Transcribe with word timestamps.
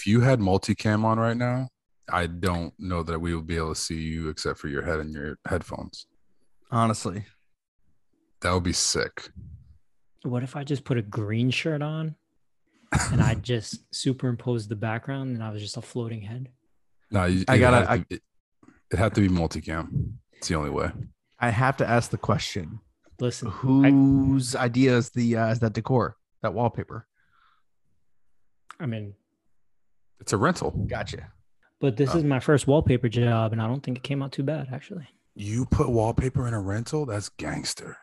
if 0.00 0.06
you 0.06 0.22
had 0.22 0.40
multicam 0.40 1.04
on 1.04 1.18
right 1.18 1.36
now, 1.36 1.68
I 2.10 2.26
don't 2.26 2.72
know 2.78 3.02
that 3.02 3.18
we 3.18 3.34
would 3.34 3.46
be 3.46 3.58
able 3.58 3.74
to 3.74 3.80
see 3.80 4.00
you 4.00 4.30
except 4.30 4.58
for 4.58 4.68
your 4.68 4.80
head 4.82 4.98
and 4.98 5.12
your 5.12 5.36
headphones. 5.46 6.06
Honestly, 6.70 7.26
That 8.40 8.52
would 8.54 8.62
be 8.62 8.72
sick. 8.72 9.28
What 10.22 10.42
if 10.42 10.56
I 10.56 10.64
just 10.64 10.84
put 10.84 10.96
a 10.96 11.02
green 11.02 11.50
shirt 11.50 11.82
on 11.82 12.14
and 13.12 13.20
I 13.20 13.34
just 13.52 13.84
superimpose 13.94 14.68
the 14.68 14.76
background 14.76 15.34
and 15.34 15.44
I 15.44 15.50
was 15.50 15.60
just 15.60 15.76
a 15.76 15.82
floating 15.82 16.22
head? 16.22 16.48
No, 17.10 17.26
you, 17.26 17.44
I 17.46 17.58
gotta- 17.58 17.86
had 17.86 18.08
to- 18.08 18.14
it, 18.16 18.22
it 18.92 18.98
had 18.98 19.14
to 19.16 19.20
be 19.20 19.28
multicam. 19.28 20.14
It's 20.32 20.48
the 20.48 20.54
only 20.54 20.70
way. 20.70 20.90
I 21.38 21.50
have 21.50 21.76
to 21.76 21.86
ask 21.86 22.10
the 22.10 22.16
question: 22.18 22.80
Listen, 23.20 23.48
I, 23.48 23.50
Whose 23.50 24.56
idea 24.56 24.96
is 24.96 25.10
the 25.10 25.36
uh, 25.36 25.48
is 25.48 25.58
that 25.60 25.74
decor, 25.74 26.16
that 26.42 26.54
wallpaper? 26.54 27.06
I 28.78 28.86
mean, 28.86 29.14
It's 30.20 30.32
a 30.32 30.36
rental. 30.36 30.70
Gotcha. 30.86 31.32
but 31.80 31.96
this 31.96 32.14
Oh. 32.14 32.18
is 32.18 32.24
my 32.24 32.40
first 32.40 32.66
wallpaper 32.66 33.08
job 33.08 33.52
and 33.52 33.60
I 33.62 33.66
don't 33.66 33.80
think 33.82 33.96
it 33.98 34.02
came 34.04 34.22
out 34.22 34.32
too 34.32 34.42
bad, 34.42 34.68
actually. 34.72 35.08
You 35.34 35.64
put 35.66 35.88
wallpaper 35.88 36.46
in 36.46 36.52
a 36.54 36.60
rental? 36.60 37.06
That's 37.06 37.28
gangster. 37.30 37.96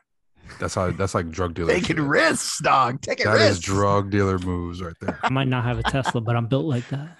That's 0.60 0.74
how. 0.76 0.92
That's 0.92 1.14
like 1.14 1.30
drug 1.30 1.54
dealer. 1.54 1.74
Taking 1.74 1.98
shit. 1.98 2.06
risks, 2.06 2.60
dog. 2.60 3.02
Taking 3.02 3.26
That 3.26 3.36
is 3.42 3.50
risks. 3.58 3.66
drug 3.66 4.10
dealer 4.10 4.40
moves 4.40 4.82
right 4.82 4.96
there. 5.02 5.20
I 5.22 5.30
might 5.30 5.48
not 5.50 5.66
have 5.66 5.78
a 5.78 5.84
Tesla, 5.84 6.22
but 6.22 6.36
I'm 6.38 6.48
built 6.48 6.66
like 6.66 6.88
that. 6.90 7.18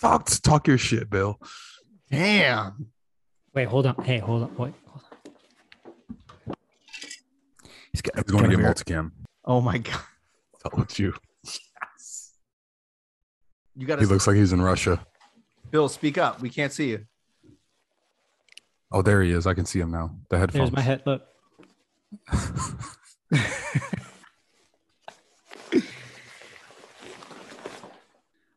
Talk 0.00 0.26
talk 0.42 0.66
your 0.66 0.78
shit, 0.78 1.10
Bill. 1.10 1.38
Damn. 2.10 2.88
Wait, 3.54 3.68
hold 3.68 3.86
on. 3.86 4.02
Hey, 4.02 4.18
hold 4.18 4.42
on. 4.42 4.48
Wait, 4.56 4.74
hold 4.86 5.02
on. 6.46 6.54
He's 7.92 8.00
got, 8.02 8.14
He's 8.16 8.24
going 8.24 8.48
to 8.50 8.56
get 8.56 8.64
multicam. 8.64 9.10
Oh 9.44 9.60
my 9.60 9.78
god. 9.78 10.00
Told 10.72 10.98
you. 10.98 11.14
You 13.80 13.86
got 13.86 13.98
He 13.98 14.04
looks 14.04 14.26
like 14.26 14.36
he's 14.36 14.52
in 14.52 14.60
Russia. 14.60 15.00
Bill. 15.70 15.88
Speak 15.88 16.18
up. 16.18 16.42
We 16.42 16.50
can't 16.50 16.70
see 16.70 16.90
you. 16.90 17.06
Oh, 18.92 19.00
there 19.00 19.22
he 19.22 19.32
is. 19.32 19.46
I 19.46 19.54
can 19.54 19.64
see 19.64 19.80
him 19.80 19.90
now. 19.90 20.14
The 20.28 20.38
headphones. 20.38 20.70
There's 20.70 20.76
my 20.76 20.82
head. 20.82 21.02
Look. 21.06 21.22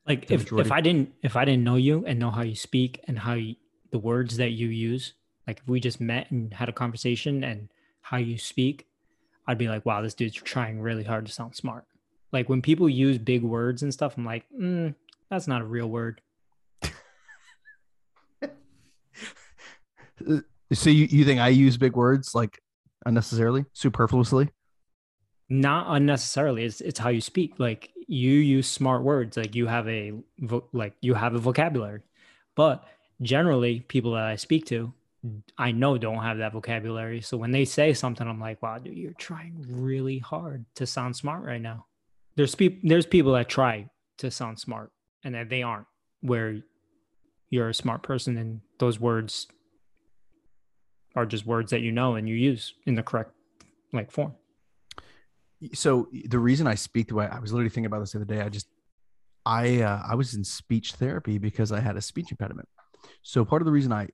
like 0.06 0.28
The 0.28 0.34
if, 0.34 0.42
majority- 0.42 0.68
if 0.68 0.72
I 0.74 0.82
didn't 0.82 1.14
if 1.22 1.38
I 1.38 1.46
didn't 1.46 1.64
know 1.64 1.76
you 1.78 2.04
and 2.06 2.20
know 2.20 2.32
how 2.32 2.42
you 2.42 2.56
speak 2.56 3.02
and 3.08 3.20
how 3.20 3.36
you, 3.36 3.56
the 3.92 4.00
words 4.00 4.36
that 4.36 4.52
you 4.52 4.68
use, 4.68 5.14
like 5.48 5.60
if 5.60 5.68
we 5.70 5.80
just 5.80 6.02
met 6.02 6.32
and 6.32 6.54
had 6.54 6.68
a 6.68 6.74
conversation 6.74 7.46
and 7.46 7.70
how 8.02 8.18
you 8.18 8.38
speak, 8.38 8.88
I'd 9.48 9.58
be 9.58 9.70
like, 9.70 9.86
wow, 9.86 10.02
this 10.02 10.16
dude's 10.16 10.36
trying 10.36 10.82
really 10.82 11.06
hard 11.06 11.28
to 11.28 11.32
sound 11.32 11.56
smart. 11.56 11.86
Like 12.34 12.50
when 12.50 12.62
people 12.62 12.90
use 12.90 13.18
big 13.20 13.42
words 13.44 13.84
and 13.84 13.94
stuff, 13.94 14.18
I'm 14.18 14.26
like, 14.26 14.44
mm, 14.60 14.96
that's 15.34 15.48
not 15.48 15.62
a 15.62 15.66
real 15.66 15.88
word. 15.88 16.22
Uh, 20.26 20.40
so 20.72 20.90
you, 20.90 21.06
you 21.10 21.26
think 21.26 21.42
I 21.42 21.50
use 21.50 21.76
big 21.76 21.98
words 21.98 22.34
like 22.34 22.62
unnecessarily, 23.06 23.66
superfluously? 23.74 24.48
not 25.50 25.86
unnecessarily. 25.90 26.64
It's 26.64 26.82
it's 26.82 27.00
how 27.00 27.10
you 27.10 27.22
speak. 27.22 27.56
Like 27.60 27.92
you 28.08 28.32
use 28.32 28.68
smart 28.68 29.04
words 29.04 29.38
like 29.38 29.56
you 29.56 29.68
have 29.68 29.88
a 29.88 30.14
vo- 30.40 30.68
like 30.74 30.94
you 31.02 31.14
have 31.14 31.36
a 31.36 31.40
vocabulary. 31.40 32.02
But 32.56 32.84
generally 33.22 33.80
people 33.80 34.14
that 34.14 34.24
i 34.24 34.36
speak 34.36 34.66
to 34.66 34.92
i 35.58 35.72
know 35.72 35.98
don't 35.98 36.24
have 36.24 36.40
that 36.40 36.52
vocabulary. 36.54 37.22
So 37.22 37.38
when 37.38 37.52
they 37.52 37.66
say 37.66 37.94
something 37.94 38.28
i'm 38.28 38.40
like 38.40 38.62
wow 38.62 38.78
dude 38.80 38.98
you're 38.98 39.14
trying 39.14 39.66
really 39.70 40.18
hard 40.20 40.66
to 40.76 40.86
sound 40.86 41.16
smart 41.16 41.44
right 41.44 41.62
now. 41.62 41.86
There's 42.36 42.56
people 42.56 42.80
there's 42.84 43.06
people 43.06 43.34
that 43.34 43.50
try 43.50 43.90
to 44.18 44.32
sound 44.32 44.60
smart 44.60 44.92
and 45.24 45.36
that 45.36 45.50
they 45.50 45.64
aren't 45.64 45.88
where 46.22 46.58
you're 47.50 47.70
a 47.70 47.74
smart 47.74 48.04
person 48.04 48.38
and 48.38 48.62
those 48.80 49.00
words 49.00 49.48
are 51.16 51.26
just 51.26 51.46
words 51.46 51.72
that 51.72 51.82
you 51.82 51.92
know 51.92 52.16
and 52.16 52.28
you 52.28 52.36
use 52.36 52.74
in 52.86 52.96
the 52.96 53.04
correct 53.04 53.32
like 53.92 54.12
form 54.12 54.34
So 55.74 56.08
the 56.26 56.40
reason 56.40 56.68
I 56.68 56.76
speak 56.76 57.08
the 57.08 57.16
way 57.16 57.28
I 57.28 57.40
was 57.40 57.54
literally 57.54 57.70
thinking 57.70 57.86
about 57.86 58.00
this 58.00 58.12
the 58.14 58.20
other 58.20 58.26
day, 58.26 58.42
I 58.42 58.50
just 58.50 58.68
I 59.46 59.82
uh, 59.82 60.02
I 60.10 60.16
was 60.16 60.34
in 60.34 60.44
speech 60.44 60.94
therapy 60.94 61.38
because 61.38 61.72
I 61.72 61.80
had 61.80 61.96
a 61.96 62.02
speech 62.02 62.32
impediment. 62.32 62.68
So 63.22 63.46
part 63.46 63.62
of 63.62 63.66
the 63.66 63.72
reason 63.72 63.92
I 63.92 64.10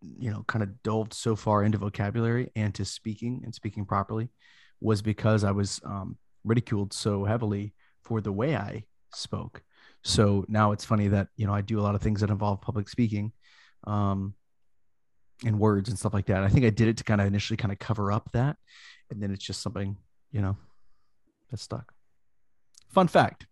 you 0.00 0.30
know 0.30 0.44
kind 0.46 0.62
of 0.62 0.82
delved 0.82 1.14
so 1.14 1.34
far 1.34 1.64
into 1.64 1.78
vocabulary 1.78 2.50
and 2.54 2.74
to 2.74 2.84
speaking 2.84 3.42
and 3.44 3.54
speaking 3.54 3.84
properly 3.84 4.28
was 4.80 5.02
because 5.02 5.42
I 5.42 5.50
was 5.50 5.80
um, 5.84 6.16
ridiculed 6.44 6.92
so 6.92 7.24
heavily 7.24 7.74
for 8.02 8.20
the 8.20 8.32
way 8.32 8.56
I 8.56 8.84
spoke. 9.12 9.62
So 10.08 10.46
now 10.48 10.72
it's 10.72 10.86
funny 10.86 11.08
that 11.08 11.28
you 11.36 11.46
know 11.46 11.52
I 11.52 11.60
do 11.60 11.78
a 11.78 11.82
lot 11.82 11.94
of 11.94 12.00
things 12.00 12.22
that 12.22 12.30
involve 12.30 12.62
public 12.62 12.88
speaking, 12.88 13.30
um, 13.84 14.34
and 15.44 15.60
words 15.60 15.90
and 15.90 15.98
stuff 15.98 16.14
like 16.14 16.26
that. 16.26 16.42
I 16.42 16.48
think 16.48 16.64
I 16.64 16.70
did 16.70 16.88
it 16.88 16.96
to 16.96 17.04
kind 17.04 17.20
of 17.20 17.26
initially 17.26 17.58
kind 17.58 17.72
of 17.72 17.78
cover 17.78 18.10
up 18.10 18.30
that, 18.32 18.56
and 19.10 19.22
then 19.22 19.30
it's 19.30 19.44
just 19.44 19.60
something 19.60 19.98
you 20.32 20.40
know 20.40 20.56
that 21.50 21.60
stuck. 21.60 21.92
Fun 22.88 23.06
fact. 23.06 23.46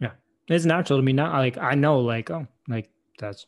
Yeah. 0.00 0.12
It's 0.48 0.64
natural 0.64 0.98
to 0.98 1.02
me 1.02 1.12
now. 1.12 1.32
Like 1.32 1.58
I 1.58 1.74
know, 1.74 2.00
like 2.00 2.30
oh, 2.30 2.46
like 2.66 2.88
that's 3.18 3.46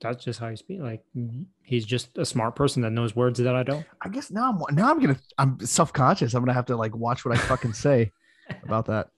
that's 0.00 0.24
just 0.24 0.38
how 0.38 0.46
you 0.46 0.56
speak. 0.56 0.80
Like 0.80 1.02
mhm. 1.16 1.46
he's 1.62 1.84
just 1.84 2.16
a 2.18 2.24
smart 2.24 2.54
person 2.54 2.82
that 2.82 2.90
knows 2.90 3.16
words 3.16 3.40
that 3.40 3.56
I 3.56 3.64
don't. 3.64 3.84
I 4.00 4.10
guess 4.10 4.30
now 4.30 4.48
I'm 4.50 4.76
now 4.76 4.92
I'm 4.92 5.00
gonna 5.00 5.18
I'm 5.38 5.58
self 5.66 5.92
conscious. 5.92 6.34
I'm 6.34 6.42
gonna 6.42 6.54
have 6.54 6.66
to 6.66 6.76
like 6.76 6.94
watch 6.94 7.24
what 7.24 7.36
I 7.36 7.40
fucking 7.40 7.72
say 7.72 8.12
about 8.62 8.86
that. 8.86 9.08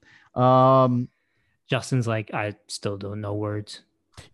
Um, 0.41 1.09
Justin's 1.71 2.07
like 2.07 2.33
I 2.35 2.55
still 2.67 2.97
don't 2.97 3.21
know 3.21 3.35
words. 3.35 3.81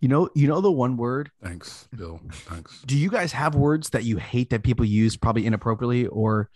you 0.01 0.09
know, 0.09 0.29
you 0.35 0.49
know 0.49 0.61
the 0.61 0.73
one 0.73 0.97
word. 0.97 1.31
Thanks, 1.43 1.87
Bill. 1.95 2.21
Thanks. 2.33 2.83
Do 2.87 2.97
you 2.97 3.11
guys 3.11 3.33
have 3.33 3.55
words 3.55 3.91
that 3.91 4.05
you 4.05 4.17
hate 4.17 4.51
that 4.51 4.63
people 4.63 4.85
use 4.85 5.17
probably 5.17 5.47
inappropriately 5.47 6.07
or 6.07 6.49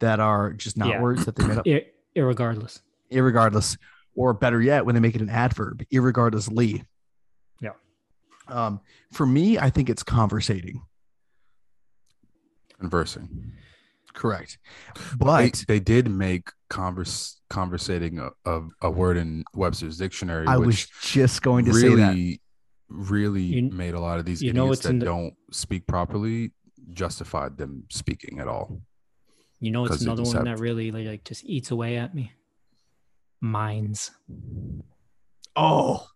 that 0.00 0.18
are 0.20 0.52
just 0.52 0.76
not 0.76 0.88
Yeah. 0.88 1.00
words 1.00 1.24
that 1.24 1.36
they 1.36 1.46
made 1.46 1.58
up? 1.58 1.66
Ir- 1.66 1.84
irregardless. 2.16 2.80
irregardless, 3.12 3.78
or 4.16 4.34
better 4.34 4.60
yet, 4.60 4.84
when 4.84 4.94
they 4.94 5.00
make 5.00 5.14
it 5.14 5.22
an 5.22 5.30
adverb, 5.30 5.84
irregardlessly. 5.92 6.84
Yeah. 7.60 7.70
Um, 8.48 8.80
for 9.12 9.24
me, 9.26 9.56
I 9.58 9.70
think 9.70 9.88
it's 9.88 10.02
conversating. 10.02 10.82
Conversing. 12.80 13.52
Correct. 14.14 14.58
But 15.18 15.64
they 15.68 15.80
did 15.80 16.08
make 16.08 16.48
converse 16.70 17.40
conversating 17.50 18.18
a, 18.18 18.30
a, 18.44 18.62
a 18.82 18.90
word 18.90 19.16
in 19.16 19.44
Webster's 19.54 19.98
dictionary, 19.98 20.46
I 20.46 20.56
which 20.56 20.66
was 20.66 20.86
just 21.02 21.42
going 21.42 21.64
to 21.66 21.72
say 21.74 21.88
that. 21.88 21.94
really, 21.94 22.40
really 22.88 23.42
You- 23.42 23.70
made 23.70 23.94
a 23.94 24.00
lot 24.00 24.18
of 24.18 24.24
these 24.24 24.42
you 24.42 24.50
idiots 24.50 24.68
what's 24.68 24.82
that 24.82 24.98
the- 25.00 25.04
don't 25.04 25.34
speak 25.50 25.86
properly 25.86 26.52
justified 26.90 27.58
them 27.58 27.84
speaking 27.90 28.38
at 28.40 28.46
all. 28.48 28.80
You 29.60 29.70
know, 29.70 29.84
it's 29.86 29.98
they 29.98 30.04
another 30.06 30.22
one 30.22 30.34
have- 30.36 30.44
that 30.44 30.58
really 30.60 30.90
like, 30.90 31.06
like 31.06 31.24
just 31.24 31.44
eats 31.44 31.70
away 31.70 31.96
at 31.96 32.14
me. 32.14 32.32
Minds. 33.40 34.10
Oh, 35.56 36.06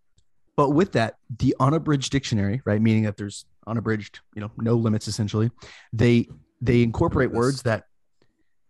but 0.56 0.70
with 0.70 0.92
that, 0.92 1.16
the 1.38 1.54
unabridged 1.60 2.10
dictionary, 2.10 2.60
right, 2.64 2.80
meaning 2.80 3.04
that 3.04 3.16
there's 3.16 3.44
unabridged, 3.66 4.20
you 4.34 4.40
know, 4.40 4.50
no 4.56 4.74
limits 4.74 5.06
essentially. 5.08 5.50
They 5.92 6.28
they 6.60 6.82
incorporate 6.82 7.30
words 7.30 7.62
that 7.62 7.84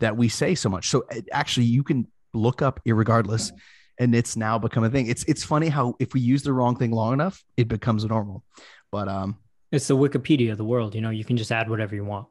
that 0.00 0.16
we 0.16 0.28
say 0.28 0.54
so 0.54 0.68
much. 0.68 0.88
So 0.88 1.04
actually, 1.32 1.66
you 1.66 1.82
can 1.82 2.06
look 2.34 2.62
up 2.62 2.80
irregardless, 2.86 3.50
and 3.98 4.14
it's 4.14 4.36
now 4.36 4.58
become 4.58 4.84
a 4.84 4.90
thing. 4.90 5.06
It's 5.06 5.24
it's 5.24 5.42
funny 5.44 5.68
how 5.68 5.94
if 5.98 6.14
we 6.14 6.20
use 6.20 6.42
the 6.42 6.52
wrong 6.52 6.76
thing 6.76 6.90
long 6.92 7.12
enough, 7.14 7.42
it 7.56 7.68
becomes 7.68 8.04
normal. 8.04 8.44
But 8.92 9.08
um, 9.08 9.38
It's 9.72 9.88
the 9.88 9.96
Wikipedia 9.96 10.52
of 10.52 10.58
the 10.58 10.64
world. 10.64 10.94
You 10.94 11.00
know, 11.00 11.10
you 11.10 11.24
can 11.24 11.36
just 11.36 11.50
add 11.52 11.68
whatever 11.68 11.94
you 11.94 12.04
want. 12.04 12.26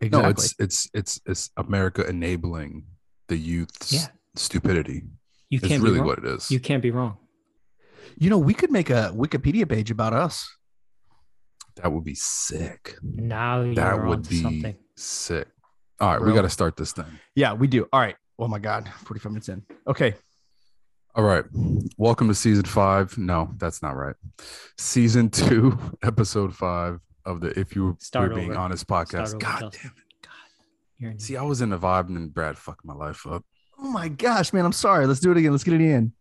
exactly. 0.00 0.22
No, 0.22 0.28
it's 0.30 0.54
it's 0.58 0.88
it's 0.94 1.20
it's 1.26 1.50
America 1.56 2.06
enabling 2.06 2.84
the 3.28 3.36
youth's 3.36 3.92
Yeah. 3.92 4.06
stupidity. 4.36 5.02
You 5.50 5.60
can't 5.60 5.82
really 5.82 5.94
be 5.94 6.00
wrong. 6.00 6.08
what 6.08 6.18
it 6.18 6.24
is. 6.26 6.50
You 6.50 6.60
can't 6.60 6.82
be 6.82 6.90
wrong. 6.90 7.16
you 8.18 8.30
know, 8.30 8.38
we 8.38 8.54
could 8.54 8.70
make 8.70 8.90
a 8.90 9.12
Wikipedia 9.16 9.68
page 9.68 9.90
about 9.90 10.12
us. 10.12 10.46
That 11.82 11.92
would 11.92 12.04
be 12.04 12.14
sick. 12.14 12.96
Now 13.02 13.62
you're 13.62 13.74
That 13.74 14.04
would 14.04 14.28
be 14.28 14.42
something. 14.42 14.76
sick. 14.96 15.48
All 16.00 16.08
right, 16.16 16.20
we 16.24 16.32
got 16.32 16.42
to 16.42 16.48
start 16.50 16.76
this 16.76 16.92
thing. 16.92 17.06
Yeah, 17.34 17.54
we 17.54 17.66
do. 17.66 17.88
All 17.92 18.00
right. 18.00 18.16
Oh 18.38 18.46
my 18.46 18.58
God, 18.60 18.88
45 19.04 19.32
minutes 19.32 19.48
in. 19.48 19.62
Okay. 19.86 20.14
All 21.14 21.24
right. 21.24 21.44
Welcome 21.96 22.28
to 22.28 22.34
season 22.34 22.64
five. 22.64 23.18
No, 23.18 23.50
that's 23.56 23.82
not 23.82 23.96
right. 23.96 24.14
Season 24.76 25.28
two, 25.28 25.76
episode 26.04 26.54
five 26.54 27.00
of 27.24 27.40
the 27.40 27.58
If 27.58 27.74
You 27.74 27.96
Start 27.98 28.30
Were 28.30 28.36
Being 28.36 28.50
over. 28.50 28.60
Honest 28.60 28.86
podcast. 28.86 29.38
God 29.40 29.60
damn 29.72 29.90
it. 29.96 30.04
God, 30.22 30.30
you're 30.98 31.18
See, 31.18 31.36
I 31.36 31.42
was 31.42 31.60
in 31.60 31.70
the 31.70 31.78
vibe 31.78 32.06
and 32.08 32.16
then 32.16 32.28
Brad 32.28 32.56
fucked 32.56 32.84
my 32.84 32.94
life 32.94 33.26
up. 33.26 33.44
Oh 33.80 33.90
my 33.90 34.06
gosh, 34.08 34.52
man. 34.52 34.64
I'm 34.64 34.72
sorry. 34.72 35.06
Let's 35.06 35.20
do 35.20 35.32
it 35.32 35.36
again. 35.36 35.50
Let's 35.50 35.64
get 35.64 35.74
it 35.74 35.80
in. 35.80 36.12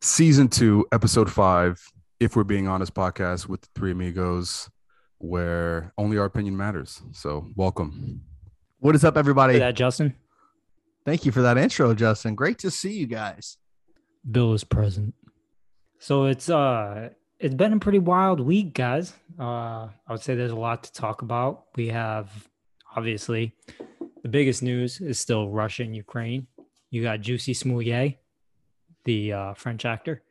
Season 0.00 0.48
two, 0.48 0.86
episode 0.92 1.30
five, 1.30 1.78
If 2.20 2.36
We're 2.36 2.44
Being 2.44 2.68
Honest 2.68 2.94
podcast 2.94 3.48
with 3.48 3.60
the 3.60 3.68
three 3.74 3.90
amigos, 3.92 4.70
where 5.20 5.92
only 5.96 6.18
our 6.18 6.24
opinion 6.24 6.56
matters. 6.56 7.00
So, 7.12 7.46
welcome. 7.54 8.22
What 8.80 8.94
is 8.94 9.04
up, 9.04 9.16
everybody? 9.16 9.54
Hear 9.54 9.60
that, 9.60 9.76
Justin. 9.76 10.14
Thank 11.04 11.24
you 11.24 11.32
for 11.32 11.42
that 11.42 11.56
intro, 11.56 11.94
Justin. 11.94 12.34
Great 12.34 12.58
to 12.58 12.70
see 12.70 12.92
you 12.92 13.06
guys. 13.06 13.56
Bill 14.28 14.52
is 14.52 14.64
present. 14.64 15.14
So 15.98 16.24
it's 16.24 16.48
uh 16.48 17.10
it's 17.38 17.54
been 17.54 17.74
a 17.74 17.78
pretty 17.78 17.98
wild 17.98 18.40
week, 18.40 18.74
guys. 18.74 19.12
Uh 19.38 19.88
I 19.88 20.10
would 20.10 20.22
say 20.22 20.34
there's 20.34 20.50
a 20.50 20.56
lot 20.56 20.84
to 20.84 20.92
talk 20.92 21.22
about. 21.22 21.64
We 21.76 21.88
have 21.88 22.48
obviously 22.96 23.54
the 24.22 24.28
biggest 24.28 24.62
news 24.62 25.00
is 25.00 25.18
still 25.18 25.48
Russia 25.48 25.82
and 25.82 25.94
Ukraine. 25.94 26.46
You 26.90 27.02
got 27.02 27.20
Jussie 27.20 27.56
Smollett, 27.56 28.18
the 29.04 29.32
uh, 29.32 29.54
French 29.54 29.84
actor. 29.84 30.22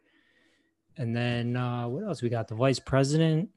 And 0.98 1.16
then 1.16 1.56
uh 1.56 1.88
what 1.88 2.04
else? 2.04 2.22
We 2.22 2.30
got 2.30 2.48
the 2.48 2.56
vice 2.56 2.80
president. 2.80 3.50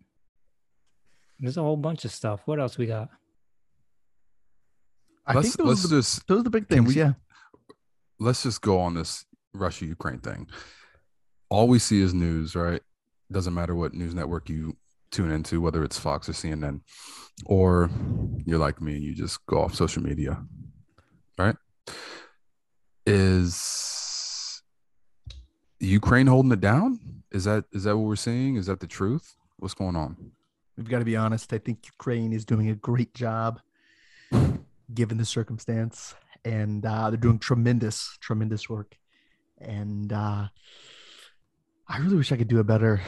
There's 1.43 1.56
a 1.56 1.62
whole 1.62 1.77
bunch 1.77 2.05
of 2.05 2.12
stuff. 2.12 2.41
What 2.44 2.61
else 2.61 2.79
we 2.79 2.87
got? 2.87 3.09
I 5.27 5.35
let's 5.35 5.49
think 5.56 5.67
those, 5.67 5.85
are 5.85 5.89
the, 5.89 5.97
just 5.97 6.27
those 6.29 6.41
are 6.41 6.44
the 6.44 6.50
big 6.50 6.69
things. 6.69 6.94
we- 6.94 7.00
yeah. 7.00 7.15
let's 8.21 8.44
just 8.44 8.62
go 8.62 8.79
on 8.79 8.94
this 8.94 9.27
Russia 9.53 9.87
Ukraine 9.87 10.21
thing. 10.21 10.49
All 11.50 11.67
we 11.67 11.81
see 11.81 12.00
is 12.00 12.15
news, 12.15 12.55
right? 12.55 12.81
Doesn't 13.31 13.55
matter 13.55 13.75
what 13.75 13.93
news 13.93 14.15
network 14.15 14.49
you 14.49 14.77
tune 15.11 15.33
into, 15.33 15.61
whether 15.61 15.83
it's 15.83 15.99
Fox 15.99 16.29
or 16.29 16.33
CNN, 16.33 16.81
or 17.44 17.91
you're 18.47 18.59
like 18.59 18.81
me, 18.81 18.94
and 18.94 19.03
you 19.03 19.15
just 19.15 19.44
go 19.47 19.62
off 19.62 19.75
social 19.75 20.03
media, 20.03 20.43
right? 21.39 21.56
Is 23.05 24.62
Ukraine 25.81 26.29
holding 26.29 26.53
it 26.53 26.61
down? 26.61 27.00
Is 27.33 27.44
that 27.44 27.65
is 27.73 27.85
that 27.85 27.97
what 27.97 28.06
we're 28.06 28.17
seeing? 28.17 28.55
Is 28.55 28.67
that 28.67 28.79
the 28.79 28.87
truth? 28.87 29.35
What's 29.59 29.75
going 29.75 29.97
on? 29.97 30.33
We've 30.76 30.88
got 30.88 31.00
to 31.00 31.04
be 31.04 31.16
honest. 31.16 31.52
I 31.52 31.58
think 31.58 31.86
Ukraine 31.86 32.32
is 32.32 32.44
doing 32.44 32.70
a 32.70 32.74
great 32.74 33.14
job 33.14 33.60
given 34.94 35.19
the 35.19 35.24
circumstance, 35.24 36.14
and 36.44 36.84
uh, 36.84 37.10
they're 37.10 37.16
doing 37.19 37.38
tremendous, 37.38 38.16
tremendous 38.20 38.69
work. 38.69 38.96
And 39.60 40.12
uh, 40.12 40.48
I 41.88 41.98
really 41.98 42.16
wish 42.16 42.32
I 42.32 42.36
could 42.36 42.48
do 42.48 42.58
a 42.58 42.64
better 42.64 43.00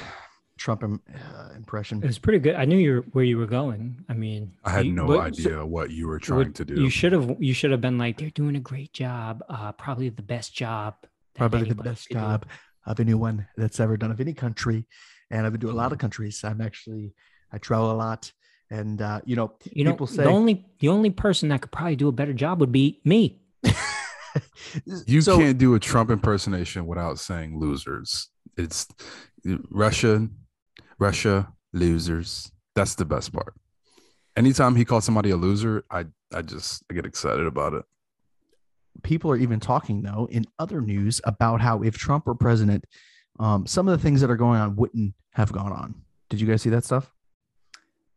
Trump 0.58 0.82
im- 0.82 1.02
uh, 1.14 1.48
impression. 1.56 2.02
It 2.02 2.06
was 2.06 2.18
pretty 2.18 2.38
good. 2.38 2.54
I 2.54 2.64
knew 2.64 2.76
you 2.76 2.92
were, 2.96 3.00
where 3.12 3.24
you 3.24 3.38
were 3.38 3.46
going. 3.46 4.04
I 4.08 4.14
mean, 4.14 4.52
I 4.64 4.70
had 4.70 4.86
you- 4.86 4.92
no 4.92 5.06
what- 5.06 5.20
idea 5.20 5.64
what 5.64 5.90
you 5.90 6.06
were 6.06 6.18
trying 6.18 6.38
what- 6.38 6.54
to 6.56 6.64
do. 6.64 6.74
You 6.80 6.90
should 6.90 7.12
have. 7.12 7.36
You 7.40 7.54
should 7.54 7.70
have 7.70 7.80
been 7.80 7.98
like, 7.98 8.18
they're 8.18 8.30
doing 8.30 8.56
a 8.56 8.60
great 8.60 8.92
job. 8.92 9.42
Uh, 9.48 9.72
probably 9.72 10.10
the 10.10 10.22
best 10.22 10.54
job. 10.54 10.94
Probably 11.34 11.68
the 11.68 11.74
best 11.74 12.08
could 12.08 12.14
do." 12.14 12.20
job 12.20 12.46
of 12.86 13.00
anyone 13.00 13.46
that's 13.56 13.80
ever 13.80 13.96
done 13.96 14.10
of 14.10 14.20
any 14.20 14.34
country. 14.34 14.86
And 15.30 15.46
I've 15.46 15.52
been 15.52 15.60
to 15.62 15.70
a 15.70 15.72
lot 15.72 15.90
of 15.92 15.98
countries. 15.98 16.44
I'm 16.44 16.60
actually, 16.60 17.14
I 17.54 17.58
travel 17.58 17.90
a 17.92 17.98
lot. 18.06 18.32
And, 18.70 19.00
uh, 19.00 19.20
you 19.24 19.36
know, 19.36 19.52
You 19.72 19.84
know, 19.84 19.92
people 19.92 20.06
say, 20.08 20.24
the 20.24 20.30
only 20.30 20.66
the 20.80 20.88
only 20.88 21.10
person 21.10 21.48
that 21.50 21.60
could 21.62 21.70
probably 21.70 21.96
do 21.96 22.08
a 22.08 22.12
better 22.12 22.32
job 22.34 22.60
would 22.60 22.72
be 22.72 23.00
me. 23.04 23.40
You 25.06 25.20
So- 25.20 25.38
can't 25.38 25.58
do 25.58 25.74
a 25.74 25.80
Trump 25.80 26.10
impersonation 26.10 26.86
without 26.86 27.18
saying 27.20 27.58
losers. 27.60 28.30
It's 28.56 28.88
Russia, 29.70 30.28
Russia 30.98 31.52
losers. 31.72 32.50
That's 32.74 32.96
the 32.96 33.04
best 33.04 33.32
part. 33.32 33.54
Anytime 34.36 34.74
he 34.74 34.84
calls 34.84 35.04
somebody 35.04 35.30
a 35.30 35.36
loser, 35.36 35.84
I 35.90 36.06
I 36.34 36.42
just 36.42 36.82
I 36.90 36.94
get 36.94 37.06
excited 37.06 37.46
about 37.46 37.74
it. 37.74 37.84
people 39.04 39.30
are 39.30 39.36
even 39.36 39.60
talking 39.60 40.02
though 40.02 40.26
in 40.30 40.44
other 40.58 40.80
news 40.80 41.20
about 41.24 41.60
how 41.60 41.82
if 41.82 41.96
Trump 41.96 42.26
were 42.26 42.34
president, 42.34 42.84
um, 43.38 43.66
some 43.66 43.86
of 43.88 43.96
the 43.96 44.02
things 44.02 44.20
that 44.20 44.30
are 44.30 44.36
going 44.36 44.58
on 44.60 44.74
wouldn't 44.74 45.14
have 45.34 45.52
gone 45.52 45.72
on. 45.72 45.94
Did 46.28 46.40
you 46.40 46.46
guys 46.48 46.62
see 46.62 46.70
that 46.70 46.84
stuff? 46.84 47.13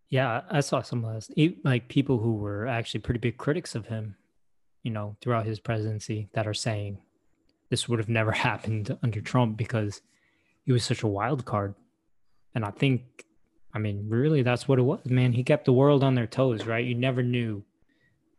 Yeah, 0.09 0.41
I 0.49 0.61
saw 0.61 0.81
some 0.81 1.05
e- 1.35 1.57
Like 1.63 1.89
people 1.89 2.17
who 2.17 2.35
were 2.35 2.65
actually 2.67 3.01
pretty 3.01 3.19
big 3.19 3.37
critics 3.37 3.75
of 3.75 3.87
him, 3.87 4.15
you 4.83 4.91
know, 4.91 5.17
throughout 5.21 5.45
his 5.45 5.59
presidency, 5.59 6.29
that 6.33 6.47
are 6.47 6.53
saying 6.53 6.99
this 7.69 7.89
would 7.89 7.99
have 7.99 8.09
never 8.09 8.31
happened 8.47 8.97
under 9.03 9.21
Trump 9.21 9.57
because 9.57 10.01
he 10.65 10.71
was 10.71 10.83
such 10.83 11.03
a 11.03 11.07
wild 11.07 11.45
card. 11.45 11.75
And 12.55 12.63
I 12.63 12.71
think, 12.71 13.25
I 13.73 13.79
mean, 13.79 14.05
really, 14.09 14.41
that's 14.43 14.67
what 14.67 14.79
it 14.79 14.83
was, 14.83 15.05
man. 15.05 15.33
He 15.33 15.43
kept 15.43 15.65
the 15.65 15.73
world 15.73 16.03
on 16.03 16.15
their 16.15 16.27
toes, 16.27 16.65
right? 16.65 16.85
You 16.85 16.95
never 16.95 17.21
knew 17.21 17.63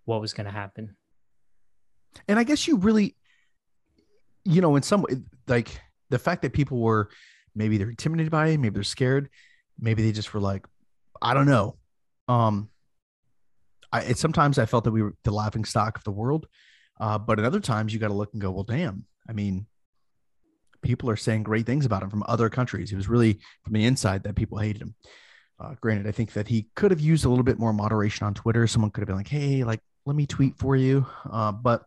what 0.05 0.21
was 0.21 0.33
going 0.33 0.47
to 0.47 0.53
happen. 0.53 0.97
And 2.27 2.39
I 2.39 2.45
guess 2.45 2.67
you 2.67 2.77
really, 2.77 3.15
you 4.45 4.61
know, 4.61 4.75
in 4.77 4.83
some 4.83 5.03
way, 5.03 5.19
like 5.47 5.81
the 6.09 6.19
fact 6.19 6.43
that 6.43 6.55
people 6.55 6.79
were 6.81 7.11
maybe 7.55 7.77
they're 7.77 7.91
intimidated 7.91 8.31
by 8.33 8.49
it, 8.49 8.59
maybe 8.59 8.75
they're 8.75 8.83
scared, 8.83 9.29
maybe 9.79 10.03
they 10.03 10.13
just 10.13 10.33
were 10.33 10.41
like, 10.41 10.67
I 11.21 11.35
don't 11.35 11.47
know. 11.47 11.77
Um, 12.29 12.71
I 13.93 14.01
it, 14.03 14.19
sometimes 14.19 14.59
I 14.59 14.67
felt 14.67 14.85
that 14.85 14.93
we 14.93 15.03
were 15.03 15.15
the 15.25 15.31
laughing 15.31 15.65
stock 15.65 15.97
of 15.97 16.05
the 16.05 16.11
world, 16.11 16.47
uh, 17.01 17.19
but 17.19 17.39
at 17.39 17.45
other 17.45 17.61
times 17.61 17.93
you 17.93 17.99
got 17.99 18.09
to 18.09 18.15
look 18.15 18.33
and 18.33 18.43
go, 18.43 18.51
well, 18.51 18.65
damn. 18.65 19.05
I 19.29 19.33
mean, 19.33 19.67
people 20.83 21.11
are 21.11 21.17
saying 21.17 21.43
great 21.43 21.67
things 21.67 21.85
about 21.85 22.03
him 22.03 22.11
from 22.11 22.25
other 22.27 22.49
countries. 22.49 22.93
It 22.93 22.97
was 22.97 23.09
really 23.09 23.41
from 23.65 23.75
the 23.75 23.85
inside 23.85 24.23
that 24.25 24.37
people 24.37 24.59
hated 24.59 24.83
him. 24.83 24.95
Uh, 25.61 25.75
granted, 25.81 26.07
I 26.07 26.13
think 26.13 26.33
that 26.35 26.49
he 26.49 26.69
could 26.77 26.91
have 26.93 27.01
used 27.01 27.25
a 27.25 27.29
little 27.29 27.45
bit 27.45 27.59
more 27.59 27.73
moderation 27.73 28.27
on 28.27 28.35
Twitter. 28.35 28.67
Someone 28.67 28.91
could 28.91 29.01
have 29.01 29.09
been 29.09 29.17
like, 29.17 29.29
"Hey, 29.29 29.65
like, 29.65 29.81
let 30.07 30.17
me 30.17 30.27
tweet 30.27 30.57
for 30.57 30.77
you." 30.77 31.05
Uh, 31.31 31.53
but 31.53 31.85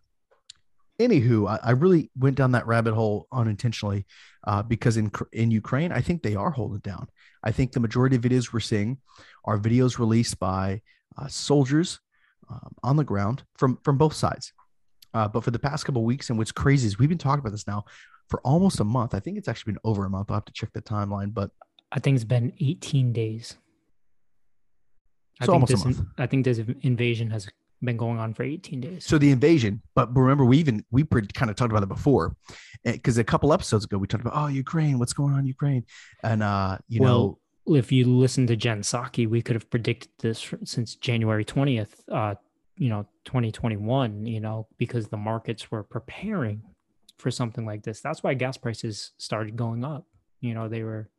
anywho, 1.01 1.49
I, 1.49 1.59
I 1.69 1.71
really 1.71 2.09
went 2.17 2.35
down 2.37 2.51
that 2.53 2.67
rabbit 2.67 2.93
hole 2.93 3.27
unintentionally 3.31 4.05
uh, 4.45 4.61
because 4.63 4.97
in 4.97 5.11
in 5.33 5.51
Ukraine, 5.51 5.91
I 5.91 6.01
think 6.01 6.21
they 6.23 6.35
are 6.35 6.51
holding 6.51 6.79
down. 6.79 7.07
I 7.43 7.51
think 7.51 7.71
the 7.71 7.79
majority 7.79 8.15
of 8.15 8.21
videos 8.21 8.53
we're 8.53 8.59
seeing 8.59 8.97
are 9.45 9.57
videos 9.57 9.99
released 9.99 10.39
by 10.39 10.81
uh, 11.17 11.27
soldiers 11.27 11.99
um, 12.49 12.71
on 12.83 12.95
the 12.95 13.03
ground 13.03 13.43
from 13.57 13.77
from 13.83 13.97
both 13.97 14.13
sides. 14.13 14.53
Uh, 15.13 15.27
but 15.27 15.43
for 15.43 15.51
the 15.51 15.59
past 15.59 15.85
couple 15.85 16.01
of 16.01 16.05
weeks, 16.05 16.29
and 16.29 16.37
what's 16.39 16.53
crazy 16.53 16.87
is 16.87 16.97
we've 16.97 17.09
been 17.09 17.17
talking 17.17 17.39
about 17.41 17.51
this 17.51 17.67
now 17.67 17.83
for 18.29 18.39
almost 18.41 18.79
a 18.79 18.83
month. 18.85 19.13
I 19.13 19.19
think 19.19 19.37
it's 19.37 19.49
actually 19.49 19.73
been 19.73 19.81
over 19.83 20.05
a 20.05 20.09
month. 20.09 20.31
I'll 20.31 20.37
have 20.37 20.45
to 20.45 20.53
check 20.53 20.71
the 20.73 20.81
timeline, 20.81 21.33
but 21.33 21.51
I 21.91 21.99
think 21.99 22.15
it's 22.15 22.23
been 22.23 22.53
18 22.61 23.11
days. 23.11 23.57
I 25.41 25.45
So 25.45 25.51
think 25.51 25.53
almost 25.55 25.71
a 25.71 25.75
this 25.75 25.85
in- 25.85 25.91
month. 25.97 26.09
I 26.17 26.27
think 26.27 26.45
this 26.45 26.59
invasion 26.81 27.29
has 27.31 27.49
been 27.83 27.97
going 27.97 28.19
on 28.19 28.33
for 28.33 28.43
18 28.43 28.81
days. 28.81 29.05
So 29.05 29.17
the 29.17 29.31
invasion, 29.31 29.81
but 29.95 30.15
remember, 30.15 30.45
we 30.45 30.57
even 30.57 30.85
we 30.91 31.03
kind 31.03 31.49
of 31.49 31.55
talked 31.55 31.71
about 31.71 31.83
it 31.83 31.89
before, 31.89 32.35
because 32.83 33.17
a 33.17 33.23
couple 33.23 33.53
episodes 33.53 33.85
ago 33.85 33.97
we 33.97 34.07
talked 34.07 34.23
about 34.25 34.33
oh 34.35 34.47
Ukraine, 34.47 34.99
what's 34.99 35.13
going 35.13 35.33
on 35.33 35.39
in 35.41 35.45
Ukraine, 35.45 35.85
and 36.23 36.43
uh, 36.43 36.77
you 36.87 36.99
know, 36.99 37.39
if 37.67 37.91
you 37.91 38.05
listen 38.05 38.47
to 38.47 38.55
Jen 38.55 38.81
Psaki, 38.81 39.27
we 39.27 39.41
could 39.41 39.55
have 39.55 39.69
predicted 39.69 40.09
this 40.19 40.53
since 40.63 40.95
January 40.95 41.45
20th, 41.45 41.93
uh, 42.11 42.35
you 42.77 42.89
know, 42.89 43.07
2021, 43.25 44.25
you 44.25 44.39
know, 44.39 44.67
because 44.77 45.07
the 45.07 45.17
markets 45.17 45.69
were 45.69 45.83
preparing 45.83 46.63
for 47.17 47.29
something 47.29 47.65
like 47.65 47.83
this. 47.83 48.01
That's 48.01 48.23
why 48.23 48.33
gas 48.33 48.57
prices 48.57 49.11
started 49.17 49.55
going 49.55 49.85
up. 49.85 50.05
You 50.39 50.53
know, 50.55 50.67
they 50.67 50.83
were 50.83 51.09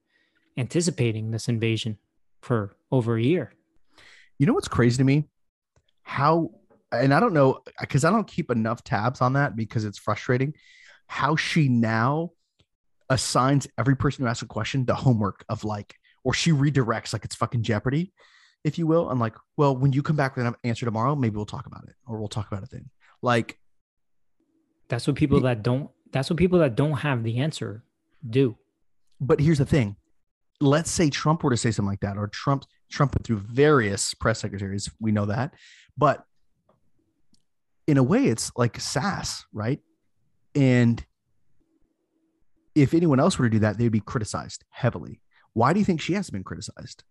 anticipating 0.57 1.31
this 1.31 1.49
invasion 1.49 1.99
for 2.41 2.77
over 2.91 3.17
a 3.17 3.23
year. 3.23 3.53
you 4.39 4.47
know 4.47 4.53
what's 4.53 4.69
crazy 4.69 4.97
to 4.97 5.05
me, 5.05 5.29
how, 6.13 6.51
and 6.93 7.13
I 7.15 7.21
don't 7.21 7.33
know 7.33 7.61
because 7.81 8.05
I 8.05 8.11
don't 8.11 8.27
keep 8.27 8.51
enough 8.51 8.85
tabs 8.85 9.21
on 9.21 9.33
that 9.35 9.57
because 9.57 9.85
it's 9.85 9.99
frustrating, 9.99 10.53
how 11.07 11.37
she 11.37 11.69
now 11.69 12.31
assigns 13.09 13.67
every 13.79 13.97
person 13.97 14.25
who 14.25 14.29
asks 14.31 14.43
a 14.43 14.47
question 14.47 14.85
the 14.85 14.95
homework 14.95 15.45
of 15.49 15.65
like, 15.65 15.95
or 16.25 16.35
she 16.35 16.51
redirects 16.53 17.13
like 17.13 17.25
it's 17.25 17.35
fucking 17.35 17.63
Jeopardy, 17.63 18.13
if 18.63 18.79
you 18.79 18.87
will, 18.87 19.11
and 19.11 19.19
like, 19.19 19.35
well, 19.57 19.75
when 19.77 19.93
you 19.93 20.03
come 20.03 20.17
back 20.17 20.37
with 20.37 20.47
an 20.47 20.55
answer 20.65 20.85
tomorrow, 20.85 21.17
maybe 21.17 21.37
we'll 21.37 21.47
talk 21.47 21.67
about 21.67 21.85
it, 21.89 21.95
or 22.07 22.19
we'll 22.19 22.29
talk 22.29 22.47
about 22.51 22.63
it 22.63 22.71
then. 22.71 22.91
Like, 23.23 23.59
That's 24.89 25.07
what 25.07 25.17
people 25.17 25.41
that 25.41 25.63
don't 25.63 25.91
that's 26.13 26.29
what 26.29 26.37
people 26.37 26.59
that 26.59 26.75
don't 26.77 26.99
have 26.99 27.25
the 27.25 27.39
answer 27.39 27.83
do. 28.29 28.57
but 29.19 29.41
here's 29.41 29.59
the 29.59 29.65
thing 29.67 29.97
let's 30.61 30.91
say 30.91 31.09
trump 31.11 31.43
were 31.43 31.51
to 31.51 31.57
say 31.57 31.71
something 31.73 31.89
like 31.91 32.01
that 32.01 32.17
or 32.17 32.29
trump 32.29 32.65
trump 32.91 33.15
went 33.15 33.25
through 33.27 33.39
various 33.39 34.15
press 34.15 34.39
secretaries 34.41 34.89
we 35.01 35.11
know 35.11 35.27
that 35.27 35.55
but 35.97 36.25
in 37.87 37.97
a 37.99 38.03
way 38.03 38.25
it's 38.27 38.51
like 38.57 38.79
sass 38.81 39.45
right 39.53 39.81
and 40.55 41.05
if 42.75 42.95
anyone 42.95 43.21
else 43.21 43.39
were 43.39 43.47
to 43.47 43.51
do 43.51 43.59
that 43.59 43.79
they'd 43.79 43.89
be 43.91 44.01
criticized 44.01 44.65
heavily 44.71 45.21
why 45.53 45.73
do 45.73 45.79
you 45.79 45.85
think 45.85 46.01
she 46.01 46.15
hasn't 46.15 46.33
been 46.33 46.45
criticized 46.45 47.05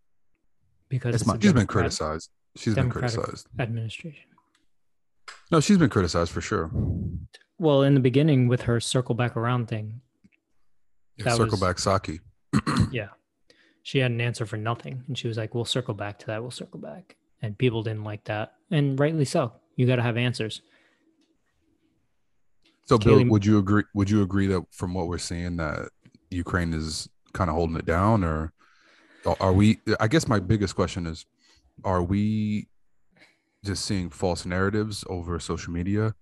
Because 0.90 1.12
That's 1.14 1.22
it's 1.24 1.28
much. 1.28 1.42
She's 1.44 1.54
been 1.54 1.68
criticized. 1.68 2.30
She's 2.58 2.76
been 2.76 2.90
criticized. 2.90 3.48
administration. 3.60 4.26
No, 5.52 5.60
she's 5.62 5.78
been 5.78 5.90
criticized 5.90 6.32
for 6.32 6.42
sure. 6.42 6.70
Well, 7.60 7.84
in 7.84 7.94
the 7.94 8.00
beginning 8.02 8.48
with 8.50 8.64
her 8.64 8.80
circle 8.82 9.16
back 9.16 9.38
around 9.38 9.68
thing, 9.68 10.02
That 11.20 11.38
Circle 11.38 11.52
was- 11.52 11.60
back 11.62 11.78
Psaki. 11.78 12.20
yeah 12.92 13.10
she 13.84 14.00
had 14.00 14.12
an 14.12 14.20
answer 14.20 14.46
for 14.46 14.58
nothing 14.58 15.04
and 15.08 15.18
she 15.18 15.28
was 15.30 15.38
like 15.38 15.56
we'll 15.56 15.64
circle 15.66 15.94
back 15.94 16.20
to 16.20 16.26
that 16.28 16.42
we'll 16.42 16.52
circle 16.52 16.80
back 16.80 17.16
and 17.42 17.58
people 17.58 17.82
didn't 17.84 18.04
like 18.04 18.24
that 18.26 18.54
and 18.72 19.00
rightly 19.00 19.26
so 19.26 19.52
you 19.76 19.86
got 19.88 19.96
to 19.98 20.02
have 20.04 20.18
answers 20.18 20.62
So, 22.86 22.98
Bill, 22.98 23.24
would 23.26 23.46
you 23.46 23.58
agree? 23.58 23.84
Would 23.94 24.10
you 24.10 24.22
agree 24.22 24.48
that 24.48 24.64
from 24.72 24.94
what 24.94 25.08
we're 25.08 25.18
seeing 25.18 25.58
that 25.58 25.90
Ukraine 26.30 26.74
is 26.74 27.08
kind 27.34 27.50
of 27.50 27.56
holding 27.56 27.78
it 27.78 27.86
down, 27.86 28.24
or 28.24 28.52
are- 29.26 29.38
are 29.40 29.54
we? 29.54 29.80
I 30.00 30.08
guess 30.08 30.28
my 30.28 30.40
biggest 30.40 30.76
question 30.76 31.06
is, 31.08 31.26
are 31.86 32.04
we 32.04 32.68
just 33.64 33.86
seeing 33.86 34.10
false 34.10 34.46
narratives 34.46 35.06
over 35.08 35.40
social 35.40 35.72
media, 35.72 36.16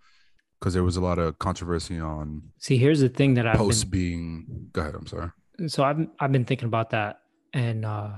because 0.59 0.73
there 0.75 0.83
was 0.83 0.97
a 0.97 1.01
lot 1.01 1.17
of 1.17 1.39
controversy 1.39 1.97
on 1.99 2.51
See, 2.59 2.77
here's 2.77 2.99
the 2.99 3.09
thing 3.09 3.33
that 3.35 3.47
I've 3.47 3.55
posts 3.57 3.83
been, 3.83 3.89
being. 3.99 4.69
Go 4.73 4.81
ahead. 4.81 4.95
I'm 4.95 5.07
sorry. 5.07 5.31
so 5.67 5.83
I've 5.83 6.05
I've 6.19 6.31
been 6.31 6.45
thinking 6.45 6.67
about 6.67 6.89
that, 6.91 7.21
and 7.53 7.83
uh, 7.85 8.11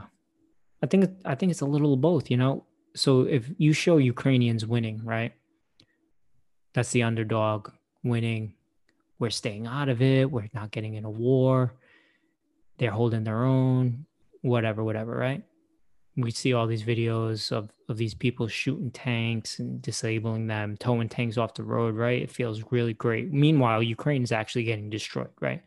I 0.84 0.86
think 0.88 1.05
I 1.24 1.36
think 1.36 1.51
it's 1.53 1.62
a 1.62 1.65
little 1.75 1.93
of 1.93 2.01
both. 2.01 2.29
You 2.31 2.38
know, 2.38 2.65
so 2.95 3.21
if 3.21 3.50
you 3.57 3.74
show 3.74 3.98
Ukrainians 3.98 4.65
winning, 4.65 5.01
right? 5.03 5.33
That's 6.74 6.91
the 6.91 7.03
underdog 7.03 7.69
winning. 8.03 8.53
We're 9.19 9.29
staying 9.29 9.67
out 9.67 9.89
of 9.89 10.01
it. 10.01 10.31
We're 10.31 10.50
not 10.53 10.71
getting 10.71 10.95
in 10.95 11.05
a 11.05 11.10
war. 11.10 11.74
They're 12.77 12.91
holding 12.91 13.24
their 13.24 13.43
own. 13.43 14.05
Whatever, 14.41 14.83
whatever, 14.83 15.15
right? 15.15 15.43
We 16.17 16.31
see 16.31 16.53
all 16.53 16.67
these 16.67 16.83
videos 16.83 17.51
of 17.51 17.71
of 17.88 17.98
these 17.98 18.13
people 18.13 18.48
shooting 18.48 18.89
tanks 18.89 19.60
and 19.60 19.81
disabling 19.81 20.48
them, 20.48 20.77
towing 20.77 21.10
tanks 21.10 21.38
off 21.38 21.53
the 21.53 21.63
road, 21.63 21.95
right? 21.95 22.21
It 22.21 22.31
feels 22.31 22.63
really 22.71 22.93
great. 22.93 23.31
Meanwhile, 23.31 23.83
Ukraine 23.83 24.24
is 24.24 24.31
actually 24.31 24.63
getting 24.63 24.89
destroyed, 24.89 25.29
right? 25.39 25.62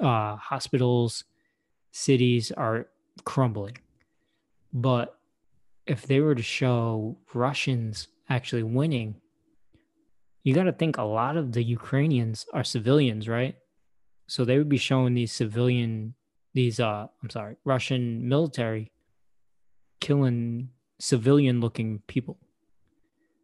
Uh, 0.00 0.36
hospitals, 0.36 1.24
cities 1.92 2.50
are 2.52 2.88
crumbling. 3.24 3.76
But 4.72 5.19
if 5.90 6.06
they 6.06 6.20
were 6.20 6.36
to 6.36 6.42
show 6.42 7.18
Russians 7.34 8.06
actually 8.28 8.62
winning, 8.62 9.16
you 10.44 10.54
got 10.54 10.62
to 10.62 10.72
think 10.72 10.98
a 10.98 11.02
lot 11.02 11.36
of 11.36 11.50
the 11.50 11.64
Ukrainians 11.64 12.46
are 12.52 12.62
civilians, 12.62 13.26
right? 13.28 13.56
So 14.28 14.44
they 14.44 14.56
would 14.56 14.68
be 14.68 14.78
showing 14.78 15.14
these 15.14 15.32
civilian, 15.32 16.14
these, 16.54 16.78
uh, 16.78 17.08
I'm 17.20 17.30
sorry, 17.30 17.56
Russian 17.64 18.28
military 18.28 18.92
killing 20.00 20.68
civilian 21.00 21.60
looking 21.60 22.02
people. 22.06 22.38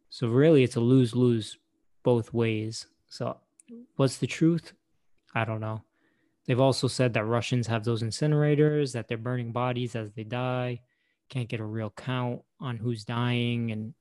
So 0.08 0.28
really, 0.28 0.62
it's 0.62 0.76
a 0.76 0.80
lose 0.80 1.16
lose 1.16 1.58
both 2.04 2.32
ways. 2.32 2.86
So 3.08 3.38
what's 3.96 4.18
the 4.18 4.28
truth? 4.28 4.72
I 5.34 5.44
don't 5.44 5.60
know. 5.60 5.82
They've 6.46 6.60
also 6.60 6.86
said 6.86 7.12
that 7.14 7.24
Russians 7.24 7.66
have 7.66 7.82
those 7.82 8.04
incinerators, 8.04 8.92
that 8.92 9.08
they're 9.08 9.18
burning 9.18 9.50
bodies 9.50 9.96
as 9.96 10.12
they 10.12 10.22
die. 10.22 10.82
Can't 11.28 11.48
get 11.48 11.60
a 11.60 11.64
real 11.64 11.90
count 11.90 12.42
on 12.60 12.76
who's 12.76 13.04
dying. 13.04 13.70
And 13.70 13.94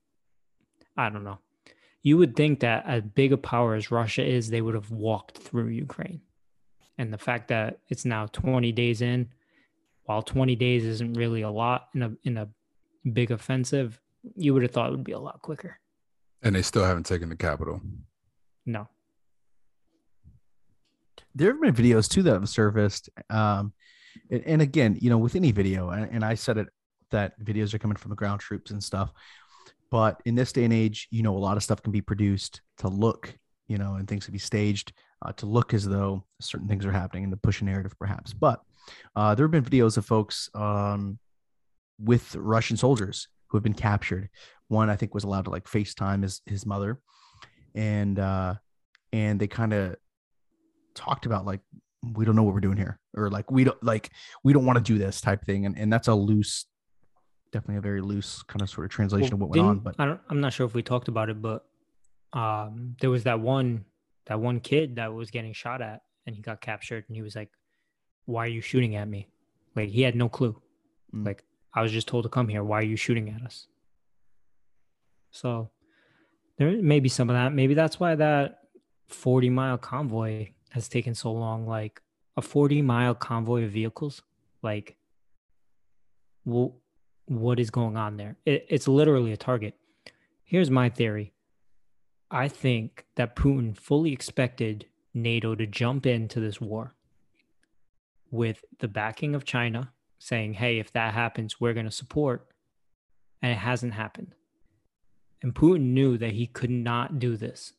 I 0.96 1.10
don't 1.10 1.24
know. 1.24 1.39
You 2.01 2.17
would 2.17 2.36
think 2.36 2.60
that 2.60 2.86
as 2.86 3.01
big 3.01 3.34
a 3.34 3.38
power 3.38 3.74
as 3.74 3.91
Russia 3.91 4.24
is, 4.24 4.50
they 4.50 4.62
would 4.62 4.75
have 4.75 4.91
walked 4.91 5.39
through 5.39 5.70
Ukraine. 5.70 6.22
And 6.98 7.12
the 7.12 7.17
fact 7.17 7.48
that 7.50 7.79
it's 7.89 8.05
now 8.05 8.27
20 8.27 8.72
days 8.72 9.01
in, 9.01 9.29
while 10.03 10.22
20 10.22 10.55
days 10.55 10.86
isn't 10.86 11.13
really 11.13 11.41
a 11.41 11.50
lot 11.50 11.89
in 11.96 12.03
a 12.03 12.12
in 12.24 12.38
a 12.38 12.48
big 13.12 13.32
offensive, 13.32 14.00
you 14.36 14.53
would 14.53 14.63
have 14.63 14.72
thought 14.72 14.89
it 14.89 14.91
would 14.91 15.03
be 15.03 15.12
a 15.13 15.20
lot 15.20 15.41
quicker. 15.41 15.79
And 16.44 16.55
they 16.55 16.62
still 16.62 16.86
haven't 16.86 17.08
taken 17.08 17.29
the 17.29 17.36
capital. 17.36 17.82
No. 18.65 18.88
there 21.36 21.51
have 21.51 21.62
been 21.62 21.74
videos 21.74 22.10
too 22.10 22.24
that 22.24 22.34
have 22.34 22.50
surfaced 22.50 23.10
um 23.29 23.74
and, 24.32 24.44
and 24.46 24.62
again 24.62 24.98
you 25.00 25.10
know 25.10 25.17
with 25.17 25.36
any 25.36 25.51
video 25.51 25.89
and, 25.89 26.10
and 26.12 26.24
i 26.24 26.34
said 26.34 26.58
it 26.58 26.67
that 27.12 27.40
videos 27.44 27.74
are 27.74 27.80
coming 27.80 27.98
from 27.98 28.10
the 28.10 28.16
ground 28.16 28.42
troops 28.42 28.72
and 28.72 28.84
stuff. 28.84 29.12
But 29.92 30.22
in 30.26 30.36
this 30.36 30.52
day 30.52 30.64
and 30.64 30.74
age 30.74 31.08
you 31.12 31.24
know 31.24 31.36
a 31.36 31.40
lot 31.40 31.58
of 31.58 31.64
stuff 31.64 31.82
can 31.82 31.92
be 31.92 32.02
produced 32.02 32.62
to 32.78 32.88
look 32.88 33.38
you 33.68 33.78
know 33.78 33.96
and 33.96 34.08
things 34.08 34.26
can 34.26 34.34
be 34.34 34.40
staged 34.40 34.94
uh, 35.22 35.32
to 35.34 35.46
look 35.46 35.74
as 35.74 35.86
though 35.88 36.24
certain 36.42 36.68
things 36.68 36.86
are 36.86 36.92
happening 36.92 37.24
and 37.24 37.32
to 37.32 37.38
push 37.38 37.62
a 37.62 37.66
narrative 37.66 37.98
perhaps. 37.98 38.34
But 38.34 38.62
uh, 39.16 39.36
there 39.36 39.46
have 39.46 39.52
been 39.52 39.64
videos 39.64 39.98
of 39.98 40.06
folks 40.06 40.50
um, 40.54 41.18
with 42.00 42.36
russian 42.36 42.78
soldiers 42.78 43.28
who 43.48 43.58
have 43.58 43.64
been 43.64 43.74
captured. 43.74 44.30
One 44.68 44.90
i 44.90 44.96
think 44.96 45.14
was 45.14 45.24
allowed 45.24 45.46
to 45.46 45.52
like 45.52 45.66
facetime 45.66 46.24
his, 46.24 46.42
his 46.46 46.66
mother. 46.66 47.00
And 47.74 48.20
uh 48.20 48.56
and 49.12 49.40
they 49.40 49.48
kind 49.48 49.74
of 49.74 49.96
talked 50.94 51.26
about 51.26 51.46
like 51.46 51.62
we 52.14 52.26
don't 52.26 52.36
know 52.36 52.44
what 52.44 52.54
we're 52.54 52.60
doing 52.60 52.78
here 52.78 53.00
or 53.16 53.30
like 53.30 53.50
we 53.50 53.64
don't 53.64 53.82
like 53.84 54.10
we 54.44 54.54
don't 54.54 54.66
want 54.66 54.78
to 54.78 54.84
do 54.84 54.98
this 54.98 55.22
type 55.22 55.46
thing. 55.46 55.66
And, 55.66 55.78
and 55.78 55.92
that's 55.92 56.08
a 56.08 56.16
loose 56.16 56.66
definitely 57.52 57.78
a 57.78 57.82
very 57.82 58.02
loose 58.02 58.44
kind 58.44 58.62
of 58.62 58.70
sort 58.70 58.86
of 58.86 58.92
translation 58.92 59.34
of 59.34 59.40
what 59.40 59.50
went 59.50 59.62
on 59.62 59.80
but 59.80 59.96
I 59.98 60.06
don't, 60.06 60.20
I'm 60.30 60.42
not 60.42 60.54
sure 60.54 60.66
if 60.66 60.74
we 60.74 60.84
talked 60.84 61.08
about 61.08 61.30
it, 61.30 61.42
but 61.42 61.66
um, 62.34 62.96
there 63.00 63.10
was 63.10 63.24
that 63.24 63.40
one 63.40 63.86
that 64.25 64.40
one 64.40 64.60
kid 64.60 64.96
that 64.98 65.14
was 65.14 65.32
getting 65.32 65.54
shot 65.54 65.82
at, 65.82 66.02
and 66.25 66.36
he 66.36 66.42
got 66.42 66.62
captured, 66.62 67.06
and 67.08 67.16
he 67.16 67.22
was 67.22 67.36
like, 67.36 67.50
"Why 68.25 68.46
are 68.46 68.50
you 68.50 68.62
shooting 68.62 68.96
at 68.96 69.08
me?" 69.08 69.30
Like 69.75 69.90
he 69.90 70.02
had 70.02 70.16
no 70.16 70.30
clue. 70.30 70.62
Mm. 71.14 71.25
Like 71.25 71.44
I 71.74 71.82
was 71.82 71.92
just 71.92 72.08
told 72.08 72.24
to 72.24 72.30
come 72.30 72.48
here. 72.48 72.64
Why 72.64 72.80
are 72.80 72.86
you 72.86 72.98
shooting 72.98 73.30
at 73.30 73.42
us? 73.42 73.68
So 75.32 75.70
there 76.58 76.72
may 76.82 77.00
be 77.00 77.10
some 77.10 77.30
of 77.30 77.36
that. 77.36 77.54
Maybe 77.54 77.74
that's 77.74 78.00
why 78.00 78.16
that 78.16 78.60
40 79.08 79.50
mile 79.50 79.78
convoy 79.78 80.50
has 80.70 80.88
taken 80.90 81.14
so 81.14 81.32
long. 81.32 81.68
Like 81.68 82.02
a 82.38 82.42
40 82.42 82.82
mile 82.82 83.16
convoy 83.16 83.66
of 83.66 83.72
vehicles. 83.72 84.22
Like, 84.62 84.96
well, 86.44 86.78
what 87.27 87.60
is 87.60 87.70
going 87.70 87.98
on 87.98 88.17
there? 88.17 88.38
It, 88.46 88.65
it's 88.70 88.88
literally 88.88 89.32
a 89.32 89.38
target. 89.38 89.75
Here's 90.44 90.70
my 90.70 90.89
theory. 90.89 91.34
I 92.29 92.48
think 92.48 93.05
that 93.15 93.36
Putin 93.36 93.77
fully 93.77 94.12
expected 94.12 94.86
NATO 95.13 95.55
to 95.55 95.65
jump 95.65 96.05
into 96.05 96.39
this 96.39 96.60
war 96.60 96.94
with 98.32 98.63
the 98.79 98.88
backing 98.88 99.34
of 99.34 99.46
China, 99.46 99.91
saying, 100.20 100.55
hey, 100.55 100.79
if 100.79 100.91
that 100.94 101.13
happens, 101.13 101.62
we're 101.62 101.74
going 101.74 101.86
to 101.86 101.91
support. 101.91 102.48
And 103.41 103.51
it 103.51 103.58
hasn't 103.60 103.94
happened. 103.94 104.34
And 105.41 105.53
Putin 105.53 105.94
knew 105.94 106.17
that 106.17 106.34
he 106.34 106.48
could 106.48 106.72
not 106.72 107.20
do 107.20 107.38
this, 107.38 107.74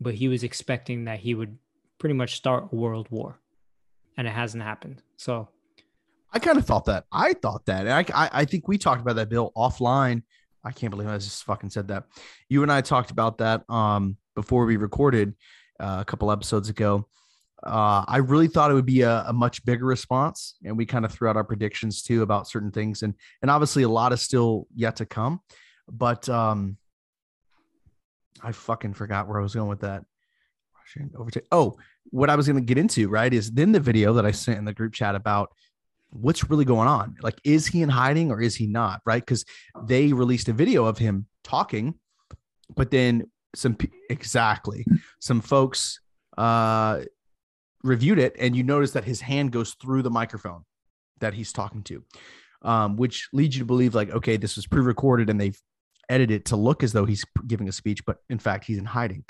but 0.00 0.14
he 0.14 0.28
was 0.28 0.42
expecting 0.42 1.04
that 1.04 1.20
he 1.20 1.34
would 1.34 1.58
pretty 1.98 2.14
much 2.14 2.36
start 2.36 2.68
a 2.72 2.76
world 2.76 3.08
war. 3.10 3.40
And 4.16 4.26
it 4.26 4.32
hasn't 4.32 4.62
happened. 4.62 5.02
So, 5.16 5.48
i 6.32 6.38
kind 6.38 6.58
of 6.58 6.66
thought 6.66 6.86
that 6.86 7.04
i 7.12 7.32
thought 7.32 7.64
that 7.66 7.86
and 7.86 7.92
I, 7.92 8.24
I 8.24 8.30
i 8.32 8.44
think 8.44 8.68
we 8.68 8.78
talked 8.78 9.00
about 9.00 9.16
that 9.16 9.28
bill 9.28 9.52
offline 9.56 10.22
i 10.64 10.72
can't 10.72 10.90
believe 10.90 11.08
i 11.08 11.18
just 11.18 11.44
fucking 11.44 11.70
said 11.70 11.88
that 11.88 12.04
you 12.48 12.62
and 12.62 12.72
i 12.72 12.80
talked 12.80 13.10
about 13.10 13.38
that 13.38 13.68
um 13.68 14.16
before 14.34 14.64
we 14.64 14.76
recorded 14.76 15.34
uh, 15.80 15.98
a 16.00 16.04
couple 16.04 16.30
episodes 16.30 16.68
ago 16.68 17.06
uh, 17.64 18.04
I 18.08 18.16
really 18.16 18.48
thought 18.48 18.72
it 18.72 18.74
would 18.74 18.86
be 18.86 19.02
a, 19.02 19.24
a 19.28 19.32
much 19.32 19.64
bigger 19.64 19.84
response, 19.84 20.56
and 20.64 20.76
we 20.76 20.84
kind 20.84 21.04
of 21.04 21.12
threw 21.12 21.28
out 21.28 21.36
our 21.36 21.44
predictions 21.44 22.02
too 22.02 22.22
about 22.22 22.48
certain 22.48 22.72
things, 22.72 23.02
and 23.02 23.14
and 23.40 23.50
obviously 23.50 23.84
a 23.84 23.88
lot 23.88 24.12
is 24.12 24.20
still 24.20 24.66
yet 24.74 24.96
to 24.96 25.06
come. 25.06 25.40
But 25.88 26.28
um, 26.28 26.76
I 28.42 28.52
fucking 28.52 28.94
forgot 28.94 29.28
where 29.28 29.38
I 29.38 29.42
was 29.42 29.54
going 29.54 29.68
with 29.68 29.80
that. 29.80 30.04
Oh, 31.52 31.76
what 32.10 32.30
I 32.30 32.36
was 32.36 32.46
going 32.48 32.58
to 32.58 32.66
get 32.66 32.78
into 32.78 33.08
right 33.08 33.32
is 33.32 33.52
then 33.52 33.70
the 33.70 33.80
video 33.80 34.14
that 34.14 34.26
I 34.26 34.32
sent 34.32 34.58
in 34.58 34.64
the 34.64 34.74
group 34.74 34.92
chat 34.92 35.14
about 35.14 35.52
what's 36.12 36.48
really 36.48 36.64
going 36.64 36.88
on. 36.88 37.16
Like, 37.22 37.40
is 37.44 37.66
he 37.66 37.82
in 37.82 37.88
hiding 37.88 38.30
or 38.30 38.40
is 38.40 38.54
he 38.54 38.66
not? 38.66 39.00
Right? 39.04 39.24
Because 39.24 39.44
they 39.84 40.12
released 40.12 40.48
a 40.48 40.52
video 40.52 40.84
of 40.84 40.98
him 40.98 41.26
talking, 41.42 41.94
but 42.74 42.90
then 42.90 43.30
some 43.54 43.76
exactly 44.08 44.86
some 45.20 45.40
folks 45.40 46.00
uh 46.38 47.00
reviewed 47.82 48.18
it 48.18 48.34
and 48.38 48.56
you 48.56 48.62
notice 48.62 48.92
that 48.92 49.04
his 49.04 49.20
hand 49.20 49.50
goes 49.50 49.74
through 49.74 50.02
the 50.02 50.10
microphone 50.10 50.64
that 51.20 51.34
he's 51.34 51.52
talking 51.52 51.82
to 51.82 52.02
um, 52.62 52.96
which 52.96 53.28
leads 53.32 53.56
you 53.56 53.60
to 53.60 53.66
believe 53.66 53.94
like 53.94 54.10
okay 54.10 54.36
this 54.36 54.56
was 54.56 54.66
pre-recorded 54.66 55.28
and 55.28 55.40
they've 55.40 55.60
edited 56.08 56.40
it 56.40 56.44
to 56.46 56.56
look 56.56 56.82
as 56.82 56.92
though 56.92 57.04
he's 57.04 57.24
giving 57.46 57.68
a 57.68 57.72
speech 57.72 58.04
but 58.06 58.18
in 58.30 58.38
fact 58.38 58.64
he's 58.64 58.78
in 58.78 58.84
hiding 58.84 59.24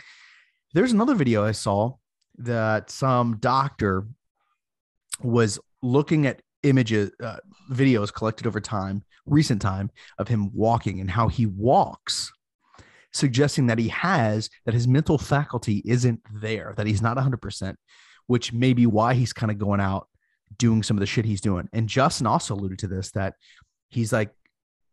there's 0.75 0.93
another 0.93 1.15
video 1.15 1.45
i 1.45 1.53
saw 1.53 1.93
that 2.39 2.91
some 2.91 3.39
doctor 3.39 4.07
was 5.23 5.59
looking 5.83 6.27
at 6.27 6.43
images 6.63 7.11
uh, 7.23 7.39
videos 7.71 8.13
collected 8.13 8.47
over 8.47 8.61
time 8.61 9.05
recent 9.27 9.61
time 9.61 9.91
of 10.19 10.29
him 10.29 10.51
walking 10.55 11.01
and 11.01 11.11
how 11.11 11.29
he 11.29 11.47
walks 11.47 12.33
suggesting 13.13 13.67
that 13.67 13.79
he 13.79 13.89
has 13.89 14.49
that 14.65 14.75
his 14.75 14.89
mental 14.89 15.19
faculty 15.19 15.83
isn't 15.85 16.21
there 16.33 16.75
that 16.77 16.87
he's 16.87 17.03
not 17.03 17.17
100% 17.17 17.75
which 18.27 18.53
may 18.53 18.73
be 18.73 18.87
why 18.87 19.15
he's 19.15 19.33
kind 19.33 19.51
of 19.51 19.59
going 19.59 19.81
out 19.81 20.09
doing 20.59 20.83
some 20.83 20.97
of 20.97 21.01
the 21.01 21.07
shit 21.07 21.25
he's 21.25 21.41
doing. 21.41 21.69
And 21.73 21.89
Justin 21.89 22.27
also 22.27 22.55
alluded 22.55 22.79
to 22.81 22.87
this 22.87 23.11
that 23.13 23.35
he's 23.89 24.13
like 24.13 24.31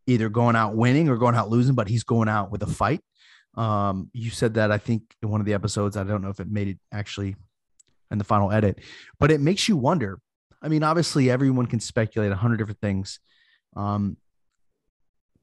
either 0.08 0.30
going 0.30 0.56
out 0.56 0.76
winning 0.76 1.10
or 1.10 1.18
going 1.18 1.36
out 1.36 1.50
losing, 1.50 1.76
but 1.76 1.88
he's 1.88 2.04
going 2.04 2.30
out 2.30 2.52
with 2.52 2.64
a 2.64 2.68
fight. 2.68 3.02
Um, 3.56 4.10
you 4.14 4.30
said 4.30 4.56
that 4.56 4.72
I 4.72 4.78
think 4.78 5.16
in 5.22 5.30
one 5.30 5.42
of 5.42 5.46
the 5.46 5.54
episodes. 5.54 5.98
I 5.98 6.04
don't 6.04 6.22
know 6.22 6.30
if 6.30 6.40
it 6.40 6.50
made 6.50 6.68
it 6.68 6.78
actually 6.92 7.36
in 8.12 8.18
the 8.18 8.24
final 8.24 8.52
edit, 8.52 8.80
but 9.20 9.32
it 9.32 9.42
makes 9.42 9.68
you 9.68 9.78
wonder. 9.78 10.20
I 10.62 10.68
mean, 10.68 10.84
obviously, 10.84 11.30
everyone 11.30 11.66
can 11.68 11.80
speculate 11.80 12.32
a 12.32 12.36
hundred 12.36 12.58
different 12.58 12.82
things. 12.82 13.20
Um, 13.76 14.18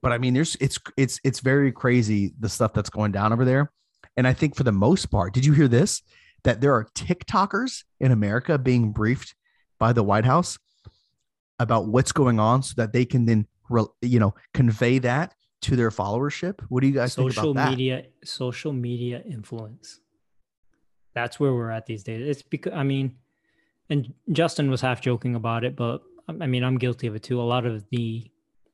but 0.01 0.11
I 0.11 0.17
mean, 0.17 0.33
there's 0.33 0.55
it's 0.59 0.77
it's 0.95 1.19
it's 1.23 1.39
very 1.39 1.71
crazy 1.71 2.33
the 2.39 2.49
stuff 2.49 2.73
that's 2.73 2.89
going 2.89 3.11
down 3.11 3.33
over 3.33 3.45
there. 3.45 3.71
And 4.15 4.27
I 4.27 4.33
think 4.33 4.55
for 4.55 4.63
the 4.63 4.71
most 4.71 5.07
part, 5.07 5.33
did 5.33 5.45
you 5.45 5.53
hear 5.53 5.67
this? 5.67 6.01
That 6.43 6.61
there 6.61 6.73
are 6.73 6.87
TikTokers 6.95 7.83
in 7.99 8.11
America 8.11 8.57
being 8.57 8.91
briefed 8.91 9.35
by 9.79 9.91
the 9.91 10.03
White 10.03 10.25
House 10.25 10.57
about 11.59 11.87
what's 11.87 12.11
going 12.11 12.39
on 12.39 12.61
so 12.61 12.73
that 12.77 12.93
they 12.93 13.05
can 13.05 13.25
then 13.25 13.47
you 14.01 14.19
know 14.19 14.35
convey 14.53 14.99
that 14.99 15.33
to 15.61 15.75
their 15.75 15.89
followership? 15.89 16.61
What 16.69 16.81
do 16.81 16.87
you 16.87 16.93
guys 16.93 17.15
think 17.15 17.31
social 17.31 17.51
about 17.51 17.63
that? 17.63 17.69
media 17.71 18.03
social 18.23 18.71
media 18.71 19.23
influence 19.25 19.99
that's 21.17 21.39
where 21.39 21.51
we're 21.51 21.71
at 21.71 21.87
these 21.87 22.03
days 22.03 22.21
it's 22.27 22.43
because 22.43 22.73
i 22.73 22.83
mean 22.83 23.15
and 23.89 24.13
justin 24.31 24.69
was 24.69 24.81
half 24.81 25.01
joking 25.01 25.35
about 25.35 25.63
it 25.63 25.75
but 25.75 26.01
um, 26.27 26.41
i 26.41 26.47
mean 26.47 26.63
i'm 26.63 26.77
guilty 26.77 27.07
of 27.07 27.15
it 27.15 27.23
too 27.23 27.39
a 27.39 27.43
lot 27.43 27.65
of 27.65 27.85
the 27.89 28.29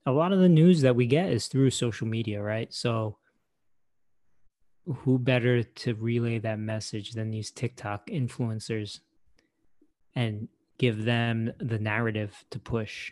a 0.05 0.11
lot 0.11 0.31
of 0.33 0.39
the 0.39 0.49
news 0.49 0.81
that 0.81 0.95
we 0.95 1.05
get 1.05 1.29
is 1.29 1.47
through 1.47 1.69
social 1.69 2.07
media 2.07 2.41
right 2.41 2.73
so 2.73 3.17
who 4.85 5.17
better 5.17 5.63
to 5.63 5.93
relay 5.95 6.39
that 6.39 6.59
message 6.59 7.11
than 7.11 7.31
these 7.31 7.51
tiktok 7.51 8.07
influencers 8.07 8.99
and 10.15 10.47
give 10.77 11.05
them 11.05 11.51
the 11.59 11.79
narrative 11.79 12.43
to 12.51 12.59
push 12.59 13.11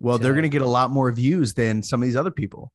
Well, 0.00 0.18
they're 0.18 0.32
going 0.32 0.42
to 0.44 0.48
get 0.48 0.62
a 0.62 0.66
lot 0.68 0.90
more 0.90 1.10
views 1.12 1.54
than 1.54 1.82
some 1.82 2.02
of 2.02 2.06
these 2.06 2.16
other 2.16 2.30
people. 2.30 2.72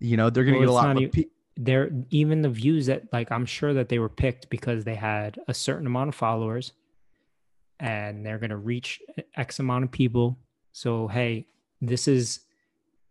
You 0.00 0.16
know, 0.16 0.30
they're 0.30 0.44
going 0.44 0.54
to 0.54 0.60
Well, 0.66 0.68
get 0.68 0.86
a 0.86 0.88
lot 0.88 0.96
more. 0.96 1.24
they're 1.56 1.90
even 2.10 2.42
the 2.42 2.48
views 2.48 2.86
that 2.86 3.02
like 3.12 3.30
i'm 3.30 3.46
sure 3.46 3.72
that 3.74 3.88
they 3.88 3.98
were 4.00 4.08
picked 4.08 4.50
because 4.50 4.84
they 4.84 4.96
had 4.96 5.38
a 5.48 5.54
certain 5.54 5.86
amount 5.86 6.08
of 6.08 6.14
followers 6.14 6.72
and 7.80 8.24
they're 8.24 8.38
going 8.38 8.50
to 8.50 8.56
reach 8.56 9.00
x 9.36 9.58
amount 9.58 9.84
of 9.84 9.90
people. 9.90 10.38
So 10.72 11.08
hey 11.08 11.46
this 11.80 12.08
is 12.08 12.40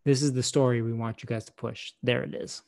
this 0.06 0.22
is 0.22 0.34
the 0.34 0.44
story 0.44 0.82
we 0.82 0.94
want 0.94 1.24
you 1.24 1.28
guys 1.28 1.46
to 1.46 1.54
push. 1.54 1.94
There 2.02 2.24
it 2.24 2.34
is. 2.36 2.62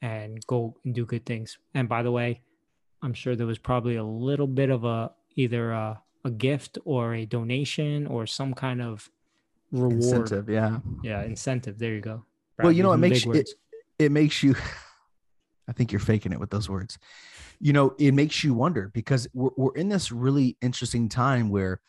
And 0.00 0.44
go 0.46 0.76
and 0.84 0.94
do 0.94 1.06
good 1.06 1.24
things. 1.24 1.58
And 1.74 1.88
by 1.88 2.02
the 2.02 2.10
way 2.10 2.42
i'm 3.04 3.12
sure 3.12 3.34
there 3.34 3.46
was 3.46 3.58
probably 3.58 3.96
a 3.96 4.04
little 4.04 4.46
bit 4.46 4.70
of 4.70 4.84
a 4.84 5.10
either 5.34 5.72
a, 5.72 6.00
a 6.24 6.30
gift 6.30 6.78
or 6.84 7.14
a 7.14 7.26
donation 7.26 8.06
or 8.06 8.26
some 8.26 8.54
kind 8.54 8.80
of 8.80 9.10
reward. 9.72 9.94
Incentive, 9.94 10.48
yeah. 10.48 10.78
yeah 11.02 11.22
incentive. 11.24 11.78
There 11.78 11.94
you 11.94 12.00
go. 12.00 12.24
Well, 12.62 12.72
you 12.72 12.82
know, 12.82 12.92
it 12.92 12.98
makes 12.98 13.24
it, 13.26 13.50
it 13.98 14.12
makes 14.12 14.42
you. 14.42 14.54
I 15.72 15.74
think 15.74 15.90
you're 15.90 16.00
faking 16.00 16.32
it 16.32 16.38
with 16.38 16.50
those 16.50 16.68
words. 16.68 16.98
You 17.58 17.72
know, 17.72 17.94
it 17.98 18.12
makes 18.12 18.44
you 18.44 18.52
wonder 18.52 18.90
because 18.92 19.26
we're 19.32 19.52
we're 19.56 19.74
in 19.74 19.88
this 19.88 20.12
really 20.12 20.58
interesting 20.60 21.08
time 21.08 21.48
where, 21.48 21.80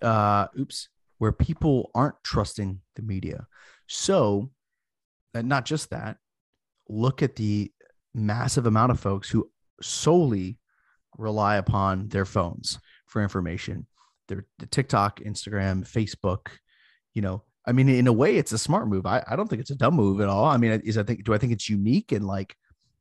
uh, 0.00 0.46
oops, 0.56 0.88
where 1.18 1.32
people 1.32 1.90
aren't 1.92 2.14
trusting 2.22 2.80
the 2.94 3.02
media. 3.02 3.48
So, 3.88 4.52
and 5.34 5.48
not 5.48 5.64
just 5.64 5.90
that. 5.90 6.18
Look 6.88 7.20
at 7.20 7.34
the 7.34 7.72
massive 8.14 8.66
amount 8.66 8.92
of 8.92 9.00
folks 9.00 9.28
who 9.28 9.50
solely 9.82 10.58
rely 11.18 11.56
upon 11.56 12.10
their 12.10 12.24
phones 12.24 12.78
for 13.06 13.22
information. 13.22 13.88
Their 14.28 14.46
the 14.60 14.66
TikTok, 14.66 15.18
Instagram, 15.18 15.82
Facebook, 15.82 16.46
you 17.12 17.22
know, 17.22 17.42
I 17.66 17.72
mean, 17.72 17.88
in 17.88 18.06
a 18.06 18.12
way, 18.12 18.36
it's 18.36 18.52
a 18.52 18.58
smart 18.58 18.86
move. 18.86 19.04
I, 19.04 19.24
I 19.28 19.34
don't 19.34 19.48
think 19.48 19.60
it's 19.60 19.72
a 19.72 19.76
dumb 19.76 19.94
move 19.94 20.20
at 20.20 20.28
all. 20.28 20.44
I 20.44 20.58
mean, 20.58 20.80
is 20.84 20.96
I 20.96 21.02
think 21.02 21.24
do 21.24 21.34
I 21.34 21.38
think 21.38 21.52
it's 21.52 21.68
unique 21.68 22.12
and 22.12 22.24
like 22.24 22.54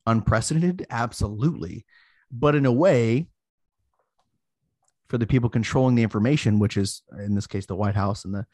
unprecedented? 0.09 0.85
Absolutely. 0.89 1.85
But 2.31 2.55
in 2.55 2.65
a 2.65 2.71
way, 2.71 3.27
for 5.07 5.17
the 5.17 5.27
people 5.27 5.49
controlling 5.49 5.95
the 5.95 6.03
information, 6.03 6.59
which 6.59 6.77
is 6.77 7.01
in 7.17 7.35
this 7.35 7.47
case 7.47 7.65
the 7.65 7.75
White 7.75 7.95
House 7.95 8.25
and 8.25 8.33
the 8.33 8.45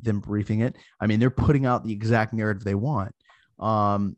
them 0.00 0.20
briefing 0.20 0.60
it, 0.60 0.76
I 1.00 1.06
mean, 1.06 1.20
they're 1.20 1.30
putting 1.30 1.64
out 1.64 1.84
the 1.84 1.92
exact 1.92 2.34
narrative 2.34 2.64
they 2.64 2.74
want. 2.74 3.14
Um, 3.58 4.16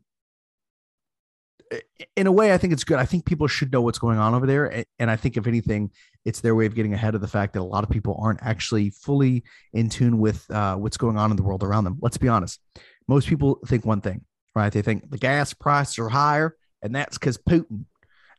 in 2.15 2.27
a 2.27 2.31
way, 2.31 2.53
I 2.53 2.57
think 2.57 2.73
it's 2.73 2.83
good. 2.83 2.97
I 2.97 3.05
think 3.05 3.25
people 3.25 3.47
should 3.47 3.71
know 3.71 3.81
what's 3.81 3.97
going 3.99 4.17
on 4.17 4.33
over 4.33 4.45
there, 4.45 4.85
and 4.99 5.09
I 5.09 5.15
think 5.15 5.37
if 5.37 5.47
anything, 5.47 5.91
it's 6.23 6.41
their 6.41 6.55
way 6.55 6.65
of 6.65 6.75
getting 6.75 6.93
ahead 6.93 7.15
of 7.15 7.21
the 7.21 7.27
fact 7.27 7.53
that 7.53 7.61
a 7.61 7.63
lot 7.63 7.83
of 7.83 7.89
people 7.89 8.19
aren't 8.21 8.41
actually 8.43 8.91
fully 8.91 9.43
in 9.73 9.89
tune 9.89 10.19
with 10.19 10.49
uh, 10.51 10.75
what's 10.75 10.97
going 10.97 11.17
on 11.17 11.31
in 11.31 11.37
the 11.37 11.43
world 11.43 11.63
around 11.63 11.83
them. 11.83 11.97
Let's 12.01 12.17
be 12.17 12.27
honest. 12.27 12.59
Most 13.07 13.27
people 13.27 13.59
think 13.67 13.85
one 13.85 14.01
thing, 14.01 14.25
right? 14.55 14.71
They 14.71 14.81
think 14.81 15.09
the 15.09 15.17
gas 15.17 15.53
prices 15.53 15.99
are 15.99 16.09
higher, 16.09 16.55
and 16.85 16.95
that's 16.95 17.17
because 17.17 17.37
Putin, 17.37 17.85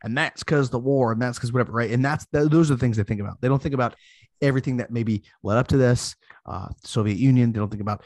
and 0.03 0.17
that's 0.17 0.43
because 0.43 0.69
the 0.69 0.79
war, 0.79 1.11
and 1.11 1.21
that's 1.21 1.37
because 1.37 1.51
whatever, 1.51 1.71
right? 1.73 1.91
And 1.91 2.03
that's 2.03 2.25
th- 2.27 2.49
those 2.49 2.71
are 2.71 2.75
the 2.75 2.79
things 2.79 2.97
they 2.97 3.03
think 3.03 3.21
about. 3.21 3.41
They 3.41 3.47
don't 3.47 3.61
think 3.61 3.75
about 3.75 3.95
everything 4.41 4.77
that 4.77 4.91
maybe 4.91 5.23
led 5.43 5.57
up 5.57 5.67
to 5.67 5.77
this, 5.77 6.15
uh, 6.45 6.69
Soviet 6.83 7.17
Union. 7.17 7.51
They 7.51 7.59
don't 7.59 7.69
think 7.69 7.81
about 7.81 8.03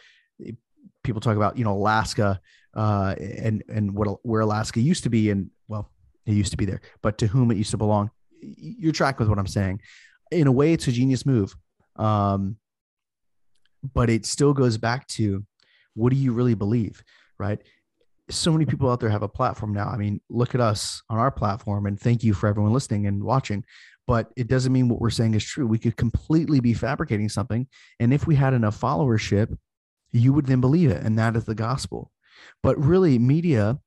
people 1.04 1.22
talk 1.22 1.36
about 1.36 1.58
you 1.58 1.63
know 1.63 1.74
Alaska 1.74 2.39
uh, 2.76 3.15
and 3.20 3.63
and 3.70 3.94
what 3.96 4.20
where 4.24 4.42
Alaska 4.42 4.82
used 4.82 5.04
to 5.04 5.10
be, 5.10 5.30
and 5.30 5.50
well, 5.68 5.89
it 6.26 6.34
used 6.34 6.52
to 6.52 6.58
be 6.58 6.65
there, 6.65 6.82
but 7.02 7.18
to 7.20 7.28
whom 7.28 7.52
it 7.52 7.58
used 7.58 7.72
to 7.72 7.78
belong. 7.78 8.12
You're 8.42 8.94
track 8.94 9.20
with 9.20 9.30
what 9.30 9.38
I'm 9.38 9.48
saying. 9.48 9.82
In 10.32 10.48
a 10.48 10.52
way, 10.52 10.74
it's 10.74 10.88
a 10.88 10.92
genius 10.92 11.26
move. 11.26 11.56
Um, 11.98 12.58
but 13.94 14.10
it 14.10 14.26
still 14.26 14.54
goes 14.54 14.78
back 14.78 15.08
to 15.08 15.46
what 15.94 16.12
do 16.12 16.15
you 16.15 16.34
really 16.34 16.54
believe, 16.54 17.04
right? 17.38 17.62
So 18.32 18.52
many 18.52 18.65
people 18.65 18.89
out 18.89 19.00
there 19.00 19.10
have 19.10 19.24
a 19.24 19.28
platform 19.28 19.74
now. 19.74 19.88
I 19.88 19.98
mean, 19.98 20.22
look 20.30 20.56
at 20.56 20.62
us 20.62 21.04
on 21.10 21.20
our 21.20 21.32
platform, 21.32 21.86
and 21.86 22.00
thank 22.00 22.24
you 22.24 22.34
for 22.34 22.48
everyone 22.48 22.74
listening 22.74 23.06
and 23.06 23.24
watching. 23.24 23.65
But 24.08 24.32
it 24.36 24.48
doesn't 24.48 24.72
mean 24.72 24.89
what 24.89 25.00
we're 25.00 25.10
saying 25.10 25.36
is 25.36 25.44
true. 25.44 25.67
We 25.67 25.78
could 25.78 25.98
completely 25.98 26.60
be 26.60 26.74
fabricating 26.74 27.30
something, 27.30 27.67
and 28.00 28.13
if 28.13 28.26
we 28.26 28.36
had 28.36 28.54
enough 28.54 28.80
followership, 28.80 29.56
you 30.12 30.34
would 30.34 30.46
then 30.46 30.62
believe 30.62 30.89
it, 30.89 31.04
and 31.04 31.20
that 31.20 31.36
is 31.36 31.46
the 31.46 31.56
gospel. 31.56 32.12
But 32.63 32.78
really, 32.78 33.20
media 33.20 33.80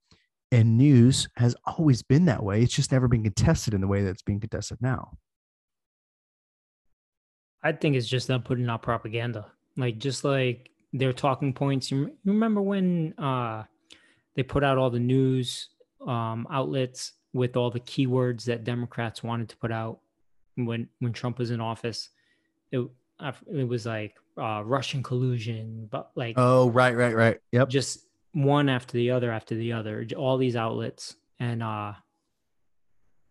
and 0.52 0.76
news 0.76 1.28
has 1.36 1.56
always 1.64 2.02
been 2.02 2.26
that 2.26 2.42
way. 2.42 2.62
It's 2.62 2.74
just 2.74 2.92
never 2.92 3.08
been 3.08 3.24
contested 3.24 3.74
in 3.74 3.80
the 3.80 3.88
way 3.88 4.02
that 4.02 4.10
it's 4.10 4.22
being 4.22 4.40
contested 4.40 4.78
now. 4.80 5.18
I 7.62 7.72
think 7.72 7.96
it's 7.96 8.06
just 8.06 8.28
them 8.28 8.42
putting 8.42 8.68
out 8.68 8.82
propaganda. 8.82 9.46
Like 9.76 9.98
just 9.98 10.22
like 10.22 10.70
their 10.92 11.12
talking 11.12 11.54
points. 11.54 11.90
You 11.90 12.12
remember 12.24 12.62
when 12.62 13.14
uh 13.18 13.64
they 14.34 14.42
put 14.42 14.64
out 14.64 14.78
all 14.78 14.90
the 14.90 14.98
news 15.00 15.68
um 16.06 16.46
outlets 16.50 17.12
with 17.32 17.56
all 17.56 17.70
the 17.70 17.80
keywords 17.80 18.44
that 18.44 18.64
Democrats 18.64 19.22
wanted 19.22 19.48
to 19.48 19.56
put 19.56 19.72
out 19.72 20.00
when 20.56 20.88
when 21.00 21.12
Trump 21.12 21.38
was 21.38 21.50
in 21.50 21.60
office. 21.60 22.10
It 22.70 22.86
it 23.52 23.68
was 23.68 23.86
like 23.86 24.14
uh 24.38 24.62
Russian 24.64 25.02
collusion, 25.02 25.88
but 25.90 26.10
like 26.14 26.34
Oh, 26.36 26.70
right, 26.70 26.96
right, 26.96 27.14
right. 27.14 27.38
Yep. 27.52 27.68
just 27.68 28.06
one 28.32 28.68
after 28.68 28.92
the 28.94 29.10
other 29.12 29.30
after 29.30 29.54
the 29.54 29.72
other 29.72 30.04
all 30.16 30.36
these 30.36 30.56
outlets 30.56 31.14
and 31.38 31.62
uh 31.62 31.92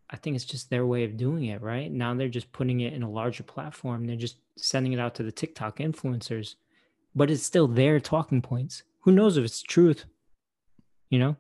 i 0.10 0.16
think 0.16 0.34
it's 0.34 0.46
just 0.46 0.70
their 0.70 0.86
way 0.86 1.04
of 1.04 1.18
doing 1.18 1.46
it 1.46 1.62
right 1.62 1.92
now 1.92 2.14
they're 2.14 2.30
just 2.30 2.50
putting 2.54 2.80
it 2.80 2.94
in 2.94 3.04
a 3.04 3.10
larger 3.10 3.44
platform 3.44 4.06
they're 4.08 4.16
just 4.16 4.38
sending 4.58 4.94
it 4.94 5.00
out 5.02 5.14
to 5.14 5.22
the 5.22 5.32
tiktok 5.32 5.80
influencers 5.80 6.56
but 7.14 7.30
it's 7.30 7.44
still 7.44 7.68
their 7.68 8.00
talking 8.00 8.42
points 8.42 8.84
who 9.02 9.12
knows 9.12 9.36
if 9.36 9.44
it's 9.44 9.62
truth 9.62 10.06
you 11.14 11.20
know 11.20 11.36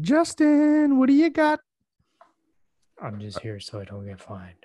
Justin, 0.00 0.98
what 0.98 1.06
do 1.06 1.14
you 1.14 1.30
got? 1.30 1.60
i'm 3.02 3.18
just 3.18 3.40
here 3.40 3.58
so 3.58 3.80
i 3.80 3.84
don't 3.84 4.06
get 4.06 4.20
fined 4.20 4.62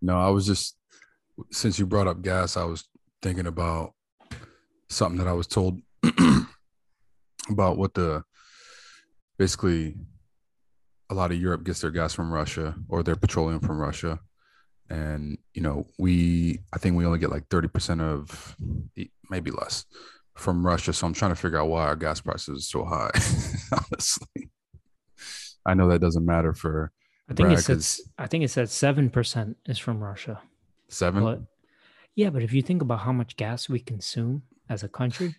No, 0.00 0.18
I 0.18 0.28
was 0.28 0.46
just 0.46 0.76
since 1.50 1.78
you 1.78 1.86
brought 1.86 2.06
up 2.06 2.22
gas, 2.22 2.56
I 2.56 2.64
was 2.64 2.88
thinking 3.20 3.46
about 3.46 3.94
something 4.88 5.18
that 5.18 5.28
I 5.28 5.32
was 5.32 5.46
told 5.46 5.80
about 7.50 7.78
what 7.78 7.94
the 7.94 8.22
basically 9.38 9.96
a 11.10 11.14
lot 11.14 11.32
of 11.32 11.40
Europe 11.40 11.64
gets 11.64 11.80
their 11.80 11.90
gas 11.90 12.14
from 12.14 12.32
Russia 12.32 12.76
or 12.88 13.02
their 13.02 13.16
petroleum 13.16 13.60
from 13.60 13.78
Russia. 13.78 14.20
And 14.90 15.38
you 15.54 15.62
know, 15.62 15.86
we 15.98 16.60
I 16.72 16.78
think 16.78 16.96
we 16.96 17.04
only 17.06 17.18
get 17.18 17.30
like 17.30 17.48
30% 17.48 18.00
of 18.00 18.56
maybe 19.30 19.50
less 19.50 19.84
from 20.34 20.64
Russia. 20.64 20.92
So 20.92 21.06
I'm 21.06 21.12
trying 21.12 21.32
to 21.32 21.36
figure 21.36 21.58
out 21.60 21.68
why 21.68 21.84
our 21.86 21.96
gas 21.96 22.20
prices 22.20 22.58
are 22.58 22.60
so 22.62 22.84
high. 22.84 23.10
Honestly. 23.72 24.50
I 25.66 25.74
know 25.74 25.88
that 25.88 26.00
doesn't 26.00 26.24
matter 26.24 26.54
for 26.54 26.92
i 27.30 27.34
think 27.34 27.48
Right, 27.50 27.58
it 27.58 27.62
says 27.62 27.66
'cause- 27.98 28.00
i 28.16 28.26
think 28.26 28.42
it 28.44 28.48
said 28.50 28.68
7% 28.68 29.56
is 29.66 29.78
from 29.78 30.02
russia 30.02 30.40
seven. 30.88 31.22
but 31.22 31.42
yeah 32.14 32.30
but 32.30 32.42
if 32.42 32.54
you 32.54 32.62
think 32.62 32.80
about 32.80 33.00
how 33.00 33.12
much 33.12 33.36
gas 33.36 33.68
we 33.68 33.78
consume 33.80 34.42
as 34.70 34.82
a 34.82 34.88
country 34.88 35.34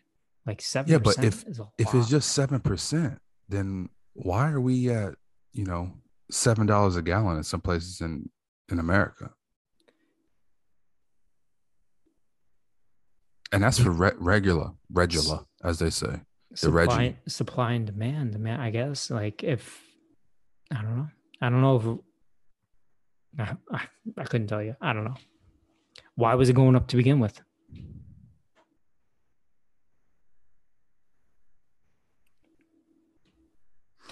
like 0.45 0.59
7% 0.61 0.87
Yeah, 0.87 0.99
but 0.99 1.23
if- 1.23 1.45
if 1.79 1.95
it's 1.95 2.09
just 2.09 2.31
seven 2.31 2.59
percent, 2.59 3.19
then 3.47 3.89
why 4.13 4.51
are 4.51 4.61
we 4.61 4.89
at 4.91 5.15
you 5.53 5.65
know 5.65 5.93
seven 6.29 6.67
dollars 6.67 6.95
a 6.95 7.01
gallon 7.01 7.37
in 7.37 7.43
some 7.43 7.61
places 7.61 8.01
in 8.01 8.29
in 8.71 8.77
America? 8.77 9.31
And 13.51 13.63
that's 13.63 13.79
for 13.79 13.89
re- 13.91 14.11
regular, 14.17 14.71
regular, 14.91 15.39
as 15.63 15.79
they 15.79 15.89
say. 15.89 16.21
the 16.51 16.57
supply, 16.57 16.97
Reggie. 16.97 17.17
supply 17.27 17.71
and 17.73 17.85
demand 17.85 18.31
demand 18.33 18.61
i 18.61 18.69
guess 18.71 19.09
like 19.11 19.43
if 19.43 19.81
i 20.71 20.81
don't 20.81 20.97
know 20.97 21.07
i 21.41 21.49
don't 21.49 21.61
know 21.61 21.75
if 21.77 21.85
I, 23.39 23.55
I, 23.77 23.81
I 24.17 24.23
couldn't 24.23 24.47
tell 24.47 24.63
you 24.63 24.75
i 24.81 24.91
don't 24.93 25.03
know 25.05 25.15
why 26.15 26.33
was 26.35 26.49
it 26.49 26.53
going 26.53 26.75
up 26.75 26.87
to 26.87 26.97
begin 26.97 27.19
with 27.19 27.39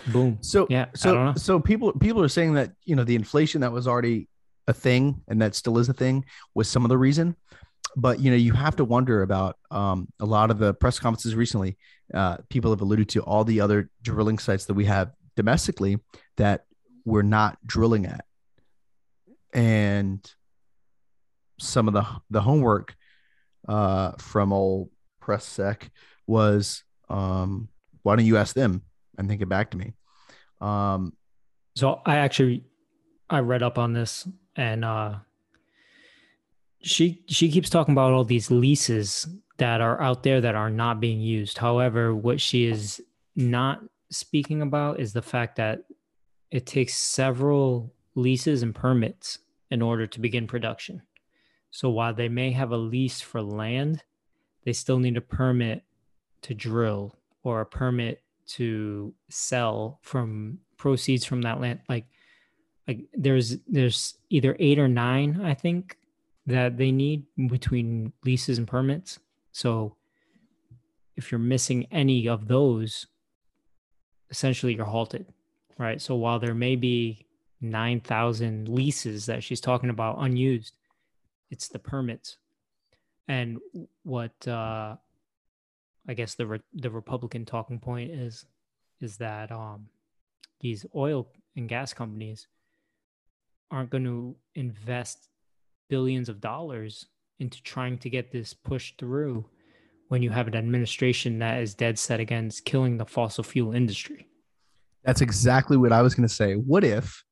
Boom. 0.07 0.37
So 0.41 0.67
Yeah, 0.69 0.83
I 0.83 0.85
don't 0.85 0.95
so 0.95 1.13
know. 1.25 1.33
so 1.35 1.59
people 1.59 1.91
people 1.93 2.21
are 2.23 2.27
saying 2.29 2.53
that 2.53 2.71
you 2.85 2.95
know 2.95 3.03
the 3.03 3.15
inflation 3.15 3.61
that 3.61 3.71
was 3.71 3.87
already 3.87 4.27
a 4.67 4.73
thing 4.73 5.21
and 5.27 5.41
that 5.41 5.55
still 5.55 5.77
is 5.79 5.89
a 5.89 5.93
thing 5.93 6.25
was 6.53 6.67
some 6.67 6.85
of 6.85 6.89
the 6.89 6.97
reason. 6.97 7.35
But 7.99 8.19
you 8.19 8.29
know 8.29 8.37
you 8.37 8.53
have 8.53 8.75
to 8.75 8.85
wonder 8.85 9.23
about 9.23 9.57
um, 9.71 10.07
a 10.19 10.25
lot 10.25 10.51
of 10.51 10.59
the 10.59 10.75
press 10.75 10.99
conferences 10.99 11.33
recently. 11.33 11.77
Uh, 12.13 12.37
people 12.47 12.71
have 12.71 12.81
alluded 12.81 13.09
to 13.09 13.21
all 13.23 13.43
the 13.43 13.59
other 13.59 13.89
drilling 14.03 14.37
sites 14.37 14.65
that 14.65 14.75
we 14.75 14.85
have 14.85 15.11
domestically 15.35 15.97
that 16.37 16.65
we're 17.05 17.23
not 17.23 17.57
drilling 17.65 18.05
at, 18.05 18.23
and 19.51 20.31
some 21.59 21.87
of 21.87 21.95
the 21.95 22.05
the 22.29 22.41
homework 22.41 22.95
uh, 23.67 24.11
from 24.19 24.53
old 24.53 24.89
press 25.19 25.43
sec 25.43 25.89
was 26.27 26.83
um, 27.09 27.67
why 28.03 28.15
don't 28.15 28.25
you 28.25 28.37
ask 28.37 28.53
them 28.53 28.83
and 29.17 29.27
think 29.27 29.41
it 29.41 29.49
back 29.49 29.71
to 29.71 29.77
me 29.77 29.93
um, 30.61 31.13
So 31.75 32.01
I 32.05 32.17
actually 32.17 32.63
I 33.29 33.39
read 33.39 33.63
up 33.63 33.77
on 33.77 33.93
this 33.93 34.27
and 34.55 34.85
uh 34.85 35.15
she 36.81 37.23
she 37.27 37.51
keeps 37.51 37.69
talking 37.69 37.93
about 37.93 38.13
all 38.13 38.23
these 38.23 38.51
leases 38.51 39.27
that 39.57 39.81
are 39.81 39.99
out 40.01 40.23
there 40.23 40.39
that 40.41 40.55
are 40.55 40.69
not 40.69 40.99
being 40.99 41.19
used. 41.19 41.57
However, 41.57 42.15
what 42.15 42.39
she 42.39 42.65
is 42.65 43.01
not 43.35 43.81
speaking 44.09 44.61
about 44.61 44.99
is 44.99 45.13
the 45.13 45.21
fact 45.21 45.55
that 45.57 45.83
it 46.51 46.65
takes 46.65 46.93
several 46.95 47.93
leases 48.15 48.63
and 48.63 48.73
permits 48.73 49.39
in 49.69 49.81
order 49.81 50.07
to 50.07 50.19
begin 50.19 50.47
production. 50.47 51.01
So 51.71 51.89
while 51.89 52.13
they 52.13 52.29
may 52.29 52.51
have 52.51 52.71
a 52.71 52.77
lease 52.77 53.19
for 53.19 53.41
land, 53.41 54.03
they 54.63 54.73
still 54.73 54.99
need 54.99 55.17
a 55.17 55.21
permit 55.21 55.83
to 56.43 56.53
drill 56.53 57.15
or 57.43 57.61
a 57.61 57.65
permit 57.65 58.21
to 58.47 59.13
sell 59.29 59.99
from 60.01 60.59
proceeds 60.77 61.25
from 61.25 61.41
that 61.41 61.59
land 61.59 61.79
like 61.89 62.05
like 62.87 62.99
there's 63.13 63.57
there's 63.67 64.15
either 64.29 64.55
8 64.59 64.79
or 64.79 64.87
9 64.87 65.41
I 65.43 65.53
think 65.53 65.96
that 66.47 66.77
they 66.77 66.91
need 66.91 67.25
between 67.49 68.13
leases 68.25 68.57
and 68.57 68.67
permits. 68.67 69.19
So 69.51 69.95
if 71.15 71.31
you're 71.31 71.39
missing 71.39 71.87
any 71.91 72.27
of 72.27 72.47
those 72.47 73.07
essentially 74.29 74.75
you're 74.75 74.85
halted, 74.85 75.25
right? 75.77 76.01
So 76.01 76.15
while 76.15 76.39
there 76.39 76.53
may 76.53 76.75
be 76.75 77.25
9,000 77.61 78.69
leases 78.69 79.25
that 79.25 79.43
she's 79.43 79.61
talking 79.61 79.89
about 79.89 80.17
unused, 80.19 80.75
it's 81.49 81.67
the 81.67 81.79
permits. 81.79 82.37
And 83.27 83.59
what 84.03 84.47
uh 84.47 84.95
I 86.09 86.13
guess 86.13 86.35
the 86.35 86.47
re- 86.47 86.61
the 86.73 86.89
Republican 86.89 87.43
talking 87.45 87.79
point 87.79 88.11
is 88.11 88.45
is 89.01 89.17
that 89.17 89.51
um 89.51 89.87
these 90.61 90.85
oil 90.95 91.27
and 91.55 91.67
gas 91.67 91.93
companies 91.93 92.47
aren't 93.69 93.89
going 93.89 94.05
to 94.05 94.35
invest 94.55 95.27
billions 95.89 96.29
of 96.29 96.41
dollars 96.41 97.07
into 97.39 97.61
trying 97.63 97.97
to 97.99 98.09
get 98.09 98.31
this 98.31 98.53
pushed 98.53 98.97
through 98.97 99.45
when 100.09 100.23
you 100.23 100.29
have 100.29 100.47
an 100.47 100.55
administration 100.55 101.39
that 101.39 101.61
is 101.61 101.73
dead 101.75 101.99
set 101.99 102.19
against 102.19 102.65
killing 102.65 102.97
the 102.97 103.05
fossil 103.05 103.43
fuel 103.43 103.73
industry. 103.73 104.27
That's 105.03 105.21
exactly 105.21 105.77
what 105.77 105.91
I 105.91 106.01
was 106.01 106.15
going 106.15 106.27
to 106.27 106.33
say. 106.33 106.53
What 106.53 106.83
if 106.83 107.23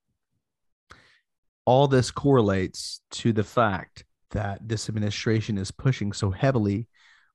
all 1.65 1.87
this 1.87 2.11
correlates 2.11 3.01
to 3.11 3.33
the 3.33 3.43
fact 3.43 4.05
that 4.31 4.59
this 4.67 4.89
administration 4.89 5.57
is 5.57 5.71
pushing 5.71 6.13
so 6.13 6.29
heavily 6.29 6.87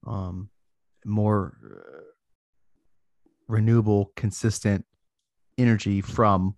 um, 0.06 0.50
more 1.04 1.56
uh, 1.64 2.02
renewable, 3.48 4.12
consistent 4.16 4.84
energy 5.58 6.00
from 6.00 6.56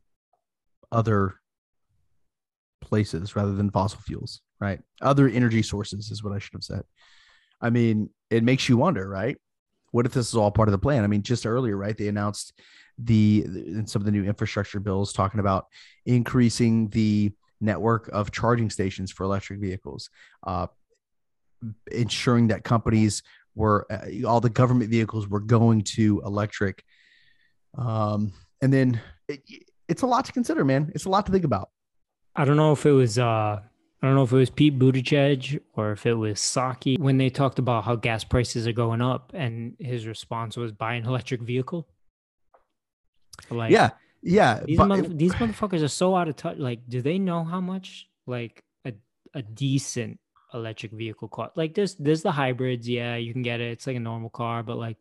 other 0.91 1.37
places 2.81 3.35
rather 3.35 3.55
than 3.55 3.71
fossil 3.71 4.01
fuels, 4.01 4.43
right? 4.63 4.79
Other 5.01 5.29
energy 5.29 5.61
sources 5.61 6.13
is 6.13 6.23
what 6.23 6.33
I 6.33 6.39
should 6.39 6.53
have 6.53 6.63
said. 6.63 6.85
I 7.61 7.71
mean, 7.71 8.11
it 8.31 8.45
makes 8.45 8.69
you 8.69 8.77
wonder, 8.77 9.09
right? 9.09 9.37
What 9.91 10.07
if 10.07 10.13
this 10.13 10.29
is 10.29 10.37
all 10.37 10.53
part 10.53 10.69
of 10.69 10.73
the 10.73 10.79
plan? 10.79 11.03
I 11.03 11.09
mean, 11.09 11.23
just 11.23 11.47
earlier, 11.47 11.77
right? 11.77 11.97
They 11.99 12.07
announced 12.07 12.53
the 12.97 13.45
in 13.45 13.87
some 13.89 14.01
of 14.01 14.07
the 14.07 14.13
new 14.13 14.23
infrastructure 14.23 14.79
bills 14.79 15.13
talking 15.13 15.41
about 15.41 15.67
increasing 16.07 16.89
the 16.91 17.33
network 17.61 18.09
of 18.13 18.31
charging 18.31 18.71
stations 18.71 19.11
for 19.11 19.25
electric 19.25 19.59
vehicles, 19.59 20.11
uh, 20.47 20.69
ensuring 21.91 22.49
that 22.49 22.63
companies 22.63 23.25
were 23.57 23.85
uh, 23.91 24.27
all 24.29 24.41
the 24.41 24.49
government 24.49 24.91
vehicles 24.91 25.27
were 25.27 25.41
going 25.41 25.83
to 25.83 26.23
electric. 26.25 26.85
Um, 27.77 28.33
and 28.61 28.73
then 28.73 29.01
it, 29.27 29.43
it's 29.89 30.03
a 30.03 30.07
lot 30.07 30.25
to 30.27 30.33
consider, 30.33 30.65
man. 30.65 30.93
It's 30.95 31.05
a 31.07 31.11
lot 31.11 31.27
to 31.27 31.33
think 31.33 31.45
about. 31.45 31.71
I 32.37 32.45
don't 32.45 32.57
know 32.57 32.73
if 32.73 32.87
it 32.87 32.93
was 32.93 33.19
uh 33.19 33.61
I 34.03 34.07
don't 34.09 34.17
know 34.17 34.25
if 34.25 34.33
it 34.33 34.37
was 34.37 34.51
Pete 34.51 34.79
Buttigieg 34.79 35.61
or 35.75 35.93
if 35.93 36.07
it 36.07 36.15
was 36.15 36.39
Psaki 36.39 36.99
when 36.99 37.19
they 37.19 37.31
talked 37.31 37.61
about 37.61 37.85
how 37.85 37.95
gas 37.95 38.25
prices 38.25 38.67
are 38.67 38.73
going 38.73 39.01
up 39.01 39.31
and 39.33 39.77
his 39.79 40.09
response 40.09 40.57
was 40.57 40.73
buy 40.73 40.95
an 40.95 41.07
electric 41.07 41.41
vehicle. 41.41 41.87
Like 43.49 43.71
yeah, 43.71 43.91
yeah. 44.23 44.61
these, 44.65 44.77
but- 44.77 44.89
motherf- 44.89 45.17
these 45.17 45.33
motherfuckers 45.35 45.83
are 45.83 45.89
so 45.89 46.17
out 46.17 46.29
of 46.29 46.37
touch. 46.37 46.59
Like, 46.59 46.81
do 46.89 47.01
they 47.01 47.19
know 47.19 47.45
how 47.45 47.61
much 47.61 48.09
like 48.27 48.65
a 48.85 48.93
a 49.35 49.43
decent 49.43 50.19
electric 50.53 50.93
vehicle 50.93 51.29
cost? 51.29 51.57
Like, 51.57 51.75
there's 51.75 51.95
there's 51.95 52.23
the 52.23 52.33
hybrids. 52.33 52.89
Yeah, 52.89 53.17
you 53.17 53.33
can 53.33 53.43
get 53.43 53.61
it. 53.61 53.71
It's 53.71 53.87
like 53.87 53.97
a 53.97 54.01
normal 54.01 54.31
car, 54.31 54.63
but 54.63 54.79
like, 54.79 54.97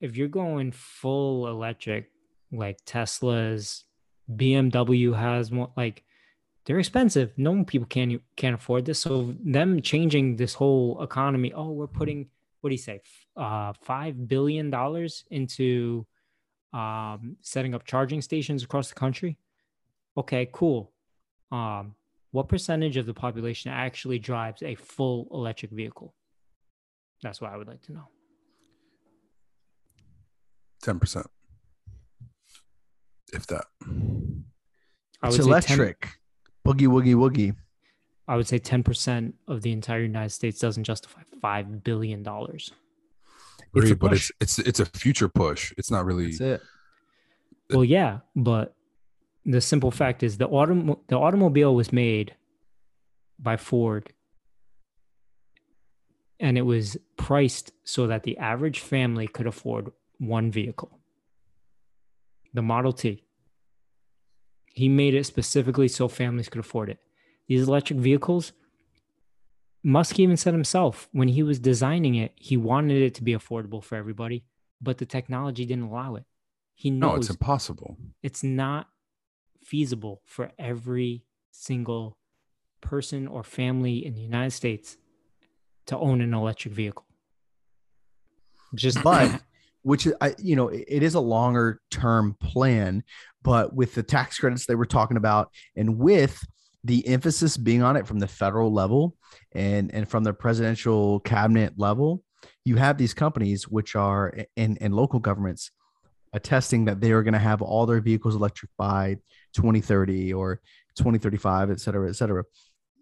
if 0.00 0.16
you're 0.16 0.28
going 0.28 0.72
full 0.72 1.48
electric, 1.48 2.10
like 2.52 2.78
Tesla's, 2.86 3.84
BMW 4.30 5.16
has 5.16 5.50
one. 5.50 5.70
Like, 5.76 6.04
they're 6.64 6.78
expensive. 6.78 7.32
No 7.36 7.64
people 7.64 7.86
can 7.86 8.20
can't 8.36 8.54
afford 8.54 8.84
this. 8.84 9.00
So 9.00 9.34
them 9.42 9.80
changing 9.82 10.36
this 10.36 10.54
whole 10.54 11.02
economy. 11.02 11.52
Oh, 11.52 11.70
we're 11.70 11.86
putting 11.86 12.28
what 12.60 12.70
do 12.70 12.74
you 12.74 12.78
say? 12.78 13.00
Uh, 13.36 13.72
five 13.80 14.28
billion 14.28 14.70
dollars 14.70 15.24
into 15.30 16.06
um, 16.72 17.36
setting 17.40 17.74
up 17.74 17.84
charging 17.84 18.20
stations 18.20 18.62
across 18.62 18.88
the 18.88 18.94
country. 18.94 19.38
Okay, 20.16 20.48
cool. 20.52 20.92
Um, 21.50 21.94
what 22.32 22.48
percentage 22.48 22.96
of 22.96 23.06
the 23.06 23.14
population 23.14 23.72
actually 23.72 24.18
drives 24.18 24.62
a 24.62 24.74
full 24.74 25.28
electric 25.32 25.72
vehicle? 25.72 26.14
That's 27.22 27.40
what 27.40 27.52
I 27.52 27.56
would 27.56 27.66
like 27.66 27.82
to 27.82 27.92
know. 27.92 28.08
Ten 30.82 30.98
percent, 30.98 31.26
if 33.32 33.46
that. 33.48 33.66
I 35.22 35.28
it's 35.28 35.38
would 35.38 35.62
say 35.62 35.68
10 35.68 35.78
electric. 35.78 36.19
Boogie 36.70 36.86
woogie 36.86 37.14
woogie. 37.14 37.56
I 38.28 38.36
would 38.36 38.46
say 38.46 38.58
ten 38.58 38.82
percent 38.82 39.34
of 39.48 39.62
the 39.62 39.72
entire 39.72 40.02
United 40.02 40.30
States 40.30 40.58
doesn't 40.60 40.84
justify 40.84 41.22
five 41.40 41.82
billion 41.82 42.22
dollars. 42.22 42.70
It's 43.58 43.66
a 43.74 43.78
Agreed, 43.78 43.98
but 43.98 44.10
push. 44.10 44.30
it's 44.40 44.58
it's 44.58 44.68
it's 44.68 44.80
a 44.80 44.86
future 44.86 45.28
push. 45.28 45.72
It's 45.76 45.90
not 45.90 46.04
really. 46.04 46.26
That's 46.26 46.40
it. 46.40 46.62
Well, 47.70 47.84
yeah, 47.84 48.18
but 48.36 48.74
the 49.44 49.60
simple 49.60 49.90
fact 49.90 50.22
is 50.22 50.38
the 50.38 50.48
autom- 50.48 50.98
the 51.08 51.18
automobile 51.18 51.74
was 51.74 51.92
made 51.92 52.34
by 53.38 53.56
Ford 53.56 54.12
and 56.40 56.56
it 56.56 56.62
was 56.62 56.96
priced 57.16 57.72
so 57.84 58.06
that 58.06 58.22
the 58.22 58.36
average 58.38 58.80
family 58.80 59.28
could 59.28 59.46
afford 59.46 59.92
one 60.18 60.50
vehicle. 60.50 60.98
The 62.54 62.62
Model 62.62 62.92
T. 62.92 63.22
He 64.80 64.88
made 64.88 65.14
it 65.14 65.24
specifically 65.26 65.88
so 65.88 66.08
families 66.08 66.48
could 66.48 66.60
afford 66.60 66.88
it. 66.88 66.98
These 67.48 67.68
electric 67.68 67.98
vehicles, 67.98 68.52
Musk 69.82 70.18
even 70.18 70.36
said 70.36 70.54
himself 70.54 71.08
when 71.12 71.28
he 71.28 71.42
was 71.42 71.58
designing 71.58 72.14
it, 72.14 72.32
he 72.36 72.56
wanted 72.56 73.02
it 73.02 73.14
to 73.16 73.22
be 73.22 73.32
affordable 73.34 73.82
for 73.82 73.96
everybody, 73.96 74.44
but 74.80 74.98
the 74.98 75.06
technology 75.06 75.64
didn't 75.66 75.84
allow 75.84 76.14
it. 76.16 76.24
He 76.74 76.90
knows 76.90 77.10
No, 77.10 77.16
it's 77.16 77.30
impossible. 77.30 77.96
it's 78.22 78.42
not 78.42 78.88
feasible 79.62 80.22
for 80.24 80.50
every 80.58 81.24
single 81.50 82.16
person 82.80 83.26
or 83.28 83.42
family 83.42 83.96
in 84.06 84.14
the 84.14 84.22
United 84.22 84.52
States 84.52 84.96
to 85.86 85.98
own 85.98 86.20
an 86.22 86.32
electric 86.32 86.72
vehicle. 86.72 87.04
Just 88.74 89.02
but 89.02 89.42
which 89.82 90.06
I 90.20 90.34
you 90.38 90.56
know 90.56 90.68
it 90.68 91.02
is 91.02 91.14
a 91.14 91.20
longer 91.20 91.80
term 91.90 92.36
plan, 92.40 93.02
but 93.42 93.74
with 93.74 93.94
the 93.94 94.02
tax 94.02 94.38
credits 94.38 94.66
they 94.66 94.74
were 94.74 94.86
talking 94.86 95.16
about, 95.16 95.50
and 95.76 95.98
with 95.98 96.38
the 96.84 97.06
emphasis 97.06 97.56
being 97.56 97.82
on 97.82 97.96
it 97.96 98.06
from 98.06 98.18
the 98.18 98.28
federal 98.28 98.72
level 98.72 99.16
and 99.52 99.92
and 99.94 100.08
from 100.08 100.24
the 100.24 100.32
presidential 100.32 101.20
cabinet 101.20 101.74
level, 101.76 102.22
you 102.64 102.76
have 102.76 102.98
these 102.98 103.14
companies 103.14 103.68
which 103.68 103.96
are 103.96 104.34
and 104.56 104.78
and 104.80 104.94
local 104.94 105.18
governments 105.20 105.70
attesting 106.32 106.84
that 106.84 107.00
they 107.00 107.12
are 107.12 107.22
going 107.22 107.34
to 107.34 107.40
have 107.40 107.60
all 107.60 107.86
their 107.86 108.00
vehicles 108.00 108.36
electric 108.36 108.70
by 108.78 109.16
2030 109.54 110.32
or 110.32 110.60
2035 110.96 111.70
et 111.70 111.80
cetera 111.80 112.08
et 112.08 112.14
cetera. 112.14 112.44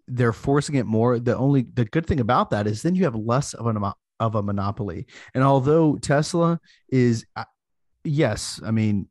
They're 0.07 0.33
forcing 0.33 0.75
it 0.75 0.87
more. 0.87 1.19
The 1.19 1.37
only 1.37 1.67
the 1.73 1.85
good 1.85 2.07
thing 2.07 2.19
about 2.19 2.49
that 2.49 2.65
is 2.65 2.81
then 2.81 2.95
you 2.95 3.03
have 3.03 3.15
less 3.15 3.53
of 3.53 3.67
an 3.67 3.77
amount 3.77 3.97
of 4.19 4.35
a 4.35 4.43
monopoly 4.43 5.05
and 5.33 5.43
although 5.43 5.95
tesla 5.97 6.59
is 6.89 7.25
uh, 7.35 7.43
yes 8.03 8.59
i 8.65 8.71
mean 8.71 9.07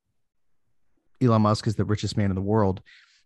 Elon 1.20 1.42
Musk 1.42 1.66
is 1.66 1.74
the 1.74 1.84
richest 1.84 2.16
man 2.16 2.30
in 2.30 2.34
the 2.34 2.42
world, 2.42 2.80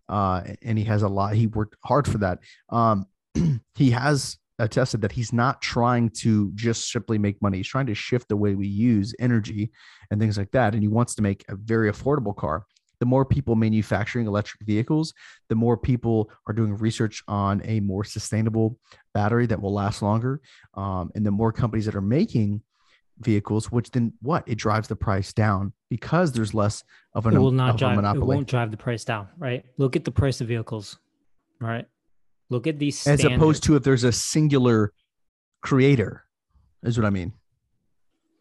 uh, 0.08 0.42
and 0.62 0.78
he 0.78 0.84
has 0.84 1.02
a 1.02 1.08
lot. 1.08 1.34
He 1.34 1.46
worked 1.46 1.76
hard 1.84 2.06
for 2.06 2.18
that. 2.18 2.38
Um, 2.70 3.06
he 3.74 3.90
has 3.90 4.38
attested 4.58 5.00
that 5.00 5.12
he's 5.12 5.32
not 5.32 5.60
trying 5.60 6.10
to 6.10 6.52
just 6.54 6.90
simply 6.90 7.18
make 7.18 7.40
money. 7.42 7.58
He's 7.58 7.68
trying 7.68 7.86
to 7.86 7.94
shift 7.94 8.28
the 8.28 8.36
way 8.36 8.54
we 8.54 8.66
use 8.66 9.14
energy 9.18 9.72
and 10.10 10.20
things 10.20 10.38
like 10.38 10.50
that. 10.52 10.74
And 10.74 10.82
he 10.82 10.88
wants 10.88 11.14
to 11.16 11.22
make 11.22 11.44
a 11.48 11.56
very 11.56 11.90
affordable 11.90 12.36
car. 12.36 12.64
The 13.02 13.06
more 13.06 13.24
people 13.24 13.56
manufacturing 13.56 14.28
electric 14.28 14.62
vehicles, 14.64 15.12
the 15.48 15.56
more 15.56 15.76
people 15.76 16.30
are 16.46 16.54
doing 16.54 16.76
research 16.76 17.20
on 17.26 17.60
a 17.64 17.80
more 17.80 18.04
sustainable 18.04 18.78
battery 19.12 19.44
that 19.46 19.60
will 19.60 19.74
last 19.74 20.02
longer. 20.02 20.40
Um, 20.74 21.10
and 21.16 21.26
the 21.26 21.32
more 21.32 21.50
companies 21.52 21.86
that 21.86 21.96
are 21.96 22.00
making 22.00 22.62
vehicles, 23.18 23.72
which 23.72 23.90
then 23.90 24.12
what? 24.22 24.44
It 24.46 24.54
drives 24.54 24.86
the 24.86 24.94
price 24.94 25.32
down 25.32 25.72
because 25.90 26.30
there's 26.30 26.54
less 26.54 26.84
of, 27.12 27.26
an, 27.26 27.34
it 27.34 27.40
will 27.40 27.50
not 27.50 27.70
of 27.70 27.74
a 27.74 27.78
drive. 27.78 28.16
It 28.16 28.22
won't 28.22 28.46
drive 28.46 28.70
the 28.70 28.76
price 28.76 29.04
down, 29.04 29.26
right? 29.36 29.64
Look 29.78 29.96
at 29.96 30.04
the 30.04 30.12
price 30.12 30.40
of 30.40 30.46
vehicles, 30.46 30.96
right? 31.60 31.86
Look 32.50 32.68
at 32.68 32.78
these 32.78 33.04
As 33.08 33.24
opposed 33.24 33.64
to 33.64 33.74
if 33.74 33.82
there's 33.82 34.04
a 34.04 34.12
singular 34.12 34.92
creator, 35.60 36.24
is 36.84 36.96
what 36.96 37.04
I 37.04 37.10
mean. 37.10 37.32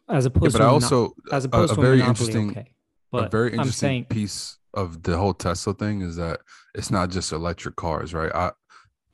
as 0.08 0.24
Yeah, 0.24 0.28
opposed 0.28 0.52
but 0.52 0.58
to 0.58 0.64
I 0.64 0.68
a 0.68 0.70
mono- 0.70 0.84
also 0.84 1.14
as 1.32 1.46
opposed 1.46 1.72
a 1.72 1.74
to 1.74 1.80
very 1.80 1.94
a 1.98 2.02
monopoly, 2.04 2.30
interesting 2.30 2.50
okay. 2.50 2.74
A 3.12 3.22
But 3.22 3.30
very 3.30 3.52
I'm 3.52 3.60
interesting 3.60 3.88
saying 3.88 4.04
piece 4.06 4.58
of 4.74 5.02
the 5.02 5.16
whole 5.16 5.34
Tesla 5.34 5.74
thing 5.74 6.00
is 6.00 6.16
that 6.16 6.40
it's 6.74 6.90
not 6.90 7.10
just 7.10 7.32
electric 7.32 7.76
cars, 7.76 8.14
right? 8.14 8.32
I 8.34 8.50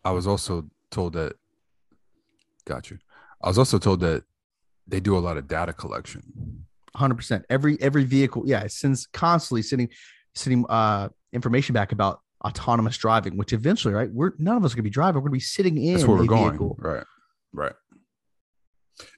I 0.05 0.13
was 0.13 0.27
also 0.27 0.69
told 0.91 1.15
that 1.15 1.35
got 2.65 2.91
you. 2.91 2.99
I 3.43 3.49
was 3.49 3.59
also 3.59 3.79
told 3.79 4.01
that 4.01 4.25
they 4.87 5.01
do 5.01 5.17
a 5.17 5.21
lot 5.21 5.37
of 5.37 5.49
data 5.49 5.73
collection. 5.73 6.65
hundred 6.95 7.17
percent. 7.17 7.45
Every 7.51 7.81
every 7.81 8.05
vehicle, 8.05 8.43
yeah, 8.47 8.61
it 8.63 8.73
sends 8.73 9.07
constantly 9.07 9.63
sending 9.63 9.89
sending 10.35 10.65
uh 10.69 11.09
information 11.33 11.73
back 11.73 11.93
about 11.93 12.21
autonomous 12.45 12.97
driving, 12.97 13.37
which 13.37 13.53
eventually, 13.53 13.95
right, 13.95 14.11
we're 14.13 14.33
none 14.39 14.57
of 14.57 14.65
us 14.65 14.73
are 14.73 14.77
gonna 14.77 14.85
be 14.85 14.91
driving. 14.91 15.17
We're 15.17 15.29
gonna 15.29 15.33
be 15.33 15.41
sitting 15.41 15.77
in 15.79 15.95
That's 15.95 16.07
where 16.07 16.17
we're 16.17 16.27
going. 16.27 16.51
vehicle. 16.51 16.77
Right. 16.79 17.05
Right. 17.53 17.73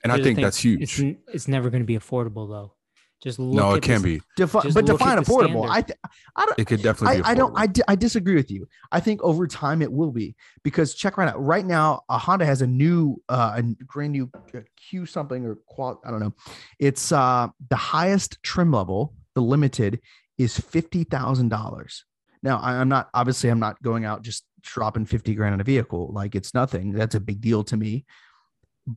And 0.04 0.12
I 0.12 0.16
here's 0.16 0.26
think 0.26 0.36
thing, 0.36 0.44
that's 0.44 0.58
huge. 0.58 0.82
It's, 0.82 1.18
it's 1.32 1.48
never 1.48 1.70
going 1.70 1.82
to 1.82 1.86
be 1.86 1.96
affordable 1.96 2.48
though. 2.48 2.74
Just 3.22 3.38
look 3.38 3.54
no, 3.54 3.72
at 3.72 3.76
it 3.78 3.82
can 3.82 4.02
this- 4.02 4.02
be. 4.02 4.22
Defi- 4.36 4.70
but 4.72 4.86
define 4.86 5.18
affordable. 5.18 5.64
standard. 5.66 5.70
I 5.70 5.82
th- 5.82 5.98
I 6.36 6.46
don't 6.46 6.58
It 6.58 6.66
could 6.66 6.82
definitely 6.82 7.18
I, 7.18 7.20
be. 7.20 7.24
I 7.26 7.34
don't 7.34 7.52
I, 7.58 7.66
di- 7.66 7.82
I 7.86 7.94
disagree 7.94 8.34
with 8.34 8.50
you. 8.50 8.66
I 8.90 9.00
think 9.00 9.22
over 9.22 9.46
time 9.46 9.82
it 9.82 9.92
will 9.92 10.10
be 10.10 10.34
because 10.62 10.94
check 10.94 11.18
right 11.18 11.28
out. 11.28 11.38
Right 11.44 11.66
now, 11.66 12.02
a 12.08 12.16
Honda 12.16 12.46
has 12.46 12.62
a 12.62 12.66
new 12.66 13.20
uh 13.28 13.58
a 13.60 13.84
brand 13.84 14.12
new 14.12 14.30
uh, 14.54 14.60
Q 14.76 15.04
something 15.04 15.44
or 15.44 15.56
qual 15.66 16.00
I 16.04 16.10
don't 16.10 16.20
know. 16.20 16.32
It's 16.78 17.12
uh 17.12 17.48
the 17.68 17.76
highest 17.76 18.42
trim 18.42 18.72
level, 18.72 19.12
the 19.34 19.42
limited 19.42 20.00
is 20.38 20.58
fifty 20.58 21.04
thousand 21.04 21.50
dollars. 21.50 22.06
Now 22.42 22.58
I, 22.58 22.72
I'm 22.76 22.88
not 22.88 23.10
obviously 23.12 23.50
I'm 23.50 23.60
not 23.60 23.82
going 23.82 24.06
out 24.06 24.22
just 24.22 24.44
dropping 24.62 25.04
50 25.06 25.34
grand 25.34 25.52
on 25.54 25.60
a 25.60 25.64
vehicle. 25.64 26.10
Like 26.12 26.34
it's 26.34 26.54
nothing. 26.54 26.92
That's 26.92 27.14
a 27.14 27.20
big 27.20 27.42
deal 27.42 27.64
to 27.64 27.76
me. 27.76 28.06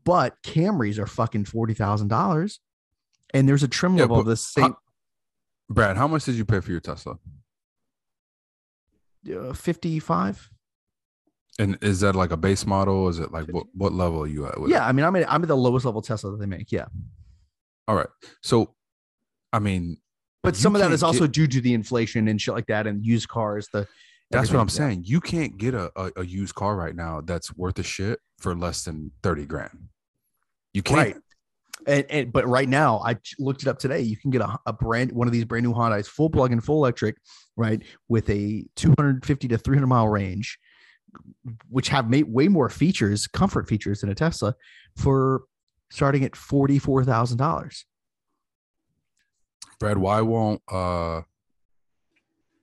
But 0.05 0.35
Camrys 0.43 0.97
are 0.97 1.07
fucking 1.07 1.43
forty 1.45 1.73
thousand 1.73 2.07
dollars. 2.07 2.61
And 3.33 3.47
there's 3.49 3.63
a 3.63 3.67
trim 3.67 3.95
Yeah, 3.95 4.03
level 4.03 4.19
of 4.19 4.25
the 4.25 4.37
same 4.37 4.75
Brad, 5.69 5.97
how 5.97 6.07
much 6.07 6.25
did 6.25 6.35
you 6.35 6.45
pay 6.45 6.59
for 6.59 6.71
your 6.71 6.79
Tesla? 6.81 7.15
uh, 9.33 9.53
55. 9.53 10.49
And 11.59 11.77
is 11.81 11.99
that 12.01 12.15
like 12.15 12.31
a 12.31 12.37
base 12.37 12.65
model? 12.65 13.07
Is 13.09 13.19
it 13.19 13.31
like 13.31 13.47
what, 13.49 13.67
what 13.73 13.93
level 13.93 14.23
are 14.23 14.27
you 14.27 14.45
at? 14.47 14.55
It? 14.55 14.69
Yeah, 14.69 14.85
I 14.85 14.91
mean, 14.91 15.05
I'm 15.05 15.15
at, 15.15 15.31
I'm 15.31 15.41
at 15.43 15.47
the 15.47 15.55
lowest 15.57 15.85
level 15.85 16.01
Tesla 16.01 16.31
that 16.31 16.37
they 16.37 16.45
make. 16.45 16.71
Yeah, 16.71 16.85
All 17.87 17.95
right. 17.95 18.07
So, 18.41 18.73
I 19.51 19.59
mean, 19.59 19.97
but 20.41 20.55
some 20.55 20.75
of 20.75 20.81
that 20.81 20.91
is 20.91 21.03
also 21.03 21.21
get- 21.21 21.31
due 21.33 21.47
to 21.47 21.61
the 21.61 21.73
inflation 21.73 22.27
and 22.27 22.41
shit 22.41 22.53
like 22.55 22.65
that, 22.67 22.87
and 22.87 23.05
used 23.05 23.29
cars. 23.29 23.67
The 23.71 23.87
that's 24.31 24.49
what 24.49 24.55
I'm 24.55 24.61
everything. 24.61 24.87
saying. 24.89 25.03
You 25.05 25.21
can't 25.21 25.57
get 25.59 25.75
a, 25.75 25.91
a, 25.95 26.11
a 26.17 26.25
used 26.25 26.55
car 26.55 26.75
right 26.75 26.95
now 26.95 27.21
that's 27.21 27.55
worth 27.55 27.77
a 27.77 27.83
shit 27.83 28.19
for 28.39 28.55
less 28.55 28.83
than 28.83 29.11
30 29.21 29.45
grand. 29.45 29.89
You 30.73 30.81
can't. 30.81 30.97
Right. 30.97 31.15
And, 31.85 32.05
and 32.09 32.31
but 32.33 32.47
right 32.47 32.69
now, 32.69 32.99
I 33.05 33.17
looked 33.39 33.61
it 33.63 33.67
up 33.67 33.79
today. 33.79 34.01
You 34.01 34.15
can 34.17 34.31
get 34.31 34.41
a, 34.41 34.57
a 34.65 34.73
brand 34.73 35.11
one 35.11 35.27
of 35.27 35.33
these 35.33 35.45
brand 35.45 35.65
new 35.65 35.73
Hondas, 35.73 36.07
full 36.07 36.29
plug-in, 36.29 36.61
full 36.61 36.77
electric, 36.77 37.17
right, 37.57 37.81
with 38.07 38.29
a 38.29 38.63
250 38.75 39.47
to 39.49 39.57
300 39.57 39.87
mile 39.87 40.07
range, 40.07 40.57
which 41.69 41.89
have 41.89 42.09
made 42.09 42.23
way 42.31 42.47
more 42.47 42.69
features, 42.69 43.27
comfort 43.27 43.67
features 43.67 44.01
than 44.01 44.09
a 44.09 44.15
Tesla, 44.15 44.55
for 44.95 45.43
starting 45.91 46.23
at 46.23 46.35
forty 46.35 46.79
four 46.79 47.03
thousand 47.03 47.37
dollars. 47.37 47.85
Brad, 49.79 49.97
why 49.97 50.21
won't 50.21 50.61
uh 50.71 51.21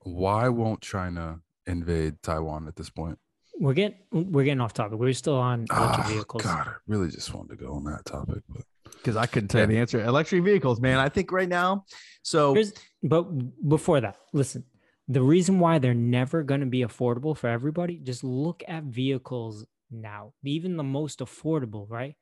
why 0.02 0.48
won't 0.48 0.80
China 0.80 1.40
invade 1.66 2.22
Taiwan 2.22 2.66
at 2.68 2.76
this 2.76 2.88
point? 2.88 3.18
We're 3.58 3.74
getting 3.74 3.98
we're 4.10 4.44
getting 4.44 4.60
off 4.62 4.72
topic. 4.72 4.98
We're 4.98 5.12
still 5.12 5.36
on 5.36 5.66
electric 5.70 6.06
Ah, 6.06 6.08
vehicles. 6.08 6.42
God, 6.42 6.66
I 6.68 6.72
really 6.86 7.10
just 7.10 7.34
wanted 7.34 7.58
to 7.58 7.64
go 7.64 7.74
on 7.74 7.84
that 7.84 8.06
topic, 8.06 8.42
but 8.48 8.62
Because 8.92 9.16
I 9.16 9.26
couldn't 9.26 9.48
tell 9.48 9.62
you 9.62 9.66
the 9.66 9.78
answer. 9.78 10.02
Electric 10.02 10.42
vehicles, 10.44 10.80
man. 10.80 10.98
I 10.98 11.08
think 11.08 11.32
right 11.32 11.48
now. 11.48 11.84
So 12.22 12.54
Here's, 12.54 12.72
but 13.02 13.24
before 13.68 14.00
that, 14.00 14.16
listen. 14.32 14.64
The 15.08 15.22
reason 15.22 15.58
why 15.58 15.80
they're 15.80 15.92
never 15.92 16.44
going 16.44 16.60
to 16.60 16.66
be 16.66 16.82
affordable 16.82 17.36
for 17.36 17.48
everybody, 17.48 17.98
just 17.98 18.22
look 18.22 18.62
at 18.68 18.84
vehicles 18.84 19.66
now. 19.90 20.34
Even 20.44 20.76
the 20.76 20.84
most 20.84 21.18
affordable, 21.18 21.86
right? 21.88 22.14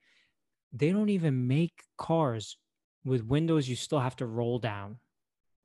They 0.73 0.91
don't 0.91 1.11
even 1.11 1.47
make 1.47 1.83
cars 1.99 2.57
with 3.05 3.25
windows 3.25 3.69
you 3.69 3.77
still 3.77 4.01
have 4.01 4.17
to 4.17 4.27
roll 4.27 4.59
down, 4.59 4.99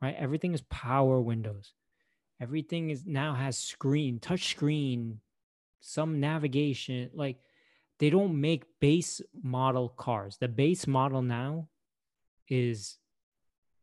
right? 0.02 0.16
Everything 0.18 0.54
is 0.54 0.62
power 0.63 1.22
windows. 1.22 1.74
Everything 2.42 2.89
is 2.89 3.06
now 3.06 3.36
has 3.36 3.58
screen, 3.58 4.20
touch 4.20 4.50
screen, 4.50 5.22
some 5.80 6.20
navigation. 6.20 7.10
Like 7.13 7.38
they 8.04 8.10
don't 8.10 8.42
make 8.42 8.66
base 8.82 9.22
model 9.42 9.88
cars. 9.88 10.36
The 10.38 10.50
base 10.50 10.88
model 10.88 11.22
now 11.22 11.70
is 12.50 12.98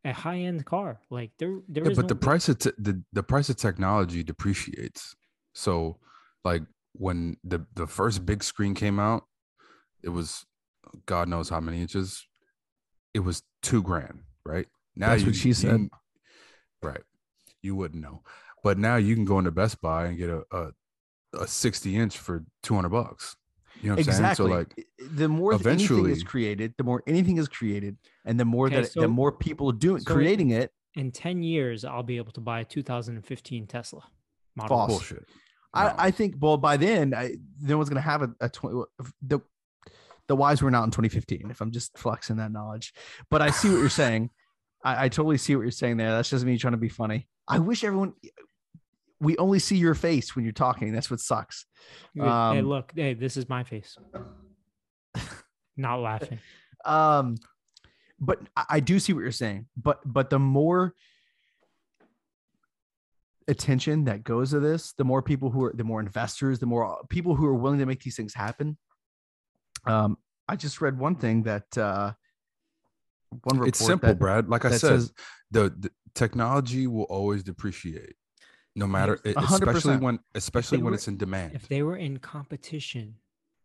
a 0.05 0.13
high 0.13 0.41
end 0.41 0.63
car. 0.63 1.01
Like 1.09 1.31
there, 1.39 1.61
there 1.67 1.85
yeah, 1.85 1.89
is 1.89 1.97
but 1.97 2.07
the 2.07 2.13
price 2.13 2.47
of 2.47 2.59
te- 2.59 2.77
the 2.77 3.01
the 3.13 3.23
price 3.23 3.49
of 3.49 3.55
technology 3.55 4.21
depreciates. 4.21 5.15
So, 5.55 5.97
like 6.45 6.61
when 6.93 7.37
the 7.43 7.65
the 7.73 7.87
first 7.87 8.23
big 8.23 8.43
screen 8.43 8.75
came 8.75 8.99
out, 8.99 9.23
it 10.03 10.09
was 10.09 10.45
God 11.07 11.27
knows 11.27 11.49
how 11.49 11.59
many 11.59 11.81
inches. 11.81 12.23
It 13.15 13.21
was 13.21 13.41
two 13.63 13.81
grand, 13.81 14.19
right? 14.45 14.67
Now 14.95 15.09
That's 15.09 15.21
you, 15.23 15.29
what 15.29 15.35
she 15.35 15.47
you 15.47 15.53
said. 15.55 15.89
right? 16.83 17.01
You 17.63 17.75
wouldn't 17.75 18.03
know, 18.03 18.21
but 18.63 18.77
now 18.77 18.97
you 18.97 19.15
can 19.15 19.25
go 19.25 19.39
into 19.39 19.49
Best 19.49 19.81
Buy 19.81 20.05
and 20.05 20.17
get 20.19 20.29
a 20.29 20.43
a, 20.51 20.67
a 21.39 21.47
sixty 21.47 21.95
inch 21.97 22.19
for 22.19 22.45
two 22.61 22.75
hundred 22.75 22.89
bucks. 22.89 23.35
You 23.81 23.89
know 23.89 23.95
what 23.95 24.05
I'm 24.05 24.09
exactly. 24.09 24.51
saying? 24.51 24.65
So 24.75 24.75
like, 24.75 24.87
the 25.17 25.27
more 25.27 25.57
that 25.57 25.67
anything 25.67 26.09
is 26.09 26.23
created, 26.23 26.73
the 26.77 26.83
more 26.83 27.01
anything 27.07 27.37
is 27.37 27.47
created, 27.47 27.97
and 28.25 28.39
the 28.39 28.45
more 28.45 28.67
Okay, 28.67 28.81
that 28.81 28.91
so- 28.91 29.01
the 29.01 29.07
more 29.07 29.31
people 29.31 29.71
do 29.71 29.95
it, 29.95 30.03
so- 30.03 30.13
creating 30.13 30.51
it. 30.51 30.71
in 30.95 31.11
10 31.11 31.41
years, 31.41 31.83
I'll 31.85 32.03
be 32.03 32.17
able 32.17 32.31
to 32.33 32.41
buy 32.41 32.59
a 32.59 32.65
2015 32.65 33.65
Tesla 33.67 34.01
model. 34.55 34.77
False. 34.77 34.89
bullshit. 34.91 35.25
I, 35.73 35.87
No. 35.87 35.95
I 35.97 36.11
think 36.11 36.35
well 36.39 36.57
by 36.57 36.75
then 36.77 37.13
I, 37.13 37.35
no 37.61 37.77
one's 37.77 37.87
gonna 37.87 38.01
have 38.01 38.21
a, 38.23 38.29
a 38.41 38.49
tw- 38.49 38.89
the 39.21 39.39
the 40.27 40.35
wise 40.35 40.61
were 40.61 40.69
not 40.69 40.83
in 40.83 40.91
2015 40.91 41.49
if 41.49 41.61
I'm 41.61 41.71
just 41.71 41.97
flexing 41.97 42.35
that 42.37 42.51
knowledge 42.51 42.93
but 43.29 43.41
I 43.41 43.51
see 43.51 43.69
what 43.69 43.77
you're 43.77 43.89
saying 44.03 44.31
I, 44.83 45.05
I 45.05 45.09
totally 45.09 45.37
see 45.37 45.55
what 45.55 45.61
you're 45.61 45.71
saying 45.71 45.95
there 45.95 46.11
that's 46.11 46.29
just 46.29 46.43
me 46.43 46.57
trying 46.57 46.73
to 46.73 46.77
be 46.77 46.89
funny 46.89 47.29
I 47.47 47.59
wish 47.59 47.85
everyone 47.85 48.13
we 49.21 49.37
only 49.37 49.59
see 49.59 49.77
your 49.77 49.93
face 49.93 50.35
when 50.35 50.43
you're 50.43 50.51
talking. 50.51 50.91
That's 50.91 51.11
what 51.11 51.19
sucks. 51.19 51.65
Hey, 52.15 52.21
Um, 52.21 52.61
look, 52.61 52.91
hey, 52.95 53.13
this 53.13 53.37
is 53.37 53.47
my 53.47 53.63
face. 53.63 53.95
Not 55.77 56.01
laughing. 56.01 56.39
um 56.83 57.37
but 58.19 58.39
I, 58.55 58.65
I 58.69 58.79
do 58.81 58.99
see 58.99 59.13
what 59.13 59.21
you're 59.21 59.31
saying. 59.31 59.67
But 59.77 59.99
but 60.05 60.29
the 60.29 60.39
more 60.39 60.93
attention 63.47 64.05
that 64.05 64.23
goes 64.23 64.51
to 64.51 64.59
this 64.59 64.93
the 64.93 65.03
more 65.03 65.21
people 65.21 65.49
who 65.49 65.63
are 65.65 65.73
the 65.75 65.83
more 65.83 65.99
investors 65.99 66.59
the 66.59 66.65
more 66.67 67.03
people 67.09 67.35
who 67.35 67.45
are 67.45 67.55
willing 67.55 67.79
to 67.79 67.85
make 67.85 68.01
these 68.01 68.15
things 68.15 68.33
happen. 68.33 68.77
Um 69.85 70.17
i 70.47 70.55
just 70.55 70.81
read 70.81 70.97
one 70.97 71.15
thing 71.15 71.43
that 71.43 71.77
uh 71.77 72.13
one 73.43 73.57
report 73.57 73.67
it's 73.69 73.79
simple, 73.79 74.09
that, 74.09 74.19
Brad. 74.19 74.49
Like 74.49 74.65
I 74.65 74.71
said, 74.71 74.79
says 74.79 75.13
the, 75.51 75.73
the 75.77 75.91
technology 76.13 76.87
will 76.87 77.03
always 77.03 77.43
depreciate 77.43 78.15
no 78.75 78.87
matter 78.87 79.19
A 79.25 79.29
e- 79.29 79.33
hundred 79.33 79.67
especially 79.69 79.73
percent. 79.73 80.03
when 80.03 80.19
especially 80.35 80.77
when 80.79 80.85
were- 80.91 80.93
it's 80.95 81.07
in 81.07 81.17
demand 81.17 81.53
If 81.55 81.67
they 81.67 81.81
were 81.83 81.97
in 81.97 82.17
competition 82.19 83.15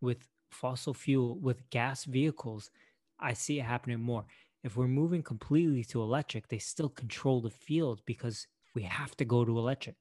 with 0.00 0.28
fossil 0.50 0.94
fuel, 0.94 1.38
with 1.38 1.68
gas 1.70 2.04
vehicles, 2.04 2.70
I 3.18 3.32
see 3.34 3.58
it 3.60 3.64
happening 3.64 4.00
more. 4.00 4.24
If 4.62 4.76
we're 4.76 4.88
moving 4.88 5.22
completely 5.22 5.84
to 5.84 6.02
electric, 6.02 6.48
they 6.48 6.58
still 6.58 6.88
control 6.88 7.40
the 7.40 7.50
field 7.50 8.00
because 8.06 8.46
we 8.74 8.82
have 8.82 9.16
to 9.18 9.24
go 9.24 9.44
to 9.44 9.58
electric. 9.58 9.96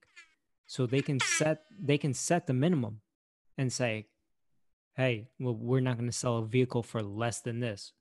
So 0.66 0.86
they 0.86 1.02
can 1.02 1.20
set 1.20 1.62
they 1.80 1.98
can 1.98 2.14
set 2.14 2.46
the 2.46 2.52
minimum 2.52 3.00
and 3.58 3.72
say, 3.72 4.06
hey, 4.96 5.28
well, 5.38 5.54
we're 5.54 5.80
not 5.80 5.96
going 5.98 6.10
to 6.10 6.16
sell 6.16 6.38
a 6.38 6.46
vehicle 6.46 6.82
for 6.82 7.02
less 7.02 7.40
than 7.40 7.60
this. 7.60 7.92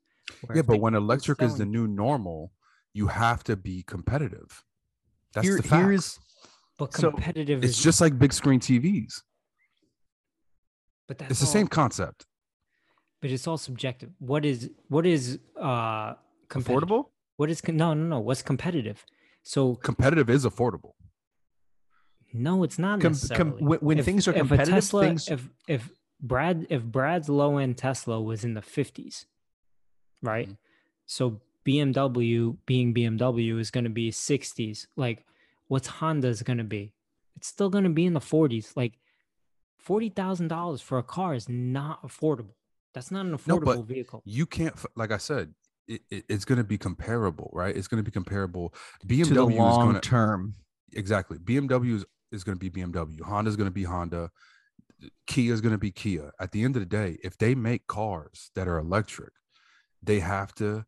Yeah 0.56 0.64
but 0.64 0.80
when 0.80 0.96
electric 0.96 1.42
is 1.42 1.56
the 1.58 1.66
new 1.66 1.88
normal 1.88 2.52
you 2.94 3.08
have 3.08 3.44
to 3.44 3.56
be 3.56 3.84
competitive 3.84 4.64
That's 5.34 5.46
here, 5.48 5.58
the 5.58 5.64
fact. 5.64 5.84
here 5.84 5.92
But 6.78 6.94
So, 6.94 7.12
competitive 7.12 7.64
it's 7.64 7.78
is 7.78 7.84
just 7.84 8.02
like 8.02 8.18
big 8.20 8.34
screen 8.34 8.60
TVs. 8.60 9.22
but 11.08 11.18
that's 11.18 11.32
It's 11.32 11.40
the 11.40 11.46
all- 11.46 11.54
same 11.54 11.68
concept. 11.68 12.26
but 13.22 13.32
it's 13.32 13.48
all 13.48 13.58
subjective. 13.58 14.12
What 14.20 14.46
is 14.46 14.70
what 14.90 15.06
is 15.06 15.40
uh 15.60 16.16
affordable. 16.50 17.06
What 17.38 17.50
is 17.50 17.66
no 17.68 17.94
no 17.94 18.04
no? 18.08 18.20
What's 18.20 18.42
competitive? 18.42 19.06
So 19.44 19.76
Competitive 19.76 20.30
is 20.30 20.46
affordable. 20.46 20.94
no, 22.34 22.64
it's 22.64 22.78
not 22.80 23.00
Com- 23.00 23.02
com- 23.02 23.12
necessarily. 23.14 23.64
when- 23.64 23.80
when 23.80 24.04
things 24.04 24.28
are 24.28 24.32
if 24.32 24.38
competitive, 24.40 24.74
Tesla, 24.74 25.02
things- 25.06 25.28
if 25.30 25.50
if 25.68 25.90
Brad 26.20 26.68
if 26.70 26.84
Brad's 26.84 27.30
low 27.30 27.58
end 27.58 27.78
Tesla 27.78 28.22
was 28.22 28.44
in 28.44 28.54
the 28.54 28.62
fifties, 28.62 29.26
right? 30.22 30.48
Mm-hmm. 30.48 30.56
So 31.06 31.42
BMW 31.66 32.58
being 32.66 32.94
BMW 32.94 33.60
is 33.60 33.72
going 33.72 33.84
to 33.86 33.90
be 33.90 34.12
sixties. 34.12 34.88
Like, 34.96 35.26
what's 35.68 35.88
Honda's 35.88 36.42
going 36.44 36.58
to 36.58 36.64
be? 36.64 36.94
It's 37.36 37.48
still 37.48 37.70
going 37.70 37.84
to 37.84 37.90
be 37.90 38.06
in 38.06 38.14
the 38.14 38.22
forties. 38.22 38.74
Like, 38.76 38.94
forty 39.78 40.10
thousand 40.10 40.48
dollars 40.48 40.82
for 40.82 40.98
a 40.98 41.04
car 41.04 41.34
is 41.34 41.50
not 41.50 42.02
affordable. 42.04 42.56
That's 42.94 43.12
not 43.12 43.26
an 43.26 43.32
No, 43.32 43.38
affordable 43.38 43.66
but 43.66 43.86
vehicle. 43.86 44.22
You 44.26 44.46
can't, 44.46 44.74
like 44.96 45.12
I 45.12 45.18
said, 45.18 45.54
it, 45.88 46.02
it, 46.10 46.26
it's 46.30 46.46
going 46.46 46.58
to 46.58 46.64
be 46.64 46.78
comparable, 46.78 47.50
right? 47.54 47.76
It's 47.76 47.88
going 47.88 48.04
to 48.04 48.10
be 48.10 48.12
comparable. 48.12 48.74
BMW 49.06 49.28
to 49.28 49.34
the 49.34 49.48
is 49.48 49.78
going 49.78 49.94
to 49.94 50.00
term. 50.00 50.56
exactly. 50.94 51.38
BMW 51.38 51.96
is, 51.96 52.06
is 52.32 52.44
going 52.44 52.58
to 52.58 52.70
be 52.70 52.72
BMW. 52.72 53.22
Honda 53.22 53.50
is 53.50 53.58
going 53.58 53.68
to 53.68 53.74
be 53.74 53.84
Honda. 53.84 54.32
Kia 55.28 55.54
is 55.54 55.62
going 55.62 55.74
to 55.74 55.78
be 55.78 55.92
Kia. 55.92 56.32
At 56.40 56.54
the 56.54 56.64
end 56.64 56.76
of 56.78 56.82
the 56.82 56.86
day, 56.88 57.18
if 57.24 57.38
they 57.38 57.54
make 57.54 57.86
cars 57.86 58.50
that 58.56 58.68
are 58.68 58.78
electric, 58.78 59.34
they 60.02 60.22
have 60.22 60.54
to 60.56 60.86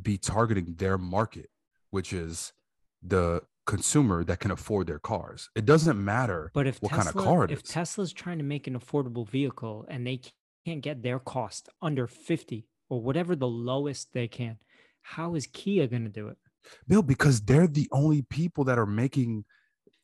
be 0.00 0.18
targeting 0.18 0.74
their 0.76 0.98
market, 0.98 1.50
which 1.90 2.12
is 2.12 2.52
the 3.02 3.42
consumer 3.66 4.24
that 4.24 4.40
can 4.40 4.50
afford 4.50 4.86
their 4.86 4.98
cars. 4.98 5.50
It 5.54 5.64
doesn't 5.66 6.02
matter 6.02 6.50
But 6.54 6.66
if 6.66 6.78
what 6.80 6.90
Tesla, 6.92 7.04
kind 7.04 7.16
of 7.16 7.24
car 7.24 7.44
it 7.44 7.50
if 7.50 7.62
is. 7.62 7.68
Tesla's 7.68 8.12
trying 8.12 8.38
to 8.38 8.44
make 8.44 8.66
an 8.66 8.78
affordable 8.78 9.28
vehicle 9.28 9.84
and 9.88 10.06
they 10.06 10.20
can't 10.64 10.80
get 10.80 11.02
their 11.02 11.18
cost 11.18 11.68
under 11.82 12.06
50 12.06 12.66
or 12.88 13.00
whatever 13.02 13.34
the 13.36 13.48
lowest 13.48 14.12
they 14.12 14.28
can, 14.28 14.58
how 15.02 15.34
is 15.34 15.46
Kia 15.46 15.86
going 15.86 16.04
to 16.04 16.08
do 16.08 16.28
it? 16.28 16.36
Bill, 16.88 17.02
because 17.02 17.40
they're 17.40 17.66
the 17.68 17.88
only 17.92 18.22
people 18.22 18.64
that 18.64 18.78
are 18.78 18.86
making 18.86 19.44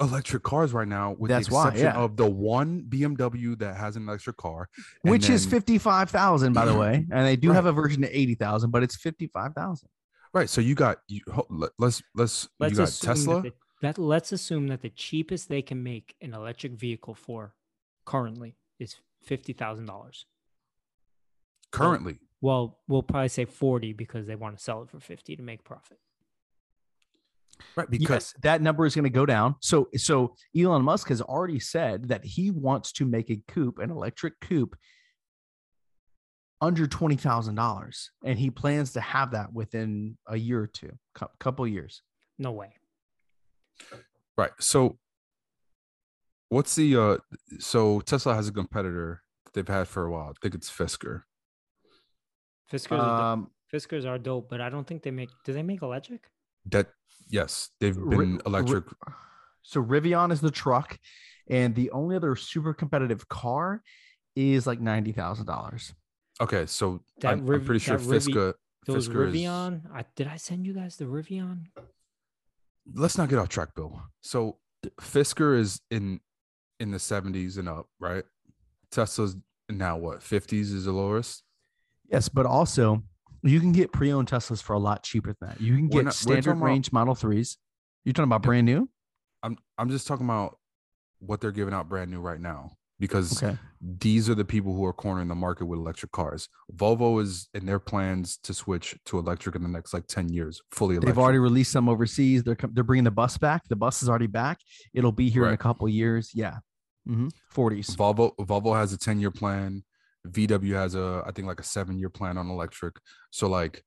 electric 0.01 0.43
cars 0.43 0.73
right 0.73 0.87
now, 0.89 1.15
with 1.19 1.29
That's 1.29 1.49
the 1.49 1.55
why, 1.55 1.75
yeah. 1.77 1.93
of 1.95 2.17
the 2.17 2.29
one 2.29 2.85
BMW 2.89 3.57
that 3.59 3.77
has 3.77 3.97
an 3.97 4.09
electric 4.09 4.37
car, 4.37 4.69
and 5.05 5.11
which 5.13 5.29
is 5.31 5.45
then- 5.45 5.51
fifty 5.51 5.79
five 5.79 6.11
thousand, 6.11 6.53
by 6.55 6.65
the 6.65 6.75
way, 6.79 7.07
and 7.11 7.27
they 7.27 7.37
do 7.37 7.49
Right. 7.49 7.55
have 7.55 7.67
a 7.67 7.73
version 7.73 8.03
at 8.05 8.11
eighty 8.13 8.35
thousand, 8.35 8.71
but 8.71 8.83
it's 8.83 8.97
fifty 8.97 9.29
five 9.29 9.55
thousand. 9.55 9.89
Right. 10.33 10.49
So 10.49 10.61
you 10.61 10.75
got 10.75 10.99
you. 11.09 11.21
let- 11.51 11.71
Let's 11.79 12.03
let's, 12.15 12.49
Let's 12.59 12.73
you 12.73 12.77
got 12.79 12.93
Tesla. 13.01 13.43
That, 13.43 13.43
the, 13.43 13.53
that 13.83 13.99
let's 13.99 14.33
assume 14.33 14.69
that 14.69 14.83
the 14.83 14.91
cheapest 14.91 15.49
they 15.49 15.63
can 15.63 15.83
make 15.83 16.15
an 16.21 16.35
electric 16.35 16.73
vehicle 16.73 17.15
for 17.15 17.55
currently 18.05 18.57
is 18.79 18.97
$50,000. 19.29 20.25
currently, 21.71 22.19
Well, 22.41 22.79
we'll 22.89 23.03
probably 23.03 23.29
say 23.29 23.45
40 23.45 23.93
because 23.93 24.27
they 24.27 24.35
want 24.35 24.57
to 24.57 24.63
sell 24.63 24.83
it 24.83 24.91
for 24.91 24.99
50 25.01 25.37
to 25.37 25.43
make 25.43 25.63
profit. 25.65 25.99
right? 27.77 27.89
Because 27.89 28.07
Because 28.07 28.35
that 28.43 28.61
number 28.63 28.85
is 28.87 28.95
going 28.97 29.05
to 29.05 29.11
go 29.11 29.25
down. 29.27 29.55
So, 29.61 29.89
so 29.97 30.35
Elon 30.57 30.83
Musk 30.83 31.09
has 31.09 31.21
already 31.23 31.61
said 31.61 32.09
that 32.09 32.25
he 32.25 32.51
wants 32.51 32.91
to 32.93 33.05
make 33.07 33.31
a 33.31 33.41
coupe, 33.49 33.79
an 33.79 33.91
electric 33.91 34.41
coupe, 34.41 34.75
under 36.63 36.87
twenty 36.87 37.17
thousand 37.17 37.57
dollars, 37.57 38.11
and 38.25 38.39
he 38.39 38.49
plans 38.51 38.93
to 38.95 39.01
have 39.03 39.33
that 39.33 39.53
within 39.53 40.17
a 40.27 40.37
year 40.39 40.63
or 40.63 40.67
two, 40.69 40.93
cou- 41.15 41.29
couple 41.39 41.67
years. 41.67 42.01
No 42.39 42.53
way. 42.53 42.73
right. 44.39 44.53
So 44.61 44.97
what's 46.49 46.75
the 46.77 46.97
uh? 46.97 47.19
So 47.59 48.01
Tesla 48.01 48.35
has 48.35 48.49
a 48.49 48.53
competitor 48.53 49.23
they've 49.53 49.69
had 49.69 49.89
for 49.89 50.05
a 50.07 50.11
while. 50.11 50.29
I 50.31 50.33
think 50.41 50.55
it's 50.55 50.71
Fisker. 50.71 51.23
Fiskers, 52.73 52.99
are, 52.99 53.33
Um, 53.33 53.41
dope. 53.43 53.83
Fiskers 53.83 54.07
are 54.07 54.19
dope, 54.19 54.49
but 54.49 54.61
I 54.61 54.71
don't 54.71 54.87
think 54.87 55.03
they 55.03 55.11
make. 55.11 55.31
Do 55.45 55.53
they 55.53 55.63
make 55.63 55.83
electric? 55.83 56.31
That 56.67 56.89
yes, 57.29 57.71
they've 57.81 57.95
been 57.95 58.37
Ri- 58.37 58.41
electric. 58.47 58.85
So 59.63 59.83
Rivian 59.83 60.31
is 60.33 60.41
the 60.41 60.51
truck, 60.51 60.99
and 61.51 61.75
the 61.75 61.91
only 61.91 62.15
other 62.17 62.37
super 62.37 62.73
competitive 62.73 63.29
car 63.29 63.83
is 64.37 64.67
like 64.67 64.81
ninety 64.81 65.13
thousand 65.13 65.47
dollars. 65.47 65.93
Okay, 66.43 66.67
so 66.67 67.01
That 67.21 67.33
I'm, 67.35 67.49
I'm 67.51 67.65
pretty 67.65 67.79
sure 67.79 67.97
that 67.97 68.07
Rivi- 68.07 68.33
Fisker. 68.33 68.55
Those 68.87 69.09
Fisker 69.09 69.29
is- 69.29 69.35
Rivian. 69.35 69.83
I, 69.95 70.05
did 70.17 70.27
I 70.27 70.37
send 70.37 70.67
you 70.67 70.75
guys 70.75 70.97
the 70.97 71.05
Rivian? 71.05 71.67
let's 72.95 73.17
not 73.17 73.29
get 73.29 73.39
off 73.39 73.49
track, 73.49 73.75
Bill. 73.77 74.03
So 74.23 74.59
Fisker 75.01 75.57
is 75.59 75.81
in 75.91 76.21
in 76.81 76.91
the 76.91 76.99
70s 76.99 77.59
and 77.59 77.69
up, 77.69 77.87
right? 78.01 78.25
Tesla's 78.91 79.37
now 79.71 79.97
what 79.97 80.19
50s 80.19 80.73
is 80.75 80.85
the 80.87 80.93
lowest. 80.93 81.45
Yes, 82.11 82.29
but 82.29 82.45
also 82.45 83.03
you 83.45 83.61
can 83.61 83.71
get 83.73 83.93
pre-owned 83.93 84.29
Teslas 84.29 84.61
for 84.63 84.73
a 84.73 84.79
lot 84.79 85.03
cheaper 85.05 85.35
than 85.39 85.49
that. 85.51 85.61
You 85.61 85.77
can 85.77 85.89
get 85.89 86.05
not- 86.07 86.15
standard 86.15 86.45
talking 86.45 86.59
about- 86.61 86.67
range 86.67 86.93
Model 86.93 87.15
Threes. 87.15 87.59
You're 88.05 88.13
talking 88.15 88.29
about 88.29 88.43
brand 88.43 88.67
new? 88.67 88.89
I'm 89.45 89.57
I'm 89.79 89.91
just 89.91 90.07
talking 90.09 90.27
about 90.27 90.59
what 91.21 91.41
they're 91.41 91.53
giving 91.53 91.73
out 91.75 91.89
brand 91.89 92.11
new 92.11 92.21
right 92.21 92.41
now 92.41 92.73
because 92.99 93.43
Okay. 93.43 93.59
these 93.81 94.29
are 94.31 94.35
the 94.35 94.45
people 94.45 94.75
who 94.77 94.85
are 94.85 94.93
cornering 94.93 95.29
the 95.29 95.35
market 95.35 95.67
with 95.67 95.79
electric 95.79 96.13
cars. 96.13 96.49
Volvo 96.75 97.21
is 97.21 97.49
in 97.55 97.67
their 97.67 97.79
plans 97.81 98.37
to 98.45 98.55
switch 98.55 98.97
to 99.07 99.19
electric 99.19 99.57
in 99.57 99.63
the 99.63 99.69
next 99.69 99.93
like 99.93 100.07
10 100.07 100.29
years, 100.29 100.61
fully 100.71 100.95
electric. 100.97 101.15
They've 101.15 101.23
already 101.23 101.39
released 101.39 101.73
some 101.73 101.89
overseas. 101.89 102.43
They're 102.45 102.57
they're 102.73 102.85
bringing 102.85 103.05
the 103.05 103.11
bus 103.11 103.39
back. 103.39 103.63
The 103.69 103.77
bus 103.77 104.03
is 104.03 104.09
already 104.09 104.29
back. 104.29 104.59
It'll 104.95 105.13
be 105.13 105.29
here 105.31 105.43
in 105.43 105.49
a 105.49 105.51
Right. 105.53 105.59
couple 105.61 105.89
years. 105.89 106.31
Yeah. 106.35 106.59
Mm-hmm. 107.09 107.29
40s. 107.53 107.97
Volvo 107.97 108.37
Volvo 108.37 108.77
has 108.77 108.93
a 108.93 108.99
10 108.99 109.19
year 109.21 109.33
plan. 109.33 109.83
VW 110.29 110.75
has 110.75 110.95
a 110.95 111.25
I 111.27 111.33
think 111.33 111.49
like 111.49 111.59
a 111.61 111.65
7 111.65 111.99
year 111.99 112.11
plan 112.11 112.39
on 112.39 112.49
electric. 112.49 112.97
So 113.31 113.49
like 113.49 113.83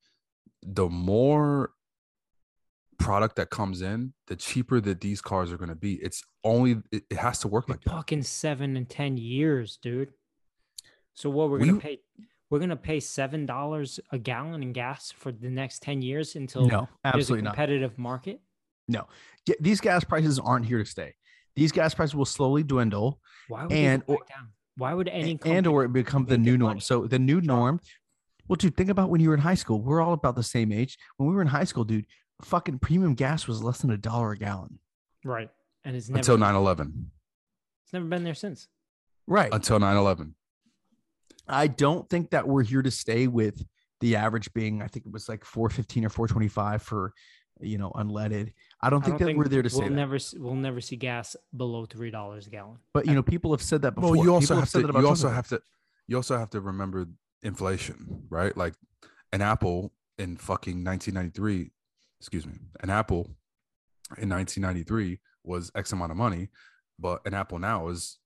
the 0.63 0.89
more 0.89 1.71
product 2.97 3.35
that 3.37 3.49
comes 3.49 3.81
in, 3.81 4.13
the 4.27 4.35
cheaper 4.35 4.79
that 4.81 5.01
these 5.01 5.21
cars 5.21 5.51
are 5.51 5.57
going 5.57 5.69
to 5.69 5.75
be. 5.75 5.93
It's 5.95 6.23
only 6.43 6.81
it, 6.91 7.03
it 7.09 7.17
has 7.17 7.39
to 7.39 7.47
work 7.47 7.67
We're 7.67 7.73
like 7.75 7.83
that. 7.83 7.89
talking 7.89 8.23
seven 8.23 8.75
and 8.77 8.89
ten 8.89 9.17
years, 9.17 9.77
dude. 9.81 10.11
So 11.13 11.29
what 11.29 11.49
we're 11.49 11.59
We- 11.59 11.67
gonna 11.67 11.79
pay? 11.79 11.99
We're 12.49 12.59
gonna 12.59 12.75
pay 12.75 12.99
seven 12.99 13.45
dollars 13.45 13.99
a 14.11 14.17
gallon 14.19 14.61
in 14.61 14.71
gas 14.71 15.11
for 15.11 15.31
the 15.31 15.49
next 15.49 15.81
ten 15.81 16.01
years 16.01 16.35
until 16.35 16.67
No, 16.67 16.67
there's 16.69 16.87
a 17.13 17.17
absolutely 17.17 17.41
not. 17.43 17.49
competitive 17.55 17.97
market. 17.97 18.41
Ge- 18.91 19.53
These 19.59 19.81
gas 19.81 20.03
prices 20.03 20.39
aren't 20.39 20.65
here 20.65 20.77
to 20.79 20.85
stay. 20.85 21.15
These 21.55 21.71
gas 21.71 21.93
prices 21.95 22.15
will 22.15 22.25
slowly 22.25 22.63
dwindle 22.63 23.19
Why 23.47 23.63
would 23.63 23.71
And- 23.71 24.01
they 24.03 24.05
go 24.15 24.19
down? 24.29 24.49
Why 24.77 24.93
would 24.93 25.07
any 25.07 25.39
and, 25.45 25.65
or 25.67 25.85
it 25.85 25.93
become 25.93 26.25
the 26.25 26.37
new 26.37 26.57
norm. 26.57 26.71
money? 26.71 26.79
So 26.81 27.07
the 27.07 27.17
new 27.19 27.39
norm. 27.41 27.79
Well, 28.47 28.57
dude, 28.57 28.75
think 28.75 28.89
about 28.89 29.09
when 29.09 29.21
you 29.21 29.29
were 29.29 29.35
in 29.35 29.41
high 29.41 29.55
school. 29.55 29.81
We're 29.81 30.01
all 30.01 30.11
about 30.13 30.35
the 30.35 30.43
same 30.43 30.71
age. 30.73 30.97
When 31.17 31.29
we 31.29 31.33
were 31.33 31.41
in 31.41 31.47
high 31.47 31.63
school, 31.63 31.83
dude, 31.85 32.05
fucking 32.41 32.79
premium 32.79 33.13
gas 33.15 33.47
was 33.47 33.63
less 33.63 33.79
than 33.79 33.91
a 33.91 33.97
dollar 33.97 34.31
a 34.31 34.37
gallon. 34.37 34.79
right? 35.23 35.49
And 35.83 35.95
it's 35.95 36.09
never 36.09 36.17
Until 36.19 36.37
9/11. 36.37 37.05
it's 37.83 37.93
never 37.93 38.05
been 38.05 38.23
there 38.23 38.33
since. 38.33 38.67
Right. 39.27 39.53
Until 39.53 39.79
9/11. 39.79 40.33
I 41.47 41.67
don't 41.67 42.09
think 42.09 42.31
that 42.31 42.47
we're 42.47 42.63
here 42.63 42.81
to 42.81 42.89
stay 42.91 43.27
with 43.27 43.63
the 44.01 44.15
average 44.15 44.51
being, 44.53 44.81
I 44.81 44.87
think 44.87 45.05
it 45.05 45.11
was 45.11 45.29
like 45.29 45.45
415 45.45 46.05
or 46.05 46.09
425 46.09 46.81
for, 46.81 47.13
you 47.59 47.77
know, 47.77 47.91
unleaded. 47.91 48.53
I 48.81 48.89
don't 48.89 49.03
I 49.03 49.05
think 49.05 49.19
don't 49.19 49.27
that 49.29 49.37
we're 49.37 49.47
there 49.47 49.61
to 49.61 49.69
we'll 49.73 49.87
say 49.87 49.93
never 49.93 50.15
s- 50.15 50.33
we'll 50.37 50.55
never 50.55 50.81
see 50.81 50.95
gas 50.95 51.35
below 51.55 51.85
three 51.85 52.11
dollars 52.11 52.47
a 52.47 52.49
gallon. 52.49 52.79
But, 52.93 53.05
you 53.05 53.13
know, 53.13 53.23
people 53.23 53.51
have 53.51 53.61
said 53.61 53.83
that 53.83 53.93
before. 53.95 54.11
Well, 54.11 54.23
you 54.25 54.33
also 54.33 54.55
People 54.55 54.59
have 54.61 54.69
said 54.69 54.87
to 54.87 54.99
you 54.99 55.07
also 55.07 55.29
have 55.29 55.47
to 55.49 55.61
you 56.07 56.15
also 56.17 56.37
have 56.37 56.49
to 56.51 56.61
remember 56.61 57.07
inflation, 57.43 58.23
right? 58.29 58.55
Like 58.57 58.73
an 59.31 59.41
apple 59.41 59.93
in 60.17 60.37
fucking 60.37 60.83
1993, 60.83 61.71
excuse 62.25 62.47
me, 62.47 62.55
an 62.81 62.89
apple 62.89 63.29
in 64.17 64.29
1993 64.29 65.19
was 65.43 65.71
X 65.75 65.91
amount 65.91 66.09
of 66.09 66.17
money, 66.17 66.49
but 66.97 67.21
an 67.27 67.35
apple 67.35 67.59
now 67.59 67.87
is 67.89 68.17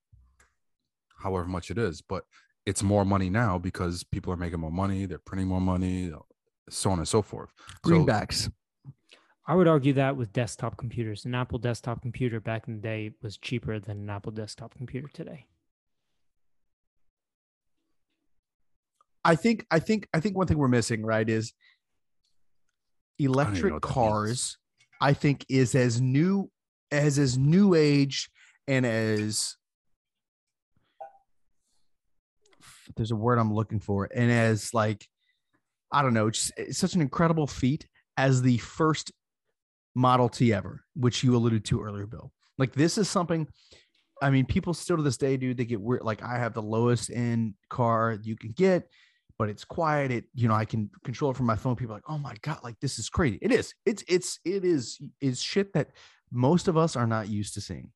however 1.17 1.45
much 1.45 1.69
it 1.69 1.77
is. 1.77 2.01
But 2.01 2.23
it's 2.65 2.81
more 2.81 3.03
money 3.03 3.29
now 3.29 3.57
because 3.57 4.05
people 4.05 4.31
are 4.31 4.37
making 4.37 4.61
more 4.61 4.71
money, 4.71 5.05
they're 5.05 5.17
printing 5.17 5.49
more 5.49 5.59
money, 5.59 6.13
so 6.69 6.91
on 6.91 6.99
and 6.99 7.07
so 7.09 7.21
forth. 7.21 7.51
So 7.85 7.91
greenbacks. 7.91 8.49
I 9.45 9.55
would 9.55 9.67
argue 9.67 9.91
that 9.93 10.15
with 10.15 10.31
desktop 10.31 10.77
computers, 10.77 11.25
an 11.25 11.35
Apple 11.35 11.59
desktop 11.59 12.01
computer 12.01 12.39
back 12.39 12.69
in 12.69 12.75
the 12.75 12.81
day 12.81 13.11
was 13.21 13.35
cheaper 13.35 13.81
than 13.81 13.97
an 13.97 14.09
Apple 14.09 14.31
desktop 14.31 14.77
computer 14.77 15.09
today. 15.11 15.47
I 19.25 19.35
think 19.35 19.65
I 19.69 19.79
think 19.79 20.07
I 20.13 20.21
think 20.21 20.37
one 20.37 20.47
thing 20.47 20.57
we're 20.57 20.69
missing, 20.69 21.05
right, 21.05 21.27
is 21.27 21.51
know 21.51 21.55
electric 23.19 23.81
cars, 23.81 24.57
I 25.01 25.13
think 25.13 25.45
is 25.49 25.75
as 25.75 26.01
new 26.01 26.49
as 26.91 27.19
as 27.19 27.37
new 27.37 27.75
age 27.75 28.29
and 28.67 28.85
as 28.85 29.55
there's 32.95 33.11
a 33.11 33.15
word 33.15 33.37
I'm 33.37 33.53
looking 33.53 33.79
for, 33.79 34.09
and 34.13 34.31
as 34.31 34.73
like 34.73 35.07
I 35.91 36.01
don't 36.01 36.13
know, 36.13 36.29
just 36.29 36.51
it's 36.57 36.77
such 36.77 36.95
an 36.95 37.01
incredible 37.01 37.47
feat 37.47 37.87
as 38.17 38.41
the 38.41 38.57
first 38.57 39.11
Model 39.95 40.29
T 40.29 40.53
ever, 40.53 40.83
which 40.95 41.23
you 41.23 41.35
alluded 41.35 41.65
to 41.65 41.81
earlier, 41.81 42.05
Bill. 42.05 42.31
Like 42.57 42.73
this 42.73 42.97
is 42.97 43.09
something. 43.09 43.47
I 44.21 44.29
mean, 44.29 44.45
people 44.45 44.73
still 44.73 44.97
to 44.97 45.03
this 45.03 45.17
day, 45.17 45.37
dude, 45.37 45.57
they 45.57 45.65
get 45.65 45.81
weird. 45.81 46.03
Like 46.03 46.21
I 46.21 46.37
have 46.37 46.53
the 46.53 46.61
lowest 46.61 47.09
end 47.09 47.53
car 47.69 48.17
you 48.21 48.35
can 48.35 48.51
get, 48.51 48.89
but 49.39 49.49
it's 49.49 49.63
quiet. 49.63 50.11
It, 50.11 50.25
you 50.35 50.49
know, 50.49 50.53
I 50.53 50.65
can 50.65 50.91
control 51.03 51.31
it 51.31 51.37
from 51.37 51.45
my 51.47 51.55
phone. 51.55 51.77
People 51.77 51.95
like, 51.95 52.03
oh 52.09 52.19
my 52.19 52.35
god, 52.41 52.59
like 52.61 52.79
this 52.81 52.99
is 52.99 53.09
crazy. 53.09 53.39
It 53.41 53.51
is. 53.51 53.73
It's 53.85 54.03
it's 54.07 54.39
it 54.45 54.65
is 54.65 54.99
is 55.21 55.41
shit 55.41 55.73
that 55.73 55.91
most 56.31 56.67
of 56.67 56.77
us 56.77 56.95
are 56.95 57.07
not 57.07 57.29
used 57.29 57.53
to 57.55 57.61
seeing. 57.61 57.91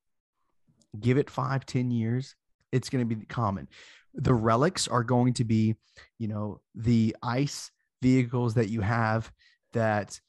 Give 0.99 1.17
it 1.17 1.29
five, 1.29 1.65
ten 1.65 1.91
years, 1.91 2.35
it's 2.71 2.89
going 2.89 3.07
to 3.07 3.15
be 3.15 3.25
common. 3.25 3.67
The 4.15 4.33
relics 4.33 4.87
are 4.87 5.03
going 5.03 5.33
to 5.33 5.43
be, 5.43 5.75
you 6.17 6.27
know, 6.27 6.61
the 6.73 7.15
ice 7.21 7.71
vehicles 8.01 8.53
that 8.53 8.69
you 8.69 8.81
have 8.81 9.31
that, 9.73 10.19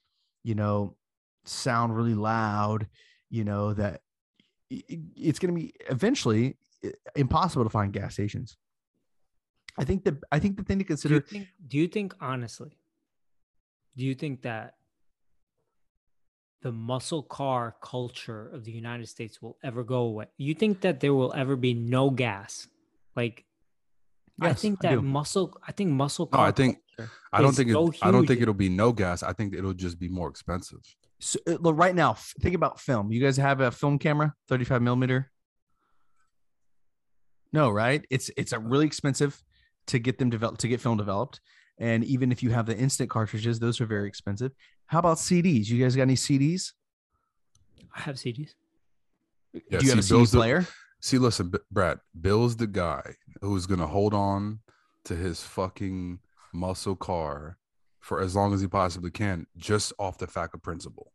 you 0.42 0.54
know, 0.54 0.96
sound 1.44 1.94
really 1.94 2.14
loud, 2.14 2.88
you 3.30 3.44
know, 3.44 3.74
that 3.74 4.00
it's 4.70 5.38
going 5.38 5.54
to 5.54 5.60
be 5.60 5.74
eventually 5.90 6.56
impossible 7.14 7.64
to 7.64 7.70
find 7.70 7.92
gas 7.92 8.14
stations. 8.14 8.56
I 9.76 9.84
think 9.84 10.04
the 10.04 10.18
I 10.30 10.38
think 10.38 10.56
the 10.56 10.64
thing 10.64 10.78
to 10.78 10.84
consider. 10.84 11.20
Do 11.20 11.24
you 11.24 11.30
think, 11.30 11.48
do 11.66 11.78
you 11.78 11.88
think 11.88 12.14
honestly? 12.20 12.78
Do 13.96 14.04
you 14.04 14.14
think 14.14 14.42
that 14.42 14.74
the 16.62 16.72
muscle 16.72 17.22
car 17.22 17.76
culture 17.82 18.48
of 18.48 18.64
the 18.64 18.72
United 18.72 19.08
States 19.08 19.40
will 19.42 19.58
ever 19.62 19.84
go 19.84 20.02
away? 20.02 20.26
You 20.36 20.54
think 20.54 20.80
that 20.82 21.00
there 21.00 21.14
will 21.14 21.32
ever 21.34 21.56
be 21.56 21.74
no 21.74 22.10
gas? 22.10 22.68
Like, 23.14 23.44
yes, 24.40 24.50
I 24.50 24.54
think 24.54 24.80
that 24.80 24.92
I 24.92 24.96
muscle. 24.96 25.56
I 25.66 25.72
think 25.72 25.90
muscle. 25.90 26.26
Car 26.26 26.42
no, 26.42 26.48
I 26.48 26.52
think. 26.52 26.78
I 27.32 27.42
don't 27.42 27.54
think. 27.54 27.70
So 27.72 27.88
it, 27.88 27.98
I 28.02 28.10
don't 28.10 28.26
think 28.26 28.40
it'll 28.40 28.54
be 28.54 28.68
no 28.68 28.92
gas. 28.92 29.22
I 29.22 29.32
think 29.32 29.54
it'll 29.54 29.74
just 29.74 29.98
be 29.98 30.08
more 30.08 30.28
expensive. 30.28 30.80
So, 31.20 31.38
uh, 31.48 31.74
right 31.74 31.94
now, 31.94 32.14
think 32.40 32.54
about 32.54 32.80
film. 32.80 33.10
You 33.10 33.20
guys 33.20 33.36
have 33.36 33.60
a 33.60 33.70
film 33.70 33.98
camera, 33.98 34.34
thirty-five 34.48 34.82
millimeter. 34.82 35.30
No, 37.52 37.70
right? 37.70 38.04
It's 38.10 38.30
it's 38.36 38.52
a 38.52 38.58
really 38.58 38.86
expensive 38.86 39.42
to 39.86 39.98
get 39.98 40.18
them 40.18 40.30
developed 40.30 40.60
to 40.60 40.68
get 40.68 40.80
film 40.80 40.96
developed. 40.96 41.40
And 41.78 42.04
even 42.04 42.30
if 42.30 42.42
you 42.42 42.50
have 42.50 42.66
the 42.66 42.76
instant 42.76 43.10
cartridges, 43.10 43.58
those 43.58 43.80
are 43.80 43.86
very 43.86 44.06
expensive. 44.06 44.52
How 44.86 45.00
about 45.00 45.16
CDs? 45.16 45.68
You 45.68 45.82
guys 45.82 45.96
got 45.96 46.02
any 46.02 46.14
CDs? 46.14 46.72
I 47.94 48.00
have 48.00 48.16
CDs. 48.16 48.54
Yeah, 49.52 49.60
Do 49.70 49.76
you 49.76 49.80
see, 49.80 49.88
have 49.88 49.98
a 49.98 50.02
CD 50.02 50.18
Bill's 50.18 50.30
player? 50.30 50.60
The, 50.60 50.68
see, 51.00 51.18
listen, 51.18 51.52
Brad, 51.70 51.98
Bill's 52.20 52.56
the 52.56 52.66
guy 52.66 53.14
who's 53.40 53.66
gonna 53.66 53.86
hold 53.86 54.14
on 54.14 54.60
to 55.04 55.14
his 55.16 55.42
fucking 55.42 56.20
muscle 56.52 56.96
car 56.96 57.58
for 58.00 58.20
as 58.20 58.36
long 58.36 58.52
as 58.52 58.60
he 58.60 58.66
possibly 58.66 59.10
can, 59.10 59.46
just 59.56 59.92
off 59.98 60.18
the 60.18 60.26
fact 60.26 60.54
of 60.54 60.62
principle. 60.62 61.12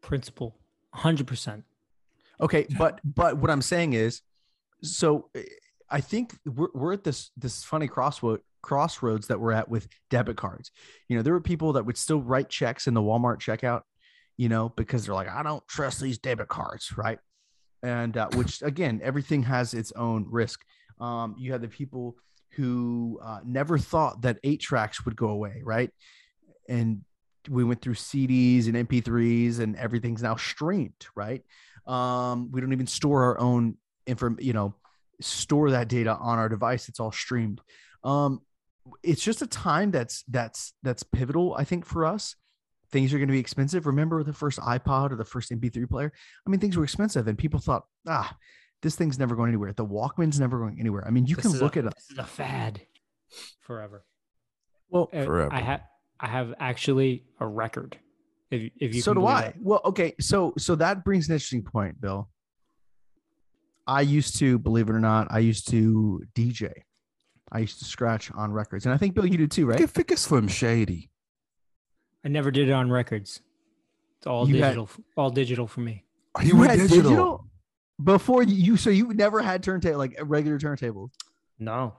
Principle, 0.00 0.58
hundred 0.92 1.26
percent. 1.26 1.64
Okay, 2.40 2.66
but 2.76 3.00
but 3.04 3.38
what 3.38 3.50
I'm 3.50 3.62
saying 3.62 3.92
is, 3.92 4.20
so 4.82 5.30
I 5.92 6.00
think 6.00 6.36
we're, 6.46 6.68
we're 6.74 6.92
at 6.94 7.04
this 7.04 7.30
this 7.36 7.62
funny 7.62 7.86
crossroad 7.86 8.40
crossroads 8.62 9.26
that 9.26 9.38
we're 9.38 9.52
at 9.52 9.68
with 9.68 9.88
debit 10.08 10.36
cards. 10.36 10.70
You 11.08 11.16
know, 11.16 11.22
there 11.22 11.32
were 11.32 11.40
people 11.40 11.74
that 11.74 11.84
would 11.84 11.98
still 11.98 12.22
write 12.22 12.48
checks 12.48 12.86
in 12.86 12.94
the 12.94 13.02
Walmart 13.02 13.38
checkout, 13.38 13.82
you 14.36 14.48
know, 14.48 14.70
because 14.70 15.04
they're 15.04 15.14
like, 15.14 15.28
I 15.28 15.42
don't 15.42 15.66
trust 15.68 16.00
these 16.00 16.18
debit 16.18 16.48
cards, 16.48 16.96
right? 16.96 17.18
And 17.82 18.16
uh, 18.16 18.28
which 18.34 18.62
again, 18.62 19.00
everything 19.02 19.42
has 19.42 19.74
its 19.74 19.92
own 19.92 20.26
risk. 20.28 20.64
Um, 21.00 21.34
you 21.38 21.52
have 21.52 21.60
the 21.60 21.68
people 21.68 22.16
who 22.52 23.20
uh, 23.22 23.40
never 23.44 23.78
thought 23.78 24.22
that 24.22 24.38
eight 24.44 24.60
tracks 24.60 25.04
would 25.04 25.16
go 25.16 25.28
away, 25.28 25.60
right? 25.64 25.90
And 26.68 27.02
we 27.48 27.64
went 27.64 27.82
through 27.82 27.94
CDs 27.94 28.66
and 28.66 28.88
MP3s, 28.88 29.58
and 29.58 29.74
everything's 29.76 30.22
now 30.22 30.36
streamed, 30.36 31.06
right? 31.16 31.42
Um, 31.86 32.50
we 32.52 32.60
don't 32.60 32.72
even 32.72 32.86
store 32.86 33.24
our 33.24 33.40
own 33.40 33.76
inform, 34.06 34.38
you 34.40 34.52
know, 34.52 34.74
store 35.22 35.70
that 35.70 35.88
data 35.88 36.14
on 36.14 36.38
our 36.38 36.48
device. 36.48 36.88
It's 36.88 37.00
all 37.00 37.12
streamed. 37.12 37.60
Um, 38.04 38.42
it's 39.02 39.22
just 39.22 39.42
a 39.42 39.46
time 39.46 39.90
that's 39.90 40.24
that's 40.28 40.74
that's 40.82 41.02
pivotal, 41.02 41.54
I 41.54 41.64
think, 41.64 41.86
for 41.86 42.04
us. 42.04 42.36
Things 42.90 43.14
are 43.14 43.18
going 43.18 43.28
to 43.28 43.32
be 43.32 43.38
expensive. 43.38 43.86
Remember 43.86 44.22
the 44.22 44.34
first 44.34 44.58
iPod 44.58 45.12
or 45.12 45.16
the 45.16 45.24
first 45.24 45.50
MP3 45.50 45.88
player? 45.88 46.12
I 46.46 46.50
mean, 46.50 46.60
things 46.60 46.76
were 46.76 46.84
expensive, 46.84 47.26
and 47.26 47.38
people 47.38 47.58
thought, 47.58 47.84
ah, 48.06 48.36
this 48.82 48.96
thing's 48.96 49.18
never 49.18 49.34
going 49.34 49.48
anywhere. 49.48 49.72
The 49.72 49.86
Walkman's 49.86 50.38
never 50.38 50.58
going 50.58 50.78
anywhere. 50.78 51.06
I 51.06 51.10
mean, 51.10 51.26
you 51.26 51.36
this 51.36 51.46
can 51.46 51.58
look 51.58 51.76
a, 51.76 51.80
at 51.80 51.84
it. 51.86 51.94
This 51.94 52.10
is 52.10 52.18
a 52.18 52.24
fad 52.24 52.82
forever. 53.60 54.04
Well, 54.90 55.08
uh, 55.12 55.24
forever. 55.24 55.52
I 55.52 55.60
have 55.60 55.80
I 56.20 56.28
have 56.28 56.54
actually 56.58 57.24
a 57.40 57.46
record. 57.46 57.98
If, 58.50 58.70
if 58.78 58.94
you 58.94 59.00
so 59.00 59.14
do 59.14 59.26
I. 59.26 59.42
That. 59.42 59.54
Well, 59.60 59.80
okay. 59.86 60.14
So 60.20 60.52
so 60.58 60.74
that 60.74 61.04
brings 61.04 61.28
an 61.28 61.34
interesting 61.34 61.62
point, 61.62 62.00
Bill. 62.00 62.28
I 63.86 64.02
used 64.02 64.38
to, 64.38 64.58
believe 64.58 64.88
it 64.88 64.92
or 64.92 65.00
not, 65.00 65.28
I 65.30 65.40
used 65.40 65.68
to 65.70 66.22
DJ. 66.34 66.72
I 67.50 67.58
used 67.58 67.78
to 67.80 67.84
scratch 67.84 68.30
on 68.32 68.52
records, 68.52 68.86
and 68.86 68.94
I 68.94 68.96
think 68.96 69.14
Bill, 69.14 69.26
you 69.26 69.36
did 69.36 69.50
too, 69.50 69.66
right? 69.66 69.90
Think 69.90 70.10
of 70.10 70.18
Slim 70.18 70.48
Shady. 70.48 71.10
I 72.24 72.28
never 72.28 72.50
did 72.50 72.68
it 72.68 72.72
on 72.72 72.90
records. 72.90 73.40
It's 74.18 74.26
all 74.26 74.48
you 74.48 74.54
digital. 74.54 74.86
Had, 74.86 75.04
all 75.16 75.30
digital 75.30 75.66
for 75.66 75.80
me. 75.80 76.04
You, 76.40 76.48
you 76.56 76.62
had 76.62 76.78
digital. 76.78 77.02
digital. 77.02 77.46
before 78.02 78.42
you. 78.42 78.76
So 78.76 78.88
you 78.88 79.12
never 79.12 79.42
had 79.42 79.62
turntable 79.62 79.98
like 79.98 80.14
a 80.18 80.24
regular 80.24 80.58
turntable. 80.58 81.10
No. 81.58 81.94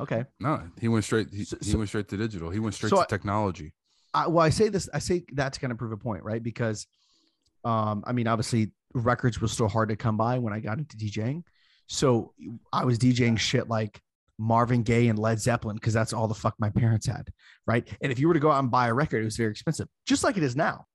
Okay. 0.00 0.24
No, 0.40 0.62
he 0.80 0.88
went 0.88 1.04
straight. 1.04 1.28
He, 1.32 1.44
so, 1.44 1.56
he 1.60 1.76
went 1.76 1.88
straight 1.88 2.08
to 2.08 2.16
digital. 2.16 2.50
He 2.50 2.58
went 2.58 2.74
straight 2.74 2.90
so 2.90 3.02
to 3.02 3.06
technology. 3.06 3.72
I, 4.12 4.28
well, 4.28 4.44
I 4.44 4.50
say 4.50 4.68
this. 4.68 4.88
I 4.94 5.00
say 5.00 5.24
that 5.32 5.52
to 5.52 5.60
kind 5.60 5.72
of 5.72 5.78
prove 5.78 5.92
a 5.92 5.96
point, 5.96 6.22
right? 6.22 6.42
Because, 6.42 6.86
um, 7.64 8.04
I 8.06 8.12
mean, 8.12 8.26
obviously, 8.26 8.70
records 8.94 9.40
were 9.40 9.48
still 9.48 9.68
hard 9.68 9.88
to 9.90 9.96
come 9.96 10.16
by 10.16 10.38
when 10.38 10.52
I 10.52 10.60
got 10.60 10.78
into 10.78 10.96
DJing. 10.96 11.42
So 11.86 12.32
I 12.72 12.84
was 12.84 12.98
DJing 12.98 13.38
shit 13.38 13.68
like 13.68 14.00
Marvin 14.38 14.82
Gaye 14.82 15.08
and 15.08 15.18
Led 15.18 15.40
Zeppelin 15.40 15.76
because 15.76 15.92
that's 15.92 16.12
all 16.12 16.28
the 16.28 16.34
fuck 16.34 16.54
my 16.58 16.70
parents 16.70 17.06
had, 17.06 17.28
right? 17.66 17.86
And 18.00 18.10
if 18.10 18.18
you 18.18 18.28
were 18.28 18.34
to 18.34 18.40
go 18.40 18.50
out 18.50 18.60
and 18.60 18.70
buy 18.70 18.88
a 18.88 18.94
record, 18.94 19.20
it 19.20 19.24
was 19.24 19.36
very 19.36 19.50
expensive, 19.50 19.88
just 20.06 20.24
like 20.24 20.36
it 20.36 20.42
is 20.42 20.56
now. 20.56 20.86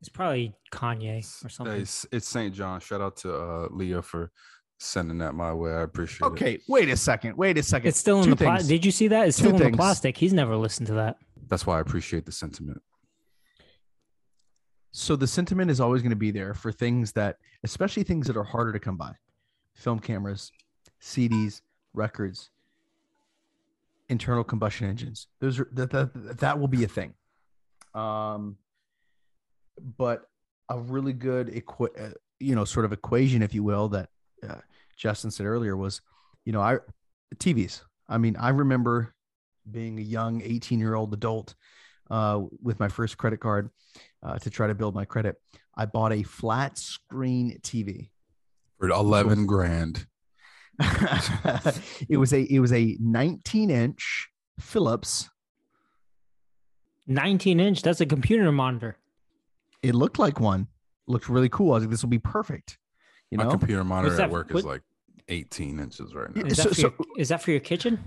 It's 0.00 0.08
probably 0.08 0.54
Kanye 0.70 1.44
or 1.44 1.48
something. 1.48 1.80
It's, 1.80 2.06
it's 2.12 2.28
St. 2.28 2.54
John. 2.54 2.78
Shout 2.80 3.00
out 3.00 3.16
to 3.18 3.34
uh, 3.34 3.68
Leah 3.70 4.00
for 4.00 4.30
sending 4.78 5.18
that 5.18 5.34
my 5.34 5.52
way. 5.52 5.72
I 5.72 5.82
appreciate 5.82 6.26
okay, 6.28 6.52
it. 6.52 6.54
Okay, 6.54 6.62
wait 6.68 6.88
a 6.88 6.96
second. 6.96 7.36
Wait 7.36 7.58
a 7.58 7.62
second. 7.64 7.88
It's 7.88 7.98
still 7.98 8.18
in 8.18 8.24
Two 8.24 8.30
the 8.30 8.36
plastic. 8.36 8.68
Did 8.68 8.84
you 8.84 8.92
see 8.92 9.08
that? 9.08 9.26
It's 9.26 9.36
Two 9.36 9.46
still 9.46 9.58
things. 9.58 9.66
in 9.66 9.72
the 9.72 9.76
plastic. 9.76 10.16
He's 10.16 10.32
never 10.32 10.56
listened 10.56 10.86
to 10.88 10.94
that. 10.94 11.16
That's 11.48 11.66
why 11.66 11.78
I 11.78 11.80
appreciate 11.80 12.26
the 12.26 12.32
sentiment. 12.32 12.80
So 14.92 15.16
the 15.16 15.26
sentiment 15.26 15.70
is 15.70 15.80
always 15.80 16.02
going 16.02 16.10
to 16.10 16.16
be 16.16 16.30
there 16.30 16.54
for 16.54 16.72
things 16.72 17.12
that, 17.12 17.36
especially 17.62 18.02
things 18.02 18.26
that 18.26 18.36
are 18.36 18.44
harder 18.44 18.72
to 18.72 18.80
come 18.80 18.96
by, 18.96 19.12
film 19.74 19.98
cameras, 19.98 20.50
CDs, 21.00 21.60
records, 21.92 22.50
internal 24.08 24.44
combustion 24.44 24.88
engines. 24.88 25.26
Those 25.40 25.60
are 25.60 25.68
that 25.72 25.90
that, 25.90 26.38
that 26.38 26.58
will 26.58 26.68
be 26.68 26.84
a 26.84 26.88
thing. 26.88 27.14
Um, 27.94 28.56
but 29.96 30.28
a 30.68 30.78
really 30.78 31.12
good 31.12 31.54
equi- 31.54 31.96
uh, 31.98 32.10
you 32.40 32.54
know 32.54 32.64
sort 32.64 32.84
of 32.84 32.92
equation, 32.92 33.42
if 33.42 33.54
you 33.54 33.62
will, 33.62 33.88
that 33.90 34.08
uh, 34.48 34.56
Justin 34.96 35.30
said 35.30 35.46
earlier 35.46 35.76
was, 35.76 36.00
you 36.44 36.52
know, 36.52 36.60
I 36.60 36.78
TVs. 37.36 37.82
I 38.08 38.18
mean, 38.18 38.36
I 38.36 38.50
remember 38.50 39.14
being 39.70 39.98
a 39.98 40.02
young 40.02 40.40
18 40.42 40.78
year 40.78 40.94
old 40.94 41.12
adult 41.12 41.54
uh, 42.10 42.42
with 42.62 42.78
my 42.80 42.88
first 42.88 43.18
credit 43.18 43.40
card 43.40 43.70
uh, 44.22 44.38
to 44.38 44.50
try 44.50 44.66
to 44.66 44.74
build 44.74 44.94
my 44.94 45.04
credit. 45.04 45.36
I 45.76 45.86
bought 45.86 46.12
a 46.12 46.22
flat 46.22 46.78
screen 46.78 47.58
TV 47.62 48.10
for 48.78 48.88
11 48.88 49.46
grand. 49.46 50.06
it 52.08 52.18
was 52.18 52.32
a 52.32 52.42
it 52.42 52.60
was 52.60 52.72
a 52.72 52.96
19 53.00 53.70
inch 53.70 54.28
Philips. 54.60 55.28
19 57.06 57.58
inch. 57.58 57.82
That's 57.82 58.00
a 58.00 58.06
computer 58.06 58.50
monitor. 58.52 58.96
It 59.82 59.94
looked 59.94 60.18
like 60.18 60.40
one. 60.40 60.68
looked 61.06 61.28
really 61.28 61.48
cool. 61.48 61.72
I 61.72 61.74
was 61.74 61.84
like, 61.84 61.90
this 61.90 62.02
will 62.02 62.10
be 62.10 62.18
perfect. 62.18 62.78
You 63.30 63.38
my 63.38 63.44
know, 63.44 63.50
computer 63.50 63.84
monitor 63.84 64.14
that, 64.16 64.24
at 64.24 64.30
work 64.30 64.50
what, 64.50 64.60
is 64.60 64.64
like 64.64 64.82
18 65.28 65.78
inches 65.80 66.14
right 66.14 66.34
now. 66.34 66.44
Is 66.44 66.56
that, 66.58 66.74
so, 66.74 66.82
your, 66.82 66.94
is 67.16 67.28
that 67.28 67.42
for 67.42 67.50
your 67.50 67.60
kitchen? 67.60 67.98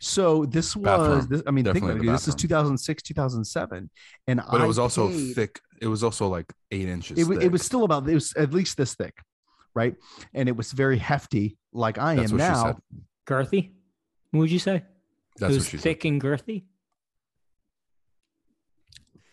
So 0.00 0.44
this 0.44 0.76
was, 0.76 1.26
this, 1.28 1.42
I 1.46 1.50
mean, 1.50 1.64
think 1.64 1.84
about 1.84 1.96
it, 1.96 2.02
this 2.02 2.28
is 2.28 2.34
2006, 2.34 3.02
2007, 3.02 3.90
and 4.26 4.42
but 4.50 4.60
I 4.60 4.64
it 4.64 4.66
was 4.66 4.78
also 4.78 5.08
paid, 5.08 5.34
thick. 5.34 5.60
It 5.80 5.86
was 5.86 6.02
also 6.04 6.28
like 6.28 6.52
eight 6.70 6.88
inches. 6.88 7.18
It, 7.18 7.42
it, 7.42 7.50
was 7.50 7.62
still 7.62 7.84
about 7.84 8.08
it 8.08 8.14
was 8.14 8.34
at 8.34 8.52
least 8.52 8.76
this 8.76 8.94
thick, 8.94 9.16
right? 9.74 9.94
And 10.34 10.48
it 10.48 10.56
was 10.56 10.72
very 10.72 10.98
hefty, 10.98 11.56
like 11.72 11.98
I 11.98 12.16
That's 12.16 12.32
am 12.32 12.38
now. 12.38 12.78
Girthy, 13.26 13.72
what 14.30 14.40
would 14.40 14.50
you 14.50 14.58
say? 14.58 14.82
That's 15.38 15.52
it 15.52 15.56
was 15.56 15.68
thick 15.68 16.02
said. 16.02 16.08
and 16.08 16.20
girthy. 16.20 16.64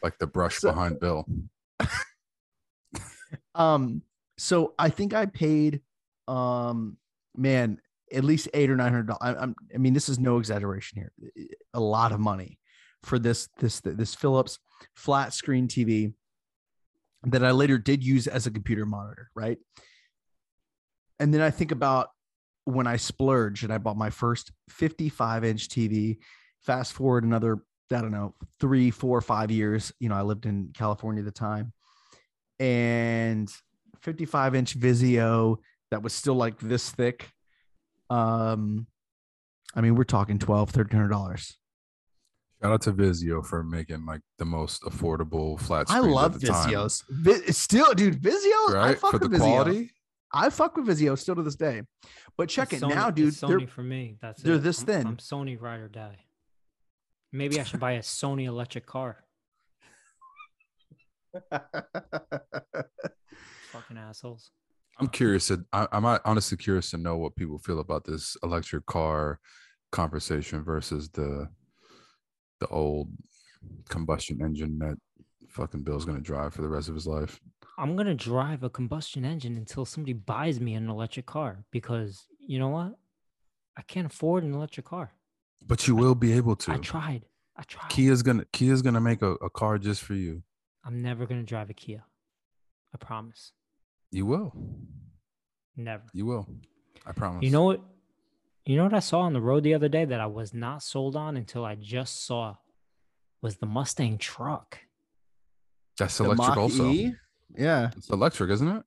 Like 0.01 0.17
the 0.17 0.27
brush 0.27 0.59
so, 0.59 0.69
behind 0.69 0.99
Bill. 0.99 1.25
um. 3.55 4.03
So 4.37 4.73
I 4.79 4.89
think 4.89 5.13
I 5.13 5.27
paid, 5.27 5.81
um, 6.27 6.97
man, 7.35 7.79
at 8.13 8.23
least 8.23 8.49
eight 8.53 8.69
or 8.69 8.75
nine 8.75 8.91
hundred 8.91 9.07
dollars. 9.07 9.53
I 9.73 9.77
mean, 9.77 9.93
this 9.93 10.09
is 10.09 10.19
no 10.19 10.37
exaggeration 10.37 10.97
here. 10.99 11.47
A 11.73 11.79
lot 11.79 12.11
of 12.11 12.19
money 12.19 12.59
for 13.03 13.19
this 13.19 13.49
this 13.59 13.79
this 13.81 14.15
Philips 14.15 14.59
flat 14.95 15.33
screen 15.33 15.67
TV 15.67 16.13
that 17.23 17.43
I 17.43 17.51
later 17.51 17.77
did 17.77 18.03
use 18.03 18.27
as 18.27 18.47
a 18.47 18.51
computer 18.51 18.85
monitor, 18.85 19.29
right? 19.35 19.57
And 21.19 21.33
then 21.33 21.41
I 21.41 21.51
think 21.51 21.71
about 21.71 22.09
when 22.65 22.87
I 22.87 22.97
splurged 22.97 23.63
and 23.63 23.71
I 23.71 23.77
bought 23.77 23.97
my 23.97 24.09
first 24.09 24.51
55 24.69 25.43
inch 25.43 25.67
TV. 25.69 26.17
Fast 26.61 26.93
forward 26.93 27.23
another, 27.23 27.57
I 27.91 28.01
don't 28.01 28.11
know, 28.11 28.35
three, 28.59 28.91
four, 28.91 29.21
five 29.21 29.51
years. 29.51 29.91
You 29.99 30.09
know, 30.09 30.15
I 30.15 30.21
lived 30.21 30.45
in 30.45 30.71
California 30.73 31.21
at 31.21 31.25
the 31.25 31.31
time. 31.31 31.73
And 32.59 33.51
55 34.01 34.55
inch 34.55 34.79
Vizio 34.79 35.57
that 35.89 36.03
was 36.03 36.13
still 36.13 36.35
like 36.35 36.59
this 36.59 36.89
thick. 36.89 37.29
Um, 38.11 38.87
I 39.75 39.81
mean, 39.81 39.95
we're 39.95 40.03
talking 40.03 40.37
12, 40.39 40.69
1300 40.75 41.07
dollars. 41.09 41.57
Shout 42.61 42.73
out 42.73 42.81
to 42.83 42.91
Vizio 42.93 43.43
for 43.45 43.63
making 43.63 44.05
like 44.05 44.21
the 44.37 44.45
most 44.45 44.83
affordable 44.83 45.59
flat 45.59 45.87
I 45.89 45.99
love 45.99 46.35
at 46.35 46.41
the 46.41 46.47
time, 46.47 46.69
Vizios. 46.69 47.03
Vi- 47.09 47.51
still, 47.53 47.93
dude, 47.93 48.21
Vizio. 48.21 48.69
I 48.69 48.73
right? 48.89 48.99
fuck 48.99 49.11
For 49.11 49.19
the 49.19 49.29
with 49.29 49.39
Vizio. 49.41 49.45
quality. 49.45 49.91
I 50.33 50.49
fuck 50.49 50.77
with 50.77 50.87
Vizio 50.87 51.17
still 51.17 51.35
to 51.35 51.43
this 51.43 51.55
day. 51.55 51.81
But 52.37 52.49
check 52.49 52.71
It's 52.73 52.81
it 52.83 52.85
Sony- 52.85 52.95
now, 52.95 53.07
it's 53.07 53.15
dude. 53.15 53.33
They're, 53.49 53.59
Sony 53.61 53.69
for 53.69 53.83
me. 53.83 54.17
That's 54.21 54.41
they're 54.43 54.55
it. 54.55 54.59
this 54.63 54.79
I'm- 54.79 54.85
thin. 54.87 55.07
I'm 55.07 55.17
Sony 55.17 55.59
ride 55.59 55.79
or 55.79 55.87
die. 55.87 56.19
Maybe 57.33 57.59
I 57.59 57.63
should 57.63 57.79
buy 57.79 57.93
a 57.93 57.99
Sony 58.01 58.45
electric 58.45 58.85
car. 58.85 59.23
Fucking 63.71 63.97
assholes. 63.97 64.51
I'm 65.01 65.09
curious. 65.09 65.47
To, 65.47 65.65
I, 65.73 65.87
I'm 65.91 66.05
honestly 66.05 66.57
curious 66.57 66.91
to 66.91 66.97
know 66.97 67.17
what 67.17 67.35
people 67.35 67.59
feel 67.59 67.79
about 67.79 68.05
this 68.05 68.37
electric 68.43 68.85
car 68.85 69.39
conversation 69.91 70.63
versus 70.63 71.09
the 71.09 71.49
the 72.59 72.67
old 72.67 73.09
combustion 73.89 74.41
engine 74.41 74.77
that 74.79 74.95
fucking 75.49 75.81
Bill's 75.83 76.05
gonna 76.05 76.21
drive 76.21 76.53
for 76.53 76.61
the 76.61 76.69
rest 76.69 76.87
of 76.87 76.95
his 76.95 77.07
life. 77.07 77.39
I'm 77.77 77.95
gonna 77.95 78.13
drive 78.13 78.63
a 78.63 78.69
combustion 78.69 79.25
engine 79.25 79.57
until 79.57 79.85
somebody 79.85 80.13
buys 80.13 80.59
me 80.59 80.75
an 80.75 80.89
electric 80.89 81.25
car 81.25 81.63
because 81.71 82.27
you 82.39 82.59
know 82.59 82.69
what? 82.69 82.95
I 83.77 83.81
can't 83.81 84.07
afford 84.07 84.43
an 84.43 84.53
electric 84.53 84.85
car. 84.85 85.11
But 85.65 85.87
you 85.87 85.95
will 85.95 86.15
be 86.15 86.33
able 86.33 86.55
to. 86.57 86.73
I 86.73 86.77
tried. 86.77 87.25
I 87.55 87.63
tried. 87.63 87.89
Kia's 87.89 88.21
gonna 88.21 88.45
Kia's 88.53 88.81
gonna 88.81 89.01
make 89.01 89.21
a, 89.21 89.31
a 89.35 89.49
car 89.49 89.77
just 89.77 90.03
for 90.03 90.13
you. 90.13 90.43
I'm 90.85 91.01
never 91.01 91.25
gonna 91.25 91.43
drive 91.43 91.69
a 91.69 91.73
Kia. 91.73 92.03
I 92.93 92.97
promise. 92.97 93.51
You 94.11 94.25
will. 94.25 94.53
Never. 95.77 96.03
You 96.13 96.25
will. 96.25 96.47
I 97.05 97.11
promise. 97.13 97.43
You 97.43 97.51
know 97.51 97.63
what? 97.63 97.81
You 98.65 98.77
know 98.77 98.83
what 98.83 98.93
I 98.93 98.99
saw 98.99 99.21
on 99.21 99.33
the 99.33 99.41
road 99.41 99.63
the 99.63 99.73
other 99.73 99.89
day 99.89 100.05
that 100.05 100.19
I 100.19 100.27
was 100.27 100.53
not 100.53 100.83
sold 100.83 101.15
on 101.15 101.35
until 101.35 101.65
I 101.65 101.75
just 101.75 102.25
saw 102.25 102.55
was 103.41 103.57
the 103.57 103.65
Mustang 103.65 104.17
truck. 104.19 104.77
that's 105.97 106.17
the 106.17 106.25
electric 106.25 106.47
Mach 106.49 106.57
also. 106.57 106.89
E? 106.91 107.13
Yeah. 107.57 107.89
It's 107.97 108.09
electric, 108.09 108.51
isn't 108.51 108.67
it? 108.67 108.83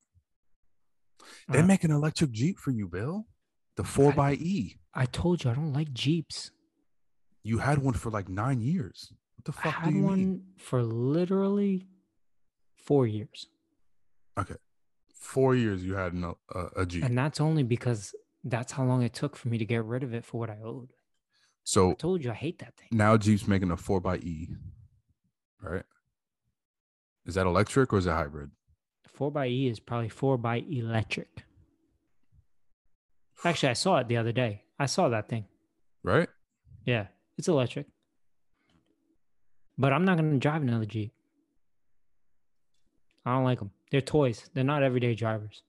They 1.48 1.58
Uh, 1.60 1.66
make 1.66 1.82
an 1.84 1.90
electric 1.90 2.30
Jeep 2.30 2.58
for 2.58 2.70
you, 2.70 2.86
Bill. 2.88 3.26
The 3.76 3.84
four 3.84 4.12
I- 4.12 4.16
by 4.16 4.32
E. 4.34 4.78
I 4.94 5.06
told 5.06 5.42
you 5.42 5.50
I 5.50 5.54
don't 5.54 5.72
like 5.72 5.92
Jeeps. 5.92 6.52
You 7.42 7.58
had 7.58 7.78
one 7.78 7.94
for 7.94 8.10
like 8.10 8.28
nine 8.28 8.60
years. 8.60 9.12
What 9.36 9.44
the 9.44 9.52
fuck 9.52 9.66
I 9.66 9.70
fuck 9.72 9.80
had 9.82 9.90
do 9.90 9.96
you 9.98 10.04
one 10.04 10.18
mean? 10.18 10.44
for 10.58 10.82
literally 10.84 11.88
four 12.76 13.06
years. 13.08 13.48
Four 15.24 15.56
years 15.56 15.82
you 15.82 15.94
had 15.94 16.12
an, 16.12 16.24
uh, 16.24 16.68
a 16.76 16.84
Jeep. 16.86 17.02
And 17.02 17.16
that's 17.16 17.40
only 17.40 17.62
because 17.62 18.14
that's 18.44 18.72
how 18.72 18.84
long 18.84 19.02
it 19.02 19.14
took 19.14 19.36
for 19.36 19.48
me 19.48 19.56
to 19.58 19.64
get 19.64 19.82
rid 19.84 20.02
of 20.02 20.12
it 20.12 20.24
for 20.24 20.38
what 20.38 20.50
I 20.50 20.58
owed. 20.62 20.90
I 20.92 21.64
so 21.64 21.94
told 21.94 22.22
you 22.22 22.30
I 22.30 22.34
hate 22.34 22.58
that 22.58 22.76
thing. 22.76 22.88
now 22.92 23.16
Jeep's 23.16 23.48
making 23.48 23.70
a 23.70 23.76
four 23.76 24.00
by 24.00 24.16
E. 24.18 24.50
Right? 25.62 25.82
Is 27.24 27.36
that 27.36 27.46
electric 27.46 27.92
or 27.92 27.98
is 27.98 28.06
it 28.06 28.10
hybrid? 28.10 28.50
Four 29.08 29.30
by 29.32 29.46
E 29.46 29.68
is 29.68 29.80
probably 29.80 30.10
four 30.10 30.36
by 30.36 30.56
electric. 30.70 31.44
Actually, 33.44 33.70
I 33.70 33.74
saw 33.74 33.96
it 33.96 34.08
the 34.08 34.18
other 34.18 34.32
day. 34.32 34.64
I 34.78 34.86
saw 34.86 35.08
that 35.08 35.28
thing. 35.28 35.46
Right? 36.02 36.28
Yeah, 36.84 37.06
it's 37.38 37.48
electric. 37.48 37.86
But 39.78 39.94
I'm 39.94 40.04
not 40.04 40.18
going 40.18 40.32
to 40.32 40.38
drive 40.38 40.60
another 40.62 40.84
Jeep. 40.84 41.12
I 43.24 43.34
don't 43.34 43.44
like 43.44 43.58
them. 43.60 43.70
They're 43.94 44.00
toys. 44.00 44.50
They're 44.52 44.64
not 44.64 44.82
everyday 44.82 45.14
drivers. 45.14 45.62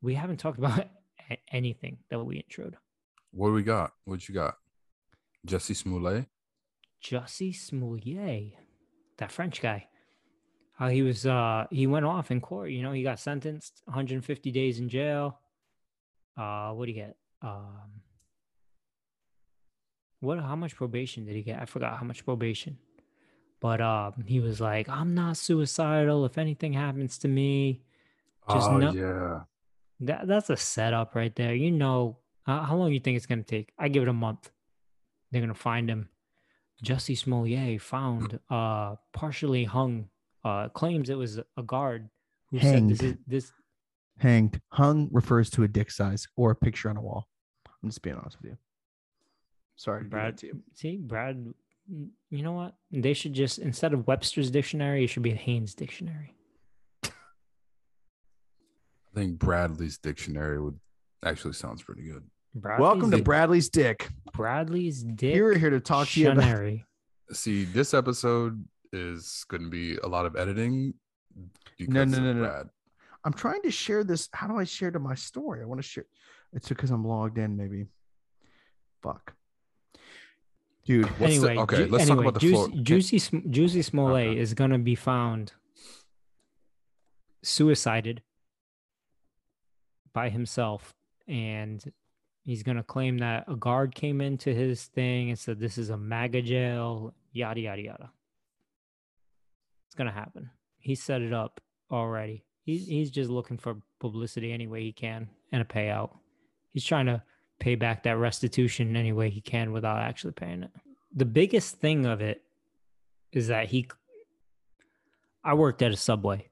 We 0.00 0.14
haven't 0.14 0.38
talked 0.38 0.56
about 0.56 0.88
anything 1.52 1.98
that 2.08 2.18
we 2.24 2.42
introed. 2.42 2.72
What 3.32 3.48
do 3.48 3.52
we 3.52 3.62
got? 3.62 3.92
What 4.06 4.26
you 4.26 4.34
got? 4.34 4.54
Jussie 5.46 5.76
Smollett? 5.76 6.24
Jussie 7.04 7.54
Smollett, 7.54 8.54
that 9.18 9.30
French 9.30 9.60
guy. 9.60 9.88
How 10.78 10.88
he 10.88 11.02
was, 11.02 11.26
uh, 11.26 11.66
he 11.70 11.86
went 11.86 12.06
off 12.06 12.30
in 12.30 12.40
court. 12.40 12.70
You 12.70 12.82
know, 12.82 12.92
he 12.92 13.02
got 13.02 13.20
sentenced 13.20 13.82
150 13.84 14.50
days 14.52 14.78
in 14.78 14.88
jail. 14.88 15.38
Uh, 16.34 16.70
what 16.70 16.86
do 16.86 16.92
you 16.92 16.96
get? 16.96 17.14
Um, 17.42 18.00
what? 20.20 20.38
How 20.38 20.56
much 20.56 20.74
probation 20.76 21.26
did 21.26 21.36
he 21.36 21.42
get? 21.42 21.60
I 21.60 21.66
forgot 21.66 21.98
how 21.98 22.06
much 22.06 22.24
probation. 22.24 22.78
But 23.66 23.80
um, 23.80 24.24
he 24.26 24.38
was 24.38 24.60
like, 24.60 24.88
"I'm 24.88 25.12
not 25.16 25.36
suicidal. 25.36 26.24
If 26.24 26.38
anything 26.38 26.72
happens 26.72 27.18
to 27.18 27.28
me, 27.28 27.82
Just 28.48 28.70
oh, 28.70 28.76
no- 28.78 28.92
yeah. 28.92 29.40
that 30.06 30.28
that's 30.28 30.50
a 30.50 30.56
setup 30.56 31.16
right 31.16 31.34
there. 31.34 31.52
You 31.52 31.72
know, 31.72 32.18
how, 32.44 32.60
how 32.62 32.76
long 32.76 32.92
you 32.92 33.00
think 33.00 33.16
it's 33.16 33.26
gonna 33.26 33.42
take? 33.42 33.72
I 33.76 33.88
give 33.88 34.04
it 34.04 34.08
a 34.08 34.12
month. 34.12 34.50
They're 35.30 35.40
gonna 35.40 35.54
find 35.70 35.90
him. 35.90 36.08
Jussie 36.84 37.18
Smollett 37.18 37.80
found 37.82 38.38
uh 38.48 38.94
partially 39.12 39.64
hung. 39.64 40.10
Uh, 40.44 40.68
claims 40.68 41.10
it 41.10 41.18
was 41.18 41.40
a 41.56 41.62
guard 41.64 42.08
who 42.52 42.60
said 42.60 42.88
this 42.88 43.00
is 43.00 43.04
Hanged. 43.04 43.18
this. 43.26 43.52
Hanged. 44.18 44.60
Hung 44.68 45.08
refers 45.10 45.50
to 45.50 45.64
a 45.64 45.68
dick 45.68 45.90
size 45.90 46.28
or 46.36 46.52
a 46.52 46.54
picture 46.54 46.88
on 46.88 46.96
a 46.96 47.02
wall. 47.02 47.26
I'm 47.82 47.88
just 47.88 48.00
being 48.02 48.14
honest 48.14 48.36
with 48.40 48.52
you. 48.52 48.58
Sorry 49.74 50.00
to 50.02 50.04
do 50.04 50.10
Brad, 50.10 50.38
to 50.38 50.46
you. 50.46 50.62
see, 50.74 50.96
Brad, 50.98 51.36
mm, 51.36 51.52
you 51.88 52.42
know 52.42 52.52
what? 52.52 52.74
They 52.90 53.14
should 53.14 53.32
just 53.32 53.58
instead 53.58 53.92
of 53.92 54.06
Webster's 54.06 54.50
dictionary, 54.50 55.04
it 55.04 55.08
should 55.08 55.22
be 55.22 55.30
Haynes 55.30 55.74
dictionary. 55.74 56.34
I 57.04 57.10
think 59.14 59.38
Bradley's 59.38 59.98
dictionary 59.98 60.60
would 60.60 60.78
actually 61.24 61.54
sounds 61.54 61.82
pretty 61.82 62.02
good. 62.02 62.24
Bradley's 62.54 62.82
Welcome 62.82 63.10
to 63.10 63.16
Dic- 63.16 63.24
Bradley's 63.24 63.68
Dick. 63.68 64.08
Bradley's 64.32 65.02
Dick. 65.02 65.34
We're 65.34 65.58
here 65.58 65.70
to 65.70 65.80
talk 65.80 66.08
to 66.08 66.20
you 66.20 66.30
about. 66.30 66.72
See, 67.32 67.64
this 67.64 67.94
episode 67.94 68.64
is 68.92 69.44
going 69.48 69.62
to 69.62 69.70
be 69.70 69.96
a 69.96 70.06
lot 70.06 70.26
of 70.26 70.36
editing. 70.36 70.94
No, 71.78 72.04
no, 72.04 72.18
no, 72.18 72.32
no. 72.32 72.40
Brad. 72.40 72.68
I'm 73.24 73.32
trying 73.32 73.62
to 73.62 73.70
share 73.70 74.04
this. 74.04 74.28
How 74.32 74.46
do 74.46 74.56
I 74.56 74.64
share 74.64 74.90
to 74.90 74.98
my 74.98 75.14
story? 75.14 75.60
I 75.62 75.66
want 75.66 75.82
to 75.82 75.86
share. 75.86 76.06
It's 76.52 76.68
because 76.68 76.90
I'm 76.90 77.04
logged 77.04 77.38
in, 77.38 77.56
maybe. 77.56 77.86
Fuck. 79.02 79.34
Dude, 80.86 81.04
What's 81.18 81.18
the- 81.18 81.48
anyway, 81.48 81.56
okay, 81.62 81.76
Ju- 81.84 81.90
let's 81.90 82.04
talk 82.06 82.10
anyway, 82.12 82.24
about 82.28 82.34
the 82.34 82.40
Juicy, 82.40 82.54
floor. 82.54 82.68
Can- 82.68 82.84
Juicy, 82.84 83.18
Sm- 83.18 83.50
Juicy 83.50 83.82
Smollett 83.82 84.28
Okay. 84.28 84.38
is 84.40 84.54
gonna 84.54 84.78
be 84.78 84.94
found 84.94 85.52
suicided 87.42 88.22
by 90.12 90.28
himself, 90.30 90.94
and 91.26 91.92
he's 92.44 92.62
gonna 92.62 92.82
claim 92.82 93.18
that 93.18 93.44
a 93.48 93.56
guard 93.56 93.94
came 93.94 94.20
into 94.20 94.54
his 94.54 94.86
thing 94.86 95.28
and 95.30 95.38
said 95.38 95.58
this 95.58 95.76
is 95.78 95.90
a 95.90 95.96
MAGA 95.96 96.42
jail, 96.42 97.14
yada 97.32 97.60
yada 97.60 97.82
yada. 97.82 98.12
It's 99.86 99.94
gonna 99.94 100.12
happen. 100.12 100.50
He 100.78 100.94
set 100.94 101.20
it 101.22 101.32
up 101.32 101.60
already. 101.90 102.44
He's 102.62 102.86
he's 102.86 103.10
just 103.10 103.30
looking 103.30 103.58
for 103.58 103.80
publicity 104.00 104.52
any 104.52 104.66
way 104.66 104.82
he 104.82 104.92
can 104.92 105.28
and 105.52 105.62
a 105.62 105.64
payout. 105.64 106.16
He's 106.72 106.84
trying 106.84 107.06
to 107.06 107.22
pay 107.58 107.74
back 107.74 108.02
that 108.02 108.18
restitution 108.18 108.96
any 108.96 109.12
way 109.12 109.30
he 109.30 109.40
can 109.40 109.72
without 109.72 109.98
actually 109.98 110.32
paying 110.32 110.62
it. 110.62 110.70
The 111.14 111.24
biggest 111.24 111.76
thing 111.76 112.06
of 112.06 112.20
it 112.20 112.42
is 113.32 113.48
that 113.48 113.68
he 113.68 113.88
I 115.44 115.54
worked 115.54 115.80
at 115.82 115.92
a 115.92 115.96
subway 115.96 116.48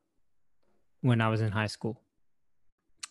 when 1.01 1.21
I 1.21 1.29
was 1.29 1.41
in 1.41 1.51
high 1.53 1.67
school. 1.67 2.01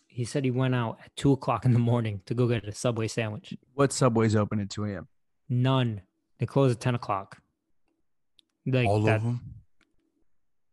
He 0.06 0.24
said 0.24 0.44
he 0.44 0.50
went 0.50 0.74
out 0.74 0.98
at 1.04 1.14
two 1.16 1.32
o'clock 1.32 1.64
in 1.64 1.72
the 1.72 1.78
morning 1.78 2.22
to 2.26 2.34
go 2.34 2.46
get 2.46 2.66
a 2.66 2.72
subway 2.72 3.08
sandwich. 3.08 3.54
what 3.74 3.92
subway's 3.92 4.36
open 4.36 4.60
at 4.60 4.70
2 4.70 4.84
a.m.? 4.84 5.08
None. 5.48 6.02
They 6.38 6.46
close 6.46 6.72
at 6.72 6.80
ten 6.80 6.94
o'clock. 6.94 7.38
Like 8.64 8.86
All 8.86 9.02
that, 9.02 9.16
of 9.16 9.22
them. 9.24 9.40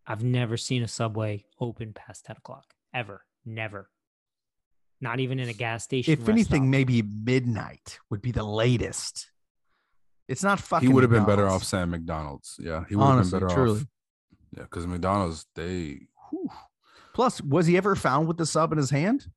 I've 0.07 0.23
never 0.23 0.57
seen 0.57 0.83
a 0.83 0.87
subway 0.87 1.45
open 1.59 1.93
past 1.93 2.25
10 2.25 2.37
o'clock 2.37 2.73
ever. 2.93 3.25
Never. 3.45 3.89
Not 5.01 5.19
even 5.19 5.39
in 5.39 5.49
a 5.49 5.53
gas 5.53 5.83
station. 5.83 6.13
If 6.13 6.19
rest 6.19 6.29
anything, 6.29 6.61
stop. 6.63 6.69
maybe 6.69 7.01
midnight 7.01 7.99
would 8.11 8.21
be 8.21 8.31
the 8.31 8.43
latest. 8.43 9.29
It's 10.27 10.43
not 10.43 10.59
fucking. 10.59 10.87
He 10.87 10.93
would 10.93 11.03
have 11.03 11.09
been 11.11 11.25
better 11.25 11.47
off 11.47 11.61
McDonald's. 11.61 11.67
saying 11.67 11.89
McDonald's. 11.89 12.55
Yeah, 12.59 12.83
he 12.87 12.95
would 12.95 13.05
have 13.05 13.29
been 13.31 13.39
better 13.39 13.53
truly. 13.53 13.79
off. 13.81 13.87
Yeah, 14.55 14.63
because 14.63 14.85
McDonald's 14.87 15.45
they 15.55 16.07
Whew. 16.29 16.49
Plus, 17.13 17.41
was 17.41 17.65
he 17.65 17.75
ever 17.75 17.95
found 17.95 18.27
with 18.27 18.37
the 18.37 18.45
sub 18.45 18.71
in 18.71 18.77
his 18.77 18.89
hand? 18.91 19.27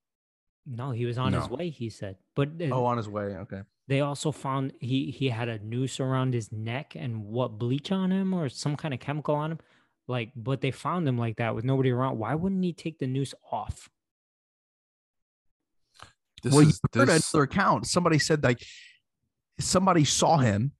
no, 0.67 0.93
he 0.93 1.05
was 1.05 1.19
on 1.19 1.33
his 1.33 1.49
way. 1.49 1.69
He 1.71 1.91
said, 1.91 2.17
but 2.35 2.49
uh, 2.61 2.67
Oh, 2.73 2.85
on 2.87 2.97
his 2.97 3.09
way. 3.09 3.37
Okay. 3.37 3.61
they 3.87 4.01
also 4.01 4.33
found 4.33 4.73
he 4.81 5.11
he 5.11 5.29
had 5.29 5.49
a 5.49 5.59
noose 5.59 5.99
around 6.01 6.33
his 6.35 6.51
neck 6.53 6.95
and 6.95 7.25
what 7.25 7.59
bleach 7.59 7.91
on 7.93 8.11
him 8.13 8.33
or 8.33 8.49
some 8.49 8.77
kind 8.77 8.95
of 8.95 9.01
chemical 9.01 9.35
on 9.35 9.53
him. 9.53 9.59
Like, 10.07 10.31
but 10.37 10.61
they 10.61 10.71
found 10.71 11.07
him 11.09 11.19
like 11.19 11.37
that 11.37 11.55
with 11.55 11.65
nobody 11.65 11.91
around. 11.91 12.19
Why 12.19 12.35
wouldn't 12.35 12.63
he 12.65 12.73
take 12.73 12.99
the 12.99 13.07
noose 13.07 13.35
off? 13.51 13.89
This 16.45 16.53
well, 16.53 16.63
is 16.69 16.81
you 16.95 17.01
heard 17.01 17.09
this, 17.09 17.33
another 17.33 17.45
account. 17.45 17.87
Somebody 17.87 18.19
said 18.19 18.45
like 18.45 18.63
somebody 19.59 20.05
saw 20.05 20.37
him 20.37 20.73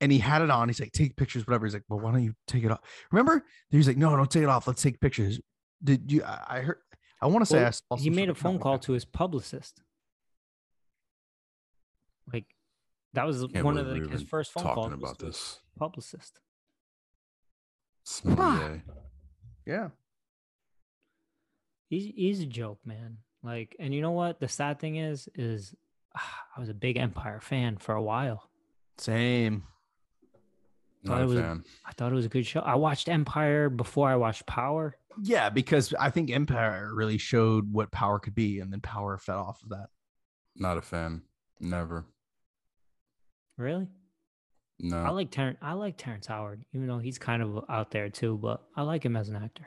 and 0.00 0.10
he 0.10 0.18
had 0.18 0.42
it 0.42 0.50
on. 0.50 0.68
He's 0.68 0.80
like, 0.80 0.92
take 0.92 1.16
pictures, 1.16 1.46
whatever. 1.46 1.64
He's 1.66 1.74
like, 1.74 1.84
well, 1.88 2.00
why 2.00 2.10
don't 2.12 2.22
you 2.24 2.34
take 2.46 2.64
it 2.64 2.70
off? 2.70 2.80
Remember? 3.10 3.44
He's 3.70 3.86
like, 3.86 3.96
no, 3.96 4.14
don't 4.16 4.30
take 4.30 4.42
it 4.42 4.48
off. 4.48 4.66
Let's 4.66 4.82
take 4.82 5.00
pictures. 5.00 5.40
Did 5.82 6.10
you? 6.10 6.22
I 6.24 6.44
I 6.48 6.60
heard. 6.60 6.78
I 7.22 7.26
want 7.26 7.42
to 7.42 7.46
say 7.46 7.58
Well, 7.58 7.66
I 7.66 7.70
saw 7.70 7.96
he 7.96 8.10
made 8.10 8.28
a 8.28 8.34
phone 8.34 8.58
call 8.58 8.72
like 8.72 8.82
to 8.82 8.92
his 8.92 9.04
publicist. 9.04 9.80
Like 12.32 12.44
that 13.12 13.26
was 13.26 13.46
Can't 13.52 13.64
one 13.64 13.78
of 13.78 13.86
the, 13.86 14.00
we're 14.00 14.08
his 14.08 14.22
first 14.22 14.52
phone 14.52 14.64
calls. 14.64 14.74
talking 14.74 14.92
about 14.94 15.18
to 15.20 15.26
his 15.26 15.34
this. 15.36 15.60
publicist. 15.78 16.40
Sommelier. 18.04 18.82
that. 18.86 18.94
Yeah. 19.66 19.88
He's 21.88 22.12
he's 22.14 22.40
a 22.40 22.46
joke, 22.46 22.80
man. 22.84 23.18
Like, 23.44 23.76
and 23.78 23.94
you 23.94 24.00
know 24.00 24.12
what? 24.12 24.40
The 24.40 24.48
sad 24.48 24.80
thing 24.80 24.96
is, 24.96 25.28
is 25.34 25.74
ah, 26.16 26.38
I 26.56 26.60
was 26.60 26.68
a 26.70 26.74
big 26.74 26.96
Empire 26.96 27.40
fan 27.40 27.76
for 27.76 27.94
a 27.94 28.02
while. 28.02 28.48
Same. 28.98 29.64
Not 31.02 31.20
it 31.20 31.24
a 31.24 31.26
was- 31.26 31.38
fan. 31.40 31.64
I 31.84 31.92
thought 31.92 32.10
it 32.10 32.14
was 32.14 32.24
a 32.24 32.30
good 32.30 32.46
show. 32.46 32.60
I 32.60 32.76
watched 32.76 33.08
Empire 33.08 33.68
before 33.68 34.08
I 34.08 34.16
watched 34.16 34.46
Power. 34.46 34.96
Yeah, 35.22 35.48
because 35.50 35.94
I 36.00 36.10
think 36.10 36.30
Empire 36.30 36.90
really 36.92 37.18
showed 37.18 37.70
what 37.72 37.92
power 37.92 38.18
could 38.18 38.34
be, 38.34 38.58
and 38.58 38.72
then 38.72 38.80
power 38.80 39.16
fed 39.18 39.36
off 39.36 39.62
of 39.62 39.68
that. 39.68 39.86
Not 40.56 40.76
a 40.78 40.82
fan. 40.82 41.22
Never. 41.60 42.04
Really? 43.56 43.86
No. 44.80 44.96
I 44.96 45.10
like 45.10 45.30
Terrence. 45.30 45.58
I 45.62 45.74
like 45.74 45.96
Terrence 45.96 46.26
Howard, 46.26 46.64
even 46.72 46.88
though 46.88 46.98
he's 46.98 47.18
kind 47.18 47.42
of 47.42 47.64
out 47.68 47.92
there 47.92 48.08
too. 48.08 48.36
But 48.38 48.62
I 48.74 48.82
like 48.82 49.04
him 49.04 49.14
as 49.16 49.28
an 49.28 49.36
actor. 49.36 49.66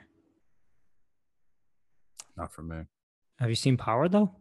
not 2.36 2.52
for 2.52 2.62
me. 2.62 2.82
Have 3.40 3.50
you 3.50 3.56
seen 3.56 3.78
Power 3.78 4.08
though? 4.10 4.32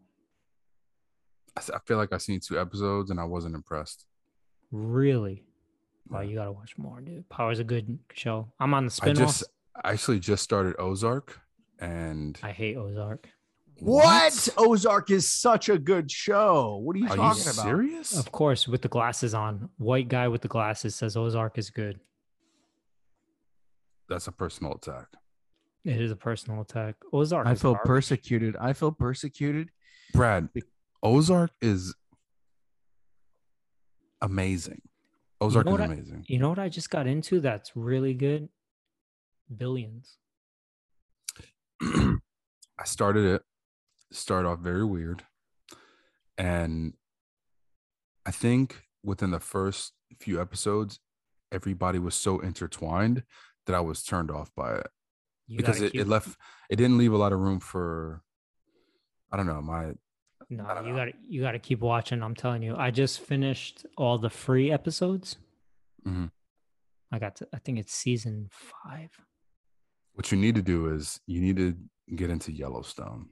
I, 1.57 1.61
th- 1.61 1.70
I 1.74 1.78
feel 1.86 1.97
like 1.97 2.12
I've 2.12 2.22
seen 2.22 2.40
two 2.40 2.59
episodes 2.61 3.11
and 3.11 3.18
I 3.20 3.24
wasn't 3.24 3.55
impressed. 3.55 4.07
Really? 4.70 5.44
Wow, 6.09 6.20
Yeah. 6.20 6.28
you 6.28 6.34
gotta 6.36 6.53
watch 6.53 6.76
more, 6.78 7.01
dude. 7.01 7.28
Power's 7.28 7.59
a 7.59 7.64
good 7.64 7.99
show. 8.12 8.53
I'm 8.61 8.74
on 8.74 8.86
the 8.86 9.01
I 9.03 9.09
spinoff. 9.09 9.16
just 9.16 9.44
I 9.84 9.92
actually 9.92 10.20
just 10.20 10.42
started 10.42 10.74
Ozark 10.78 11.38
and 11.78 12.38
I 12.42 12.51
hate 12.53 12.76
Ozark. 12.76 13.28
What? 13.80 14.49
Ozark 14.57 15.11
is 15.11 15.30
such 15.30 15.68
a 15.68 15.78
good 15.78 16.11
show. 16.11 16.76
What 16.76 16.97
are 16.97 16.99
you 16.99 17.07
Are 17.07 17.11
you 17.11 17.16
talking 17.16 17.42
about? 17.42 17.55
serious? 17.64 18.16
Of 18.18 18.32
course, 18.32 18.66
with 18.66 18.80
the 18.80 18.88
glasses 18.88 19.34
on. 19.34 19.68
White 19.76 20.09
guy 20.09 20.28
with 20.28 20.40
the 20.40 20.49
glasses 20.49 20.94
says 20.94 21.14
Ozark 21.14 21.59
is 21.59 21.68
good. 21.68 22.01
That's 24.09 24.28
a 24.28 24.32
personal 24.32 24.72
attack. 24.74 25.09
It 25.87 26.01
is 26.01 26.11
a 26.11 26.16
personal 26.16 26.61
attack. 26.61 26.97
Ozark. 27.12 27.47
I 27.47 27.55
feel 27.55 27.74
garbage. 27.74 27.87
persecuted. 27.87 28.57
I 28.57 28.72
feel 28.72 28.91
persecuted. 28.91 29.70
Brad, 30.12 30.49
Ozark 31.01 31.53
is 31.61 31.95
amazing. 34.20 34.82
Ozark 35.41 35.64
know 35.66 35.74
is 35.74 35.78
what 35.78 35.89
I- 35.89 35.93
amazing. 35.93 36.24
You 36.26 36.41
know 36.41 36.49
what 36.49 36.59
I 36.59 36.68
just 36.68 36.91
got 36.91 37.07
into 37.07 37.39
that's 37.41 37.76
really 37.76 38.14
good? 38.14 38.49
Billions. 39.57 40.18
I 41.80 42.84
started 42.84 43.24
it, 43.24 43.43
started 44.11 44.49
off 44.49 44.59
very 44.59 44.84
weird. 44.84 45.22
And 46.37 46.95
I 48.26 48.32
think 48.32 48.82
within 49.05 49.30
the 49.30 49.39
first 49.39 49.93
few 50.18 50.41
episodes, 50.41 50.99
everybody 51.53 52.01
was 52.01 52.16
so 52.16 52.41
intertwined 52.41 53.22
that 53.66 53.74
I 53.76 53.80
was 53.80 54.03
turned 54.03 54.32
off 54.32 54.51
by 54.57 54.74
it 54.78 54.87
You 55.49 55.57
because 55.59 55.80
it, 55.80 55.94
it 55.94 56.07
left, 56.09 56.36
it 56.70 56.76
didn't 56.76 56.99
leave 56.99 57.12
a 57.12 57.16
lot 57.16 57.32
of 57.32 57.38
room 57.40 57.61
for, 57.61 58.22
I 59.30 59.36
don't 59.36 59.47
know, 59.47 59.61
my, 59.62 59.86
No, 59.86 59.94
you 60.51 60.57
know. 60.57 60.97
gotta 60.97 61.12
you 61.28 61.40
gotta 61.42 61.59
keep 61.59 61.80
watching. 61.80 62.22
I'm 62.22 62.34
telling 62.34 62.62
you. 62.62 62.74
I 62.76 62.90
just 62.90 63.20
finished 63.20 63.86
all 63.97 64.18
the 64.18 64.30
free 64.30 64.70
episodes. 64.72 65.36
Mhm. 66.07 66.30
I 67.12 67.18
got 67.18 67.36
to 67.36 67.49
I 67.55 67.59
think 67.59 67.78
it's 67.78 67.92
season 67.94 68.49
five. 68.51 69.11
what 70.14 70.30
you 70.32 70.38
need 70.38 70.55
to 70.57 70.62
do 70.62 70.88
is 70.88 71.20
you 71.26 71.40
need 71.40 71.57
to 71.57 71.76
get 72.14 72.30
into 72.30 72.51
Yellowstone. 72.53 73.28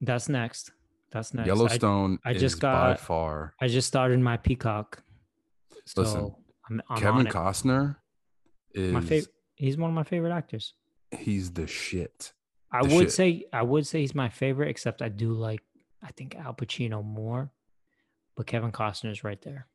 That's 0.00 0.28
next. 0.28 0.72
That's 1.12 1.32
next. 1.34 1.46
Yellowstone 1.46 2.18
I 2.24 2.32
just 2.32 2.56
is 2.56 2.60
by 2.60 2.72
got- 2.72 3.00
far 3.00 3.54
I, 3.60 3.68
just 3.68 3.86
started 3.88 4.18
my 4.20 4.36
Peacock. 4.36 5.02
So 5.86 6.02
Listen, 6.02 6.34
I'm, 6.68 6.82
I'm 6.90 6.98
Kevin. 7.00 7.26
Costner 7.26 7.96
is 8.74 8.92
my 8.92 9.00
favorite. 9.00 9.32
He's 9.54 9.76
one 9.76 9.90
of 9.90 9.94
my 9.94 10.04
favorite 10.04 10.32
actors. 10.32 10.74
He's 11.18 11.52
the 11.52 11.66
shit. 11.66 12.32
I 12.70 12.82
The 12.86 12.94
would 12.94 13.02
shit. 13.04 13.12
say 13.12 13.44
I 13.52 13.62
would 13.62 13.86
say 13.86 14.00
he's 14.00 14.14
my 14.14 14.28
favorite, 14.28 14.68
except 14.68 15.02
I 15.02 15.08
do 15.08 15.32
like 15.32 15.62
I 16.02 16.10
think 16.12 16.34
Al 16.36 16.54
Pacino 16.54 17.04
more, 17.04 17.52
but 18.36 18.46
Kevin 18.46 18.72
Costner 18.72 19.10
is 19.10 19.22
right 19.24 19.40
there. 19.42 19.66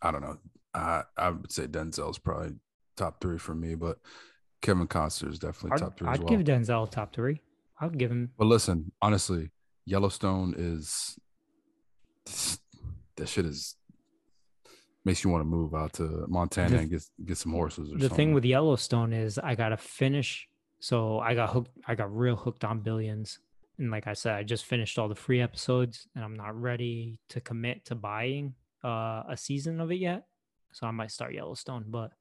I 0.00 0.10
don't 0.10 0.22
know. 0.22 0.38
I 0.74 1.02
I 1.16 1.30
would 1.30 1.52
say 1.52 1.66
Denzel's 1.66 2.18
probably 2.18 2.52
top 2.96 3.20
three 3.20 3.38
for 3.38 3.54
me, 3.54 3.74
but 3.74 3.98
Kevin 4.62 4.86
Costner 4.88 5.28
is 5.30 5.38
definitely 5.38 5.72
I'd, 5.72 5.78
top 5.80 5.98
three 5.98 6.08
I'd 6.08 6.14
as 6.14 6.18
well. 6.20 6.28
give 6.28 6.40
Denzel 6.44 6.90
top 6.90 7.14
three. 7.14 7.40
I'd 7.80 7.98
give 7.98 8.10
him. 8.10 8.30
but 8.38 8.46
listen, 8.46 8.92
honestly, 9.02 9.50
Yellowstone 9.84 10.54
is 10.56 11.18
that 13.16 13.28
shit 13.28 13.46
is 13.46 13.76
makes 15.04 15.22
you 15.24 15.30
want 15.30 15.40
to 15.42 15.46
move 15.46 15.74
out 15.74 15.92
to 15.94 16.24
Montana 16.28 16.70
The- 16.70 16.78
and 16.78 16.90
get 16.90 17.02
get 17.24 17.36
some 17.38 17.52
horses 17.52 17.90
or 17.90 17.94
The 17.94 18.00
something. 18.08 18.16
thing 18.16 18.34
with 18.34 18.44
Yellowstone 18.44 19.12
is 19.12 19.38
I 19.38 19.54
gotta 19.54 19.76
finish. 19.76 20.48
So 20.80 21.18
I 21.18 21.34
got 21.34 21.50
hooked. 21.50 21.70
I 21.86 21.94
got 21.94 22.14
real 22.14 22.36
hooked 22.36 22.64
on 22.64 22.80
Billions, 22.80 23.38
and 23.78 23.90
like 23.90 24.06
I 24.06 24.12
said, 24.12 24.34
I 24.34 24.42
just 24.42 24.64
finished 24.66 24.98
all 24.98 25.08
the 25.08 25.14
free 25.14 25.40
episodes, 25.40 26.06
and 26.14 26.22
I'm 26.24 26.34
not 26.34 26.60
ready 26.60 27.20
to 27.30 27.40
commit 27.40 27.84
to 27.86 27.94
buying 27.94 28.54
uh, 28.84 29.22
a 29.28 29.36
season 29.36 29.80
of 29.80 29.90
it 29.90 29.96
yet. 29.98 30.26
So 30.72 30.86
I 30.86 30.90
might 30.90 31.10
start 31.10 31.32
Yellowstone, 31.32 31.84
but 31.88 32.12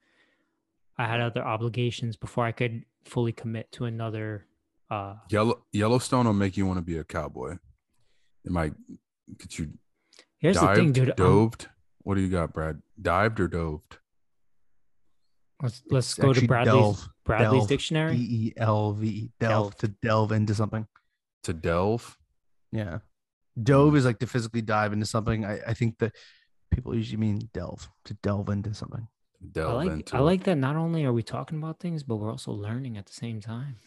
I 0.98 1.08
had 1.08 1.20
other 1.20 1.44
obligations 1.44 2.16
before 2.16 2.46
I 2.46 2.52
could 2.54 2.86
fully 3.04 3.34
commit 3.34 3.72
to 3.74 3.86
another. 3.86 4.46
Uh, 4.90 5.16
Yellow 5.30 5.66
Yellowstone 5.74 6.26
will 6.26 6.34
make 6.34 6.56
you 6.56 6.66
want 6.66 6.78
to 6.78 6.84
be 6.86 6.98
a 6.98 7.04
cowboy. 7.04 7.58
It 8.46 8.52
might 8.52 8.74
get 9.40 9.58
you 9.60 9.74
here's 10.38 10.56
dived, 10.56 10.72
the 10.72 10.76
thing, 10.84 10.92
dude. 10.94 11.08
I'm- 11.10 11.16
doved. 11.18 11.68
What 12.04 12.16
do 12.16 12.22
you 12.22 12.30
got, 12.30 12.54
Brad? 12.54 12.82
Dived 13.02 13.40
or 13.40 13.48
doved? 13.48 13.98
let's 15.62 15.82
let's 15.90 16.12
It's 16.12 16.16
go 16.16 16.34
to 16.34 16.46
Bradley's 16.48 16.74
delve, 16.74 17.10
Bradley's 17.26 17.60
delve, 17.62 17.70
dictionary. 17.70 18.18
D 18.18 18.48
E 18.48 18.54
L 18.58 18.92
V 18.94 19.08
E. 19.08 19.32
Delve 19.40 19.72
Delve. 19.72 19.78
to 19.78 19.88
delve 20.02 20.32
into 20.34 20.54
something. 20.54 20.86
To 21.44 21.54
delve? 21.54 22.18
Yeah. 22.72 23.00
Hmm. 23.56 23.64
Dove 23.64 23.96
is 23.96 24.06
like 24.06 24.20
to 24.20 24.28
physically 24.28 24.62
dive 24.62 24.94
into 24.94 25.06
something. 25.06 25.46
I, 25.46 25.60
I 25.68 25.74
think 25.74 25.98
that 26.00 26.14
people 26.72 26.96
usually 26.96 27.18
mean 27.18 27.50
delve 27.54 27.90
to 28.06 28.14
delve 28.16 28.50
into 28.50 28.74
something. 28.74 29.08
Delve 29.52 29.72
I 29.72 29.74
like 29.74 29.92
into 29.92 30.16
I 30.16 30.20
it. 30.20 30.24
like 30.24 30.44
that. 30.46 30.56
Not 30.56 30.76
only 30.76 31.06
are 31.06 31.14
we 31.14 31.24
talking 31.24 31.58
about 31.58 31.80
things, 31.80 32.04
but 32.04 32.16
we're 32.16 32.32
also 32.32 32.52
learning 32.52 32.98
at 32.98 33.06
the 33.06 33.14
same 33.14 33.40
time. 33.42 33.78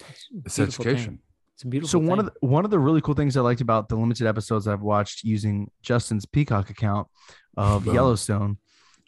It's, 0.44 0.58
it's 0.58 0.76
beautiful 0.78 0.84
thing. 0.84 1.18
Education. 1.56 1.58
It's 1.58 1.62
a 1.62 1.66
beautiful. 1.68 1.88
So 1.88 1.98
one 1.98 2.18
of 2.18 2.26
the, 2.26 2.32
one 2.40 2.64
of 2.64 2.70
the 2.70 2.78
really 2.78 3.00
cool 3.00 3.14
things 3.14 3.36
I 3.36 3.40
liked 3.40 3.60
about 3.60 3.88
the 3.88 3.96
limited 3.96 4.26
episodes 4.26 4.68
I've 4.68 4.82
watched 4.82 5.24
using 5.24 5.70
Justin's 5.82 6.26
Peacock 6.26 6.70
account 6.70 7.08
of 7.56 7.84
Boom. 7.84 7.94
Yellowstone 7.94 8.58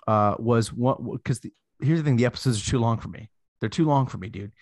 uh, 0.07 0.35
was 0.39 0.73
what 0.73 0.99
because 1.13 1.41
here's 1.81 2.01
the 2.01 2.05
thing: 2.05 2.17
the 2.17 2.27
episodes 2.27 2.67
are 2.67 2.71
too 2.71 2.79
long 2.79 2.99
for 2.99 3.09
me. 3.09 3.31
They're 3.61 3.69
too 3.69 3.87
long 3.87 4.07
for 4.07 4.19
me, 4.19 4.29
dude. 4.29 4.53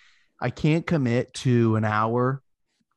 I 0.41 0.51
can't 0.51 0.87
commit 0.87 1.32
to 1.34 1.76
an 1.76 1.84
hour 1.84 2.43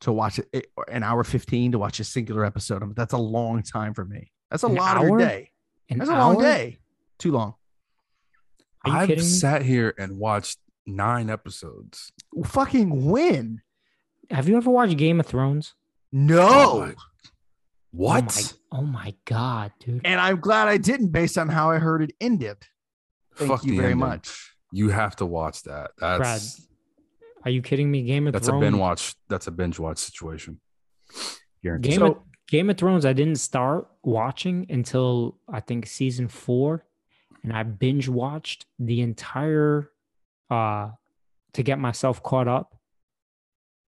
to 0.01 0.11
watch 0.11 0.39
it, 0.39 0.67
or 0.75 0.89
an 0.89 1.03
hour 1.03 1.23
fifteen 1.23 1.71
to 1.73 1.79
watch 1.79 1.99
a 1.99 2.03
singular 2.03 2.45
episode. 2.45 2.81
I 2.81 2.85
mean, 2.85 2.95
that's 2.95 3.13
a 3.13 3.17
long 3.17 3.63
time 3.63 3.93
for 3.93 4.05
me. 4.05 4.31
That's 4.49 4.63
a 4.63 4.67
An 4.67 4.75
lot 4.75 4.97
of 4.97 5.03
your 5.03 5.17
day. 5.17 5.51
An 5.89 5.99
That's 5.99 6.09
a 6.09 6.13
long 6.13 6.39
day. 6.39 6.79
Too 7.17 7.31
long. 7.31 7.55
Are 8.85 8.91
you 8.91 8.97
I've 8.97 9.07
kidding 9.07 9.23
sat 9.25 9.61
here 9.61 9.93
and 9.97 10.17
watched 10.17 10.57
nine 10.85 11.29
episodes. 11.29 12.11
Fucking 12.45 13.05
win. 13.05 13.61
Have 14.29 14.47
you 14.47 14.57
ever 14.57 14.69
watched 14.69 14.97
Game 14.97 15.19
of 15.19 15.25
Thrones? 15.25 15.73
No. 16.11 16.47
Oh 16.49 16.79
my- 16.87 16.93
Oh 17.91 17.97
What? 17.97 18.25
my, 18.71 18.77
oh 18.79 18.81
my 18.83 19.15
god, 19.25 19.71
dude! 19.79 20.01
and 20.05 20.19
I'm 20.21 20.39
glad 20.39 20.67
I 20.67 20.77
didn't 20.77 21.07
based 21.07 21.39
on 21.39 21.49
how 21.49 21.71
I 21.71 21.79
heard 21.79 22.03
it 22.03 22.11
ended. 22.21 22.57
Thank 23.35 23.49
Fuck 23.49 23.63
you 23.65 23.73
very 23.77 23.93
ending. 23.93 23.97
much. 24.07 24.53
You 24.71 24.89
have 24.89 25.15
to 25.15 25.25
watch 25.25 25.63
that. 25.63 25.91
That's 25.97 26.67
Are 27.43 27.49
you 27.49 27.63
kidding 27.63 27.89
me? 27.89 28.03
Game 28.03 28.27
of 28.27 28.33
Thrones. 28.33 28.45
that's 28.45 28.55
a 28.55 28.59
binge 28.59 28.75
watch. 28.75 29.15
That's 29.27 29.47
a 29.47 29.51
binge 29.51 29.79
watch 29.79 29.97
situation. 29.97 30.59
Guaranteed. 31.63 31.91
Game 31.93 31.99
So- 31.99 32.05
of 32.11 32.17
Game 32.47 32.69
of 32.69 32.77
Thrones. 32.77 33.05
I 33.07 33.13
didn't 33.13 33.37
start 33.37 33.87
watching 34.03 34.67
until 34.69 35.39
I 35.51 35.59
think 35.59 35.87
season 35.87 36.27
four, 36.27 36.85
and 37.41 37.51
I 37.51 37.63
binge 37.63 38.07
watched 38.07 38.67
the 38.77 39.01
entire 39.01 39.89
uh 40.51 40.91
to 41.53 41.63
get 41.63 41.79
myself 41.79 42.21
caught 42.21 42.47
up 42.47 42.75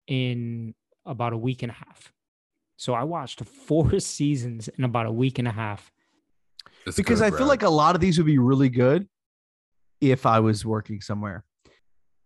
in 0.07 0.73
about 1.05 1.33
a 1.33 1.37
week 1.37 1.63
and 1.63 1.71
a 1.71 1.75
half. 1.75 2.11
So 2.77 2.93
I 2.93 3.03
watched 3.03 3.43
four 3.43 3.99
seasons 3.99 4.67
in 4.67 4.83
about 4.83 5.05
a 5.05 5.11
week 5.11 5.39
and 5.39 5.47
a 5.47 5.51
half. 5.51 5.91
It's 6.85 6.97
because 6.97 7.19
good, 7.19 7.33
I 7.33 7.37
feel 7.37 7.47
like 7.47 7.63
a 7.63 7.69
lot 7.69 7.95
of 7.95 8.01
these 8.01 8.17
would 8.17 8.27
be 8.27 8.37
really 8.37 8.69
good 8.69 9.07
if 10.01 10.25
I 10.25 10.39
was 10.39 10.65
working 10.65 11.01
somewhere. 11.01 11.43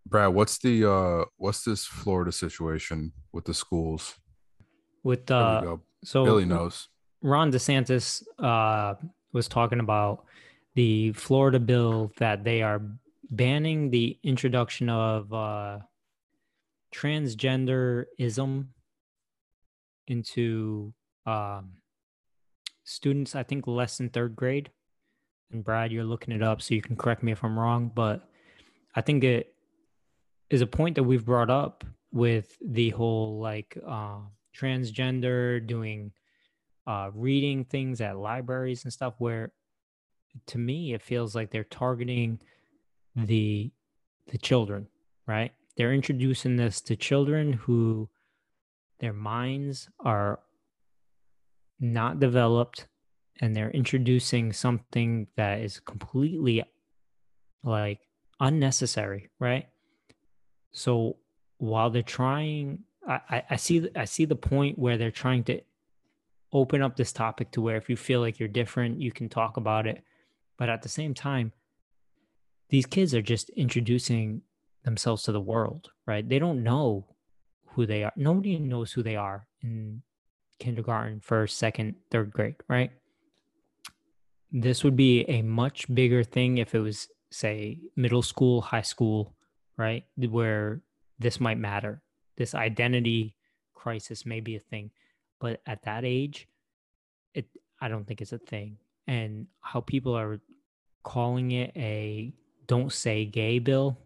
Brad, 0.06 0.34
what's 0.34 0.58
the 0.58 0.90
uh 0.90 1.26
what's 1.38 1.64
this 1.64 1.86
Florida 1.86 2.32
situation 2.32 3.14
with 3.32 3.46
the 3.46 3.54
schools? 3.54 4.16
with 5.04 5.26
There 5.28 5.38
uh 5.38 5.78
so 6.04 6.24
Billy 6.24 6.46
knows. 6.46 6.88
Ron 7.22 7.52
DeSantis 7.52 8.24
uh, 8.40 8.96
was 9.34 9.48
talking 9.48 9.80
about 9.80 10.26
the 10.76 11.12
Florida 11.12 11.60
bill 11.60 12.12
that 12.18 12.46
they 12.46 12.62
are 12.62 12.82
banning 13.32 13.90
the 13.90 14.18
introduction 14.24 14.90
of 14.90 15.32
uh, 15.34 15.80
transgenderism 16.94 18.68
into 20.08 20.94
um, 21.26 21.74
students, 22.84 23.36
I 23.36 23.44
think 23.44 23.68
less 23.68 23.98
than 23.98 24.10
third 24.10 24.36
grade. 24.36 24.72
And 25.52 25.64
Brad, 25.64 25.92
you're 25.92 26.04
looking 26.04 26.34
it 26.34 26.44
up, 26.44 26.62
so 26.62 26.74
you 26.74 26.82
can 26.82 26.96
correct 26.96 27.24
me 27.24 27.32
if 27.32 27.44
I'm 27.44 27.58
wrong. 27.58 27.92
But 27.94 28.28
I 28.96 29.02
think 29.02 29.24
it 29.24 29.54
is 30.50 30.62
a 30.62 30.68
point 30.68 30.96
that 30.96 31.04
we've 31.04 31.26
brought 31.26 31.50
up 31.50 31.84
with 32.12 32.58
the 32.66 32.90
whole 32.90 33.40
like 33.40 33.78
uh, 33.88 34.18
transgender 34.56 35.66
doing 35.66 36.12
uh, 36.88 37.12
reading 37.14 37.66
things 37.66 38.02
at 38.02 38.18
libraries 38.18 38.84
and 38.84 38.92
stuff 38.92 39.14
where 39.20 39.52
to 40.48 40.58
me 40.58 40.94
it 40.94 41.02
feels 41.02 41.36
like 41.36 41.52
they're 41.52 41.64
targeting 41.64 42.40
the 43.16 43.72
the 44.32 44.38
children 44.38 44.88
right 45.28 45.52
they're 45.78 45.94
introducing 45.94 46.56
this 46.56 46.82
to 46.82 46.96
children 46.96 47.54
who 47.54 48.10
their 49.00 49.14
minds 49.14 49.90
are 50.00 50.40
not 51.80 52.20
developed 52.20 52.88
and 53.42 53.56
they're 53.56 53.72
introducing 53.72 54.52
something 54.52 55.28
that 55.38 55.62
is 55.62 55.80
completely 55.80 56.64
like 57.64 58.00
unnecessary 58.40 59.30
right? 59.40 59.68
So 60.72 61.18
while 61.58 61.90
they're 61.90 62.02
trying 62.02 62.84
I, 63.08 63.44
I 63.50 63.56
see 63.56 63.90
i 63.96 64.06
see 64.06 64.26
the 64.26 64.36
point 64.36 64.78
where 64.78 64.98
they're 64.98 65.12
trying 65.12 65.44
to 65.46 65.62
open 66.52 66.82
up 66.82 66.96
this 66.96 67.14
topic 67.14 67.52
to 67.52 67.62
where 67.62 67.78
if 67.78 67.90
you 67.90 67.96
feel 67.96 68.20
like 68.20 68.40
you're 68.40 68.50
different 68.50 69.02
you 69.02 69.12
can 69.12 69.30
talk 69.30 69.58
about 69.58 69.88
it. 69.88 70.04
But 70.58 70.70
at 70.70 70.82
the 70.82 70.90
same 70.90 71.14
time 71.14 71.54
these 72.70 72.86
kids 72.86 73.16
are 73.16 73.22
just 73.22 73.50
introducing 73.52 74.42
themselves 74.84 75.24
to 75.24 75.32
the 75.32 75.42
world 75.42 75.90
right? 76.06 76.28
They 76.28 76.40
don't 76.40 76.64
know 76.64 77.06
who 77.74 77.86
they 77.86 78.04
are. 78.04 78.14
Nobody 78.16 78.58
knows 78.58 78.92
who 78.92 79.04
they 79.04 79.16
are 79.16 79.48
in 79.62 80.02
kindergarten 80.60 81.20
first 81.22 81.58
second 81.58 81.96
third 82.12 82.32
grade 82.32 82.56
right? 82.68 82.92
This 84.52 84.84
would 84.84 84.96
be 84.96 85.22
a 85.30 85.42
much 85.42 85.94
bigger 85.94 86.24
thing 86.24 86.58
if 86.58 86.74
it 86.74 86.80
was 86.80 87.08
say 87.32 87.80
middle 87.96 88.24
school 88.24 88.62
high 88.62 88.82
school 88.82 89.36
right? 89.78 90.04
Where 90.18 90.82
this 91.20 91.40
might 91.40 91.58
matter. 91.58 92.02
This 92.38 92.56
identity 92.56 93.36
crisis 93.74 94.26
may 94.26 94.40
be 94.40 94.56
a 94.56 94.60
thing. 94.60 94.92
But 95.40 95.62
at 95.66 95.84
that 95.84 96.04
age 96.04 96.48
it 97.34 97.46
i 97.80 97.88
don't 97.88 98.06
think 98.06 98.22
it's 98.22 98.34
a 98.34 98.40
thing. 98.40 98.78
And 99.08 99.48
how 99.62 99.82
people 99.82 100.18
are 100.18 100.40
calling 101.04 101.52
it 101.52 101.72
a 101.76 102.34
don't 102.68 102.92
say 102.92 103.26
gay 103.26 103.60
bill 103.60 103.98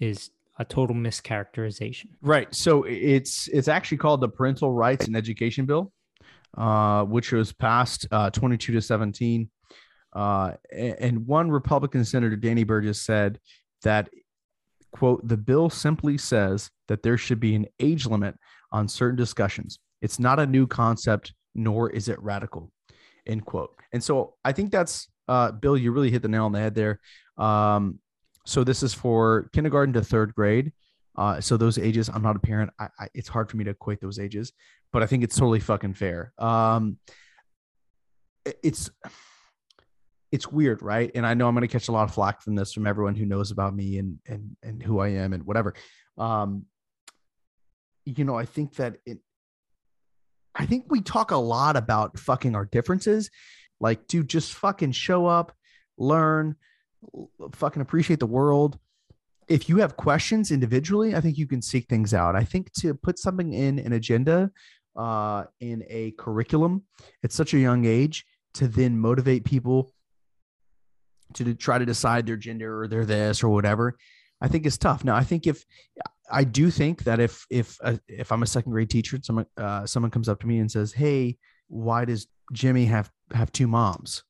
is 0.00 0.30
a 0.58 0.64
total 0.64 0.94
mischaracterization 0.94 2.06
Right. 2.20 2.52
So 2.54 2.82
it's 2.84 3.48
it's 3.48 3.68
actually 3.68 3.98
called 3.98 4.20
the 4.20 4.28
Parental 4.28 4.72
Rights 4.72 5.06
and 5.06 5.16
Education 5.16 5.64
Bill, 5.64 5.92
uh, 6.56 7.04
which 7.04 7.32
was 7.32 7.52
passed 7.52 8.06
uh, 8.10 8.30
22 8.30 8.72
to 8.72 8.82
17. 8.82 9.48
Uh, 10.12 10.52
and 10.72 11.26
one 11.26 11.50
Republican 11.50 12.04
Senator, 12.04 12.36
Danny 12.36 12.64
Burgess, 12.64 13.02
said 13.02 13.38
that, 13.84 14.10
quote, 14.92 15.26
the 15.26 15.36
bill 15.36 15.70
simply 15.70 16.18
says 16.18 16.70
that 16.88 17.02
there 17.02 17.16
should 17.16 17.38
be 17.38 17.54
an 17.54 17.66
age 17.78 18.06
limit 18.06 18.34
on 18.72 18.88
certain 18.88 19.16
discussions. 19.16 19.78
It's 20.02 20.18
not 20.18 20.40
a 20.40 20.46
new 20.46 20.66
concept, 20.66 21.32
nor 21.54 21.90
is 21.90 22.08
it 22.08 22.20
radical, 22.20 22.72
end 23.26 23.44
quote. 23.44 23.74
And 23.92 24.02
so 24.02 24.34
I 24.44 24.52
think 24.52 24.72
that's, 24.72 25.08
uh, 25.28 25.52
Bill, 25.52 25.76
you 25.76 25.92
really 25.92 26.10
hit 26.10 26.22
the 26.22 26.28
nail 26.28 26.46
on 26.46 26.52
the 26.52 26.58
head 26.58 26.74
there. 26.74 26.98
Um, 27.38 28.00
so 28.46 28.64
this 28.64 28.82
is 28.82 28.94
for 28.94 29.50
kindergarten 29.52 29.92
to 29.94 30.02
third 30.02 30.34
grade. 30.34 30.72
Uh, 31.16 31.40
so 31.40 31.56
those 31.56 31.76
ages, 31.76 32.08
I'm 32.08 32.22
not 32.22 32.36
a 32.36 32.40
parent. 32.40 32.70
I, 32.78 32.88
I, 32.98 33.08
it's 33.14 33.28
hard 33.28 33.50
for 33.50 33.56
me 33.56 33.64
to 33.64 33.70
equate 33.70 34.00
those 34.00 34.18
ages, 34.18 34.52
but 34.92 35.02
I 35.02 35.06
think 35.06 35.24
it's 35.24 35.36
totally 35.36 35.60
fucking 35.60 35.94
fair. 35.94 36.32
Um, 36.38 36.98
it's 38.62 38.90
it's 40.32 40.50
weird, 40.50 40.80
right? 40.82 41.10
And 41.14 41.26
I 41.26 41.34
know 41.34 41.48
I'm 41.48 41.54
going 41.54 41.66
to 41.66 41.72
catch 41.72 41.88
a 41.88 41.92
lot 41.92 42.04
of 42.04 42.14
flack 42.14 42.40
from 42.40 42.54
this 42.54 42.72
from 42.72 42.86
everyone 42.86 43.16
who 43.16 43.26
knows 43.26 43.50
about 43.50 43.74
me 43.74 43.98
and 43.98 44.18
and 44.26 44.56
and 44.62 44.82
who 44.82 45.00
I 45.00 45.08
am 45.08 45.32
and 45.32 45.44
whatever. 45.44 45.74
Um, 46.16 46.66
you 48.04 48.24
know, 48.24 48.36
I 48.36 48.44
think 48.44 48.76
that 48.76 48.96
it. 49.04 49.18
I 50.54 50.66
think 50.66 50.86
we 50.88 51.00
talk 51.00 51.30
a 51.30 51.36
lot 51.36 51.76
about 51.76 52.18
fucking 52.18 52.56
our 52.56 52.64
differences, 52.64 53.30
like, 53.78 54.08
dude, 54.08 54.28
just 54.28 54.52
fucking 54.54 54.92
show 54.92 55.26
up, 55.26 55.52
learn, 55.96 56.56
fucking 57.52 57.82
appreciate 57.82 58.20
the 58.20 58.26
world 58.26 58.78
if 59.50 59.68
you 59.68 59.78
have 59.78 59.96
questions 59.96 60.52
individually, 60.52 61.16
I 61.16 61.20
think 61.20 61.36
you 61.36 61.46
can 61.46 61.60
seek 61.60 61.88
things 61.88 62.14
out. 62.14 62.36
I 62.36 62.44
think 62.44 62.72
to 62.74 62.94
put 62.94 63.18
something 63.18 63.52
in 63.52 63.80
an 63.80 63.92
agenda, 63.92 64.52
uh, 64.96 65.44
in 65.58 65.82
a 65.88 66.12
curriculum 66.12 66.84
at 67.24 67.32
such 67.32 67.52
a 67.52 67.58
young 67.58 67.84
age, 67.84 68.24
to 68.54 68.68
then 68.68 68.96
motivate 68.96 69.44
people 69.44 69.92
to 71.34 71.54
try 71.54 71.78
to 71.78 71.84
decide 71.84 72.26
their 72.26 72.36
gender 72.36 72.82
or 72.82 72.88
they're 72.88 73.04
this 73.04 73.42
or 73.42 73.48
whatever, 73.48 73.96
I 74.40 74.46
think 74.46 74.66
is 74.66 74.78
tough. 74.78 75.04
Now, 75.04 75.16
I 75.16 75.24
think 75.24 75.48
if 75.48 75.64
I 76.30 76.44
do 76.44 76.70
think 76.70 77.02
that 77.04 77.18
if 77.18 77.44
if 77.50 77.76
uh, 77.82 77.96
if 78.06 78.30
I'm 78.30 78.44
a 78.44 78.46
second 78.46 78.70
grade 78.70 78.90
teacher 78.90 79.16
and 79.16 79.24
someone 79.24 79.46
uh, 79.56 79.84
someone 79.84 80.12
comes 80.12 80.28
up 80.28 80.40
to 80.40 80.46
me 80.46 80.60
and 80.60 80.70
says, 80.70 80.92
"Hey, 80.92 81.38
why 81.66 82.04
does 82.04 82.28
Jimmy 82.52 82.84
have 82.86 83.10
have 83.32 83.50
two 83.50 83.66
moms?" 83.66 84.22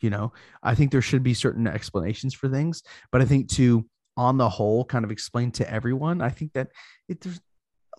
You 0.00 0.10
know, 0.10 0.32
I 0.62 0.74
think 0.74 0.92
there 0.92 1.02
should 1.02 1.22
be 1.22 1.34
certain 1.34 1.66
explanations 1.66 2.34
for 2.34 2.48
things, 2.48 2.82
but 3.10 3.20
I 3.20 3.24
think 3.24 3.48
to 3.52 3.84
on 4.16 4.36
the 4.36 4.48
whole 4.48 4.84
kind 4.84 5.04
of 5.04 5.12
explain 5.12 5.48
to 5.48 5.72
everyone 5.72 6.20
i 6.20 6.28
think 6.28 6.52
that 6.52 6.66
it 7.08 7.20
there's 7.20 7.38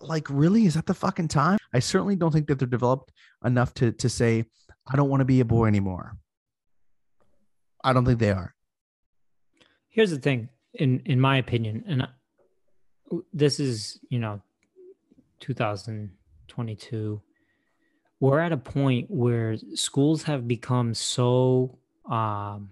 like 0.02 0.26
really 0.30 0.66
is 0.66 0.74
that 0.74 0.86
the 0.86 0.94
fucking 0.94 1.28
time? 1.28 1.58
I 1.72 1.78
certainly 1.78 2.16
don't 2.16 2.32
think 2.32 2.48
that 2.48 2.58
they're 2.58 2.68
developed 2.68 3.12
enough 3.44 3.74
to 3.74 3.92
to 3.92 4.08
say 4.08 4.44
i 4.90 4.96
don't 4.96 5.08
want 5.08 5.20
to 5.20 5.24
be 5.24 5.40
a 5.40 5.44
boy 5.44 5.66
anymore. 5.66 6.16
I 7.82 7.92
don't 7.92 8.04
think 8.04 8.18
they 8.18 8.30
are. 8.30 8.54
Here's 9.88 10.10
the 10.10 10.18
thing 10.18 10.48
in 10.74 11.02
in 11.04 11.20
my 11.20 11.36
opinion 11.38 11.84
and 11.86 12.02
uh, 12.02 12.06
this 13.32 13.58
is 13.58 13.98
you 14.08 14.18
know 14.18 14.40
2022 15.40 17.20
we're 18.20 18.38
at 18.38 18.52
a 18.52 18.56
point 18.56 19.10
where 19.10 19.56
schools 19.74 20.24
have 20.24 20.46
become 20.46 20.94
so 20.94 21.78
um 22.08 22.70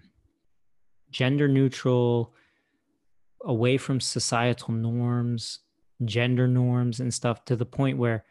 gender 1.11 1.47
neutral 1.47 2.33
away 3.45 3.77
from 3.77 3.99
societal 3.99 4.73
norms 4.73 5.59
gender 6.05 6.47
norms 6.47 6.99
and 6.99 7.13
stuff 7.13 7.43
to 7.45 7.55
the 7.55 7.65
point 7.65 7.97
where 7.97 8.23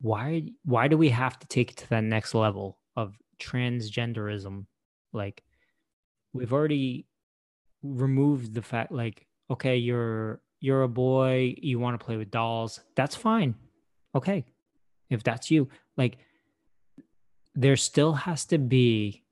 why 0.00 0.42
why 0.64 0.88
do 0.88 0.96
we 0.96 1.10
have 1.10 1.38
to 1.38 1.46
take 1.46 1.72
it 1.72 1.76
to 1.76 1.88
that 1.90 2.04
next 2.04 2.34
level 2.34 2.78
of 2.96 3.16
transgenderism? 3.38 4.66
Like 5.12 5.42
we've 6.32 6.52
already 6.52 7.06
removed 7.82 8.54
the 8.54 8.62
fact 8.62 8.90
like 8.90 9.26
okay 9.50 9.76
you're 9.76 10.40
you're 10.60 10.82
a 10.82 10.88
boy 10.88 11.54
you 11.58 11.78
want 11.78 11.98
to 11.98 12.04
play 12.04 12.16
with 12.16 12.30
dolls 12.30 12.80
that's 12.94 13.16
fine. 13.16 13.54
Okay 14.14 14.44
if 15.08 15.22
that's 15.22 15.50
you 15.50 15.68
like 15.96 16.18
there 17.54 17.76
still 17.76 18.12
has 18.12 18.44
to 18.46 18.58
be 18.58 19.22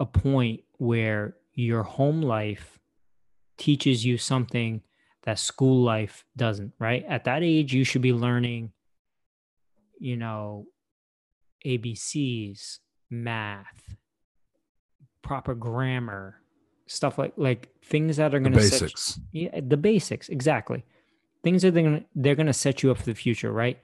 a 0.00 0.06
point 0.06 0.62
where 0.78 1.36
your 1.54 1.84
home 1.84 2.22
life 2.22 2.80
teaches 3.56 4.04
you 4.04 4.18
something 4.18 4.80
that 5.22 5.38
school 5.38 5.82
life 5.82 6.24
doesn't 6.36 6.72
right 6.78 7.04
at 7.08 7.24
that 7.24 7.42
age 7.42 7.72
you 7.72 7.84
should 7.84 8.02
be 8.02 8.12
learning 8.12 8.72
you 9.98 10.16
know 10.16 10.66
abcs 11.64 12.78
math 13.10 13.96
proper 15.22 15.54
grammar 15.54 16.40
stuff 16.90 17.18
like 17.18 17.32
like 17.36 17.68
things 17.84 18.16
that 18.16 18.34
are 18.34 18.40
going 18.40 18.52
to 18.52 18.62
set 18.62 18.80
basics. 18.80 19.20
yeah, 19.32 19.60
the 19.60 19.76
basics 19.76 20.28
exactly. 20.28 20.84
Things 21.42 21.62
that 21.62 21.72
they're 21.72 21.84
gonna 21.84 22.04
they're 22.14 22.34
gonna 22.34 22.52
set 22.52 22.82
you 22.82 22.90
up 22.90 22.98
for 22.98 23.04
the 23.04 23.14
future, 23.14 23.52
right? 23.52 23.78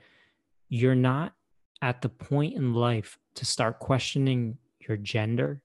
You're 0.69 0.97
not 0.97 1.35
at 1.81 2.03
the 2.03 2.09
point 2.09 2.55
in 2.55 2.75
life 2.75 3.19
to 3.37 3.47
start 3.47 3.79
questioning 3.79 4.59
your 4.81 4.97
gender 4.97 5.63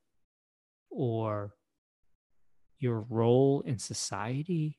or 0.91 1.55
your 2.79 3.01
role 3.09 3.61
in 3.65 3.77
society, 3.79 4.77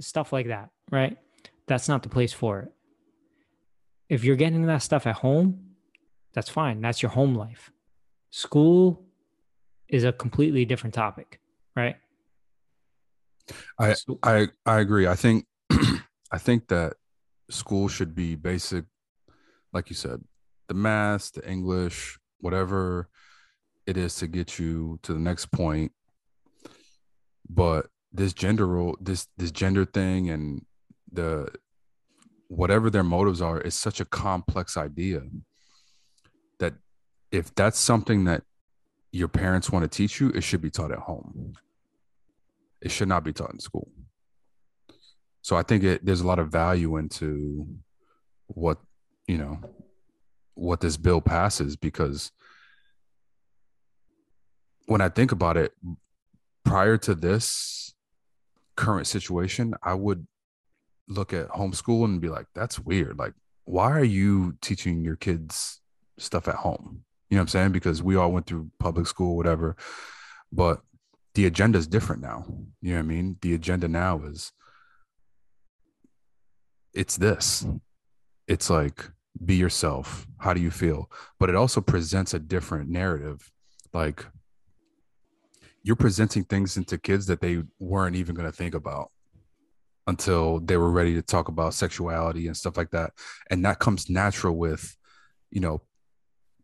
stuff 0.00 0.32
like 0.32 0.48
that, 0.48 0.70
right? 0.90 1.16
That's 1.66 1.88
not 1.88 2.02
the 2.02 2.08
place 2.08 2.32
for 2.32 2.60
it. 2.60 2.72
If 4.08 4.24
you're 4.24 4.36
getting 4.36 4.66
that 4.66 4.82
stuff 4.82 5.06
at 5.06 5.16
home, 5.16 5.64
that's 6.34 6.48
fine. 6.48 6.80
That's 6.80 7.02
your 7.02 7.10
home 7.10 7.34
life. 7.34 7.70
School 8.30 9.04
is 9.88 10.04
a 10.04 10.12
completely 10.12 10.64
different 10.64 10.94
topic, 10.94 11.40
right? 11.74 11.96
I 13.78 13.94
So- 13.94 14.18
I 14.22 14.48
I 14.66 14.80
agree. 14.80 15.06
I 15.06 15.14
think 15.14 15.46
I 16.32 16.38
think 16.38 16.68
that 16.68 16.94
school 17.50 17.88
should 17.88 18.14
be 18.14 18.34
basic, 18.34 18.84
like 19.72 19.88
you 19.88 19.96
said, 19.96 20.22
the 20.68 20.74
math, 20.74 21.32
the 21.32 21.48
English, 21.48 22.18
whatever 22.40 23.08
it 23.88 23.96
is 23.96 24.16
to 24.16 24.26
get 24.26 24.58
you 24.58 25.00
to 25.02 25.14
the 25.14 25.18
next 25.18 25.50
point. 25.50 25.92
But 27.48 27.86
this 28.12 28.34
gender 28.34 28.66
role, 28.66 28.98
this 29.00 29.26
this 29.38 29.50
gender 29.50 29.86
thing, 29.86 30.28
and 30.28 30.66
the 31.10 31.48
whatever 32.48 32.90
their 32.90 33.02
motives 33.02 33.40
are, 33.40 33.58
is 33.58 33.74
such 33.74 33.98
a 33.98 34.04
complex 34.04 34.76
idea 34.76 35.22
that 36.58 36.74
if 37.32 37.54
that's 37.54 37.78
something 37.78 38.24
that 38.24 38.42
your 39.10 39.28
parents 39.28 39.70
want 39.70 39.84
to 39.84 39.88
teach 39.88 40.20
you, 40.20 40.28
it 40.30 40.42
should 40.42 40.60
be 40.60 40.70
taught 40.70 40.92
at 40.92 40.98
home. 40.98 41.54
It 42.82 42.90
should 42.90 43.08
not 43.08 43.24
be 43.24 43.32
taught 43.32 43.52
in 43.54 43.58
school. 43.58 43.90
So 45.40 45.56
I 45.56 45.62
think 45.62 45.82
it, 45.82 46.04
there's 46.04 46.20
a 46.20 46.26
lot 46.26 46.38
of 46.38 46.50
value 46.50 46.98
into 46.98 47.66
what 48.48 48.78
you 49.26 49.38
know 49.38 49.58
what 50.52 50.80
this 50.80 50.98
bill 50.98 51.22
passes 51.22 51.74
because 51.74 52.32
when 54.88 55.02
I 55.02 55.10
think 55.10 55.32
about 55.32 55.58
it, 55.58 55.72
prior 56.64 56.96
to 56.96 57.14
this 57.14 57.94
current 58.74 59.06
situation, 59.06 59.74
I 59.82 59.92
would 59.92 60.26
look 61.08 61.34
at 61.34 61.50
homeschool 61.50 62.06
and 62.06 62.22
be 62.22 62.30
like, 62.30 62.46
that's 62.54 62.80
weird. 62.80 63.18
Like, 63.18 63.34
why 63.66 63.90
are 63.90 64.04
you 64.04 64.56
teaching 64.62 65.04
your 65.04 65.16
kids 65.16 65.82
stuff 66.16 66.48
at 66.48 66.54
home? 66.54 67.04
You 67.28 67.36
know 67.36 67.42
what 67.42 67.42
I'm 67.42 67.48
saying? 67.48 67.72
Because 67.72 68.02
we 68.02 68.16
all 68.16 68.32
went 68.32 68.46
through 68.46 68.70
public 68.78 69.06
school, 69.06 69.36
whatever. 69.36 69.76
But 70.50 70.80
the 71.34 71.44
agenda 71.44 71.78
is 71.78 71.86
different 71.86 72.22
now. 72.22 72.46
You 72.80 72.92
know 72.92 72.96
what 72.96 73.04
I 73.04 73.08
mean? 73.08 73.36
The 73.42 73.52
agenda 73.52 73.88
now 73.88 74.22
is 74.24 74.52
it's 76.94 77.18
this. 77.18 77.66
It's 78.46 78.70
like 78.70 79.04
be 79.44 79.56
yourself. 79.56 80.26
How 80.38 80.54
do 80.54 80.62
you 80.62 80.70
feel? 80.70 81.10
But 81.38 81.50
it 81.50 81.56
also 81.56 81.82
presents 81.82 82.32
a 82.32 82.38
different 82.38 82.88
narrative. 82.88 83.52
Like 83.92 84.24
you're 85.88 85.96
presenting 85.96 86.44
things 86.44 86.76
into 86.76 86.98
kids 86.98 87.24
that 87.24 87.40
they 87.40 87.62
weren't 87.78 88.14
even 88.14 88.34
going 88.34 88.46
to 88.46 88.54
think 88.54 88.74
about 88.74 89.10
until 90.06 90.60
they 90.60 90.76
were 90.76 90.90
ready 90.90 91.14
to 91.14 91.22
talk 91.22 91.48
about 91.48 91.72
sexuality 91.72 92.46
and 92.46 92.54
stuff 92.54 92.76
like 92.76 92.90
that. 92.90 93.12
And 93.48 93.64
that 93.64 93.78
comes 93.78 94.10
natural 94.10 94.54
with, 94.54 94.94
you 95.50 95.62
know, 95.62 95.80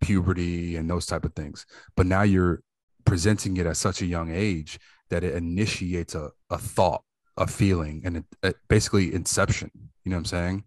puberty 0.02 0.76
and 0.76 0.90
those 0.90 1.06
type 1.06 1.24
of 1.24 1.32
things. 1.32 1.64
But 1.96 2.04
now 2.04 2.20
you're 2.20 2.62
presenting 3.06 3.56
it 3.56 3.64
at 3.64 3.78
such 3.78 4.02
a 4.02 4.06
young 4.06 4.30
age 4.30 4.78
that 5.08 5.24
it 5.24 5.34
initiates 5.34 6.14
a, 6.14 6.30
a 6.50 6.58
thought, 6.58 7.02
a 7.38 7.46
feeling, 7.46 8.02
and 8.04 8.18
it, 8.18 8.24
it 8.42 8.56
basically 8.68 9.14
inception. 9.14 9.70
You 10.04 10.10
know 10.10 10.16
what 10.16 10.20
I'm 10.20 10.24
saying? 10.26 10.64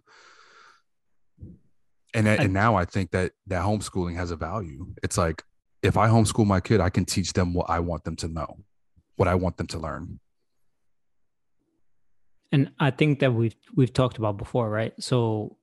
And, 2.15 2.27
and 2.27 2.53
now 2.53 2.73
I 2.75 2.85
think 2.85 3.11
that 3.11 3.33
that 3.45 3.63
homeschooling 3.63 4.15
has 4.15 4.31
a 4.31 4.35
value. 4.35 4.87
It's 5.03 5.19
like 5.19 5.43
if 5.81 5.97
I 5.97 6.07
homeschool 6.09 6.45
my 6.45 6.59
kid, 6.59 6.81
I 6.81 6.89
can 6.89 7.05
teach 7.05 7.33
them 7.33 7.53
what 7.53 7.69
I 7.69 7.79
want 7.79 8.03
them 8.03 8.15
to 8.17 8.27
know, 8.27 8.57
what 9.15 9.27
I 9.27 9.35
want 9.35 9.57
them 9.57 9.67
to 9.67 9.79
learn. 9.79 10.19
and 12.51 12.71
I 12.79 12.91
think 12.91 13.19
that 13.19 13.33
we've 13.33 13.55
we've 13.75 13.93
talked 13.93 14.17
about 14.17 14.37
before, 14.37 14.69
right? 14.69 14.93
So 14.99 15.57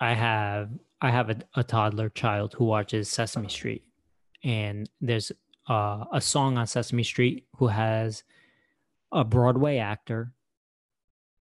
I 0.00 0.14
have 0.14 0.70
I 1.00 1.10
have 1.10 1.30
a, 1.30 1.36
a 1.56 1.64
toddler 1.64 2.08
child 2.08 2.54
who 2.54 2.64
watches 2.64 3.08
Sesame 3.08 3.48
Street, 3.48 3.82
and 4.44 4.88
there's 5.00 5.32
uh, 5.68 6.04
a 6.12 6.20
song 6.20 6.56
on 6.58 6.66
Sesame 6.66 7.02
Street 7.02 7.46
who 7.56 7.68
has 7.68 8.22
a 9.12 9.24
Broadway 9.24 9.78
actor 9.78 10.32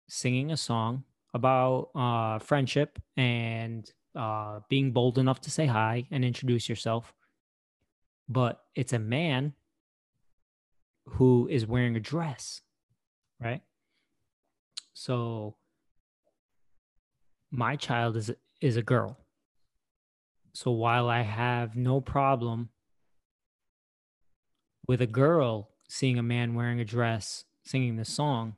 singing 0.08 0.50
a 0.50 0.56
song 0.56 1.04
about 1.34 1.90
uh, 1.94 2.38
friendship 2.38 2.98
and 3.16 3.90
uh, 4.16 4.60
being 4.68 4.92
bold 4.92 5.18
enough 5.18 5.40
to 5.42 5.50
say 5.50 5.66
hi 5.66 6.06
and 6.10 6.24
introduce 6.24 6.68
yourself. 6.68 7.14
But 8.30 8.62
it's 8.76 8.92
a 8.92 9.00
man 9.00 9.54
who 11.04 11.48
is 11.50 11.66
wearing 11.66 11.96
a 11.96 12.00
dress, 12.00 12.60
right? 13.40 13.62
So 14.92 15.56
my 17.50 17.74
child 17.74 18.16
is 18.16 18.30
is 18.60 18.76
a 18.76 18.82
girl. 18.82 19.18
So 20.52 20.70
while 20.70 21.08
I 21.08 21.22
have 21.22 21.74
no 21.74 22.00
problem 22.00 22.68
with 24.86 25.00
a 25.00 25.08
girl 25.08 25.70
seeing 25.88 26.16
a 26.16 26.22
man 26.22 26.54
wearing 26.54 26.78
a 26.78 26.84
dress 26.84 27.46
singing 27.64 27.96
the 27.96 28.04
song, 28.04 28.54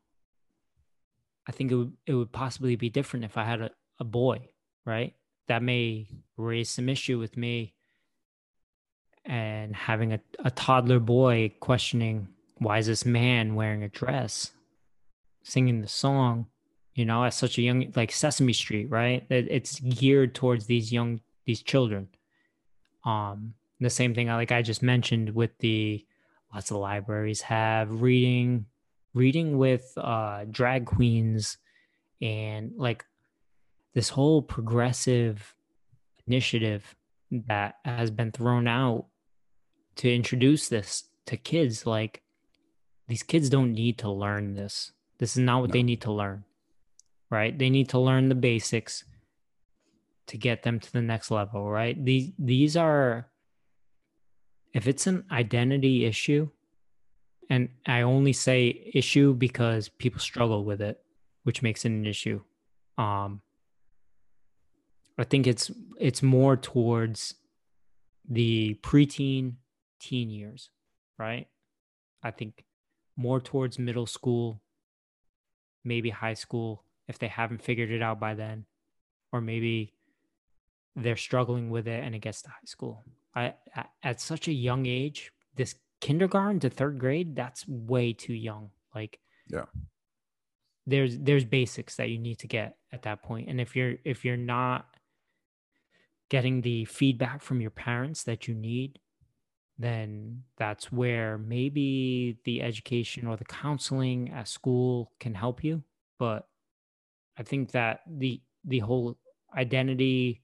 I 1.46 1.52
think 1.52 1.72
it 1.72 1.76
would 1.76 1.92
it 2.06 2.12
would 2.12 2.32
possibly 2.32 2.76
be 2.76 2.90
different 2.90 3.24
if 3.24 3.38
I 3.38 3.44
had 3.44 3.62
a, 3.62 3.70
a 3.98 4.04
boy, 4.04 4.50
right? 4.84 5.14
That 5.48 5.62
may 5.62 6.08
raise 6.36 6.68
some 6.68 6.90
issue 6.90 7.18
with 7.18 7.38
me 7.38 7.74
and 9.24 9.74
having 9.74 10.12
a, 10.12 10.20
a 10.44 10.50
toddler 10.50 10.98
boy 10.98 11.52
questioning 11.60 12.28
why 12.58 12.78
is 12.78 12.86
this 12.86 13.04
man 13.04 13.54
wearing 13.54 13.82
a 13.82 13.88
dress? 13.88 14.52
Singing 15.42 15.80
the 15.80 15.88
song 15.88 16.46
you 16.94 17.04
know 17.06 17.24
at 17.24 17.32
such 17.34 17.56
a 17.58 17.62
young 17.62 17.92
like 17.96 18.12
sesame 18.12 18.52
street 18.52 18.90
right? 18.90 19.24
It, 19.30 19.48
it's 19.50 19.80
geared 19.80 20.34
towards 20.34 20.66
these 20.66 20.92
young 20.92 21.20
these 21.46 21.62
children. 21.62 22.08
Um 23.04 23.54
the 23.80 23.90
same 23.90 24.14
thing 24.14 24.30
I 24.30 24.36
like 24.36 24.52
i 24.52 24.62
just 24.62 24.82
mentioned 24.82 25.30
with 25.34 25.50
the 25.58 26.04
lots 26.54 26.70
of 26.70 26.76
libraries 26.76 27.40
have 27.42 28.00
reading 28.00 28.66
reading 29.12 29.58
with 29.58 29.92
uh 29.96 30.44
drag 30.50 30.86
queens 30.86 31.58
and 32.20 32.72
like 32.76 33.04
this 33.94 34.08
whole 34.08 34.40
progressive 34.40 35.54
initiative 36.26 36.94
that 37.30 37.76
has 37.84 38.10
been 38.10 38.30
thrown 38.30 38.68
out 38.68 39.06
to 39.96 40.14
introduce 40.14 40.68
this 40.68 41.04
to 41.26 41.36
kids 41.36 41.86
like 41.86 42.22
these 43.08 43.22
kids 43.22 43.50
don't 43.50 43.72
need 43.72 43.98
to 43.98 44.10
learn 44.10 44.54
this. 44.54 44.92
This 45.18 45.36
is 45.36 45.42
not 45.42 45.60
what 45.60 45.72
they 45.72 45.82
need 45.82 46.00
to 46.02 46.12
learn 46.12 46.44
right? 47.30 47.58
They 47.58 47.70
need 47.70 47.88
to 47.88 47.98
learn 47.98 48.28
the 48.28 48.34
basics 48.34 49.04
to 50.26 50.36
get 50.36 50.62
them 50.62 50.78
to 50.78 50.92
the 50.92 51.00
next 51.00 51.30
level 51.30 51.68
right? 51.68 52.02
These 52.04 52.32
these 52.38 52.76
are 52.76 53.28
if 54.74 54.86
it's 54.86 55.06
an 55.06 55.24
identity 55.30 56.04
issue 56.04 56.48
and 57.50 57.68
i 57.86 58.00
only 58.02 58.32
say 58.32 58.90
issue 58.94 59.34
because 59.34 59.88
people 59.88 60.20
struggle 60.20 60.64
with 60.64 60.80
it 60.80 61.00
which 61.42 61.62
makes 61.62 61.84
it 61.84 61.88
an 61.88 62.06
issue 62.06 62.40
um 62.96 63.42
i 65.18 65.24
think 65.24 65.46
it's 65.46 65.70
it's 65.98 66.22
more 66.22 66.56
towards 66.56 67.34
the 68.28 68.78
preteen 68.82 69.54
teen 70.02 70.28
years 70.30 70.70
right? 71.18 71.46
I 72.22 72.30
think 72.32 72.64
more 73.16 73.40
towards 73.40 73.78
middle 73.78 74.06
school 74.06 74.60
maybe 75.84 76.10
high 76.10 76.34
school 76.34 76.84
if 77.08 77.18
they 77.18 77.28
haven't 77.28 77.62
figured 77.62 77.90
it 77.90 78.02
out 78.02 78.18
by 78.18 78.34
then 78.34 78.64
or 79.32 79.40
maybe 79.40 79.94
they're 80.96 81.16
struggling 81.16 81.70
with 81.70 81.86
it 81.88 82.02
and 82.04 82.14
it 82.14 82.20
gets 82.20 82.42
to 82.42 82.48
high 82.50 82.66
school. 82.66 83.02
I, 83.34 83.54
at, 83.74 83.90
at 84.02 84.20
such 84.20 84.48
a 84.48 84.52
young 84.52 84.86
age 84.86 85.32
this 85.56 85.74
kindergarten 86.00 86.60
to 86.60 86.70
third 86.70 86.98
grade 86.98 87.36
that's 87.36 87.66
way 87.68 88.12
too 88.12 88.34
young. 88.34 88.70
Like 88.94 89.18
Yeah. 89.48 89.66
there's 90.86 91.18
there's 91.18 91.44
basics 91.44 91.96
that 91.96 92.08
you 92.10 92.18
need 92.18 92.38
to 92.40 92.48
get 92.48 92.76
at 92.92 93.02
that 93.02 93.22
point. 93.22 93.48
And 93.48 93.60
if 93.60 93.76
you're 93.76 93.96
if 94.04 94.24
you're 94.24 94.36
not 94.36 94.86
getting 96.28 96.62
the 96.62 96.84
feedback 96.86 97.42
from 97.42 97.60
your 97.60 97.70
parents 97.70 98.24
that 98.24 98.48
you 98.48 98.54
need 98.54 98.98
then 99.82 100.42
that's 100.56 100.92
where 100.92 101.38
maybe 101.38 102.38
the 102.44 102.62
education 102.62 103.26
or 103.26 103.36
the 103.36 103.44
counseling 103.44 104.30
at 104.30 104.48
school 104.48 105.12
can 105.20 105.34
help 105.34 105.64
you 105.64 105.82
but 106.18 106.48
i 107.38 107.42
think 107.42 107.72
that 107.72 108.00
the 108.06 108.40
the 108.64 108.78
whole 108.78 109.16
identity 109.56 110.42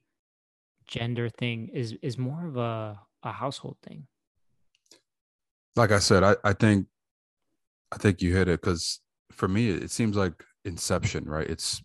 gender 0.87 1.29
thing 1.29 1.69
is 1.73 1.95
is 2.03 2.19
more 2.19 2.47
of 2.47 2.57
a 2.57 3.01
a 3.23 3.33
household 3.33 3.77
thing 3.83 4.07
like 5.79 5.93
I 5.93 6.01
said, 6.01 6.25
I, 6.25 6.37
I 6.45 6.53
think 6.53 6.89
I 7.93 7.97
think 7.97 8.21
you 8.21 8.35
hit 8.35 8.49
it 8.49 8.61
because 8.61 9.01
for 9.33 9.49
me 9.49 9.71
it 9.71 9.91
seems 9.91 10.17
like 10.17 10.45
inception, 10.65 11.25
right? 11.25 11.49
It's 11.49 11.81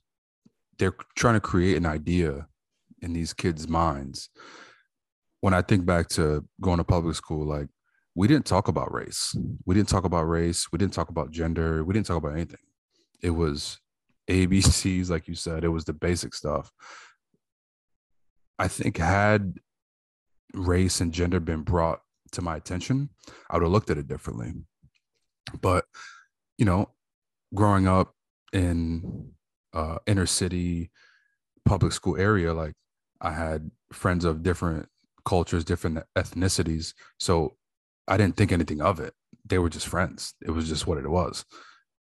they're 0.80 0.95
trying 1.16 1.36
to 1.36 1.39
create 1.39 1.78
an 1.78 1.86
idea 1.86 2.47
in 3.01 3.14
these 3.14 3.34
kids' 3.34 3.70
minds. 3.70 4.30
When 5.44 5.54
I 5.54 5.62
think 5.62 5.86
back 5.86 6.08
to 6.10 6.46
going 6.62 6.78
to 6.78 6.86
public 6.86 7.16
school, 7.16 7.46
like 7.46 7.68
we 8.16 8.30
didn't 8.30 8.46
talk 8.46 8.70
about 8.70 8.94
race. 8.94 9.36
We 9.66 9.76
didn't 9.76 9.89
talk 9.89 10.06
about 10.06 10.24
race. 10.24 10.72
We 10.72 10.78
didn't 10.78 10.94
talk 10.94 11.10
about 11.10 11.32
gender. 11.32 11.84
We 11.84 11.94
didn't 11.94 12.06
talk 12.06 12.16
about 12.16 12.32
anything. 12.32 12.62
It 13.22 13.32
was 13.32 13.80
ABCs, 14.30 15.10
like 15.10 15.28
you 15.28 15.36
said, 15.36 15.66
it 15.66 15.68
was 15.68 15.84
the 15.84 15.91
basic 15.91 16.34
stuff. 16.34 16.72
I 18.58 18.70
think 18.70 18.96
had 18.96 19.58
race 20.54 21.02
and 21.02 21.12
gender 21.12 21.41
been 21.41 21.64
brought 21.64 22.00
to 22.32 22.41
my 22.41 22.56
attention, 22.56 23.10
I 23.50 23.58
would 23.58 23.64
have 23.64 23.72
looked 23.74 23.89
at 23.89 23.98
it 23.98 24.08
differently. 24.08 24.54
But, 25.60 25.84
you 26.58 26.64
know, 26.64 26.91
growing 27.54 27.86
up 27.86 28.16
in 28.54 29.34
uh 29.74 29.98
inner 30.06 30.28
city 30.28 30.89
public 31.66 31.91
school 31.91 32.16
area 32.18 32.54
like 32.54 32.74
i 33.20 33.32
had 33.32 33.72
friends 33.91 34.24
of 34.26 34.44
different 34.44 34.88
cultures 35.26 35.63
different 35.63 35.99
ethnicities 36.17 36.93
so 37.19 37.55
i 38.07 38.17
didn't 38.17 38.38
think 38.38 38.51
anything 38.51 38.82
of 38.82 38.99
it 38.99 39.13
they 39.45 39.57
were 39.57 39.69
just 39.69 39.88
friends 39.88 40.34
it 40.41 40.51
was 40.51 40.67
just 40.67 40.88
what 40.88 40.97
it 40.97 41.09
was 41.09 41.45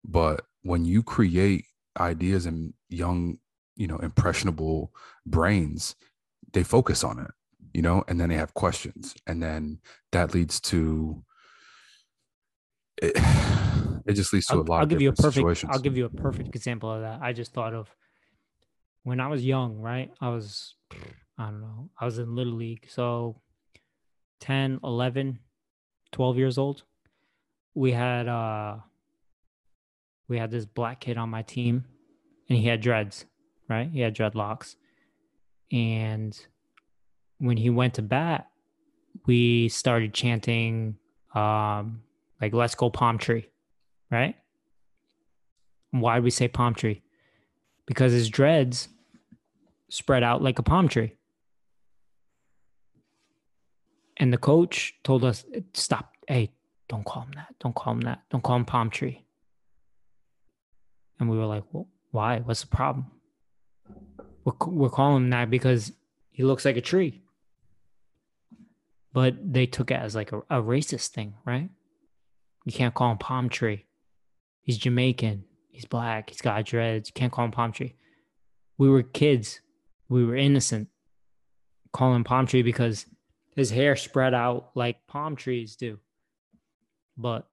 but 0.04 0.44
when 0.62 0.84
you 0.84 1.02
create 1.02 1.64
ideas 1.98 2.46
in 2.46 2.74
young 2.88 3.38
you 3.76 3.86
know 3.86 3.98
impressionable 3.98 4.92
brains 5.24 5.94
they 6.52 6.62
focus 6.62 7.04
on 7.04 7.18
it 7.18 7.30
you 7.72 7.82
know 7.82 8.04
and 8.08 8.20
then 8.20 8.28
they 8.28 8.36
have 8.36 8.54
questions 8.54 9.14
and 9.26 9.42
then 9.42 9.78
that 10.12 10.34
leads 10.34 10.60
to 10.60 11.22
it, 13.02 13.12
it 14.06 14.14
just 14.14 14.32
leads 14.32 14.46
to 14.46 14.54
I'll, 14.54 14.60
a 14.60 14.62
lot 14.62 14.76
I'll 14.78 14.82
of 14.84 14.88
give 14.88 15.00
you 15.00 15.10
a 15.10 15.12
perfect 15.12 15.34
situations 15.34 15.70
I'll 15.72 15.80
give 15.80 15.96
you 15.96 16.06
a 16.06 16.10
perfect 16.10 16.54
example 16.54 16.90
of 16.90 17.02
that. 17.02 17.20
I 17.20 17.32
just 17.32 17.52
thought 17.52 17.74
of 17.74 17.94
when 19.02 19.20
I 19.20 19.28
was 19.28 19.44
young, 19.44 19.78
right? 19.80 20.10
I 20.20 20.30
was 20.30 20.74
I 21.38 21.46
don't 21.46 21.60
know. 21.60 21.90
I 22.00 22.04
was 22.04 22.18
in 22.18 22.34
little 22.34 22.54
league. 22.54 22.86
So 22.88 23.40
10, 24.40 24.80
11, 24.82 25.38
12 26.12 26.38
years 26.38 26.58
old. 26.58 26.82
We 27.74 27.92
had 27.92 28.26
uh 28.26 28.76
we 30.28 30.38
had 30.38 30.50
this 30.50 30.64
black 30.64 31.00
kid 31.00 31.18
on 31.18 31.28
my 31.28 31.42
team 31.42 31.84
and 32.48 32.58
he 32.58 32.66
had 32.66 32.80
dreads, 32.80 33.26
right? 33.68 33.90
He 33.90 34.00
had 34.00 34.16
dreadlocks. 34.16 34.76
And 35.70 36.38
when 37.38 37.58
he 37.58 37.70
went 37.70 37.94
to 37.94 38.02
bat, 38.02 38.48
we 39.26 39.68
started 39.68 40.14
chanting 40.14 40.96
um 41.34 42.02
like 42.40 42.54
let's 42.54 42.74
go 42.74 42.88
palm 42.88 43.18
tree, 43.18 43.48
right? 44.10 44.36
Why 45.90 46.16
do 46.16 46.22
we 46.22 46.30
say 46.30 46.48
palm 46.48 46.74
tree? 46.74 47.02
Because 47.86 48.12
his 48.12 48.28
dreads 48.28 48.88
spread 49.90 50.22
out 50.22 50.42
like 50.42 50.58
a 50.58 50.62
palm 50.62 50.88
tree. 50.88 51.16
And 54.16 54.32
the 54.32 54.38
coach 54.38 54.94
told 55.04 55.24
us, 55.24 55.44
stop. 55.74 56.12
Hey, 56.26 56.52
don't 56.88 57.04
call 57.04 57.22
him 57.22 57.32
that. 57.34 57.54
Don't 57.60 57.74
call 57.74 57.94
him 57.94 58.00
that. 58.02 58.22
Don't 58.30 58.42
call 58.42 58.56
him 58.56 58.64
palm 58.64 58.90
tree. 58.90 59.24
And 61.18 61.28
we 61.28 61.36
were 61.36 61.46
like, 61.46 61.64
well, 61.72 61.88
why? 62.10 62.38
What's 62.40 62.62
the 62.62 62.66
problem? 62.68 63.06
We're, 64.44 64.54
we're 64.66 64.90
calling 64.90 65.24
him 65.24 65.30
that 65.30 65.50
because 65.50 65.92
he 66.30 66.44
looks 66.44 66.64
like 66.64 66.76
a 66.76 66.82
tree. 66.82 67.22
But 69.12 69.52
they 69.52 69.66
took 69.66 69.90
it 69.90 69.94
as 69.94 70.14
like 70.14 70.32
a, 70.32 70.38
a 70.50 70.62
racist 70.62 71.08
thing, 71.08 71.34
right? 71.44 71.70
You 72.64 72.72
can't 72.72 72.94
call 72.94 73.12
him 73.12 73.18
palm 73.18 73.48
tree. 73.48 73.86
He's 74.62 74.78
Jamaican. 74.78 75.44
He's 75.70 75.84
black. 75.84 76.30
He's 76.30 76.40
got 76.40 76.64
dreads. 76.64 77.08
You 77.08 77.14
can't 77.14 77.32
call 77.32 77.44
him 77.44 77.50
palm 77.50 77.72
tree. 77.72 77.94
We 78.78 78.88
were 78.88 79.02
kids. 79.02 79.60
We 80.08 80.24
were 80.24 80.36
innocent. 80.36 80.88
Call 81.92 82.14
him 82.14 82.24
palm 82.24 82.46
tree 82.46 82.62
because 82.62 83.06
his 83.56 83.70
hair 83.70 83.96
spread 83.96 84.34
out 84.34 84.70
like 84.74 85.06
palm 85.08 85.34
trees 85.34 85.74
do. 85.74 85.98
But 87.16 87.48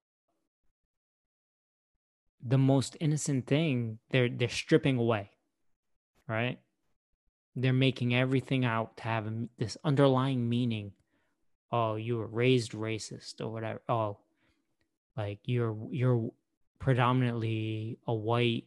the 2.46 2.58
most 2.58 2.98
innocent 3.00 3.48
thing 3.48 4.00
they're 4.12 4.30
they're 4.30 4.50
stripping 4.50 4.98
away. 4.98 5.32
Right? 6.28 6.60
They're 7.56 7.74
making 7.74 8.14
everything 8.14 8.66
out 8.66 8.98
to 8.98 9.04
have 9.04 9.32
this 9.58 9.78
underlying 9.84 10.48
meaning. 10.50 10.92
Oh, 11.72 11.96
you 11.96 12.18
were 12.18 12.28
raised 12.28 12.74
racist 12.74 13.42
or 13.42 13.52
whatever. 13.52 13.82
Oh, 13.88 14.18
like 15.16 15.40
you're 15.46 15.76
you're 15.90 16.32
predominantly 16.80 17.98
a 18.08 18.14
white 18.14 18.66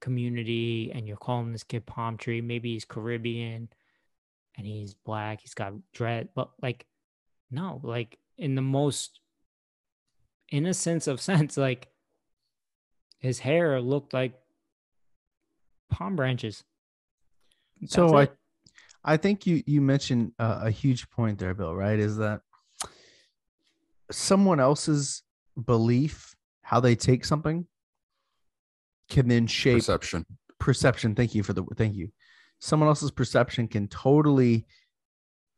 community 0.00 0.92
and 0.94 1.06
you're 1.06 1.16
calling 1.16 1.52
this 1.52 1.62
kid 1.62 1.86
palm 1.86 2.16
tree 2.16 2.40
maybe 2.40 2.72
he's 2.72 2.84
caribbean 2.84 3.68
and 4.56 4.66
he's 4.66 4.94
black 4.94 5.40
he's 5.40 5.54
got 5.54 5.72
dread 5.92 6.28
but 6.34 6.50
like 6.62 6.86
no 7.50 7.80
like 7.82 8.18
in 8.38 8.54
the 8.54 8.62
most 8.62 9.20
innocence 10.50 11.06
of 11.06 11.20
sense 11.30 11.56
like 11.56 11.88
his 13.18 13.38
hair 13.38 13.80
looked 13.80 14.12
like 14.12 14.34
palm 15.90 16.16
branches 16.16 16.64
So 17.86 18.02
That's 18.02 18.12
I, 18.14 18.22
it. 18.22 18.32
I 19.04 19.16
think 19.16 19.46
you 19.46 19.62
you 19.66 19.80
mentioned 19.80 20.32
uh, 20.38 20.60
a 20.62 20.70
huge 20.70 21.10
point 21.10 21.38
there, 21.38 21.54
Bill. 21.54 21.74
Right? 21.74 21.98
Is 21.98 22.16
that 22.18 22.42
someone 24.10 24.60
else's 24.60 25.22
belief, 25.64 26.34
how 26.62 26.80
they 26.80 26.94
take 26.94 27.24
something, 27.24 27.66
can 29.08 29.28
then 29.28 29.46
shape 29.46 29.78
perception 29.78 30.26
perception. 30.58 31.14
Thank 31.14 31.34
you 31.34 31.42
for 31.42 31.52
the 31.52 31.64
thank 31.76 31.96
you. 31.96 32.10
Someone 32.64 32.88
else's 32.88 33.10
perception 33.10 33.66
can 33.66 33.88
totally 33.88 34.66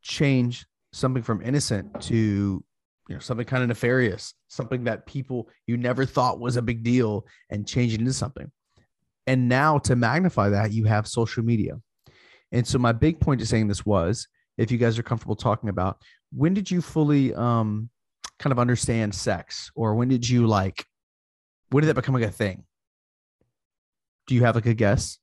change 0.01 0.65
something 0.91 1.23
from 1.23 1.43
innocent 1.43 2.01
to 2.01 2.65
you 3.09 3.15
know 3.15 3.19
something 3.19 3.45
kind 3.45 3.63
of 3.63 3.69
nefarious, 3.69 4.33
something 4.49 4.85
that 4.85 5.05
people 5.05 5.51
you 5.67 5.77
never 5.77 6.07
thought 6.07 6.41
was 6.41 6.57
a 6.57 6.63
big 6.63 6.83
deal, 6.83 7.27
and 7.51 7.69
change 7.69 7.93
it 7.93 8.01
into 8.01 8.15
something. 8.15 8.51
And 9.27 9.51
now 9.51 9.77
to 9.81 9.97
magnify 9.97 10.49
that, 10.49 10.73
you 10.73 10.87
have 10.87 11.07
social 11.07 11.45
media. 11.45 11.79
And 12.53 12.67
so 12.67 12.79
my 12.79 12.93
big 12.93 13.21
point 13.21 13.41
to 13.41 13.47
saying 13.47 13.69
this 13.69 13.85
was, 13.85 14.27
if 14.57 14.71
you 14.71 14.79
guys 14.79 14.99
are 14.99 15.03
comfortable 15.03 15.37
talking 15.37 15.69
about, 15.69 15.99
when 16.33 16.55
did 16.55 16.71
you 16.71 16.81
fully 16.81 17.35
um 17.35 17.91
kind 18.39 18.51
of 18.51 18.59
understand 18.59 19.15
sex, 19.15 19.71
or 19.75 19.95
when 19.95 20.09
did 20.09 20.27
you 20.27 20.47
like, 20.47 20.87
when 21.69 21.83
did 21.83 21.89
that 21.89 22.01
become 22.01 22.15
like 22.15 22.25
a 22.25 22.31
thing? 22.31 22.65
Do 24.27 24.35
you 24.35 24.45
have 24.45 24.55
like 24.55 24.65
a 24.65 24.73
guess? 24.73 25.19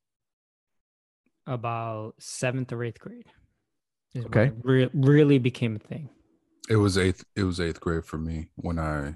About 1.48 2.14
seventh 2.20 2.72
or 2.72 2.84
eighth 2.84 3.00
grade 3.00 3.26
is 4.14 4.26
Okay. 4.26 4.52
re- 4.64 4.90
really 4.94 5.38
became 5.40 5.76
a 5.76 5.80
thing 5.80 6.10
it 6.70 6.76
was 6.76 6.98
eighth 6.98 7.24
it 7.36 7.44
was 7.44 7.60
eighth 7.60 7.80
grade 7.80 8.06
for 8.06 8.18
me 8.18 8.50
when 8.56 8.78
i 8.80 9.16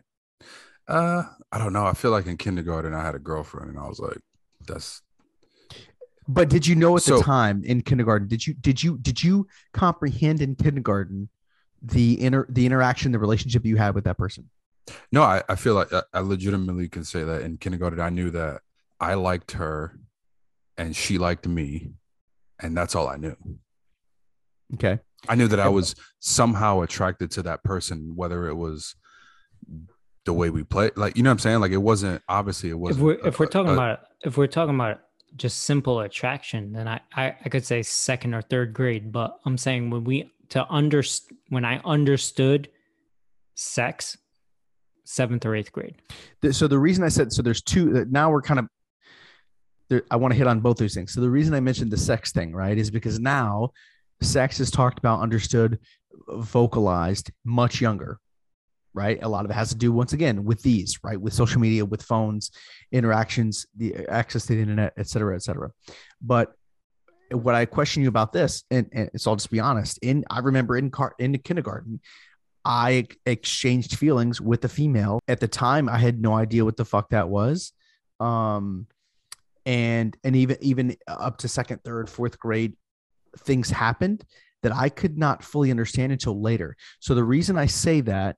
uh 0.87 1.23
i 1.51 1.57
don't 1.57 1.73
know 1.73 1.85
i 1.85 1.93
feel 1.93 2.11
like 2.11 2.25
in 2.25 2.37
kindergarten 2.37 2.93
i 2.93 3.03
had 3.03 3.15
a 3.15 3.19
girlfriend 3.19 3.69
and 3.69 3.79
i 3.79 3.87
was 3.87 3.99
like 3.99 4.17
that's 4.67 5.01
But 6.27 6.49
did 6.49 6.65
you 6.65 6.75
know 6.75 6.95
at 6.97 7.03
So- 7.03 7.17
the 7.17 7.23
time 7.23 7.63
in 7.63 7.81
kindergarten? 7.81 8.27
Did 8.27 8.47
you 8.47 8.53
did 8.55 8.81
you 8.83 8.97
did 8.97 9.23
you 9.23 9.47
comprehend 9.73 10.41
in 10.41 10.55
kindergarten 10.55 11.29
the 11.83 12.19
inter 12.19 12.47
the 12.49 12.65
interaction, 12.65 13.11
the 13.11 13.19
relationship 13.19 13.63
you 13.65 13.77
had 13.77 13.93
with 13.93 14.05
that 14.05 14.17
person? 14.17 14.49
no 15.11 15.21
i, 15.21 15.43
I 15.49 15.55
feel 15.55 15.75
like 15.75 15.91
I, 15.93 16.01
I 16.13 16.19
legitimately 16.21 16.89
can 16.89 17.03
say 17.03 17.23
that 17.23 17.41
in 17.43 17.57
kindergarten 17.57 17.99
i 17.99 18.09
knew 18.09 18.29
that 18.31 18.61
i 18.99 19.13
liked 19.13 19.51
her 19.53 19.99
and 20.77 20.95
she 20.95 21.17
liked 21.19 21.47
me 21.47 21.93
and 22.61 22.75
that's 22.75 22.95
all 22.95 23.07
i 23.07 23.15
knew 23.17 23.35
Okay. 24.73 24.97
I 25.29 25.35
knew 25.35 25.47
that 25.47 25.59
I 25.59 25.69
was 25.69 25.95
somehow 26.19 26.81
attracted 26.81 27.29
to 27.31 27.43
that 27.43 27.63
person, 27.63 28.13
whether 28.15 28.47
it 28.47 28.55
was 28.55 28.95
the 30.25 30.33
way 30.33 30.49
we 30.49 30.63
play, 30.63 30.89
like 30.95 31.15
you 31.15 31.21
know 31.23 31.29
what 31.29 31.33
I'm 31.33 31.39
saying. 31.39 31.59
Like 31.59 31.71
it 31.71 31.77
wasn't 31.77 32.23
obviously 32.27 32.71
it 32.71 32.79
wasn't. 32.79 33.05
we're 33.05 33.27
if 33.27 33.39
we're 33.39 33.45
talking 33.45 33.69
a- 33.69 33.73
about 33.73 33.99
if 34.23 34.37
we're 34.37 34.47
talking 34.47 34.73
about 34.73 35.01
just 35.35 35.63
simple 35.65 35.99
attraction 35.99 36.71
then 36.71 36.87
I, 36.87 36.99
I 37.15 37.35
i 37.45 37.49
could 37.49 37.65
say 37.65 37.83
second 37.83 38.33
or 38.33 38.41
third 38.41 38.73
grade 38.73 39.11
but 39.11 39.37
i'm 39.45 39.57
saying 39.57 39.89
when 39.89 40.03
we 40.05 40.31
to 40.49 40.65
under 40.71 41.03
when 41.49 41.65
i 41.65 41.79
understood 41.83 42.69
sex 43.55 44.17
seventh 45.03 45.45
or 45.45 45.53
eighth 45.55 45.71
grade 45.71 45.95
Th- 46.41 46.53
So 46.55 46.67
the 46.67 46.79
reason 46.79 47.03
I 47.03 47.09
said 47.09 47.31
so 47.33 47.41
there's 47.41 47.61
two 47.61 48.05
now 48.09 48.31
we're 48.31 48.41
kind 48.41 48.59
of 48.59 48.67
there, 49.89 50.03
I 50.09 50.15
want 50.15 50.33
to 50.33 50.37
hit 50.37 50.47
on 50.47 50.59
both 50.59 50.77
those 50.77 50.93
things. 50.93 51.13
So 51.13 51.21
the 51.21 51.29
reason 51.29 51.53
I 51.53 51.59
mentioned 51.59 51.91
the 51.91 51.97
sex 51.97 52.31
thing, 52.31 52.53
right, 52.53 52.77
is 52.77 52.91
because 52.91 53.19
now 53.19 53.71
sex 54.21 54.59
is 54.59 54.71
talked 54.71 54.97
about, 54.97 55.21
understood, 55.21 55.79
vocalized 56.29 57.31
much 57.43 57.81
younger, 57.81 58.19
right? 58.93 59.19
A 59.21 59.27
lot 59.27 59.45
of 59.45 59.51
it 59.51 59.55
has 59.55 59.69
to 59.69 59.75
do 59.75 59.91
once 59.91 60.13
again 60.13 60.45
with 60.45 60.61
these, 60.61 60.99
right, 61.03 61.19
with 61.19 61.33
social 61.33 61.59
media, 61.59 61.85
with 61.85 62.01
phones, 62.01 62.51
interactions, 62.91 63.65
the 63.75 64.07
access 64.07 64.45
to 64.45 64.55
the 64.55 64.61
internet, 64.61 64.93
et 64.97 65.07
cetera, 65.07 65.35
et 65.35 65.43
cetera. 65.43 65.71
But 66.21 66.53
what 67.31 67.55
I 67.55 67.65
question 67.65 68.03
you 68.03 68.09
about 68.09 68.31
this, 68.31 68.63
and, 68.71 68.87
and 68.93 69.09
so 69.17 69.31
I'll 69.31 69.35
just 69.35 69.51
be 69.51 69.59
honest. 69.59 69.97
In 69.99 70.23
I 70.29 70.39
remember 70.39 70.77
in 70.77 70.91
car 70.91 71.15
in 71.19 71.37
kindergarten, 71.39 71.99
I 72.63 73.07
exchanged 73.25 73.97
feelings 73.97 74.39
with 74.39 74.63
a 74.63 74.69
female. 74.69 75.19
At 75.27 75.39
the 75.39 75.47
time, 75.47 75.89
I 75.89 75.97
had 75.97 76.21
no 76.21 76.33
idea 76.33 76.63
what 76.63 76.77
the 76.77 76.85
fuck 76.85 77.09
that 77.09 77.27
was. 77.29 77.73
Um, 78.19 78.87
and 79.65 80.15
and 80.23 80.35
even 80.35 80.57
even 80.61 80.95
up 81.07 81.37
to 81.37 81.47
second, 81.47 81.83
third, 81.83 82.09
fourth 82.09 82.39
grade, 82.39 82.73
things 83.39 83.69
happened 83.69 84.23
that 84.63 84.75
I 84.75 84.89
could 84.89 85.17
not 85.17 85.43
fully 85.43 85.71
understand 85.71 86.11
until 86.11 86.41
later. 86.41 86.75
So 86.99 87.13
the 87.13 87.23
reason 87.23 87.57
I 87.57 87.65
say 87.67 88.01
that 88.01 88.37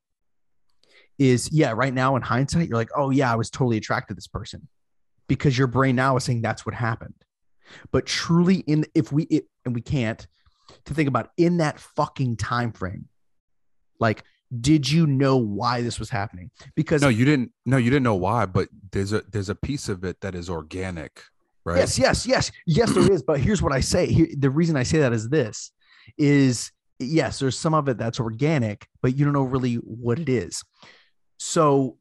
is, 1.18 1.50
yeah, 1.52 1.72
right 1.72 1.94
now 1.94 2.16
in 2.16 2.22
hindsight, 2.22 2.68
you're 2.68 2.78
like, 2.78 2.90
oh 2.96 3.10
yeah, 3.10 3.32
I 3.32 3.36
was 3.36 3.50
totally 3.50 3.78
attracted 3.78 4.14
to 4.14 4.16
this 4.16 4.28
person 4.28 4.68
because 5.28 5.58
your 5.58 5.68
brain 5.68 5.96
now 5.96 6.16
is 6.16 6.24
saying 6.24 6.42
that's 6.42 6.66
what 6.66 6.76
happened. 6.76 7.16
But 7.92 8.06
truly, 8.06 8.58
in 8.58 8.86
if 8.96 9.12
we 9.12 9.24
it, 9.24 9.46
and 9.66 9.76
we 9.76 9.82
can't 9.82 10.26
to 10.86 10.94
think 10.94 11.08
about 11.08 11.30
in 11.38 11.58
that 11.58 11.80
fucking 11.80 12.38
time 12.38 12.72
frame, 12.72 13.08
like 14.00 14.24
did 14.62 14.90
you 14.90 15.06
know 15.08 15.38
why 15.38 15.82
this 15.82 16.00
was 16.00 16.10
happening? 16.10 16.52
Because 16.76 17.02
No, 17.02 17.10
you 17.10 17.26
didn't. 17.26 17.52
No, 17.66 17.78
you 17.78 17.90
didn't 17.90 18.04
know 18.04 18.16
why, 18.16 18.46
but 18.46 18.70
there's 18.92 19.14
a 19.14 19.22
there's 19.32 19.50
a 19.50 19.56
piece 19.56 19.90
of 19.90 20.04
it 20.04 20.22
that 20.22 20.36
is 20.36 20.50
organic, 20.50 21.22
right? 21.66 21.78
Yes, 21.78 22.00
yes, 22.00 22.26
yes, 22.26 22.52
yes, 22.66 22.94
there 22.94 23.12
is. 23.12 23.24
But 23.24 23.40
here's 23.40 23.62
what 23.62 23.74
I 23.74 23.82
say. 23.82 24.08
Here, 24.08 24.28
the 24.38 24.50
reason 24.50 24.76
I 24.78 24.84
say 24.84 25.00
that 25.00 25.12
is 25.14 25.28
this: 25.30 25.72
is 26.18 26.72
yes, 27.00 27.40
there's 27.40 27.58
some 27.60 27.74
of 27.74 27.88
it 27.90 27.98
that's 27.98 28.20
organic, 28.20 28.88
but 29.02 29.18
you 29.18 29.26
don't 29.26 29.34
know 29.34 29.44
really 29.44 29.76
what 29.76 30.18
it 30.20 30.30
is. 30.30 30.64
So, 31.38 31.98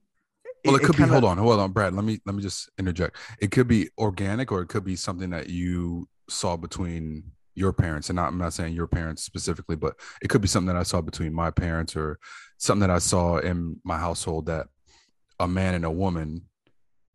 Well, 0.64 0.76
it, 0.76 0.82
could 0.82 0.96
kinda- 0.96 1.08
be. 1.08 1.12
Hold 1.12 1.24
on, 1.24 1.38
hold 1.38 1.60
on, 1.60 1.72
Brad. 1.72 1.94
Let 1.94 2.04
me 2.04 2.20
let 2.26 2.34
me 2.34 2.42
just 2.42 2.70
interject. 2.78 3.16
It 3.40 3.50
could 3.50 3.68
be 3.68 3.88
organic, 3.98 4.52
or 4.52 4.62
it 4.62 4.68
could 4.68 4.84
be 4.84 4.96
something 4.96 5.30
that 5.30 5.48
you 5.48 6.08
saw 6.28 6.56
between 6.56 7.32
your 7.56 7.72
parents, 7.72 8.08
and 8.08 8.16
not, 8.16 8.28
I'm 8.28 8.38
not 8.38 8.52
saying 8.52 8.74
your 8.74 8.86
parents 8.86 9.22
specifically, 9.22 9.76
but 9.76 9.96
it 10.22 10.28
could 10.28 10.40
be 10.40 10.48
something 10.48 10.72
that 10.72 10.78
I 10.78 10.84
saw 10.84 11.00
between 11.00 11.34
my 11.34 11.50
parents, 11.50 11.96
or 11.96 12.18
something 12.58 12.86
that 12.86 12.94
I 12.94 12.98
saw 12.98 13.38
in 13.38 13.80
my 13.84 13.98
household 13.98 14.46
that 14.46 14.68
a 15.40 15.48
man 15.48 15.74
and 15.74 15.84
a 15.84 15.90
woman, 15.90 16.42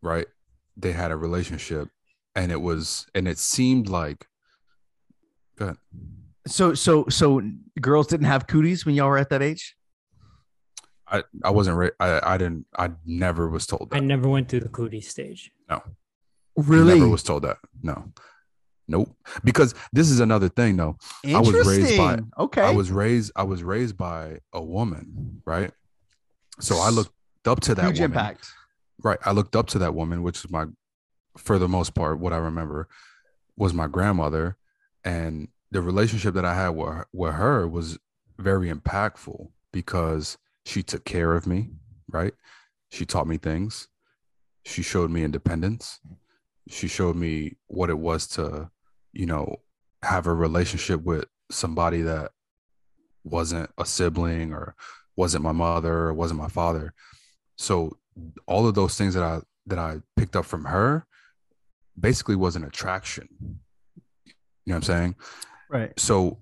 right? 0.01 0.27
They 0.75 0.91
had 0.91 1.11
a 1.11 1.17
relationship, 1.17 1.87
and 2.35 2.51
it 2.51 2.61
was, 2.61 3.07
and 3.15 3.27
it 3.27 3.37
seemed 3.37 3.87
like. 3.87 4.27
Go 5.57 5.65
ahead. 5.65 5.77
So, 6.47 6.73
so, 6.73 7.05
so, 7.07 7.41
girls 7.79 8.07
didn't 8.07 8.25
have 8.25 8.47
cooties 8.47 8.85
when 8.85 8.95
y'all 8.95 9.09
were 9.09 9.17
at 9.17 9.29
that 9.29 9.43
age. 9.43 9.75
I 11.07 11.23
I 11.43 11.51
wasn't. 11.51 11.77
Ra- 11.77 11.89
I 11.99 12.33
I 12.33 12.37
didn't. 12.37 12.65
I 12.77 12.91
never 13.05 13.47
was 13.49 13.67
told 13.67 13.91
that. 13.91 13.97
I 13.97 13.99
never 13.99 14.27
went 14.27 14.49
through 14.49 14.61
the 14.61 14.69
cootie 14.69 15.01
stage. 15.01 15.51
No 15.69 15.83
really? 16.55 16.99
Never 16.99 17.09
was 17.09 17.23
told 17.23 17.43
that. 17.43 17.57
No. 17.81 18.11
Nope. 18.91 19.15
Because 19.43 19.73
this 19.93 20.09
is 20.09 20.19
another 20.19 20.49
thing 20.49 20.77
though. 20.77 20.97
I 21.25 21.39
was 21.39 21.65
raised 21.65 21.97
by-. 21.97 22.19
Okay. 22.37 22.61
I 22.61 22.71
was 22.71 22.91
raised 22.91 23.31
I 23.35 23.43
was 23.43 23.63
raised 23.63 23.97
by 23.97 24.39
a 24.53 24.61
woman, 24.61 25.41
right? 25.45 25.71
So 26.59 26.77
I 26.77 26.89
looked 26.89 27.13
up 27.45 27.61
to 27.61 27.75
that 27.75 27.85
huge 27.85 27.99
woman. 27.99 28.11
impact. 28.11 28.47
Right. 29.01 29.17
I 29.25 29.31
looked 29.31 29.55
up 29.55 29.67
to 29.67 29.79
that 29.79 29.95
woman, 29.95 30.21
which 30.21 30.43
is 30.43 30.51
my 30.51 30.65
for 31.37 31.57
the 31.57 31.67
most 31.67 31.95
part, 31.95 32.19
what 32.19 32.33
I 32.33 32.37
remember 32.37 32.87
was 33.57 33.73
my 33.73 33.87
grandmother. 33.87 34.57
And 35.03 35.47
the 35.71 35.81
relationship 35.81 36.33
that 36.35 36.45
I 36.45 36.53
had 36.53 36.69
with 36.69 36.89
her, 36.89 37.07
with 37.13 37.33
her 37.33 37.67
was 37.67 37.97
very 38.37 38.71
impactful 38.71 39.47
because 39.71 40.37
she 40.65 40.83
took 40.83 41.05
care 41.05 41.33
of 41.33 41.47
me, 41.47 41.69
right? 42.09 42.33
She 42.89 43.05
taught 43.05 43.27
me 43.27 43.37
things. 43.37 43.87
She 44.65 44.83
showed 44.83 45.09
me 45.09 45.23
independence. 45.23 45.99
She 46.67 46.87
showed 46.87 47.15
me 47.15 47.55
what 47.67 47.89
it 47.89 47.97
was 47.97 48.27
to, 48.27 48.69
you 49.13 49.25
know, 49.25 49.57
have 50.03 50.27
a 50.27 50.33
relationship 50.33 51.01
with 51.03 51.25
somebody 51.49 52.01
that 52.01 52.31
wasn't 53.23 53.69
a 53.77 53.85
sibling 53.85 54.53
or 54.53 54.75
wasn't 55.15 55.43
my 55.43 55.51
mother 55.51 55.93
or 55.93 56.13
wasn't 56.13 56.39
my 56.39 56.47
father. 56.47 56.93
So 57.57 57.97
all 58.47 58.67
of 58.67 58.75
those 58.75 58.97
things 58.97 59.13
that 59.13 59.23
I 59.23 59.41
that 59.67 59.77
I 59.79 60.01
picked 60.15 60.35
up 60.35 60.45
from 60.45 60.65
her 60.65 61.05
basically 61.99 62.35
was 62.35 62.55
an 62.55 62.63
attraction. 62.63 63.27
You 64.25 64.33
know 64.65 64.75
what 64.75 64.75
I'm 64.77 64.81
saying? 64.83 65.15
Right. 65.69 65.99
So 65.99 66.39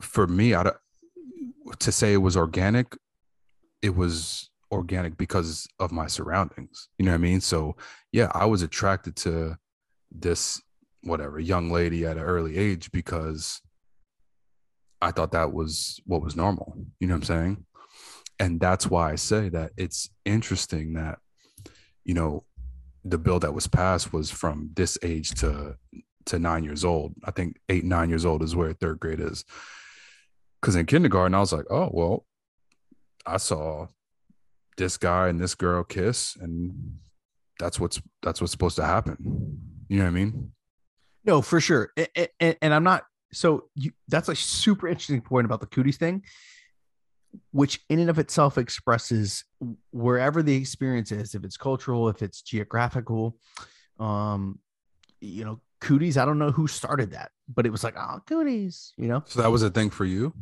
for 0.00 0.26
me, 0.26 0.54
I 0.54 0.62
don't- 0.64 0.76
to 1.80 1.92
say 1.92 2.12
it 2.12 2.18
was 2.18 2.36
organic, 2.36 2.96
it 3.82 3.94
was 3.94 4.50
organic 4.70 5.16
because 5.16 5.66
of 5.78 5.92
my 5.92 6.06
surroundings. 6.06 6.88
You 6.98 7.06
know 7.06 7.12
what 7.12 7.16
I 7.18 7.18
mean? 7.18 7.40
So 7.40 7.76
yeah, 8.12 8.30
I 8.34 8.46
was 8.46 8.62
attracted 8.62 9.16
to 9.16 9.58
this 10.10 10.62
whatever 11.02 11.38
young 11.38 11.70
lady 11.70 12.04
at 12.04 12.16
an 12.16 12.22
early 12.22 12.56
age 12.56 12.90
because 12.92 13.60
I 15.00 15.12
thought 15.12 15.32
that 15.32 15.52
was 15.52 16.00
what 16.06 16.22
was 16.22 16.36
normal. 16.36 16.74
You 17.00 17.06
know 17.06 17.14
what 17.14 17.28
I'm 17.30 17.36
saying? 17.36 17.64
And 18.40 18.60
that's 18.60 18.86
why 18.86 19.12
I 19.12 19.14
say 19.16 19.48
that 19.48 19.72
it's 19.76 20.10
interesting 20.24 20.94
that, 20.94 21.18
you 22.04 22.14
know, 22.14 22.44
the 23.04 23.18
bill 23.18 23.38
that 23.40 23.54
was 23.54 23.66
passed 23.66 24.12
was 24.12 24.30
from 24.30 24.70
this 24.74 24.98
age 25.02 25.30
to 25.36 25.76
to 26.26 26.38
nine 26.38 26.64
years 26.64 26.84
old. 26.84 27.14
I 27.24 27.30
think 27.30 27.56
eight, 27.68 27.84
nine 27.84 28.10
years 28.10 28.26
old 28.26 28.42
is 28.42 28.54
where 28.54 28.72
third 28.72 29.00
grade 29.00 29.20
is. 29.20 29.44
Cause 30.60 30.76
in 30.76 30.86
kindergarten, 30.86 31.34
I 31.34 31.40
was 31.40 31.52
like, 31.52 31.66
oh 31.70 31.90
well, 31.92 32.26
I 33.24 33.36
saw 33.36 33.86
this 34.76 34.96
guy 34.96 35.28
and 35.28 35.40
this 35.40 35.54
girl 35.54 35.84
kiss, 35.84 36.36
and 36.40 36.98
that's 37.58 37.78
what's 37.78 38.00
that's 38.22 38.40
what's 38.40 38.52
supposed 38.52 38.76
to 38.76 38.84
happen. 38.84 39.16
You 39.88 39.98
know 39.98 40.04
what 40.04 40.10
I 40.10 40.12
mean? 40.12 40.52
No, 41.28 41.42
for 41.42 41.60
sure. 41.60 41.92
A- 41.98 42.08
a- 42.22 42.28
a- 42.40 42.64
And, 42.64 42.72
I'm 42.74 42.82
not. 42.82 43.04
So 43.32 43.68
you, 43.74 43.92
that's 44.08 44.28
a 44.30 44.34
super 44.34 44.88
interesting 44.88 45.20
point 45.20 45.44
about 45.44 45.60
the 45.60 45.66
cooties 45.66 45.98
thing, 45.98 46.24
which 47.50 47.80
in 47.90 47.98
and 47.98 48.08
of 48.08 48.18
itself 48.18 48.56
expresses 48.56 49.44
wherever 49.92 50.42
the 50.42 50.56
experience 50.56 51.12
is, 51.12 51.34
if 51.34 51.44
it's 51.44 51.58
cultural, 51.58 52.08
if 52.08 52.22
it's 52.22 52.40
geographical, 52.40 53.36
um, 54.00 54.58
you 55.20 55.44
know, 55.44 55.60
cooties. 55.82 56.16
I 56.16 56.24
don't 56.24 56.38
know 56.38 56.50
who 56.50 56.66
started 56.66 57.10
that, 57.10 57.30
but 57.54 57.66
it 57.66 57.70
was 57.70 57.84
like, 57.84 57.94
oh, 57.98 58.20
cooties. 58.26 58.94
You 58.96 59.08
know, 59.08 59.22
So 59.26 59.42
that 59.42 59.50
was 59.50 59.62
a 59.62 59.68
thing 59.70 59.90
for 59.90 60.06
you. 60.06 60.32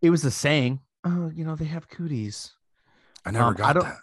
it 0.00 0.08
was 0.08 0.24
a 0.24 0.30
saying. 0.30 0.80
Oh, 1.04 1.30
you 1.34 1.44
know, 1.44 1.54
they 1.56 1.66
have 1.66 1.88
cooties. 1.88 2.52
I 3.26 3.30
never 3.30 3.44
Um, 3.48 3.54
I 3.54 3.56
got 3.58 3.72
don't- 3.74 3.84
that. 3.84 3.98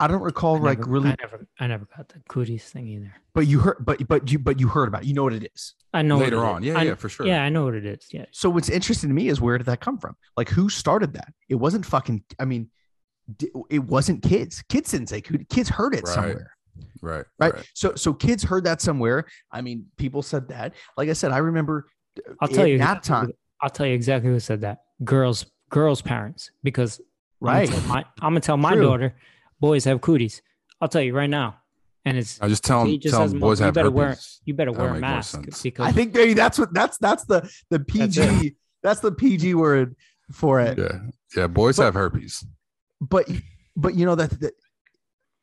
I 0.00 0.06
don't 0.06 0.22
recall 0.22 0.56
I 0.56 0.60
like 0.60 0.78
never, 0.78 0.90
really, 0.90 1.10
I 1.10 1.16
never, 1.20 1.46
I 1.60 1.66
never 1.66 1.86
got 1.96 2.08
the 2.08 2.20
cooties 2.28 2.64
thing 2.64 2.88
either. 2.88 3.12
but 3.34 3.46
you 3.46 3.58
heard, 3.60 3.76
but 3.80 4.06
but 4.08 4.30
you 4.32 4.38
but 4.38 4.58
you 4.58 4.66
heard 4.68 4.88
about. 4.88 5.02
It. 5.02 5.08
You 5.08 5.14
know 5.14 5.22
what 5.24 5.34
it 5.34 5.50
is. 5.54 5.74
I 5.92 6.02
know 6.02 6.16
Later 6.18 6.44
on, 6.44 6.62
is. 6.62 6.68
yeah, 6.68 6.78
I- 6.78 6.82
yeah, 6.84 6.94
for 6.94 7.08
sure. 7.08 7.26
Yeah, 7.26 7.42
I 7.42 7.50
know 7.50 7.64
what 7.64 7.74
it 7.74 7.84
is. 7.84 8.06
Yeah, 8.10 8.24
So 8.32 8.48
what's 8.48 8.68
interesting 8.70 9.10
to 9.10 9.14
me 9.14 9.28
is 9.28 9.40
where 9.40 9.58
did 9.58 9.66
that 9.66 9.80
come 9.80 9.98
from? 9.98 10.16
Like 10.36 10.48
who 10.48 10.68
started 10.70 11.12
that? 11.14 11.32
It 11.48 11.56
wasn't 11.56 11.84
fucking. 11.84 12.24
I 12.38 12.44
mean, 12.46 12.70
it 13.68 13.80
wasn't 13.84 14.22
kids. 14.22 14.62
Kids 14.68 14.90
didn't 14.90 15.08
say 15.08 15.20
cootie. 15.20 15.44
Kids 15.50 15.68
heard 15.68 15.94
it 15.94 16.04
Right. 16.04 16.14
somewhere, 16.14 16.50
right, 17.02 17.24
right? 17.38 17.54
right. 17.54 17.70
So 17.74 17.94
so 17.94 18.12
kids 18.14 18.42
heard 18.42 18.64
that 18.64 18.80
somewhere. 18.80 19.26
I 19.52 19.60
mean, 19.60 19.86
people 19.98 20.22
said 20.22 20.48
that. 20.48 20.74
Like 20.96 21.08
I 21.08 21.12
said, 21.12 21.30
I 21.30 21.38
remember. 21.38 21.86
I'll 22.40 22.48
tell 22.48 22.64
eh, 22.64 22.68
you. 22.68 22.78
nap 22.78 22.98
exactly 22.98 23.26
time, 23.28 23.36
I'll 23.62 23.70
tell 23.70 23.86
you 23.86 23.94
exactly 23.94 24.30
who 24.30 24.40
said 24.40 24.62
that. 24.62 24.78
Girls, 25.04 25.46
girls' 25.68 26.02
parents, 26.02 26.50
because 26.62 27.00
right? 27.40 27.68
I'm 27.68 27.74
gonna 27.74 27.80
tell 27.80 27.88
my, 27.88 28.04
gonna 28.20 28.40
tell 28.40 28.56
my 28.56 28.74
daughter, 28.74 29.14
boys 29.60 29.84
have 29.84 30.00
cooties. 30.00 30.42
I'll 30.80 30.88
tell 30.88 31.02
you 31.02 31.14
right 31.14 31.28
now, 31.30 31.58
and 32.04 32.16
it's 32.16 32.40
I 32.40 32.48
just 32.48 32.64
tell 32.64 32.84
He 32.84 32.92
them, 32.92 33.00
just 33.00 33.14
tell 33.14 33.28
them 33.28 33.38
boys 33.40 33.60
you 33.60 33.66
have 33.66 33.74
better 33.74 33.90
wear- 33.90 34.08
herpes. 34.10 34.40
you 34.44 34.54
better 34.54 34.72
That'll 34.72 34.86
wear 34.86 34.96
a 34.96 35.00
mask 35.00 35.42
because 35.62 35.86
I 35.86 35.92
think 35.92 36.14
maybe 36.14 36.34
that's 36.34 36.58
what 36.58 36.72
that's 36.72 36.98
that's 36.98 37.24
the 37.24 37.42
the 37.70 37.78
That's 37.78 38.16
PG. 38.16 38.56
That's, 38.82 39.00
the 39.00 39.12
PG 39.12 39.54
word 39.54 39.94
for 40.32 40.58
it. 40.60 40.78
Yeah, 40.78 41.00
yeah. 41.36 41.46
Boys 41.48 41.76
But- 41.76 41.84
have 41.84 41.94
herpes. 41.94 42.44
but 43.00 43.28
but 43.76 43.94
you 43.94 44.06
know 44.06 44.14
that, 44.14 44.40
that 44.40 44.54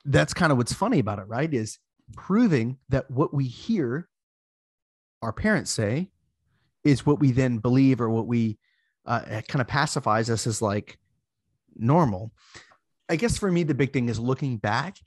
that's 0.06 0.34
kind 0.34 0.52
of 0.52 0.58
what's 0.58 0.74
funny 0.74 1.00
about 1.00 1.20
it 1.20 1.28
right 1.28 1.54
is 1.54 1.78
proving 2.16 2.78
that 2.90 3.10
what 3.12 3.34
we 3.34 3.46
hear 3.46 4.08
our 5.22 5.34
parents 5.34 5.70
say 5.72 6.10
is 6.84 7.06
what 7.06 7.20
we 7.20 7.32
then 7.32 7.58
believe 7.58 8.00
or 8.00 8.10
what 8.10 8.26
we 8.28 8.58
uh, 9.06 9.20
kind 9.48 9.60
of 9.62 9.68
pacifies 9.68 10.30
us 10.30 10.48
as 10.48 10.62
like 10.62 10.98
normal 11.76 12.32
i 13.10 13.16
guess 13.16 13.38
for 13.38 13.52
me 13.52 13.64
the 13.64 13.74
big 13.74 13.94
thing 13.94 14.10
is 14.10 14.20
looking 14.20 14.58
back 14.58 14.98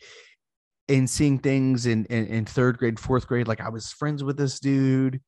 and 0.89 1.09
seeing 1.09 1.39
things 1.39 1.87
in, 1.87 2.05
in 2.07 2.27
in 2.27 2.45
third 2.45 2.79
grade 2.79 2.99
fourth 2.99 3.27
grade 3.27 3.49
like 3.49 3.61
i 3.61 3.69
was 3.69 3.93
friends 3.93 4.25
with 4.25 4.37
this 4.37 4.61
dude 4.61 5.21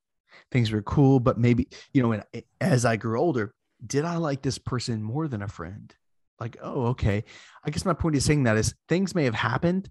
things 0.50 0.70
were 0.70 0.82
cool 0.82 1.20
but 1.20 1.38
maybe 1.38 1.68
you 1.92 2.02
know 2.02 2.08
when, 2.08 2.22
as 2.60 2.84
i 2.84 2.96
grew 2.96 3.20
older 3.20 3.54
did 3.84 4.04
i 4.04 4.16
like 4.16 4.42
this 4.42 4.58
person 4.58 5.02
more 5.02 5.28
than 5.28 5.42
a 5.42 5.48
friend? 5.48 5.94
Like 6.40 6.56
oh 6.62 6.86
okay. 6.86 7.24
I 7.64 7.70
guess 7.70 7.84
my 7.84 7.94
point 7.94 8.16
is 8.16 8.24
saying 8.24 8.44
that 8.44 8.56
is 8.56 8.74
things 8.88 9.14
may 9.14 9.24
have 9.24 9.34
happened 9.34 9.88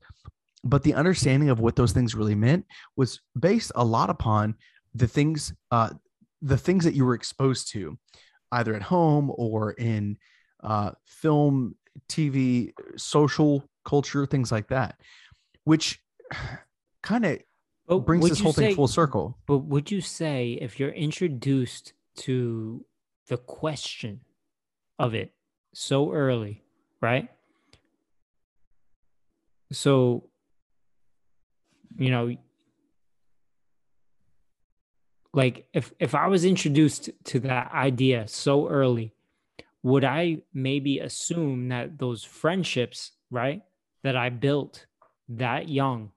but 0.64 0.84
the 0.84 0.94
understanding 0.94 1.50
of 1.50 1.60
what 1.60 1.76
those 1.76 1.92
things 1.92 2.14
really 2.14 2.36
meant 2.36 2.66
was 2.96 3.20
based 3.40 3.72
a 3.76 3.84
lot 3.84 4.10
upon 4.10 4.56
the 4.94 5.08
things 5.08 5.54
uh 5.72 5.90
the 6.42 6.58
things 6.58 6.84
that 6.84 6.94
you 6.94 7.06
were 7.06 7.14
exposed 7.14 7.72
to 7.72 7.98
either 8.52 8.76
at 8.76 8.82
home 8.82 9.32
or 9.36 9.72
in 9.72 10.18
uh 10.64 10.92
film 11.06 11.76
tv 12.10 12.72
social 12.98 13.64
culture 13.86 14.26
things 14.26 14.52
like 14.52 14.68
that 14.68 14.96
which 15.64 16.00
kind 17.04 17.26
of 17.26 17.40
But 17.88 18.00
brings 18.00 18.30
this 18.30 18.40
whole 18.40 18.54
thing 18.54 18.76
full 18.76 18.88
circle 18.88 19.38
But 19.46 19.60
would 19.60 19.92
you 19.92 20.02
say 20.02 20.58
if 20.62 20.80
you're 20.80 20.90
introduced 20.90 21.94
to 22.18 22.86
the 23.28 23.38
question 23.38 24.22
of 25.00 25.16
it 25.16 25.34
so 25.74 26.12
early, 26.12 26.64
right? 27.00 27.30
So, 29.72 30.30
you 31.98 32.12
know, 32.12 32.36
like 35.34 35.66
if 35.74 35.94
if 36.00 36.14
I 36.14 36.28
was 36.28 36.44
introduced 36.44 37.10
to 37.26 37.40
that 37.42 37.72
idea 37.72 38.28
so 38.28 38.68
early, 38.68 39.14
would 39.84 40.04
I 40.04 40.44
maybe 40.54 41.00
assume 41.00 41.70
that 41.70 41.98
those 41.98 42.24
friendships, 42.24 43.12
right, 43.30 43.64
that 44.04 44.16
I 44.16 44.30
built 44.30 44.86
that 45.30 45.70
young, 45.70 46.12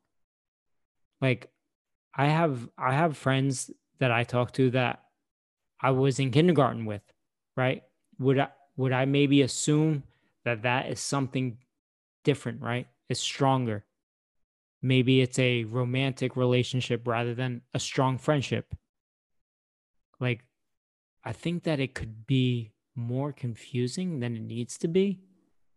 like 1.20 1.50
I 2.14 2.26
have 2.26 2.68
I 2.76 2.94
have 2.94 3.16
friends 3.16 3.70
that 3.98 4.10
I 4.10 4.24
talk 4.24 4.52
to 4.52 4.70
that 4.70 5.04
I 5.80 5.90
was 5.90 6.18
in 6.18 6.30
kindergarten 6.30 6.84
with, 6.84 7.02
right? 7.56 7.82
Would 8.18 8.38
I 8.38 8.48
would 8.76 8.92
I 8.92 9.04
maybe 9.06 9.42
assume 9.42 10.02
that 10.44 10.62
that 10.62 10.90
is 10.90 11.00
something 11.00 11.58
different, 12.22 12.60
right? 12.60 12.86
It's 13.08 13.20
stronger. 13.20 13.84
Maybe 14.82 15.22
it's 15.22 15.38
a 15.38 15.64
romantic 15.64 16.36
relationship 16.36 17.06
rather 17.06 17.34
than 17.34 17.62
a 17.72 17.80
strong 17.80 18.18
friendship. 18.18 18.74
Like, 20.20 20.44
I 21.24 21.32
think 21.32 21.62
that 21.62 21.80
it 21.80 21.94
could 21.94 22.26
be 22.26 22.73
more 22.94 23.32
confusing 23.32 24.20
than 24.20 24.36
it 24.36 24.42
needs 24.42 24.78
to 24.78 24.88
be 24.88 25.20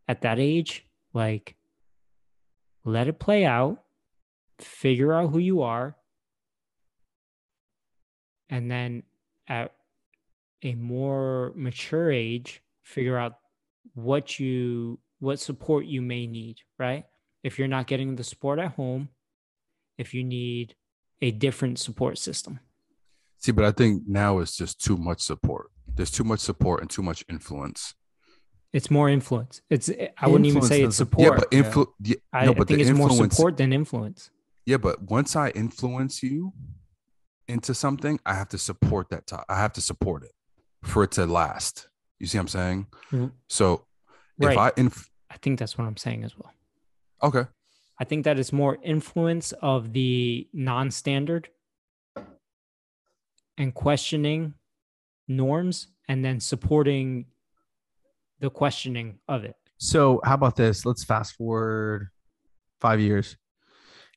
at 0.07 0.21
that 0.21 0.39
age. 0.39 0.85
Like, 1.13 1.55
let 2.83 3.07
it 3.07 3.19
play 3.19 3.45
out, 3.45 3.83
figure 4.59 5.13
out 5.13 5.31
who 5.31 5.39
you 5.39 5.61
are, 5.61 5.95
and 8.49 8.71
then 8.71 9.03
at 9.47 9.73
a 10.63 10.75
more 10.75 11.53
mature 11.55 12.11
age, 12.11 12.61
figure 12.83 13.17
out 13.17 13.37
what 13.93 14.39
you 14.39 14.99
what 15.19 15.39
support 15.39 15.85
you 15.85 16.01
may 16.01 16.27
need, 16.27 16.57
right? 16.77 17.05
If 17.43 17.57
you're 17.57 17.67
not 17.67 17.87
getting 17.87 18.15
the 18.15 18.23
support 18.23 18.59
at 18.59 18.73
home, 18.73 19.09
if 19.97 20.13
you 20.13 20.23
need 20.23 20.75
a 21.21 21.31
different 21.31 21.79
support 21.79 22.17
system. 22.17 22.59
See, 23.39 23.51
but 23.51 23.65
I 23.65 23.71
think 23.71 24.03
now 24.07 24.39
it's 24.39 24.55
just 24.55 24.83
too 24.83 24.97
much 24.97 25.21
support. 25.21 25.71
There's 25.97 26.11
too 26.11 26.23
much 26.23 26.39
support 26.39 26.81
and 26.81 26.89
too 26.89 27.01
much 27.01 27.25
influence. 27.27 27.95
It's 28.71 28.91
more 28.91 29.09
influence. 29.09 29.61
It's 29.69 29.89
I 30.17 30.27
wouldn't 30.27 30.45
even 30.45 30.61
say 30.61 30.83
it's 30.83 30.97
support. 30.97 31.23
Yeah, 31.23 31.35
but 31.37 31.51
influ- 31.51 31.87
yeah, 32.03 32.15
I, 32.31 32.45
no, 32.45 32.51
I 32.51 32.53
but 32.53 32.67
think 32.67 32.83
the 32.83 32.89
it's 32.89 32.97
more 32.97 33.09
support 33.09 33.57
than 33.57 33.73
influence. 33.73 34.29
Yeah, 34.65 34.77
but 34.77 35.01
once 35.01 35.35
I 35.35 35.49
influence 35.49 36.21
you 36.21 36.53
into 37.47 37.73
something, 37.73 38.19
I 38.25 38.33
have 38.35 38.49
to 38.49 38.57
support 38.57 39.09
that. 39.09 39.25
To- 39.27 39.43
I 39.49 39.57
have 39.59 39.73
to 39.73 39.81
support 39.81 40.23
it 40.23 40.33
for 40.83 41.03
it 41.03 41.11
to 41.13 41.25
last. 41.25 41.89
You 42.19 42.27
see 42.27 42.37
what 42.37 42.43
I'm 42.43 42.47
saying? 42.49 42.87
Mhm. 43.11 43.31
So 43.49 43.85
Right. 44.37 44.51
if 44.51 44.57
I 44.57 44.71
inf- 44.77 45.09
I 45.31 45.37
think 45.37 45.57
that's 45.59 45.77
what 45.77 45.85
I'm 45.85 45.97
saying 45.97 46.23
as 46.23 46.37
well. 46.37 46.53
okay, 47.23 47.45
I 47.99 48.03
think 48.03 48.25
that 48.25 48.37
it's 48.37 48.53
more 48.53 48.77
influence 48.83 49.51
of 49.53 49.93
the 49.93 50.47
non-standard 50.53 51.49
and 53.57 53.73
questioning 53.73 54.53
norms 55.27 55.87
and 56.07 56.23
then 56.23 56.39
supporting 56.39 57.25
the 58.39 58.49
questioning 58.49 59.19
of 59.27 59.43
it. 59.43 59.55
So 59.77 60.21
how 60.23 60.35
about 60.35 60.55
this? 60.55 60.85
Let's 60.85 61.03
fast 61.03 61.35
forward 61.35 62.09
five 62.79 62.99
years, 62.99 63.37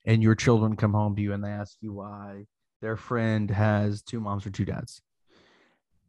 and 0.05 0.23
your 0.23 0.35
children 0.35 0.77
come 0.77 0.93
home 0.93 1.17
to 1.17 1.23
you 1.23 1.33
and 1.33 1.45
they 1.45 1.49
ask 1.49 1.77
you 1.81 1.93
why 1.93 2.45
their 2.81 2.97
friend 2.97 3.51
has 3.51 4.03
two 4.03 4.21
moms 4.21 4.47
or 4.47 4.51
two 4.51 4.65
dads. 4.65 5.03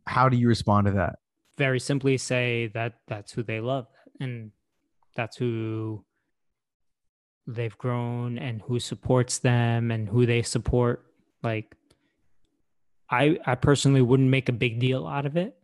How 0.07 0.29
do 0.29 0.37
you 0.37 0.47
respond 0.47 0.87
to 0.87 0.93
that? 0.93 1.19
Very 1.57 1.79
simply 1.79 2.17
say 2.17 2.67
that 2.73 2.93
that's 3.07 3.31
who 3.31 3.43
they 3.43 3.59
love 3.59 3.87
and 4.19 4.51
that's 5.15 5.37
who 5.37 6.05
they've 7.45 7.77
grown 7.77 8.37
and 8.37 8.61
who 8.61 8.79
supports 8.79 9.39
them 9.39 9.91
and 9.91 10.07
who 10.07 10.25
they 10.25 10.41
support. 10.41 11.05
Like 11.43 11.75
I 13.11 13.37
I 13.45 13.55
personally 13.55 14.01
wouldn't 14.01 14.29
make 14.29 14.47
a 14.49 14.53
big 14.53 14.79
deal 14.79 15.05
out 15.05 15.25
of 15.25 15.35
it. 15.37 15.55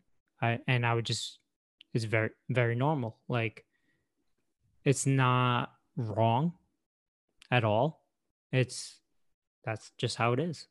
I 0.41 0.59
and 0.67 0.85
I 0.85 0.93
would 0.93 1.05
just 1.05 1.39
it's 1.93 2.03
very 2.05 2.29
very 2.49 2.75
normal. 2.75 3.17
Like 3.27 3.65
it's 4.83 5.05
not 5.05 5.71
wrong 5.95 6.53
at 7.49 7.63
all. 7.63 8.03
It's 8.51 8.99
that's 9.63 9.91
just 9.97 10.17
how 10.17 10.33
it 10.33 10.39
is. 10.39 10.67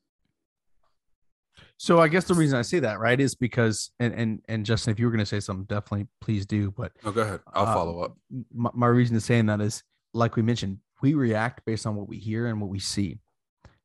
So 1.79 1.99
I 2.01 2.09
guess 2.09 2.25
the 2.25 2.35
reason 2.35 2.59
I 2.59 2.63
say 2.63 2.81
that, 2.81 2.99
right, 3.01 3.19
is 3.19 3.35
because 3.35 3.91
and 3.99 4.13
and 4.15 4.43
and 4.49 4.67
Justin, 4.67 4.93
if 4.93 5.01
you 5.01 5.07
were 5.07 5.11
going 5.13 5.21
to 5.21 5.27
say 5.27 5.41
something, 5.41 5.65
definitely 5.65 6.07
please 6.21 6.45
do. 6.45 6.71
But 6.71 6.93
no, 7.05 7.13
go 7.13 7.23
ahead. 7.23 7.41
I'll 7.55 7.67
Uh, 7.67 7.75
follow 7.75 8.01
up. 8.03 8.17
my, 8.55 8.71
my 8.75 8.87
reason 8.87 9.15
to 9.15 9.21
saying 9.21 9.47
that 9.47 9.61
is 9.63 9.83
like 10.13 10.37
we 10.37 10.43
mentioned 10.43 10.79
we 11.03 11.15
react 11.15 11.65
based 11.65 11.87
on 11.87 11.95
what 11.97 12.09
we 12.09 12.19
hear 12.19 12.47
and 12.47 12.59
what 12.59 12.71
we 12.71 12.79
see 12.79 13.19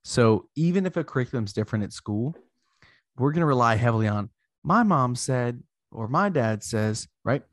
so 0.05 0.47
even 0.55 0.85
if 0.85 0.95
a 0.95 1.03
curriculum's 1.03 1.51
different 1.51 1.83
at 1.83 1.91
school 1.91 2.33
we're 3.17 3.31
going 3.31 3.41
to 3.41 3.47
rely 3.47 3.75
heavily 3.75 4.07
on. 4.07 4.29
My 4.63 4.83
mom 4.83 5.15
said 5.15 5.61
or 5.91 6.07
my 6.07 6.29
dad 6.29 6.63
says 6.63 7.07
right? 7.23 7.43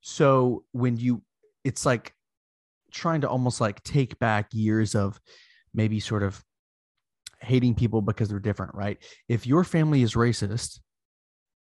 So 0.00 0.64
when 0.72 0.96
you 0.96 1.22
it's 1.64 1.86
like 1.86 2.12
trying 2.92 3.22
to 3.22 3.28
almost 3.28 3.60
like 3.60 3.82
take 3.82 4.18
back 4.18 4.48
years 4.52 4.94
of 4.94 5.18
maybe 5.72 5.98
sort 5.98 6.22
of 6.22 6.42
hating 7.40 7.74
people 7.74 8.00
because 8.00 8.28
they're 8.28 8.38
different 8.38 8.74
right? 8.74 8.98
If 9.28 9.46
your 9.46 9.64
family 9.64 10.02
is 10.02 10.14
racist 10.14 10.80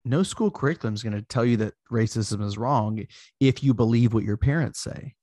no 0.04 0.22
school 0.22 0.50
curriculum 0.50 0.94
is 0.94 1.02
going 1.02 1.14
to 1.14 1.22
tell 1.22 1.44
you 1.44 1.56
that 1.58 1.74
racism 1.92 2.42
is 2.44 2.58
wrong 2.58 3.04
if 3.40 3.62
you 3.62 3.74
believe 3.74 4.14
what 4.14 4.24
your 4.24 4.36
parents 4.36 4.80
say 4.80 5.14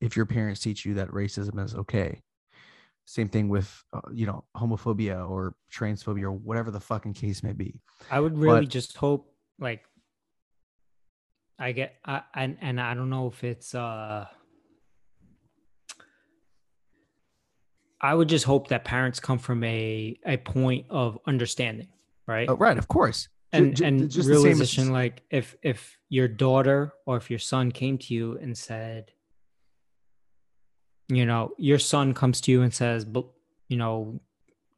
if 0.00 0.16
your 0.16 0.26
parents 0.26 0.60
teach 0.60 0.84
you 0.84 0.94
that 0.94 1.08
racism 1.08 1.62
is 1.64 1.74
okay 1.74 2.20
same 3.06 3.28
thing 3.28 3.48
with 3.48 3.84
uh, 3.92 4.00
you 4.12 4.26
know 4.26 4.44
homophobia 4.56 5.28
or 5.28 5.54
transphobia 5.72 6.22
or 6.24 6.32
whatever 6.32 6.70
the 6.70 6.80
fucking 6.80 7.12
case 7.12 7.42
may 7.42 7.52
be 7.52 7.80
I 8.10 8.20
would 8.20 8.36
really 8.38 8.60
But- 8.62 8.70
just 8.70 8.96
hope 8.96 9.32
like 9.58 9.84
I 11.58 11.72
get 11.72 11.96
I 12.04 12.22
and 12.34 12.56
and 12.60 12.80
I 12.80 12.94
don't 12.94 13.10
know 13.10 13.28
if 13.28 13.44
it's 13.44 13.74
uh 13.74 14.26
I 18.00 18.14
would 18.14 18.28
just 18.28 18.44
hope 18.44 18.68
that 18.68 18.84
parents 18.84 19.20
come 19.20 19.38
from 19.38 19.64
a 19.64 20.18
a 20.26 20.36
point 20.38 20.86
of 20.90 21.18
understanding, 21.26 21.88
right? 22.26 22.48
oh, 22.48 22.56
right 22.56 22.76
of 22.76 22.88
course 22.88 23.28
and 23.52 23.76
ju- 23.76 23.84
and 23.84 24.10
just 24.10 24.16
the 24.16 24.22
same 24.22 24.30
as- 24.36 24.42
realization 24.44 24.92
like 24.92 25.22
if 25.30 25.54
if 25.62 25.96
your 26.08 26.26
daughter 26.28 26.92
or 27.06 27.16
if 27.16 27.30
your 27.30 27.38
son 27.38 27.70
came 27.70 27.96
to 27.98 28.12
you 28.14 28.36
and 28.38 28.56
said 28.58 29.12
you 31.08 31.26
know 31.26 31.52
your 31.58 31.78
son 31.78 32.14
comes 32.14 32.40
to 32.40 32.50
you 32.50 32.62
and 32.62 32.72
says 32.72 33.04
but 33.04 33.26
you 33.68 33.76
know 33.76 34.20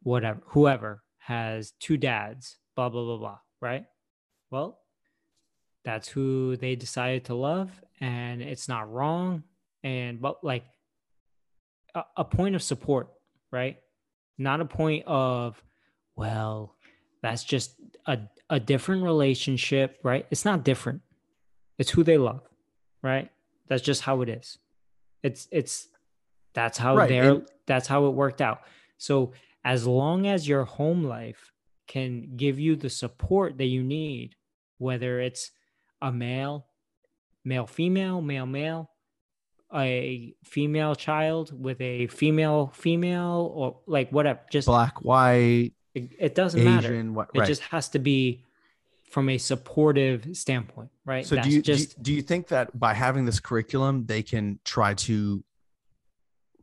whatever 0.03 0.41
whoever 0.47 1.03
has 1.19 1.71
two 1.79 1.97
dads 1.97 2.57
blah 2.75 2.89
blah 2.89 3.03
blah 3.03 3.17
blah 3.17 3.37
right? 3.61 3.85
Well 4.51 4.79
that's 5.83 6.07
who 6.09 6.57
they 6.57 6.75
decided 6.75 7.25
to 7.25 7.35
love 7.35 7.71
and 8.01 8.41
it's 8.41 8.67
not 8.67 8.91
wrong 8.91 9.43
and 9.83 10.21
but 10.21 10.43
like 10.43 10.65
a, 11.95 12.03
a 12.17 12.25
point 12.25 12.55
of 12.55 12.63
support 12.63 13.09
right? 13.51 13.77
Not 14.37 14.61
a 14.61 14.65
point 14.65 15.05
of 15.07 15.61
well 16.15 16.75
that's 17.21 17.43
just 17.43 17.75
a, 18.05 18.19
a 18.49 18.59
different 18.59 19.03
relationship 19.03 19.99
right? 20.03 20.25
It's 20.29 20.45
not 20.45 20.63
different. 20.63 21.01
It's 21.77 21.89
who 21.89 22.03
they 22.03 22.17
love 22.17 22.41
right? 23.01 23.29
That's 23.67 23.83
just 23.83 24.01
how 24.01 24.21
it 24.21 24.29
is. 24.29 24.57
It's 25.23 25.47
it's 25.51 25.87
that's 26.57 26.77
how 26.79 26.95
Right, 26.95 27.07
they're 27.07 27.31
and- 27.35 27.47
that's 27.67 27.87
how 27.87 28.07
it 28.07 28.11
worked 28.11 28.41
out. 28.41 28.61
So 28.97 29.33
as 29.63 29.85
long 29.85 30.25
as 30.25 30.47
your 30.47 30.63
home 30.63 31.03
life 31.03 31.51
can 31.87 32.35
give 32.35 32.59
you 32.59 32.75
the 32.75 32.89
support 32.89 33.57
that 33.59 33.65
you 33.65 33.83
need 33.83 34.35
whether 34.77 35.19
it's 35.19 35.51
a 36.01 36.11
male 36.11 36.67
male 37.45 37.65
female 37.65 38.21
male 38.21 38.45
male 38.45 38.89
a 39.73 40.33
female 40.43 40.95
child 40.95 41.51
with 41.67 41.79
a 41.81 42.07
female 42.07 42.71
female 42.73 43.51
or 43.53 43.79
like 43.87 44.09
whatever 44.11 44.39
just 44.51 44.67
black 44.67 45.03
white 45.03 45.71
it, 45.93 46.11
it 46.19 46.35
doesn't 46.35 46.63
matter. 46.63 46.89
Asian 46.89 47.13
what 47.13 47.29
it 47.33 47.45
just 47.45 47.61
has 47.63 47.89
to 47.89 47.99
be 47.99 48.43
from 49.09 49.29
a 49.29 49.37
supportive 49.37 50.27
standpoint 50.33 50.89
right? 51.05 51.25
So 51.25 51.35
That's 51.35 51.47
do 51.47 51.53
you, 51.53 51.61
do 51.61 51.73
you 51.75 51.85
do 52.01 52.13
you 52.13 52.21
think 52.21 52.47
that 52.49 52.77
by 52.77 52.93
having 52.93 53.25
this 53.25 53.39
curriculum 53.39 54.05
they 54.05 54.23
can 54.23 54.59
try 54.63 54.93
to 54.93 55.43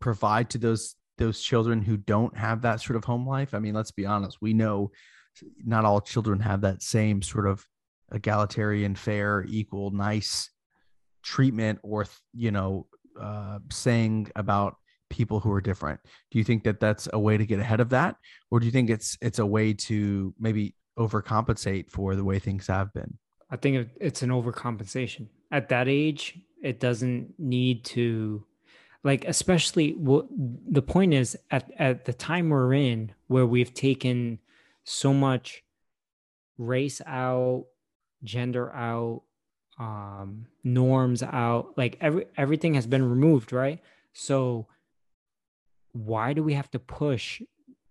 provide 0.04 0.50
to 0.50 0.58
those 0.58 0.96
those 1.16 1.40
children 1.40 1.80
who 1.80 1.96
don't 1.96 2.36
have 2.36 2.62
that 2.62 2.80
sort 2.80 2.96
of 2.96 3.04
home 3.04 3.26
life? 3.26 3.54
I 3.54 3.58
mean 3.58 3.74
let's 3.74 3.92
be 3.92 4.06
honest 4.06 4.38
we 4.40 4.52
know 4.52 4.90
not 5.64 5.84
all 5.84 6.00
children 6.00 6.38
have 6.40 6.60
that 6.60 6.82
same 6.82 7.22
sort 7.22 7.48
of 7.48 7.66
egalitarian 8.12 8.94
fair 8.94 9.44
equal 9.48 9.90
nice 9.90 10.50
treatment 11.22 11.78
or 11.82 12.06
you 12.32 12.50
know 12.50 12.86
uh, 13.20 13.58
saying 13.70 14.30
about 14.36 14.76
people 15.10 15.40
who 15.40 15.52
are 15.52 15.60
different. 15.60 16.00
Do 16.30 16.38
you 16.38 16.44
think 16.44 16.64
that 16.64 16.80
that's 16.80 17.08
a 17.12 17.18
way 17.18 17.36
to 17.36 17.46
get 17.46 17.60
ahead 17.60 17.80
of 17.80 17.90
that? 17.90 18.16
Or 18.50 18.60
do 18.60 18.66
you 18.66 18.72
think 18.72 18.90
it's 18.90 19.16
it's 19.20 19.38
a 19.38 19.46
way 19.46 19.72
to 19.88 20.34
maybe 20.38 20.74
overcompensate 20.98 21.90
for 21.90 22.14
the 22.16 22.24
way 22.24 22.38
things 22.38 22.66
have 22.66 22.92
been? 22.92 23.18
I 23.50 23.56
think 23.56 23.88
it's 24.00 24.22
an 24.22 24.30
overcompensation. 24.30 25.28
At 25.50 25.68
that 25.68 25.88
age, 25.88 26.38
it 26.62 26.80
doesn't 26.80 27.34
need 27.38 27.84
to, 27.96 28.44
like, 29.04 29.24
especially 29.26 29.96
the 29.96 30.82
point 30.82 31.14
is 31.14 31.38
at, 31.50 31.70
at 31.78 32.04
the 32.04 32.12
time 32.12 32.48
we're 32.48 32.74
in, 32.74 33.12
where 33.28 33.46
we've 33.46 33.72
taken 33.72 34.40
so 34.82 35.14
much 35.14 35.62
race 36.58 37.00
out, 37.06 37.66
gender 38.24 38.72
out, 38.74 39.22
um, 39.78 40.46
norms 40.64 41.22
out, 41.22 41.74
like 41.76 41.96
every 42.00 42.26
everything 42.36 42.74
has 42.74 42.86
been 42.86 43.08
removed, 43.08 43.52
right? 43.52 43.80
So 44.12 44.66
why 45.92 46.32
do 46.32 46.42
we 46.42 46.54
have 46.54 46.70
to 46.72 46.78
push 46.78 47.42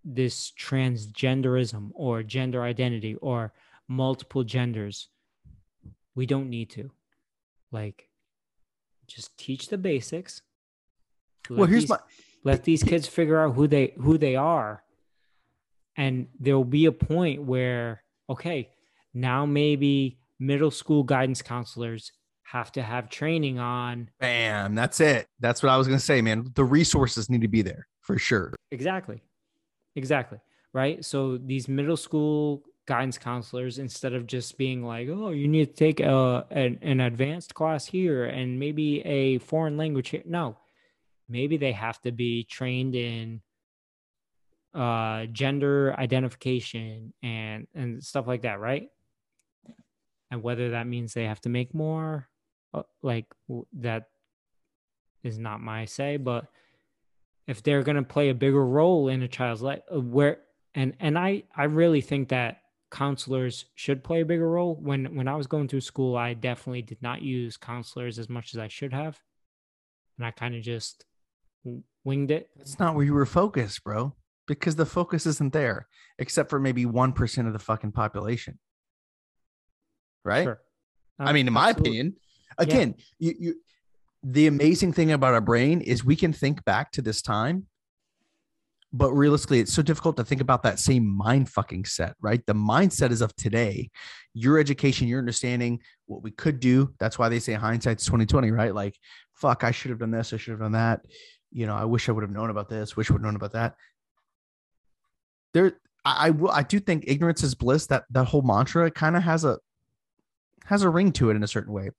this 0.03 0.51
transgenderism 0.51 1.91
or 1.93 2.23
gender 2.23 2.63
identity 2.63 3.15
or 3.15 3.53
multiple 3.87 4.43
genders? 4.43 5.07
we 6.15 6.25
don't 6.25 6.49
need 6.49 6.69
to 6.71 6.91
like 7.71 8.09
just 9.07 9.37
teach 9.37 9.69
the 9.69 9.77
basics. 9.77 10.41
Well, 11.49 11.65
here's 11.65 11.83
these- 11.83 11.89
my 11.89 11.99
let 12.45 12.63
these 12.63 12.83
kids 12.83 13.07
figure 13.07 13.39
out 13.39 13.53
who 13.55 13.67
they 13.67 13.93
who 13.97 14.17
they 14.17 14.35
are 14.35 14.83
and 15.95 16.27
there'll 16.39 16.63
be 16.65 16.85
a 16.85 16.91
point 16.91 17.43
where 17.43 18.03
okay 18.29 18.69
now 19.13 19.45
maybe 19.45 20.19
middle 20.39 20.71
school 20.71 21.03
guidance 21.03 21.41
counselors 21.41 22.11
have 22.43 22.71
to 22.73 22.81
have 22.83 23.09
training 23.09 23.57
on 23.59 24.09
bam. 24.19 24.75
That's 24.75 24.99
it. 24.99 25.27
That's 25.39 25.63
what 25.63 25.69
I 25.71 25.77
was 25.77 25.87
gonna 25.87 25.99
say, 25.99 26.21
man. 26.21 26.51
The 26.53 26.63
resources 26.65 27.29
need 27.29 27.41
to 27.41 27.47
be 27.47 27.61
there 27.61 27.87
for 28.01 28.17
sure. 28.17 28.53
exactly 28.71 29.21
exactly 29.95 30.39
right 30.73 31.05
so 31.05 31.37
these 31.37 31.67
middle 31.69 31.95
school 31.95 32.63
guidance 32.87 33.17
counselors 33.17 33.77
instead 33.79 34.13
of 34.13 34.27
just 34.27 34.57
being 34.57 34.83
like 34.83 35.07
oh 35.07 35.29
you 35.29 35.47
need 35.47 35.67
to 35.67 35.73
take 35.73 35.99
a, 36.01 36.45
an, 36.51 36.77
an 36.81 36.99
advanced 36.99 37.53
class 37.53 37.85
here 37.85 38.25
and 38.25 38.59
maybe 38.59 38.99
a 39.05 39.37
foreign 39.37 39.77
language 39.77 40.09
here 40.09 40.23
no 40.25 40.57
maybe 41.33 41.57
they 41.57 41.71
have 41.71 41.99
to 42.01 42.11
be 42.11 42.43
trained 42.43 42.95
in 42.95 43.41
uh 44.73 45.25
gender 45.25 45.93
identification 45.97 47.11
and 47.21 47.67
and 47.75 48.03
stuff 48.03 48.27
like 48.27 48.43
that 48.43 48.59
right? 48.59 48.87
And 50.31 50.41
whether 50.41 50.71
that 50.71 50.87
means 50.87 51.13
they 51.13 51.25
have 51.25 51.41
to 51.41 51.49
make 51.49 51.73
more 51.73 52.29
uh, 52.73 52.83
like 53.01 53.25
that 53.73 54.09
is 55.23 55.37
not 55.37 55.59
my 55.59 55.85
say 55.85 56.17
but 56.17 56.45
if 57.45 57.61
they're 57.61 57.83
going 57.83 57.97
to 57.97 58.03
play 58.03 58.29
a 58.29 58.33
bigger 58.33 58.65
role 58.65 59.09
in 59.09 59.21
a 59.21 59.27
child's 59.27 59.61
life 59.61 59.81
uh, 59.93 59.99
where 59.99 60.39
and 60.75 60.95
and 60.99 61.17
i 61.17 61.43
i 61.55 61.63
really 61.63 62.01
think 62.01 62.29
that 62.29 62.63
counselors 62.93 63.65
should 63.73 64.03
play 64.03 64.21
a 64.21 64.25
bigger 64.25 64.47
role. 64.47 64.75
When 64.75 65.15
when 65.15 65.27
i 65.27 65.35
was 65.35 65.47
going 65.47 65.67
through 65.67 65.81
school 65.81 66.15
i 66.15 66.33
definitely 66.35 66.83
did 66.83 67.01
not 67.01 67.23
use 67.23 67.57
counselors 67.57 68.19
as 68.19 68.29
much 68.29 68.53
as 68.53 68.59
i 68.59 68.67
should 68.67 68.93
have. 68.93 69.19
And 70.17 70.25
i 70.25 70.31
kind 70.31 70.55
of 70.55 70.61
just 70.61 71.03
winged 72.03 72.31
it 72.31 72.49
That's 72.57 72.79
not 72.79 72.95
where 72.95 73.05
you 73.05 73.13
were 73.13 73.25
focused, 73.25 73.83
bro. 73.83 74.15
Because 74.45 74.75
the 74.75 74.85
focus 74.85 75.25
isn't 75.25 75.53
there, 75.53 75.87
except 76.19 76.49
for 76.49 76.59
maybe 76.59 76.85
one 76.85 77.13
percent 77.13 77.47
of 77.47 77.53
the 77.53 77.59
fucking 77.59 77.93
population. 77.93 78.59
Right? 80.25 80.43
Sure. 80.43 80.61
I 81.19 81.29
Um, 81.29 81.33
mean, 81.33 81.47
in 81.47 81.53
my 81.53 81.69
absolutely. 81.69 81.89
opinion, 81.99 82.15
again, 82.57 82.95
you, 83.19 83.33
you 83.39 83.55
the 84.23 84.47
amazing 84.47 84.93
thing 84.93 85.11
about 85.11 85.33
our 85.33 85.41
brain 85.41 85.81
is 85.81 86.03
we 86.03 86.15
can 86.15 86.33
think 86.33 86.63
back 86.65 86.91
to 86.93 87.01
this 87.01 87.21
time, 87.21 87.67
but 88.91 89.11
realistically, 89.11 89.59
it's 89.59 89.73
so 89.73 89.81
difficult 89.81 90.17
to 90.17 90.23
think 90.23 90.39
about 90.41 90.63
that 90.63 90.79
same 90.79 91.05
mind 91.07 91.49
fucking 91.49 91.85
set, 91.85 92.15
right? 92.21 92.45
The 92.45 92.53
mindset 92.53 93.11
is 93.11 93.21
of 93.21 93.35
today, 93.35 93.89
your 94.33 94.59
education, 94.59 95.07
your 95.07 95.19
understanding, 95.19 95.79
what 96.05 96.21
we 96.23 96.31
could 96.31 96.59
do. 96.59 96.93
That's 96.99 97.17
why 97.19 97.27
they 97.29 97.39
say 97.39 97.53
hindsight's 97.53 98.05
2020, 98.05 98.51
right? 98.51 98.73
Like, 98.73 98.95
fuck, 99.33 99.63
I 99.63 99.71
should 99.71 99.89
have 99.89 99.99
done 99.99 100.11
this, 100.11 100.31
I 100.33 100.37
should 100.37 100.51
have 100.51 100.59
done 100.61 100.73
that. 100.73 101.01
You 101.53 101.67
know, 101.67 101.75
I 101.75 101.85
wish 101.85 102.09
I 102.09 102.11
would 102.11 102.23
have 102.23 102.31
known 102.31 102.49
about 102.49 102.69
this, 102.69 102.97
wish 102.97 103.09
I 103.09 103.13
would 103.13 103.19
have 103.19 103.25
known 103.25 103.35
about 103.35 103.53
that. 103.53 103.75
There, 105.53 105.73
I, 106.03 106.27
I 106.27 106.29
will 106.31 106.51
I 106.51 106.63
do 106.63 106.79
think 106.79 107.05
ignorance 107.07 107.43
is 107.43 107.55
bliss. 107.55 107.87
That 107.87 108.05
that 108.11 108.25
whole 108.25 108.41
mantra 108.41 108.89
kind 108.91 109.15
of 109.15 109.23
has 109.23 109.45
a 109.45 109.59
has 110.65 110.81
a 110.81 110.89
ring 110.89 111.11
to 111.13 111.29
it 111.29 111.35
in 111.35 111.43
a 111.43 111.47
certain 111.47 111.73
way. 111.73 111.89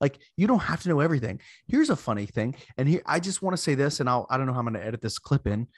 Like 0.00 0.18
you 0.36 0.46
don't 0.46 0.60
have 0.60 0.82
to 0.82 0.88
know 0.88 1.00
everything. 1.00 1.40
Here's 1.68 1.90
a 1.90 1.96
funny 1.96 2.26
thing, 2.26 2.56
and 2.76 2.88
here 2.88 3.02
I 3.06 3.20
just 3.20 3.42
want 3.42 3.56
to 3.56 3.62
say 3.62 3.74
this, 3.74 4.00
and 4.00 4.08
I'll 4.08 4.26
I 4.28 4.36
don't 4.36 4.46
know 4.46 4.52
how 4.52 4.60
I'm 4.60 4.66
going 4.66 4.74
to 4.74 4.84
edit 4.84 5.00
this 5.00 5.18
clip 5.18 5.46
in. 5.46 5.68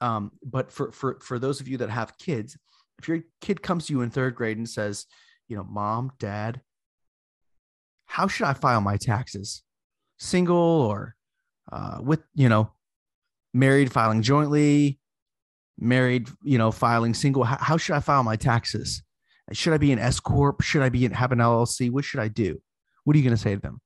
Um, 0.00 0.32
but 0.44 0.72
for 0.72 0.92
for 0.92 1.18
for 1.20 1.38
those 1.38 1.60
of 1.60 1.68
you 1.68 1.78
that 1.78 1.90
have 1.90 2.18
kids, 2.18 2.56
if 2.98 3.08
your 3.08 3.20
kid 3.40 3.62
comes 3.62 3.86
to 3.86 3.92
you 3.92 4.02
in 4.02 4.10
third 4.10 4.34
grade 4.34 4.58
and 4.58 4.68
says, 4.68 5.06
you 5.48 5.56
know, 5.56 5.64
mom, 5.64 6.12
dad, 6.18 6.60
how 8.06 8.26
should 8.28 8.46
I 8.46 8.54
file 8.54 8.80
my 8.80 8.96
taxes? 8.96 9.62
Single 10.18 10.56
or 10.56 11.14
uh, 11.72 11.98
with 12.02 12.20
you 12.34 12.48
know, 12.48 12.72
married 13.54 13.92
filing 13.92 14.22
jointly, 14.22 14.98
married 15.78 16.28
you 16.42 16.58
know 16.58 16.70
filing 16.70 17.14
single. 17.14 17.44
How, 17.44 17.58
how 17.60 17.76
should 17.76 17.94
I 17.94 18.00
file 18.00 18.22
my 18.22 18.36
taxes? 18.36 19.02
Should 19.52 19.72
I 19.72 19.78
be 19.78 19.92
an 19.92 19.98
S 19.98 20.20
corp? 20.20 20.60
Should 20.62 20.82
I 20.82 20.88
be 20.90 21.04
in, 21.04 21.12
have 21.12 21.32
an 21.32 21.38
LLC? 21.38 21.90
What 21.90 22.04
should 22.04 22.20
I 22.20 22.28
do? 22.28 22.60
What 23.04 23.14
are 23.14 23.18
you 23.18 23.24
going 23.24 23.36
to 23.36 23.40
say 23.42 23.54
to 23.54 23.60
them? 23.60 23.80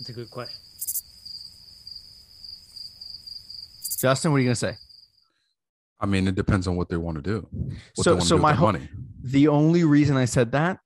it's 0.00 0.08
a 0.08 0.12
good 0.12 0.30
question 0.30 0.58
Justin, 4.00 4.32
what 4.32 4.38
are 4.38 4.40
you 4.40 4.46
going 4.46 4.54
to 4.54 4.58
say? 4.58 4.76
I 6.00 6.06
mean, 6.06 6.26
it 6.26 6.34
depends 6.34 6.66
on 6.66 6.74
what 6.74 6.88
they 6.88 6.96
want 6.96 7.18
to 7.18 7.22
do. 7.22 7.46
What 7.52 7.76
So- 7.94 8.02
they 8.02 8.14
want 8.14 8.24
so 8.24 8.34
to 8.34 8.38
do 8.38 8.42
my 8.42 8.48
their 8.50 8.56
whole- 8.56 8.72
money. 8.72 8.88
The 9.22 9.46
only 9.46 9.84
reason 9.84 10.16
I 10.16 10.24
said 10.24 10.50
that, 10.52 10.80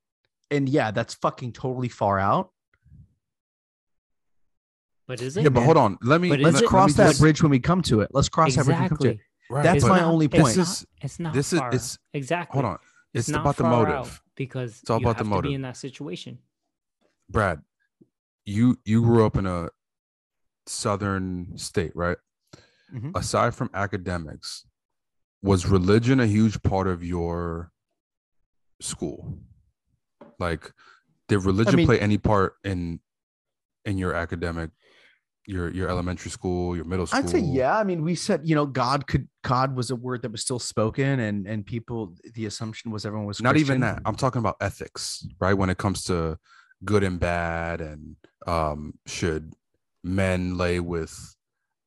and 0.51 0.67
yeah, 0.69 0.91
that's 0.91 1.13
fucking 1.15 1.53
totally 1.53 1.89
far 1.89 2.19
out. 2.19 2.51
but 5.07 5.21
is 5.21 5.37
it 5.37 5.43
Yeah, 5.43 5.49
but 5.49 5.63
hold 5.63 5.77
on. 5.77 5.97
Let 6.01 6.19
me 6.21 6.29
Let's 6.29 6.43
let- 6.43 6.53
let 6.55 6.65
cross 6.65 6.89
me 6.89 6.93
that 6.95 7.07
just- 7.09 7.19
bridge 7.21 7.41
when 7.41 7.49
we 7.51 7.59
come 7.59 7.81
to 7.83 8.01
it. 8.01 8.09
Let's 8.13 8.29
cross 8.29 8.55
that 8.55 8.65
bridge 8.65 8.75
when 8.77 8.83
we 8.83 8.89
come 8.89 8.97
to 8.99 9.09
it. 9.11 9.19
Right, 9.49 9.63
That's 9.63 9.83
but 9.83 9.89
my 9.89 9.99
not- 9.99 10.11
only 10.11 10.25
it's 10.25 10.33
point. 10.35 10.57
not- 10.57 10.65
This 10.65 10.69
is- 10.81 10.85
it's 11.01 11.19
not 11.19 11.33
this 11.33 11.53
is- 11.53 11.59
far 11.59 11.67
it's- 11.69 11.93
out. 11.93 11.99
exactly 12.17 12.53
Hold 12.61 12.65
on. 12.73 12.79
It's, 13.13 13.29
not 13.29 13.41
about 13.41 13.55
the 13.55 13.63
far 13.63 13.71
motive. 13.71 13.95
out 13.95 14.19
because 14.35 14.81
It's 14.81 14.89
all 14.89 14.99
you 14.99 15.05
about 15.05 15.13
the 15.17 15.23
have 15.23 15.27
to 15.27 15.29
motive. 15.29 15.49
be 15.49 15.53
in 15.55 15.61
that 15.61 15.77
situation 15.77 16.39
Brad, 17.29 17.61
you 18.45 18.79
you 18.85 19.01
grew 19.01 19.25
up 19.25 19.35
in 19.37 19.45
a 19.45 19.69
southern 20.65 21.57
state, 21.57 21.93
right? 21.95 22.17
Mhm. 22.93 23.11
Aside 23.17 23.53
from 23.55 23.69
academics, 23.73 24.65
was 25.41 25.65
religion 25.65 26.19
a 26.19 26.25
huge 26.27 26.61
part 26.63 26.87
of 26.87 27.03
your 27.03 27.71
school? 28.81 29.39
Like, 30.39 30.71
did 31.27 31.43
religion 31.43 31.75
mean- 31.75 31.85
play 31.87 31.99
any 31.99 32.17
part 32.17 32.55
in 32.63 32.99
in 33.85 33.97
your 33.97 34.13
academic, 34.13 34.71
your 35.45 35.69
your 35.71 35.89
elementary 35.89 36.31
school, 36.31 36.75
your 36.75 36.85
middle 36.85 37.07
school? 37.07 37.19
I'd 37.19 37.29
say 37.29 37.39
yeah. 37.39 37.77
I 37.77 37.83
mean, 37.83 38.03
we 38.03 38.15
said 38.15 38.41
you 38.43 38.55
know 38.55 38.65
God 38.65 39.07
could 39.07 39.27
God 39.43 39.75
was 39.75 39.91
a 39.91 39.95
word 39.95 40.21
that 40.23 40.31
was 40.31 40.41
still 40.41 40.59
spoken, 40.59 41.19
and 41.19 41.47
and 41.47 41.65
people 41.65 42.15
the 42.33 42.45
assumption 42.45 42.91
was 42.91 43.05
everyone 43.05 43.27
was 43.27 43.41
Not 43.41 43.57
even 43.57 43.81
that. 43.81 44.01
I'm 44.05 44.15
talking 44.15 44.39
about 44.39 44.57
ethics, 44.61 45.25
right? 45.39 45.53
When 45.53 45.69
it 45.69 45.77
comes 45.77 46.03
to 46.05 46.37
good 46.85 47.03
and 47.03 47.19
bad, 47.19 47.81
and 47.81 48.15
um, 48.45 48.93
should 49.05 49.53
men 50.03 50.57
lay 50.57 50.79
with 50.79 51.35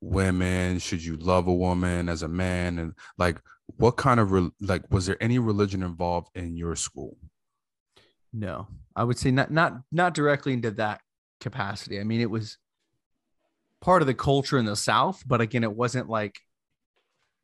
women? 0.00 0.78
Should 0.78 1.04
you 1.04 1.16
love 1.16 1.46
a 1.46 1.54
woman 1.54 2.08
as 2.08 2.22
a 2.22 2.28
man? 2.28 2.78
And 2.78 2.94
like, 3.18 3.40
what 3.76 3.96
kind 3.96 4.20
of 4.20 4.32
re- 4.32 4.50
like 4.60 4.82
was 4.90 5.06
there 5.06 5.16
any 5.22 5.38
religion 5.38 5.82
involved 5.82 6.28
in 6.34 6.56
your 6.56 6.76
school? 6.76 7.16
No, 8.32 8.68
I 8.94 9.04
would 9.04 9.18
say 9.18 9.30
not 9.30 9.50
not 9.50 9.80
not 9.90 10.14
directly 10.14 10.52
into 10.52 10.70
that 10.72 11.00
capacity. 11.40 11.98
I 11.98 12.04
mean, 12.04 12.20
it 12.20 12.30
was 12.30 12.58
part 13.80 14.02
of 14.02 14.06
the 14.06 14.14
culture 14.14 14.58
in 14.58 14.64
the 14.64 14.76
South, 14.76 15.22
but 15.26 15.40
again, 15.40 15.64
it 15.64 15.74
wasn't 15.74 16.08
like 16.08 16.38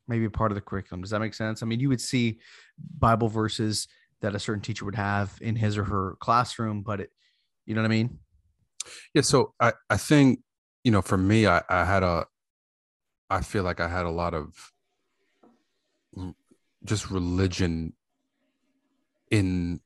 maybe 0.06 0.28
part 0.28 0.52
of 0.52 0.54
the 0.54 0.60
curriculum. 0.60 1.02
Does 1.02 1.10
that 1.10 1.20
make 1.20 1.34
sense? 1.34 1.62
I 1.62 1.66
mean, 1.66 1.80
you 1.80 1.88
would 1.88 2.00
see 2.00 2.38
Bible 2.98 3.28
verses 3.28 3.88
that 4.20 4.34
a 4.34 4.38
certain 4.38 4.62
teacher 4.62 4.84
would 4.84 4.94
have 4.94 5.36
in 5.40 5.56
his 5.56 5.76
or 5.76 5.84
her 5.84 6.16
classroom, 6.20 6.82
but 6.82 7.00
it, 7.00 7.10
you 7.64 7.74
know 7.74 7.82
what 7.82 7.86
I 7.86 7.94
mean? 7.94 8.18
Yeah, 9.14 9.22
so 9.22 9.54
I 9.60 9.72
I 9.90 9.96
think 9.96 10.40
you 10.84 10.92
know 10.92 11.02
for 11.02 11.18
me 11.18 11.46
I 11.46 11.62
I 11.68 11.84
had 11.84 12.02
a 12.02 12.26
I 13.28 13.40
feel 13.40 13.64
like 13.64 13.80
I 13.80 13.88
had 13.88 14.06
a 14.06 14.10
lot 14.10 14.34
of 14.34 14.52
just 16.84 17.10
religion 17.10 17.92
in 19.30 19.80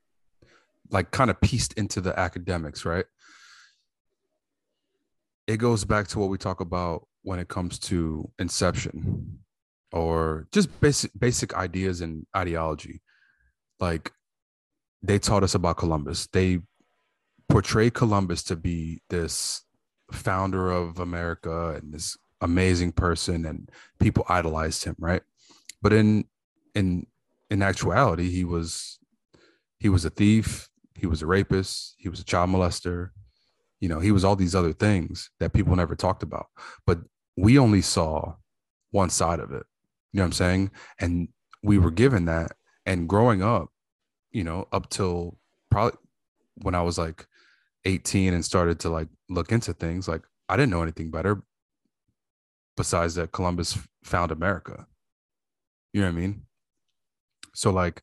like 0.91 1.11
kind 1.11 1.31
of 1.31 1.41
pieced 1.41 1.75
into 1.75 2.01
the 2.01 2.19
academics, 2.19 2.85
right? 2.85 3.05
It 5.47 5.59
goes 5.59 5.85
back 5.85 6.09
to 6.09 6.19
what 6.19 6.31
we 6.31 6.39
talk 6.39 6.61
about 6.61 7.07
when 7.23 7.39
it 7.39 7.49
comes 7.49 7.79
to 7.79 8.31
inception 8.39 9.41
or 9.93 10.47
just 10.53 10.81
basic 10.81 11.11
basic 11.19 11.55
ideas 11.55 12.01
and 12.01 12.27
ideology. 12.37 13.03
Like 13.79 14.13
they 15.03 15.19
taught 15.19 15.43
us 15.43 15.55
about 15.55 15.79
Columbus. 15.79 16.29
They 16.29 16.61
portray 17.49 17.91
Columbus 17.91 18.43
to 18.45 18.57
be 18.57 19.03
this 19.11 19.63
founder 20.13 20.71
of 20.71 20.99
America 20.99 21.75
and 21.75 21.93
this 21.93 22.17
amazing 22.41 22.93
person 22.93 23.45
and 23.45 23.69
people 23.99 24.25
idolized 24.29 24.85
him, 24.85 24.97
right? 24.99 25.23
But 25.83 25.93
in 25.93 26.25
in 26.75 27.07
in 27.51 27.63
actuality, 27.63 28.31
he 28.31 28.45
was 28.45 28.99
he 29.79 29.89
was 29.89 30.05
a 30.05 30.11
thief, 30.11 30.70
he 31.01 31.07
was 31.07 31.23
a 31.23 31.27
rapist, 31.27 31.95
he 31.99 32.09
was 32.09 32.21
a 32.21 32.25
child 32.25 32.51
molester, 32.51 33.11
you 33.81 33.89
know, 33.89 34.01
he 34.01 34.13
was 34.13 34.25
all 34.25 34.37
these 34.37 34.55
other 34.55 34.73
things 34.73 35.31
that 35.41 35.53
people 35.53 35.75
never 35.75 35.95
talked 35.95 36.23
about. 36.23 36.47
But 36.87 37.01
we 37.37 37.59
only 37.59 37.81
saw 37.81 38.35
one 38.91 39.11
side 39.11 39.41
of 39.41 39.53
it. 39.53 39.65
You 40.13 40.19
know 40.19 40.25
what 40.25 40.27
I'm 40.27 40.33
saying? 40.33 40.71
And 40.99 41.29
we 41.63 41.79
were 41.79 41.91
given 41.91 42.27
that 42.27 42.53
and 42.85 43.09
growing 43.09 43.43
up, 43.43 43.69
you 44.31 44.45
know, 44.45 44.67
up 44.73 44.91
till 44.91 45.39
probably 45.71 45.99
when 46.57 46.75
I 46.75 46.83
was 46.83 46.99
like 46.99 47.27
18 47.87 48.35
and 48.35 48.45
started 48.45 48.81
to 48.81 48.91
like 48.91 49.09
look 49.31 49.53
into 49.53 49.73
things 49.73 50.07
like 50.07 50.21
i 50.51 50.55
didn't 50.55 50.69
know 50.69 50.83
anything 50.83 51.11
better 51.11 51.43
besides 52.77 53.15
that 53.15 53.33
columbus 53.33 53.79
found 54.05 54.31
america 54.31 54.87
you 55.95 56.03
know 56.03 56.07
what 56.07 56.13
i 56.13 56.21
mean 56.21 56.43
so 57.55 57.71
like 57.71 58.03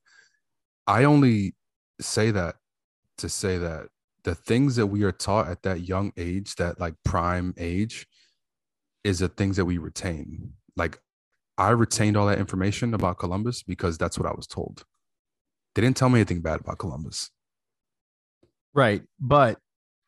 I 0.87 1.03
only 1.03 1.55
say 1.99 2.31
that 2.31 2.55
to 3.17 3.29
say 3.29 3.57
that 3.57 3.87
the 4.23 4.35
things 4.35 4.75
that 4.75 4.87
we 4.87 5.03
are 5.03 5.11
taught 5.11 5.47
at 5.47 5.63
that 5.63 5.87
young 5.87 6.11
age, 6.17 6.55
that 6.55 6.79
like 6.79 6.95
prime 7.05 7.53
age, 7.57 8.07
is 9.03 9.19
the 9.19 9.29
things 9.29 9.55
that 9.55 9.65
we 9.65 9.77
retain. 9.77 10.53
Like 10.75 10.99
I 11.57 11.69
retained 11.69 12.17
all 12.17 12.27
that 12.27 12.39
information 12.39 12.93
about 12.93 13.19
Columbus 13.19 13.63
because 13.63 13.97
that's 13.97 14.19
what 14.19 14.27
I 14.27 14.35
was 14.35 14.47
told. 14.47 14.83
They 15.73 15.81
didn't 15.81 15.97
tell 15.97 16.09
me 16.09 16.19
anything 16.19 16.41
bad 16.41 16.59
about 16.59 16.77
Columbus. 16.77 17.31
Right. 18.73 19.03
But 19.19 19.59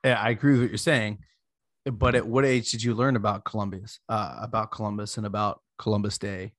I 0.03 0.29
agree 0.29 0.53
with 0.53 0.61
what 0.61 0.69
you're 0.69 0.77
saying. 0.77 1.19
But 1.85 2.15
at 2.15 2.27
what 2.27 2.45
age 2.45 2.71
did 2.71 2.83
you 2.83 2.93
learn 2.93 3.15
about 3.15 3.45
Columbus, 3.45 3.99
uh, 4.09 4.37
about 4.41 4.71
Columbus 4.71 5.17
and 5.17 5.25
about 5.25 5.61
Columbus 5.77 6.17
Day? 6.17 6.53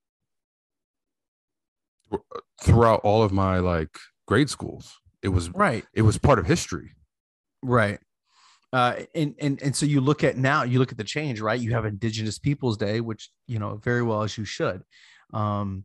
Throughout 2.62 3.00
all 3.04 3.22
of 3.22 3.32
my 3.32 3.58
like 3.58 3.96
grade 4.26 4.50
schools, 4.50 4.98
it 5.22 5.28
was 5.28 5.50
Right. 5.50 5.84
it 5.94 6.02
was 6.02 6.18
part 6.18 6.38
of 6.38 6.46
history. 6.46 6.90
Right. 7.62 7.98
Uh, 8.72 9.00
and, 9.14 9.34
and 9.40 9.60
and 9.62 9.74
so 9.74 9.84
you 9.84 10.00
look 10.00 10.22
at 10.22 10.36
now, 10.36 10.62
you 10.62 10.78
look 10.78 10.92
at 10.92 10.98
the 10.98 11.04
change, 11.04 11.40
right? 11.40 11.60
You 11.60 11.72
have 11.72 11.84
Indigenous 11.84 12.38
Peoples 12.38 12.76
Day, 12.76 13.00
which 13.00 13.28
you 13.48 13.58
know 13.58 13.76
very 13.76 14.02
well 14.02 14.22
as 14.22 14.38
you 14.38 14.44
should. 14.44 14.82
Um, 15.32 15.84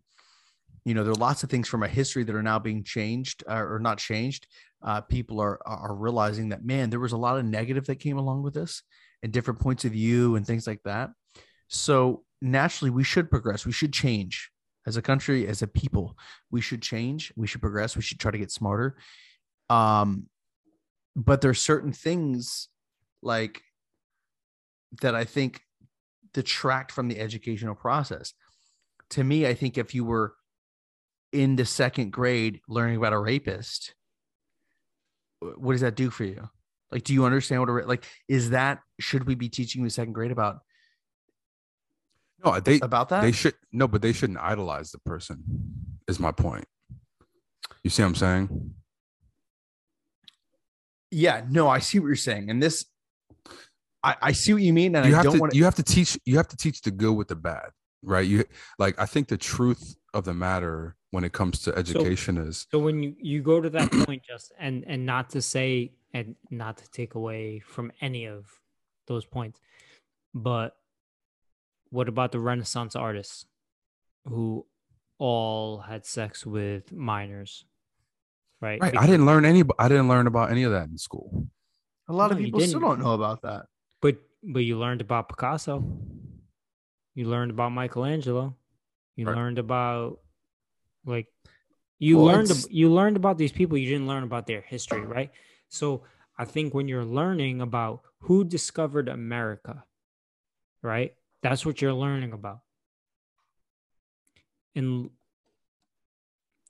you 0.86 0.94
know, 0.94 1.04
there 1.04 1.12
are 1.14 1.16
lots 1.16 1.42
of 1.44 1.50
things 1.50 1.68
from 1.68 1.82
a 1.82 1.88
history 1.88 2.24
that 2.24 2.36
are 2.36 2.44
now 2.44 2.60
being 2.60 2.84
changed 2.84 3.44
uh, 3.50 3.56
or 3.56 3.80
not 3.80 3.98
changed. 3.98 4.46
Uh, 4.84 5.02
people 5.02 5.40
are 5.42 5.60
are 5.66 5.96
realizing 5.96 6.50
that 6.50 6.64
man, 6.64 6.92
there 6.92 7.00
was 7.00 7.12
a 7.12 7.18
lot 7.18 7.40
of 7.40 7.46
negative 7.46 7.88
that 7.88 7.96
came 7.96 8.20
along 8.20 8.44
with 8.44 8.54
this, 8.54 8.84
and 9.24 9.34
different 9.34 9.60
points 9.60 9.84
of 9.84 9.92
view 9.92 10.36
and 10.36 10.46
things 10.46 10.68
like 10.68 10.84
that. 10.86 11.10
So 11.70 12.24
naturally, 12.40 12.92
we 12.92 13.04
should 13.04 13.32
progress. 13.32 13.66
We 13.66 13.72
should 13.72 13.94
change 13.94 14.52
as 14.86 14.96
a 14.96 15.02
country, 15.02 15.48
as 15.48 15.64
a 15.64 15.68
people. 15.68 16.16
We 16.52 16.62
should 16.62 16.84
change. 16.84 17.34
We 17.36 17.48
should 17.48 17.62
progress. 17.62 17.96
We 17.96 18.04
should 18.04 18.20
try 18.20 18.30
to 18.30 18.38
get 18.38 18.52
smarter. 18.52 18.98
Um, 19.70 20.28
but 21.16 21.42
there's 21.42 21.60
certain 21.60 21.94
things 21.94 22.70
like 23.22 23.62
that 25.02 25.16
I 25.16 25.24
think 25.24 25.62
detract 26.34 26.92
from 26.92 27.08
the 27.08 27.20
educational 27.20 27.76
process. 27.76 28.34
To 29.12 29.24
me, 29.24 29.48
I 29.48 29.54
think 29.54 29.78
if 29.78 29.96
you 29.96 30.04
were 30.04 30.36
in 31.32 31.56
the 31.56 31.66
second 31.66 32.12
grade 32.12 32.62
learning 32.68 32.98
about 32.98 33.14
a 33.14 33.20
rapist, 33.20 33.94
what 35.40 35.74
does 35.74 35.82
that 35.82 35.96
do 35.96 36.10
for 36.10 36.24
you? 36.24 36.50
Like, 36.92 37.04
do 37.04 37.14
you 37.14 37.26
understand 37.26 37.62
what 37.62 37.70
a 37.70 37.74
like 37.86 38.06
is 38.28 38.52
that? 38.52 38.80
Should 39.00 39.26
we 39.26 39.36
be 39.36 39.50
teaching 39.50 39.82
you 39.82 39.86
in 39.86 39.90
second 39.90 40.14
grade 40.14 40.32
about 40.32 40.60
No, 42.44 42.60
they 42.60 42.80
about 42.80 43.10
that? 43.10 43.22
they 43.22 43.32
should 43.32 43.56
no, 43.72 43.88
but 43.88 44.02
they 44.02 44.14
shouldn't 44.14 44.40
idolize 44.40 44.92
the 44.92 45.00
person. 45.00 45.44
Is 46.08 46.20
my 46.20 46.32
point. 46.32 46.66
You 47.84 47.90
see 47.90 48.04
what 48.04 48.10
I'm 48.10 48.16
saying? 48.16 48.74
Yeah, 51.16 51.46
no, 51.50 51.70
I 51.70 51.80
see 51.80 51.98
what 52.00 52.08
you're 52.08 52.18
saying, 52.18 52.50
and 52.50 52.62
this, 52.62 52.86
I, 54.04 54.16
I 54.22 54.32
see 54.34 54.52
what 54.52 54.62
you 54.62 54.74
mean, 54.74 54.96
and 54.96 55.06
you 55.06 55.14
I 55.14 55.16
have 55.16 55.24
don't 55.24 55.36
to 55.36 55.40
want 55.40 55.56
you 55.56 55.64
have 55.64 55.76
to 55.76 55.84
teach 55.84 56.20
you 56.26 56.36
have 56.36 56.50
to 56.50 56.58
teach 56.58 56.82
the 56.82 56.92
good 56.92 57.14
with 57.14 57.30
the 57.30 57.36
bad, 57.38 57.70
right? 58.04 58.28
You 58.28 58.44
like 58.80 59.00
I 59.00 59.06
think 59.06 59.30
the 59.30 59.38
truth 59.38 59.96
of 60.14 60.26
the 60.26 60.34
matter 60.34 60.98
when 61.12 61.24
it 61.24 61.32
comes 61.32 61.62
to 61.62 61.78
education 61.78 62.38
is 62.38 62.68
So 62.70 62.80
when 62.80 63.02
you, 63.02 63.16
you 63.18 63.42
go 63.42 63.62
to 63.62 63.70
that 63.70 63.90
point, 63.92 64.24
just 64.28 64.52
and 64.60 64.84
and 64.86 65.06
not 65.06 65.30
to 65.30 65.42
say 65.42 65.94
and 66.14 66.36
not 66.52 66.78
to 66.80 66.92
take 66.92 67.16
away 67.16 67.60
from 67.60 67.94
any 68.02 68.26
of 68.26 68.46
those 69.08 69.26
points, 69.26 69.62
but 70.34 70.76
what 71.92 72.10
about 72.10 72.34
the 72.34 72.40
Renaissance 72.40 72.94
artists 72.94 73.46
who 74.26 74.66
all 75.18 75.80
had 75.80 76.06
sex 76.06 76.46
with 76.46 76.92
minors? 76.92 77.64
Right. 78.62 78.82
right. 78.82 78.98
I 78.98 79.06
didn't 79.06 79.26
learn 79.26 79.46
any 79.46 79.64
I 79.78 79.88
didn't 79.88 80.08
learn 80.08 80.28
about 80.28 80.50
any 80.52 80.64
of 80.64 80.72
that 80.72 80.88
in 80.90 80.98
school. 80.98 81.48
a 82.08 82.14
lot 82.14 82.32
of 82.32 82.38
No, 82.38 82.42
you 82.42 82.46
people 82.48 82.60
still 82.62 82.80
don't 82.80 83.00
know 83.00 83.14
about 83.14 83.42
that. 83.44 83.68
But 84.02 84.18
but 84.44 84.60
you 84.60 84.78
learned 84.78 85.02
about 85.02 85.30
Picasso. 85.30 85.84
You 87.16 87.26
learned 87.28 87.52
about 87.52 87.72
Michelangelo. 87.72 88.56
You 89.16 89.26
Right. 89.28 89.36
learned 89.36 89.60
about 89.60 90.20
like 91.06 91.28
you 92.00 92.18
Well, 92.18 92.26
learned 92.28 92.50
it's- 92.52 92.66
ab- 92.66 92.72
you 92.72 92.90
learned 92.92 93.18
about 93.18 93.38
these 93.38 93.52
people. 93.52 93.78
You 93.78 93.88
didn't 93.88 94.08
learn 94.08 94.24
about 94.24 94.48
their 94.48 94.62
history, 94.62 95.02
right? 95.06 95.32
So 95.70 96.04
I 96.38 96.46
think 96.46 96.74
when 96.74 96.88
you're 96.88 97.06
learning 97.06 97.62
about 97.62 98.02
who 98.20 98.44
discovered 98.44 99.08
America, 99.10 99.86
right? 100.82 101.16
That's 101.42 101.66
what 101.66 101.82
you're 101.82 101.94
learning 101.94 102.34
about. 102.34 102.60
And 104.76 105.10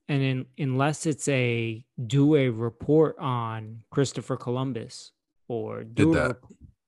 and 0.07 0.22
in, 0.22 0.45
unless 0.57 1.06
it's 1.06 1.27
a 1.27 1.84
do 2.06 2.36
a 2.36 2.49
report 2.49 3.18
on 3.19 3.82
Christopher 3.90 4.38
Columbus 4.38 5.11
or 5.48 5.84
do 5.84 6.11
a, 6.11 6.15
that. 6.15 6.38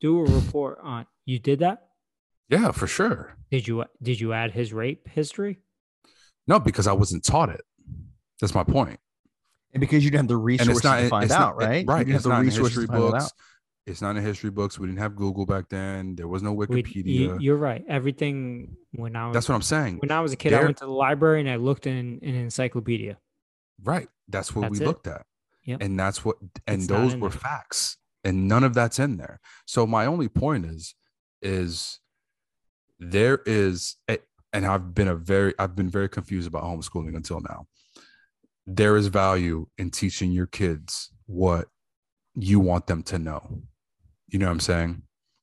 do 0.02 0.20
a 0.20 0.24
report 0.30 0.80
on 0.84 1.06
you 1.26 1.40
did 1.40 1.60
that? 1.60 1.88
Yeah, 2.50 2.72
for 2.72 2.88
sure. 2.88 3.36
Did 3.52 3.68
you 3.68 3.86
did 4.02 4.20
you 4.20 4.34
add 4.34 4.52
his 4.52 4.74
rape 4.74 5.08
history? 5.08 5.58
No, 6.48 6.60
because 6.60 6.88
I 6.88 6.94
wasn't 6.94 7.24
taught 7.26 7.50
it. 7.50 7.62
That's 8.40 8.56
my 8.56 8.64
point. 8.64 9.00
And 9.74 9.82
because 9.82 10.04
you 10.04 10.12
didn't 10.12 10.24
have 10.24 10.28
the 10.30 10.36
And 10.36 10.46
resources 10.46 10.78
it's 10.78 10.84
not 10.84 11.00
to 11.02 11.10
find 11.10 11.32
out, 11.32 11.40
not, 11.40 11.58
right? 11.58 11.86
Right. 11.86 12.00
You 12.00 12.06
didn't 12.06 12.14
have 12.14 12.24
the 12.24 12.30
not 12.30 12.40
in 12.40 12.46
resources 12.46 12.76
history 12.76 12.88
to 12.88 12.92
find 12.94 13.04
that 13.04 13.12
books. 13.12 13.26
out. 13.26 13.32
It's 13.88 14.02
not 14.02 14.18
in 14.18 14.24
history 14.24 14.50
books. 14.50 14.78
We 14.78 14.86
didn't 14.88 15.00
have 15.00 15.16
Google 15.16 15.46
back 15.46 15.70
then. 15.70 16.16
There 16.16 16.28
was 16.28 16.44
no 16.44 16.54
Wikipedia. 16.54 17.06
you, 17.06 17.38
you're 17.40 17.56
right. 17.56 17.84
Everything 17.88 18.76
when 18.92 19.16
I 19.16 19.28
was 19.28 19.34
That's 19.34 19.48
what 19.48 19.56
I'm 19.56 19.62
saying. 19.62 19.98
when 20.00 20.12
I 20.12 20.20
was 20.20 20.34
a 20.34 20.36
kid, 20.36 20.54
I 20.54 20.62
went 20.62 20.78
to 20.78 20.86
the 20.86 20.92
library 20.92 21.40
and 21.40 21.50
I 21.50 21.56
looked 21.56 21.88
in, 21.88 22.20
in 22.22 22.36
an 22.36 22.42
encyclopedia. 22.42 23.18
Right. 23.82 24.10
That's 24.28 24.54
what 24.54 24.64
That's 24.64 24.80
we 24.80 24.86
it. 24.86 24.88
looked 24.88 25.08
at. 25.08 25.26
Yep. 25.64 25.82
And 25.82 25.98
that's 26.00 26.24
what 26.26 26.36
and 26.68 26.80
It's 26.82 26.88
those 26.88 27.16
were 27.16 27.30
there. 27.30 27.40
facts. 27.40 27.98
And 28.24 28.48
none 28.50 28.64
of 28.66 28.74
that's 28.74 29.00
in 29.00 29.18
there. 29.18 29.40
So 29.66 29.88
my 29.88 30.06
only 30.06 30.28
point 30.28 30.66
is 30.66 30.94
is 31.42 32.00
there 33.00 33.40
is 33.46 33.96
a, 34.10 34.18
and 34.52 34.66
I've 34.66 34.94
been 34.94 35.08
a 35.08 35.16
very 35.16 35.54
I've 35.60 35.76
been 35.78 35.90
very 35.90 36.10
confused 36.10 36.48
about 36.48 36.64
homeschooling 36.64 37.16
until 37.16 37.40
now. 37.40 37.68
There 38.66 38.98
is 38.98 39.08
value 39.08 39.68
in 39.78 39.92
teaching 39.92 40.32
your 40.32 40.48
kids 40.48 41.12
what 41.26 41.68
you 42.36 42.60
want 42.60 42.88
them 42.88 43.02
to 43.04 43.18
know. 43.20 43.62
You 44.30 44.40
know 44.40 44.48
what 44.48 44.52
I'm 44.54 44.60
saying? 44.60 45.02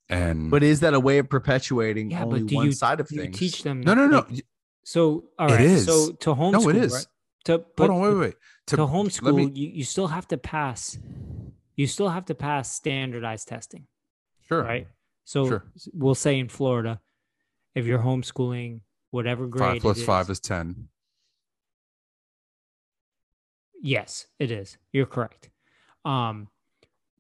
And 0.09 0.51
But 0.51 0.63
is 0.63 0.81
that 0.81 0.93
a 0.95 1.01
way 1.01 1.19
of 1.19 1.29
perpetuating 1.31 2.11
Yeah, 2.11 2.25
only 2.25 2.41
but 2.41 2.49
do 2.49 2.55
one 2.57 2.67
you 2.67 2.73
side 2.73 3.01
of 3.01 3.09
do 3.09 3.17
you 3.17 3.29
teach 3.31 3.63
them? 3.63 3.81
no, 3.81 3.95
no, 3.95 4.07
no. 4.07 4.27
like, 4.29 4.45
so 4.85 5.25
all 5.39 5.49
It 5.51 5.53
right. 5.55 5.61
is. 5.63 5.87
So 5.87 6.13
to 6.13 6.35
homeschool, 6.35 6.53
No, 6.53 6.69
it 6.69 6.77
is. 6.77 6.93
right? 6.93 7.07
To 7.47 7.59
but, 7.77 7.91
Hold 7.91 7.91
on, 7.91 8.01
wait, 8.01 8.15
wait, 8.15 8.21
wait. 8.27 8.35
to, 8.69 8.77
homeschool, 8.77 9.35
me- 9.37 9.51
you, 9.55 9.69
you 9.71 9.85
still 9.85 10.09
have 10.09 10.27
to 10.29 10.37
pass. 10.39 10.99
You 11.77 11.87
still 11.87 12.09
have 12.11 12.27
to 12.27 12.35
pass 12.35 12.73
standardized 12.73 13.49
testing, 13.49 13.87
Sure. 14.49 14.63
right? 14.63 14.89
So 15.25 15.47
Sure. 15.49 15.65
we'll 15.93 16.15
say 16.15 16.39
in 16.39 16.49
Florida, 16.49 17.01
if 17.75 17.87
you're 17.87 17.99
homeschooling, 17.99 18.81
whatever 19.11 19.47
grade 19.47 19.61
Five 19.69 19.77
it 19.77 19.81
plus 19.81 20.03
five 20.03 20.25
is- 20.27 20.37
is 20.39 20.41
ten. 20.41 20.89
Yes, 23.83 24.27
it 24.39 24.51
is. 24.51 24.79
You're 24.93 25.07
correct. 25.07 25.51
Um, 26.05 26.49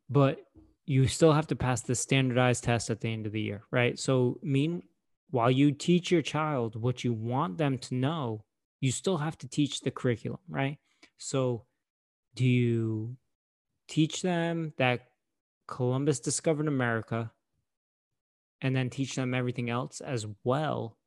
but 0.08 0.43
you 0.86 1.06
still 1.06 1.32
have 1.32 1.46
to 1.48 1.56
pass 1.56 1.80
the 1.82 1.94
standardized 1.94 2.64
test 2.64 2.90
at 2.90 3.00
the 3.00 3.12
end 3.12 3.26
of 3.26 3.32
the 3.32 3.40
year, 3.40 3.62
right? 3.70 3.98
So, 3.98 4.38
mean 4.42 4.82
while 5.30 5.50
you 5.50 5.72
teach 5.72 6.10
your 6.12 6.22
child 6.22 6.80
what 6.80 7.02
you 7.02 7.12
want 7.12 7.58
them 7.58 7.76
to 7.78 7.94
know, 7.94 8.44
you 8.80 8.92
still 8.92 9.16
have 9.18 9.36
to 9.38 9.48
teach 9.48 9.80
the 9.80 9.90
curriculum, 9.90 10.38
right? 10.48 10.78
So, 11.18 11.64
do 12.34 12.44
you 12.44 13.16
teach 13.88 14.22
them 14.22 14.72
that 14.78 15.08
Columbus 15.66 16.20
discovered 16.20 16.68
America 16.68 17.32
and 18.60 18.76
then 18.76 18.90
teach 18.90 19.14
them 19.14 19.34
everything 19.34 19.70
else 19.70 20.00
as 20.00 20.26
well? 20.44 20.98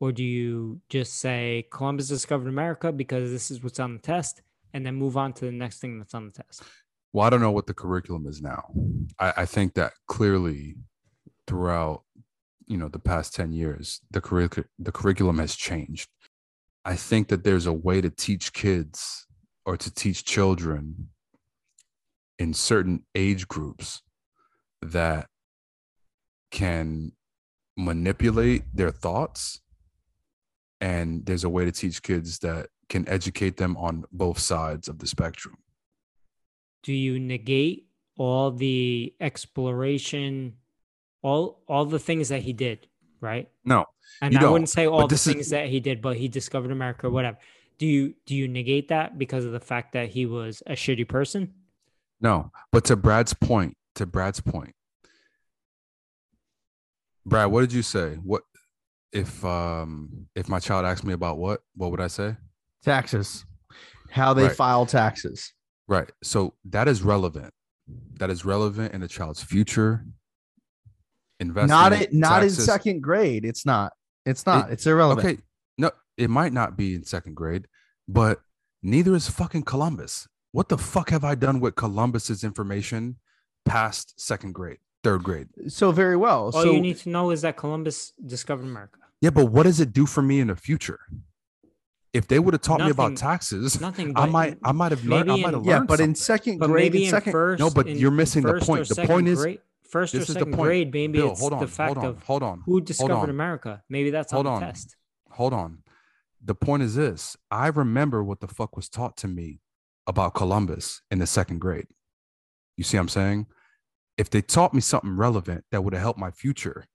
Or 0.00 0.12
do 0.12 0.24
you 0.24 0.80
just 0.88 1.14
say 1.14 1.66
Columbus 1.70 2.08
discovered 2.08 2.48
America 2.48 2.90
because 2.92 3.30
this 3.30 3.50
is 3.50 3.62
what's 3.62 3.80
on 3.80 3.94
the 3.94 4.00
test 4.00 4.42
and 4.72 4.84
then 4.84 4.94
move 4.94 5.16
on 5.16 5.32
to 5.34 5.44
the 5.44 5.52
next 5.52 5.78
thing 5.80 5.98
that's 5.98 6.14
on 6.14 6.26
the 6.26 6.32
test? 6.32 6.62
Well, 7.12 7.26
I 7.26 7.30
don't 7.30 7.40
know 7.40 7.50
what 7.50 7.66
the 7.66 7.74
curriculum 7.74 8.26
is 8.26 8.40
now. 8.40 8.70
I, 9.18 9.32
I 9.38 9.46
think 9.46 9.74
that 9.74 9.92
clearly 10.06 10.76
throughout, 11.46 12.02
you 12.66 12.76
know, 12.76 12.88
the 12.88 13.00
past 13.00 13.34
10 13.34 13.52
years, 13.52 14.00
the 14.10 14.20
curric- 14.20 14.68
the 14.78 14.92
curriculum 14.92 15.38
has 15.38 15.56
changed. 15.56 16.08
I 16.84 16.96
think 16.96 17.28
that 17.28 17.44
there's 17.44 17.66
a 17.66 17.72
way 17.72 18.00
to 18.00 18.10
teach 18.10 18.52
kids 18.52 19.26
or 19.66 19.76
to 19.76 19.92
teach 19.92 20.24
children 20.24 21.08
in 22.38 22.54
certain 22.54 23.04
age 23.14 23.48
groups 23.48 24.02
that 24.80 25.26
can 26.50 27.12
manipulate 27.76 28.64
their 28.72 28.90
thoughts 28.90 29.60
and 30.80 31.26
there's 31.26 31.44
a 31.44 31.48
way 31.50 31.64
to 31.64 31.72
teach 31.72 32.02
kids 32.02 32.38
that 32.38 32.68
can 32.88 33.06
educate 33.08 33.56
them 33.58 33.76
on 33.76 34.04
both 34.10 34.38
sides 34.38 34.88
of 34.88 34.98
the 34.98 35.06
spectrum 35.06 35.56
Do 36.82 36.92
you 36.92 37.18
negate 37.18 37.86
all 38.16 38.50
the 38.50 39.14
exploration, 39.20 40.54
all 41.22 41.62
all 41.68 41.84
the 41.84 41.98
things 41.98 42.28
that 42.30 42.42
he 42.42 42.52
did, 42.52 42.86
right? 43.20 43.48
no 43.64 43.84
And 44.22 44.32
You 44.32 44.38
I 44.38 44.42
don't, 44.42 44.52
wouldn't 44.52 44.68
say 44.70 44.86
all 44.86 45.06
the 45.06 45.14
this 45.14 45.26
is- 45.26 45.32
things 45.34 45.50
that 45.50 45.68
he 45.68 45.80
did, 45.80 46.00
but 46.02 46.16
he 46.16 46.28
discovered 46.28 46.70
America 46.70 47.06
or 47.06 47.10
whatever. 47.10 47.38
do 47.78 47.86
you 47.86 48.14
do 48.26 48.34
you 48.34 48.46
negate 48.48 48.88
that 48.88 49.18
because 49.18 49.44
of 49.44 49.52
the 49.52 49.60
fact 49.60 49.92
that 49.92 50.08
he 50.10 50.26
was 50.26 50.62
a 50.66 50.72
shitty 50.72 51.08
person? 51.08 51.54
No, 52.20 52.50
but 52.72 52.84
to 52.86 52.96
Brad's 52.96 53.32
point, 53.34 53.76
to 53.94 54.04
Brad's 54.06 54.40
point, 54.40 54.74
Brad, 57.26 57.50
what 57.50 57.60
did 57.62 57.72
you 57.72 57.82
say? 57.82 58.14
What 58.16 58.42
if 59.12 59.44
um 59.44 60.26
if 60.34 60.48
my 60.48 60.58
child 60.60 60.84
asked 60.86 61.04
me 61.04 61.12
about 61.12 61.38
what? 61.38 61.60
What 61.76 61.90
would 61.90 62.00
I 62.00 62.06
say? 62.08 62.36
Taxes, 62.82 63.44
how 64.10 64.32
they 64.34 64.44
Right. 64.48 64.56
file 64.56 64.86
taxes. 64.86 65.52
Right. 65.90 66.10
So 66.22 66.54
that 66.66 66.86
is 66.86 67.02
relevant. 67.02 67.52
That 68.20 68.30
is 68.30 68.44
relevant 68.44 68.94
in 68.94 69.00
the 69.00 69.08
child's 69.08 69.42
future. 69.42 70.06
Investment. 71.40 71.68
Not 71.68 71.92
it. 71.92 72.12
Not 72.14 72.44
in 72.44 72.50
second 72.50 73.02
grade. 73.02 73.44
It's 73.44 73.66
not. 73.66 73.92
It's 74.24 74.46
not. 74.46 74.70
it's 74.70 74.86
irrelevant. 74.86 75.26
Okay. 75.26 75.42
No, 75.78 75.90
it 76.16 76.30
might 76.30 76.52
not 76.52 76.76
be 76.76 76.94
in 76.94 77.02
second 77.02 77.34
grade, 77.34 77.66
but 78.06 78.40
neither 78.82 79.16
is 79.16 79.28
fucking 79.28 79.62
Columbus. 79.62 80.28
What 80.52 80.68
the 80.68 80.78
fuck 80.78 81.10
have 81.10 81.24
I 81.24 81.34
done 81.34 81.58
with 81.58 81.74
Columbus's 81.74 82.44
information 82.44 83.16
past 83.64 84.20
second 84.20 84.52
grade, 84.52 84.78
third 85.02 85.24
grade? 85.24 85.48
So 85.68 85.90
very 85.90 86.16
well. 86.16 86.44
All 86.44 86.52
so 86.52 86.70
you 86.70 86.80
need 86.80 86.98
to 86.98 87.08
know 87.08 87.30
is 87.30 87.42
that 87.42 87.56
Columbus 87.56 88.12
discovered 88.26 88.64
America. 88.64 88.98
Yeah, 89.20 89.30
but 89.30 89.46
what 89.46 89.64
does 89.64 89.80
it 89.80 89.92
do 89.92 90.06
for 90.06 90.22
me 90.22 90.38
in 90.38 90.48
the 90.48 90.56
future? 90.56 91.00
If 92.12 92.26
they 92.26 92.38
would 92.40 92.54
have 92.54 92.60
taught 92.62 92.80
me 92.80 92.90
about 92.90 93.16
taxes, 93.16 93.80
Nothing. 93.80 94.12
I 94.16 94.26
might 94.26 94.58
I 94.64 94.72
might 94.72 94.90
have 94.90 95.04
learned 95.04 95.30
I 95.30 95.36
might 95.36 95.48
in- 95.48 95.54
have 95.54 95.64
yeah, 95.64 95.76
learned 95.76 95.88
but 95.88 96.00
in 96.00 96.14
second 96.16 96.58
But 96.58 96.66
grade, 96.68 96.94
in 96.94 97.02
in 97.02 97.10
second. 97.10 97.32
first. 97.32 97.60
No, 97.60 97.70
but 97.70 97.86
in- 97.86 97.98
you're 97.98 98.10
missing 98.10 98.42
the 98.42 98.54
point. 98.60 98.88
The 98.88 99.06
point 99.06 99.28
is- 99.28 99.38
grade- 99.40 99.60
first 99.88 100.14
or 100.14 100.18
this 100.18 100.28
is 100.28 100.34
the 100.34 100.40
second 100.40 100.54
point. 100.54 100.66
grade. 100.66 100.92
Maybe 100.92 101.18
Bill, 101.18 101.30
it's 101.32 101.40
hold 101.40 101.52
on, 101.52 101.60
the 101.60 101.68
fact 101.68 101.94
hold 101.94 101.98
on, 101.98 102.10
of 102.10 102.22
hold 102.24 102.42
on. 102.42 102.62
who 102.66 102.80
discovered 102.80 103.12
on. 103.14 103.30
America. 103.30 103.82
Maybe 103.88 104.10
that's 104.10 104.32
Hold 104.32 104.46
on 104.46 104.54
on. 104.54 104.60
the 104.60 104.66
test. 104.66 104.96
hold 105.30 105.52
on. 105.52 105.82
The 106.44 106.54
point 106.54 106.82
is 106.82 106.94
this 106.96 107.36
I 107.50 107.68
remember 107.68 108.24
what 108.24 108.40
the 108.40 108.48
fuck 108.48 108.74
was 108.76 108.88
taught 108.88 109.16
to 109.18 109.28
me 109.28 109.60
about 110.06 110.34
Columbus 110.34 111.02
in 111.12 111.18
the 111.20 111.26
second 111.26 111.60
grade. 111.60 111.86
You 112.76 112.82
see 112.84 112.96
what 112.96 113.02
I'm 113.02 113.08
saying? 113.08 113.46
If 114.18 114.30
they 114.30 114.42
taught 114.42 114.74
me 114.74 114.80
something 114.80 115.16
relevant 115.16 115.64
that 115.70 115.82
would 115.84 115.92
have 115.92 116.02
helped 116.02 116.18
my 116.18 116.30
future, 116.30 116.86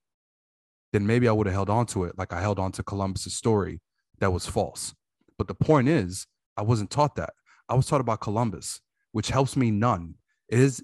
then 0.92 1.06
maybe 1.08 1.28
I 1.28 1.32
would 1.32 1.48
have 1.48 1.54
held 1.54 1.70
on 1.70 1.86
to 1.88 2.04
it 2.06 2.18
like 2.18 2.34
I 2.34 2.42
held 2.42 2.60
on 2.60 2.72
to 2.74 2.84
Columbus's 2.84 3.34
story 3.36 3.82
that 4.20 4.32
was 4.34 4.46
false. 4.48 4.94
But 5.38 5.48
the 5.48 5.56
point 5.56 5.88
is, 5.88 6.28
I 6.58 6.62
wasn't 6.62 6.92
taught 6.92 7.16
that. 7.16 7.34
I 7.68 7.76
was 7.76 7.88
taught 7.88 8.02
about 8.02 8.22
Columbus, 8.22 8.82
which 9.12 9.30
helps 9.30 9.56
me 9.56 9.72
none. 9.72 10.16
It 10.50 10.60
is 10.60 10.84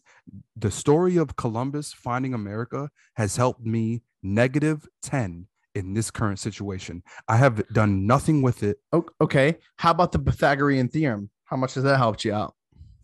the 0.55 0.71
story 0.71 1.17
of 1.17 1.35
Columbus 1.35 1.93
finding 1.93 2.33
America 2.33 2.89
has 3.15 3.35
helped 3.35 3.65
me 3.65 4.01
negative 4.23 4.87
10 5.03 5.47
in 5.75 5.93
this 5.93 6.11
current 6.11 6.39
situation. 6.39 7.03
I 7.27 7.37
have 7.37 7.65
done 7.69 8.05
nothing 8.05 8.41
with 8.41 8.63
it. 8.63 8.77
Okay. 9.21 9.57
How 9.77 9.91
about 9.91 10.11
the 10.11 10.19
Pythagorean 10.19 10.89
theorem? 10.89 11.29
How 11.45 11.57
much 11.57 11.75
has 11.75 11.83
that 11.83 11.97
helped 11.97 12.25
you 12.25 12.33
out? 12.33 12.55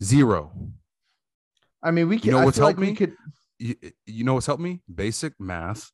Zero. 0.02 0.50
I 1.82 1.90
mean, 1.90 2.08
we 2.08 2.18
can. 2.18 2.26
You 2.26 2.32
know 2.32 2.38
I 2.38 2.44
what's 2.44 2.58
feel 2.58 2.66
like 2.66 2.76
helped 2.76 2.90
me? 2.90 2.96
could. 2.96 3.16
You, 3.58 3.74
you 4.06 4.24
know 4.24 4.34
what's 4.34 4.46
helped 4.46 4.62
me? 4.62 4.80
Basic 4.92 5.32
math, 5.38 5.90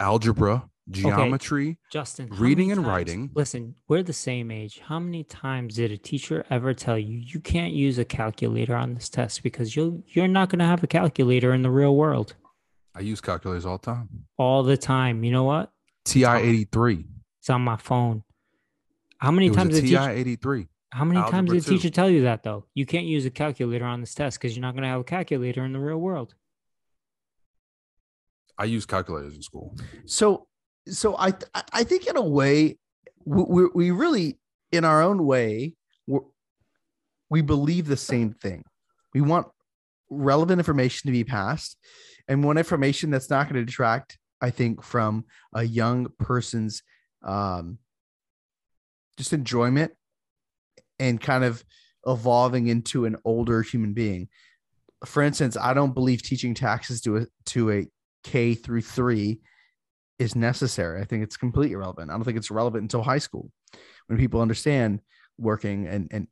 algebra, 0.00 0.68
geometry. 0.90 1.78
Justin, 1.90 2.28
how 2.28 2.36
Reading 2.36 2.70
and 2.72 2.78
times- 2.78 2.88
writing. 2.88 3.30
Listen, 3.34 3.74
we're 3.88 4.02
the 4.02 4.12
same 4.12 4.50
age. 4.50 4.80
How 4.84 4.98
many 4.98 5.24
times 5.24 5.76
did 5.76 5.90
a 5.92 5.96
teacher 5.98 6.44
ever 6.50 6.74
tell 6.74 6.98
you 6.98 7.18
you 7.18 7.40
can't 7.40 7.72
use 7.72 7.98
a 7.98 8.04
calculator 8.04 8.74
on 8.74 8.94
this 8.94 9.08
test 9.08 9.42
because 9.42 9.74
you'll 9.76 10.02
you're 10.08 10.28
not 10.28 10.48
going 10.48 10.58
to 10.60 10.64
have 10.64 10.82
a 10.82 10.86
calculator 10.86 11.52
in 11.52 11.62
the 11.62 11.70
real 11.70 11.94
world 11.96 12.34
I 12.94 13.00
use 13.00 13.20
calculators 13.20 13.64
all 13.64 13.78
the 13.78 13.84
time. 13.86 14.08
all 14.38 14.62
the 14.64 14.76
time? 14.76 15.22
You 15.22 15.30
know 15.30 15.44
what? 15.44 15.70
TI 16.04 16.24
83. 16.24 17.04
It's 17.40 17.50
on 17.50 17.60
my 17.62 17.76
phone. 17.76 18.24
How 19.18 19.30
many 19.30 19.46
It 19.46 19.50
was 19.50 19.56
times 19.56 19.76
a 19.78 19.80
did 19.82 19.88
TI 19.90 19.96
eighty 20.10 20.36
three? 20.36 20.68
how 20.90 21.04
many 21.04 21.20
times 21.30 21.50
did 21.52 21.62
the 21.62 21.68
teacher 21.70 21.90
tell 21.90 22.08
you 22.10 22.22
that 22.22 22.42
though? 22.42 22.64
You 22.74 22.86
can't 22.86 23.04
use 23.06 23.24
a 23.26 23.30
calculator 23.30 23.84
on 23.84 24.00
this 24.00 24.14
test 24.14 24.38
because 24.40 24.56
you're 24.56 24.62
not 24.62 24.72
going 24.74 24.82
to 24.82 24.88
have 24.88 25.00
a 25.00 25.04
calculator 25.04 25.64
in 25.64 25.72
the 25.72 25.78
real 25.78 25.98
world. 25.98 26.34
I 28.56 28.64
use 28.64 28.86
calculators 28.86 29.36
in 29.36 29.42
school. 29.42 29.76
So, 30.06 30.47
so 30.90 31.16
I, 31.16 31.32
I- 31.72 31.84
think 31.84 32.06
in 32.06 32.16
a 32.16 32.22
way, 32.22 32.78
we, 33.24 33.66
we, 33.74 33.90
really, 33.90 34.38
in 34.72 34.84
our 34.84 35.02
own 35.02 35.24
way, 35.26 35.74
we 37.30 37.42
believe 37.42 37.86
the 37.86 37.96
same 37.96 38.32
thing. 38.32 38.64
We 39.14 39.20
want 39.20 39.46
relevant 40.10 40.60
information 40.60 41.08
to 41.08 41.12
be 41.12 41.24
passed, 41.24 41.76
and 42.26 42.42
one 42.42 42.58
information 42.58 43.10
that's 43.10 43.30
not 43.30 43.48
going 43.48 43.60
to 43.60 43.64
detract, 43.64 44.18
I 44.40 44.50
think, 44.50 44.82
from 44.82 45.24
a 45.54 45.62
young 45.62 46.08
person's 46.18 46.82
um, 47.22 47.78
just 49.16 49.32
enjoyment 49.32 49.92
and 50.98 51.20
kind 51.20 51.44
of 51.44 51.62
evolving 52.06 52.68
into 52.68 53.04
an 53.04 53.16
older 53.24 53.62
human 53.62 53.92
being. 53.92 54.28
For 55.04 55.22
instance, 55.22 55.56
I 55.56 55.74
don't 55.74 55.94
believe 55.94 56.22
teaching 56.22 56.54
taxes 56.54 57.00
to 57.02 57.18
a 57.18 57.26
to 57.46 57.70
a 57.70 57.86
K 58.24 58.54
through 58.54 58.82
three 58.82 59.40
is 60.18 60.34
necessary. 60.34 61.00
I 61.00 61.04
think 61.04 61.22
it's 61.22 61.36
completely 61.36 61.74
irrelevant. 61.74 62.10
I 62.10 62.14
don't 62.14 62.24
think 62.24 62.36
it's 62.36 62.50
relevant 62.50 62.82
until 62.82 63.02
high 63.02 63.18
school 63.18 63.50
when 64.06 64.18
people 64.18 64.40
understand 64.40 65.00
working 65.38 65.86
and 65.86 66.08
and 66.10 66.26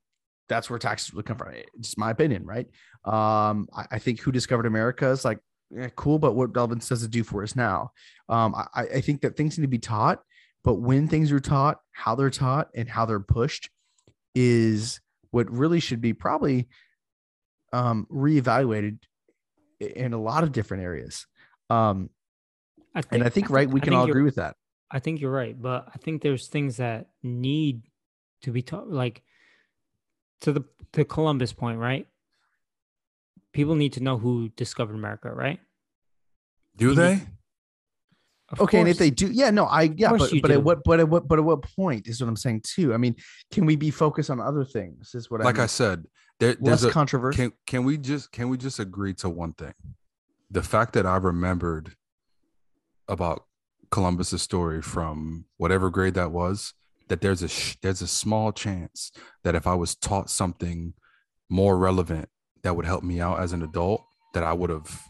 that's 0.49 0.71
where 0.71 0.79
taxes 0.79 1.13
would 1.13 1.27
come 1.27 1.37
from. 1.37 1.53
It's 1.55 1.89
just 1.89 1.99
my 1.99 2.11
opinion, 2.11 2.45
right? 2.45 2.67
Um, 3.05 3.69
I, 3.75 3.87
I 3.93 3.99
think 3.99 4.21
who 4.21 4.31
discovered 4.31 4.67
America 4.67 5.09
is 5.09 5.25
like 5.25 5.39
yeah, 5.71 5.89
cool, 5.97 6.19
but 6.19 6.35
what 6.35 6.55
relevance 6.55 6.89
does 6.89 7.03
it 7.03 7.11
do 7.11 7.25
for 7.25 7.43
us 7.43 7.57
now? 7.57 7.91
Um, 8.29 8.55
I, 8.55 8.83
I 8.83 9.01
think 9.01 9.23
that 9.23 9.37
things 9.37 9.59
need 9.59 9.65
to 9.65 9.69
be 9.69 9.79
taught, 9.79 10.23
but 10.63 10.75
when 10.75 11.09
things 11.09 11.33
are 11.33 11.41
taught, 11.41 11.81
how 11.93 12.15
they're 12.15 12.31
taught 12.31 12.69
and 12.75 12.89
how 12.89 13.05
they're 13.05 13.19
pushed 13.19 13.71
is 14.35 15.01
what 15.31 15.51
really 15.51 15.81
should 15.81 16.01
be 16.01 16.13
probably 16.13 16.69
um, 17.73 18.07
reevaluated 18.11 18.99
in 19.81 20.13
a 20.13 20.21
lot 20.21 20.45
of 20.45 20.53
different 20.53 20.85
areas. 20.85 21.27
Um, 21.69 22.11
I 22.97 23.02
think, 23.02 23.12
and 23.12 23.24
I 23.24 23.28
think, 23.28 23.51
right, 23.51 23.68
we 23.68 23.78
can 23.81 23.93
all 23.93 24.09
agree 24.09 24.23
with 24.23 24.36
that. 24.36 24.56
I 24.90 25.01
think 25.01 25.20
you're 25.20 25.31
right, 25.31 25.60
but 25.60 25.86
I 25.94 25.98
think 25.98 26.23
there's 26.23 26.48
things 26.48 26.78
that 26.78 27.09
need 27.23 27.82
to 28.43 28.51
be 28.51 28.62
taught, 28.62 28.89
like 28.90 29.23
to 30.40 30.52
the 30.52 30.64
the 30.93 31.05
Columbus 31.05 31.52
point, 31.52 31.78
right? 31.78 32.06
People 33.52 33.74
need 33.74 33.93
to 33.94 34.02
know 34.02 34.16
who 34.16 34.48
discovered 34.51 34.94
America, 34.94 35.31
right? 35.31 35.60
Do 36.77 36.94
they? 36.94 37.16
need- 37.16 37.28
Of 38.48 38.60
okay, 38.62 38.78
and 38.81 38.89
if 38.89 38.97
they 38.97 39.10
do, 39.10 39.27
yeah, 39.31 39.51
no, 39.51 39.64
I 39.66 39.93
yeah, 39.97 40.12
but 40.16 40.31
but 40.40 40.51
at 40.52 40.62
what 40.62 40.85
but 40.85 41.01
at 41.01 41.09
what 41.09 41.27
but 41.28 41.39
at 41.40 41.44
what 41.44 41.62
point 41.62 42.06
is 42.06 42.20
what 42.20 42.28
I'm 42.28 42.36
saying 42.36 42.62
too. 42.62 42.94
I 42.94 42.97
mean, 42.97 43.16
can 43.51 43.66
we 43.66 43.77
be 43.77 43.90
focused 43.90 44.31
on 44.31 44.40
other 44.40 44.64
things? 44.64 45.14
Is 45.14 45.28
what 45.31 45.40
I 45.43 45.44
Like 45.44 45.59
I 45.59 45.64
I 45.64 45.66
said, 45.66 46.06
there, 46.39 46.51
less 46.51 46.81
there's 46.81 46.85
a 46.85 46.90
controversial. 46.93 47.36
can 47.51 47.52
can 47.66 47.85
we 47.85 47.98
just 47.98 48.31
can 48.31 48.48
we 48.48 48.56
just 48.56 48.78
agree 48.78 49.12
to 49.14 49.28
one 49.28 49.52
thing? 49.52 49.74
The 50.48 50.62
fact 50.62 50.93
that 50.94 51.05
I 51.06 51.16
remembered 51.16 51.97
about 53.09 53.45
Columbus's 53.91 54.43
story 54.43 54.83
from 54.83 55.47
whatever 55.57 55.91
grade 55.91 56.15
that 56.15 56.33
was, 56.33 56.74
that 57.09 57.20
there's 57.20 57.43
a 57.43 57.49
sh- 57.49 57.77
there's 57.83 58.03
a 58.03 58.07
small 58.09 58.53
chance 58.53 59.12
that 59.45 59.55
if 59.55 59.66
I 59.66 59.74
was 59.74 59.95
taught 59.95 60.28
something 60.31 60.95
more 61.49 61.78
relevant 61.78 62.28
that 62.62 62.74
would 62.74 62.85
help 62.85 63.05
me 63.05 63.20
out 63.20 63.39
as 63.41 63.53
an 63.53 63.62
adult, 63.62 64.05
that 64.35 64.43
I 64.43 64.53
would 64.53 64.70
have 64.70 65.03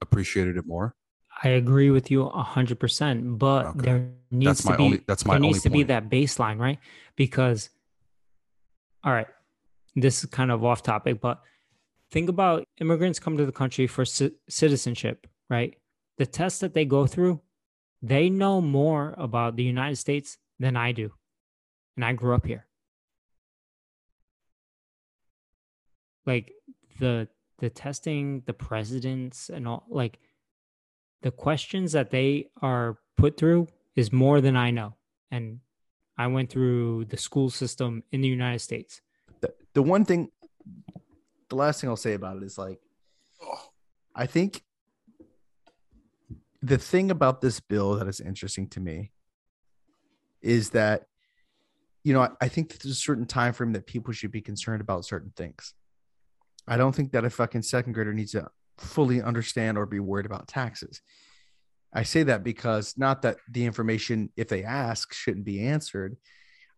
appreciated 0.00 0.56
it 0.56 0.66
more. 0.66 0.94
I 1.42 1.48
agree 1.50 1.90
with 1.90 2.10
you 2.10 2.22
a 2.26 2.42
hundred 2.42 2.80
percent, 2.80 3.38
but 3.38 3.66
Okay. 3.66 3.80
there 3.80 4.08
needs 4.30 4.62
to 4.64 4.76
be 4.76 4.84
only 4.84 5.00
that's 5.06 5.24
my 5.24 5.34
there 5.34 5.40
needs 5.40 5.62
to 5.62 5.70
be 5.70 5.82
that 5.84 6.08
baseline, 6.08 6.58
right? 6.58 6.78
Because, 7.16 7.70
all 9.04 9.12
right, 9.12 9.28
this 9.94 10.24
is 10.24 10.30
kind 10.30 10.50
of 10.50 10.64
off 10.64 10.82
topic, 10.82 11.20
but 11.20 11.42
think 12.10 12.28
about 12.28 12.64
immigrants 12.80 13.18
come 13.18 13.36
to 13.36 13.46
the 13.46 13.52
country 13.52 13.86
for 13.86 14.04
ci- 14.04 14.32
citizenship, 14.48 15.26
right? 15.48 15.76
The 16.20 16.26
tests 16.26 16.58
that 16.58 16.74
they 16.74 16.84
go 16.84 17.06
through, 17.06 17.40
they 18.02 18.28
know 18.28 18.60
more 18.60 19.14
about 19.16 19.56
the 19.56 19.62
United 19.62 19.96
States 19.96 20.36
than 20.58 20.76
I 20.76 20.92
do, 20.92 21.14
and 21.96 22.04
I 22.04 22.12
grew 22.12 22.34
up 22.34 22.44
here. 22.44 22.66
Like 26.26 26.52
the 26.98 27.26
the 27.60 27.70
testing, 27.70 28.42
the 28.44 28.52
presidents, 28.52 29.48
and 29.48 29.66
all 29.66 29.86
like 29.88 30.18
the 31.22 31.30
questions 31.30 31.92
that 31.92 32.10
they 32.10 32.50
are 32.60 32.98
put 33.16 33.38
through 33.38 33.68
is 33.96 34.12
more 34.12 34.42
than 34.42 34.58
I 34.58 34.70
know. 34.72 34.96
And 35.30 35.60
I 36.18 36.26
went 36.26 36.50
through 36.50 37.06
the 37.06 37.16
school 37.16 37.48
system 37.48 38.02
in 38.12 38.20
the 38.20 38.28
United 38.28 38.58
States. 38.58 39.00
the, 39.40 39.54
the 39.72 39.82
one 39.82 40.04
thing 40.04 40.30
the 41.48 41.56
last 41.56 41.80
thing 41.80 41.88
I'll 41.88 41.96
say 41.96 42.12
about 42.12 42.36
it 42.36 42.42
is 42.42 42.58
like 42.58 42.78
I 44.14 44.26
think 44.26 44.62
the 46.62 46.78
thing 46.78 47.10
about 47.10 47.40
this 47.40 47.60
bill 47.60 47.96
that 47.96 48.08
is 48.08 48.20
interesting 48.20 48.68
to 48.68 48.80
me 48.80 49.12
is 50.42 50.70
that 50.70 51.04
you 52.04 52.12
know 52.12 52.22
I, 52.22 52.30
I 52.40 52.48
think 52.48 52.78
there's 52.78 52.92
a 52.92 52.98
certain 52.98 53.26
time 53.26 53.52
frame 53.52 53.72
that 53.72 53.86
people 53.86 54.12
should 54.12 54.32
be 54.32 54.40
concerned 54.40 54.80
about 54.80 55.04
certain 55.04 55.32
things. 55.36 55.74
I 56.66 56.76
don't 56.76 56.94
think 56.94 57.12
that 57.12 57.24
a 57.24 57.30
fucking 57.30 57.62
second 57.62 57.94
grader 57.94 58.12
needs 58.12 58.32
to 58.32 58.48
fully 58.78 59.22
understand 59.22 59.76
or 59.76 59.86
be 59.86 60.00
worried 60.00 60.26
about 60.26 60.48
taxes. 60.48 61.00
I 61.92 62.04
say 62.04 62.22
that 62.24 62.44
because 62.44 62.94
not 62.96 63.22
that 63.22 63.38
the 63.50 63.64
information, 63.66 64.30
if 64.36 64.48
they 64.48 64.62
ask, 64.62 65.12
shouldn't 65.12 65.44
be 65.44 65.66
answered. 65.66 66.16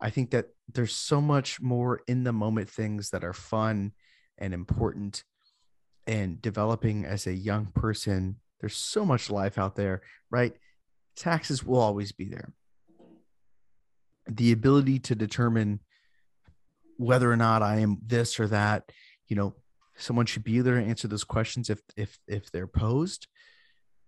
I 0.01 0.11
think 0.11 0.31
that 0.31 0.47
there's 0.73 0.95
so 0.95 1.21
much 1.21 1.61
more 1.61 2.01
in 2.09 2.25
the 2.25 2.33
moment 2.33 2.71
things 2.71 3.11
that 3.11 3.23
are 3.23 3.35
fun 3.35 3.93
and 4.39 4.55
important 4.55 5.23
and 6.07 6.41
developing 6.41 7.05
as 7.05 7.27
a 7.27 7.35
young 7.35 7.67
person. 7.67 8.37
There's 8.63 8.77
so 8.77 9.05
much 9.05 9.29
life 9.29 9.59
out 9.59 9.77
there, 9.77 10.01
right? 10.31 10.55
Taxes 11.17 11.63
will 11.63 11.81
always 11.81 12.13
be 12.13 12.27
there. 12.27 12.55
The 14.29 14.53
ability 14.53 15.01
to 15.01 15.15
determine 15.15 15.81
whether 16.97 17.31
or 17.31 17.37
not 17.37 17.61
I 17.61 17.81
am 17.81 17.99
this 18.07 18.39
or 18.39 18.47
that, 18.47 18.93
you 19.27 19.35
know, 19.35 19.55
someone 19.97 20.27
should 20.27 20.45
be 20.45 20.61
there 20.61 20.81
to 20.81 20.87
answer 20.87 21.09
those 21.09 21.25
questions 21.25 21.69
if 21.69 21.81
if 21.97 22.19
if 22.29 22.51
they're 22.53 22.69
posed. 22.69 23.27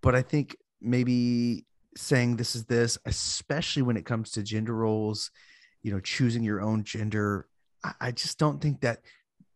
But 0.01 0.15
I 0.15 0.23
think 0.23 0.57
maybe 0.81 1.67
saying 1.97 2.37
this 2.37 2.55
is 2.55 2.65
this, 2.67 2.97
especially 3.07 3.83
when 3.83 3.97
it 3.97 4.07
comes 4.07 4.31
to 4.33 4.43
gender 4.43 4.75
roles, 4.75 5.31
you 5.83 5.93
know, 5.93 6.01
choosing 6.01 6.45
your 6.45 6.61
own 6.61 6.85
gender, 6.85 7.49
I, 7.83 7.93
I 8.01 8.11
just 8.13 8.39
don't 8.39 8.61
think 8.61 8.83
that 8.83 9.01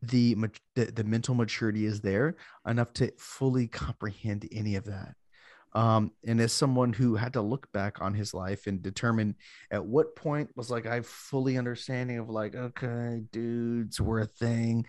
the, 0.02 0.36
the 0.74 0.86
the 0.86 1.04
mental 1.04 1.34
maturity 1.34 1.84
is 1.84 2.00
there 2.00 2.36
enough 2.66 2.92
to 2.94 3.12
fully 3.18 3.66
comprehend 3.66 4.48
any 4.52 4.76
of 4.76 4.84
that. 4.84 5.14
Um, 5.74 6.12
and 6.26 6.40
as 6.40 6.52
someone 6.52 6.92
who 6.92 7.16
had 7.16 7.34
to 7.34 7.42
look 7.42 7.70
back 7.72 8.00
on 8.00 8.14
his 8.14 8.32
life 8.32 8.66
and 8.66 8.82
determine 8.82 9.36
at 9.70 9.84
what 9.84 10.16
point 10.16 10.50
was 10.56 10.70
like 10.70 10.86
I 10.86 11.02
fully 11.02 11.58
understanding 11.58 12.18
of 12.18 12.30
like 12.30 12.54
okay, 12.54 13.22
dudes 13.32 14.00
were 14.00 14.20
a 14.20 14.26
thing, 14.26 14.86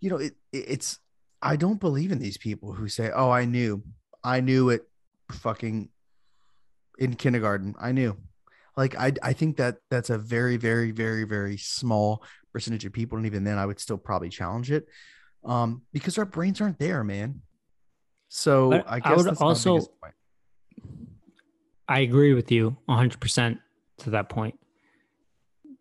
you 0.00 0.10
know, 0.10 0.18
it, 0.18 0.34
it 0.52 0.64
it's 0.68 0.98
I 1.40 1.56
don't 1.56 1.80
believe 1.80 2.12
in 2.12 2.18
these 2.18 2.36
people 2.38 2.72
who 2.72 2.88
say, 2.88 3.10
"Oh, 3.14 3.30
I 3.30 3.44
knew, 3.44 3.82
I 4.24 4.40
knew 4.40 4.70
it, 4.70 4.82
fucking 5.30 5.88
in 6.98 7.14
kindergarten, 7.14 7.74
I 7.80 7.92
knew." 7.92 8.16
Like 8.78 8.94
I 8.96 9.12
I 9.22 9.32
think 9.32 9.56
that 9.56 9.78
that's 9.90 10.08
a 10.08 10.16
very 10.16 10.56
very 10.56 10.92
very 10.92 11.24
very 11.24 11.56
small 11.56 12.22
percentage 12.52 12.84
of 12.86 12.92
people, 12.92 13.18
and 13.18 13.26
even 13.26 13.42
then, 13.42 13.58
I 13.58 13.66
would 13.66 13.80
still 13.80 13.98
probably 13.98 14.28
challenge 14.28 14.70
it, 14.70 14.86
um, 15.44 15.82
because 15.92 16.16
our 16.16 16.24
brains 16.24 16.60
aren't 16.60 16.78
there, 16.78 17.02
man. 17.02 17.42
So 18.28 18.70
But 18.70 18.88
I 18.88 18.96
I 18.96 19.00
guess 19.00 19.16
would 19.16 19.26
that's 19.26 19.40
my 19.40 19.46
also-. 19.46 19.88
I 21.88 22.00
agree 22.00 22.34
with 22.34 22.52
you 22.52 22.76
100% 22.88 23.58
to 23.98 24.10
that 24.10 24.28
point. 24.28 24.58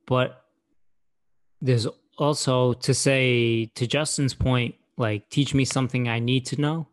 But 0.07 0.41
there's 1.61 1.86
also 2.18 2.74
to 2.74 2.94
say, 2.94 3.65
to 3.76 3.86
Justin's 3.86 4.34
point, 4.34 4.76
like, 4.98 5.30
teach 5.30 5.53
me 5.53 5.65
something 5.65 6.07
I 6.07 6.19
need 6.19 6.45
to 6.48 6.61
know. 6.61 6.88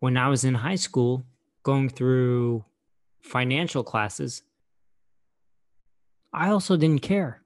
When 0.00 0.16
I 0.18 0.28
was 0.28 0.44
in 0.44 0.54
high 0.54 0.76
school, 0.76 1.24
going 1.62 1.88
through 1.88 2.64
financial 3.22 3.82
classes, 3.82 4.42
I 6.36 6.50
also 6.50 6.76
didn't 6.76 7.00
care. 7.00 7.40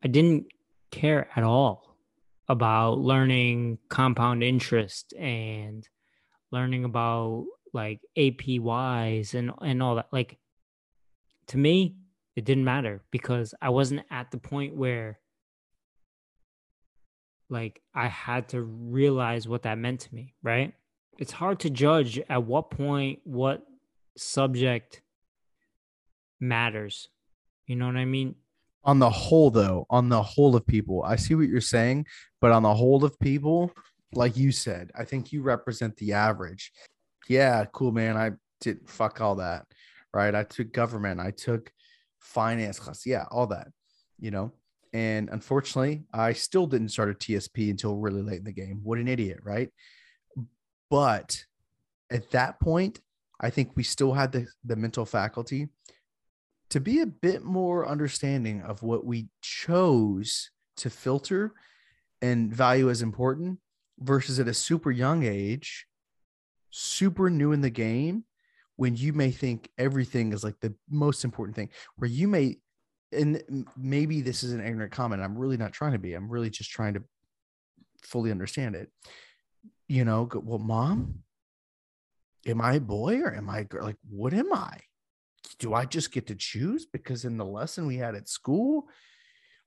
I 0.00 0.06
didn't 0.06 0.46
care 0.92 1.28
at 1.34 1.42
all 1.42 1.96
about 2.48 3.00
learning 3.00 3.78
compound 3.88 4.44
interest 4.44 5.12
and 5.18 5.86
learning 6.52 6.84
about 6.84 7.46
like 7.72 8.00
APYs 8.16 9.34
and 9.34 9.50
and 9.60 9.82
all 9.82 9.96
that. 9.96 10.06
Like 10.12 10.38
to 11.48 11.58
me, 11.58 11.96
it 12.36 12.44
didn't 12.44 12.64
matter 12.64 13.02
because 13.10 13.54
I 13.60 13.70
wasn't 13.70 14.02
at 14.08 14.30
the 14.30 14.38
point 14.38 14.76
where 14.76 15.18
like 17.50 17.82
I 17.92 18.06
had 18.06 18.50
to 18.50 18.62
realize 18.62 19.48
what 19.48 19.62
that 19.62 19.78
meant 19.78 20.00
to 20.00 20.14
me, 20.14 20.34
right? 20.44 20.74
It's 21.18 21.32
hard 21.32 21.58
to 21.60 21.70
judge 21.70 22.20
at 22.28 22.44
what 22.44 22.70
point 22.70 23.18
what 23.24 23.66
subject 24.16 25.02
matters. 26.38 27.08
You 27.66 27.76
know 27.76 27.86
what 27.86 27.96
I 27.96 28.04
mean? 28.04 28.34
on 28.84 28.98
the 28.98 29.10
whole 29.10 29.50
though 29.50 29.86
on 29.90 30.08
the 30.08 30.22
whole 30.22 30.54
of 30.54 30.66
people 30.66 31.02
i 31.02 31.16
see 31.16 31.34
what 31.34 31.48
you're 31.48 31.60
saying 31.60 32.06
but 32.40 32.52
on 32.52 32.62
the 32.62 32.74
whole 32.74 33.04
of 33.04 33.18
people 33.18 33.72
like 34.12 34.36
you 34.36 34.52
said 34.52 34.90
i 34.96 35.04
think 35.04 35.32
you 35.32 35.42
represent 35.42 35.96
the 35.96 36.12
average. 36.12 36.72
Yeah 37.28 37.64
cool 37.72 37.90
man. 37.90 38.16
I 38.16 38.32
did 38.60 38.88
fuck 38.88 39.20
all 39.20 39.36
that 39.36 39.66
right? 40.12 40.34
I 40.34 40.44
took 40.44 40.72
government 40.72 41.20
i 41.20 41.30
took 41.30 41.72
finance 42.20 42.78
class 42.78 43.06
yeah 43.06 43.24
all 43.30 43.46
that 43.48 43.68
you 44.18 44.30
know? 44.30 44.52
And 44.92 45.28
unfortunately 45.30 46.04
i 46.12 46.32
still 46.32 46.66
didn't 46.66 46.90
start 46.90 47.10
a 47.10 47.14
tsp 47.14 47.70
until 47.70 47.96
really 47.96 48.22
late 48.22 48.38
in 48.38 48.44
the 48.44 48.52
game. 48.52 48.80
What 48.82 48.98
an 48.98 49.08
idiot 49.08 49.40
right? 49.42 49.70
But 50.90 51.42
at 52.10 52.30
that 52.32 52.60
point 52.60 53.00
i 53.40 53.50
think 53.50 53.72
we 53.74 53.82
still 53.82 54.12
had 54.12 54.30
the, 54.30 54.46
the 54.64 54.76
mental 54.76 55.06
faculty 55.06 55.68
to 56.74 56.80
be 56.80 56.98
a 56.98 57.06
bit 57.06 57.44
more 57.44 57.86
understanding 57.86 58.60
of 58.62 58.82
what 58.82 59.04
we 59.06 59.28
chose 59.40 60.50
to 60.76 60.90
filter 60.90 61.52
and 62.20 62.52
value 62.52 62.90
as 62.90 63.00
important 63.00 63.60
versus 64.00 64.40
at 64.40 64.48
a 64.48 64.54
super 64.54 64.90
young 64.90 65.22
age, 65.22 65.86
super 66.70 67.30
new 67.30 67.52
in 67.52 67.60
the 67.60 67.70
game, 67.70 68.24
when 68.74 68.96
you 68.96 69.12
may 69.12 69.30
think 69.30 69.70
everything 69.78 70.32
is 70.32 70.42
like 70.42 70.58
the 70.58 70.74
most 70.90 71.22
important 71.22 71.54
thing, 71.54 71.70
where 71.94 72.10
you 72.10 72.26
may, 72.26 72.56
and 73.12 73.64
maybe 73.76 74.20
this 74.20 74.42
is 74.42 74.52
an 74.52 74.58
ignorant 74.58 74.90
comment. 74.90 75.22
I'm 75.22 75.38
really 75.38 75.56
not 75.56 75.72
trying 75.72 75.92
to 75.92 76.00
be, 76.00 76.14
I'm 76.14 76.28
really 76.28 76.50
just 76.50 76.72
trying 76.72 76.94
to 76.94 77.04
fully 78.02 78.32
understand 78.32 78.74
it. 78.74 78.90
You 79.86 80.04
know, 80.04 80.28
well, 80.42 80.58
mom, 80.58 81.20
am 82.44 82.60
I 82.60 82.72
a 82.72 82.80
boy 82.80 83.20
or 83.20 83.32
am 83.32 83.48
I 83.48 83.60
a 83.60 83.64
girl? 83.64 83.84
Like, 83.84 83.98
what 84.10 84.34
am 84.34 84.52
I? 84.52 84.80
Do 85.58 85.74
I 85.74 85.84
just 85.84 86.12
get 86.12 86.26
to 86.28 86.34
choose? 86.34 86.86
Because 86.86 87.24
in 87.24 87.36
the 87.36 87.44
lesson 87.44 87.86
we 87.86 87.96
had 87.96 88.14
at 88.14 88.28
school, 88.28 88.88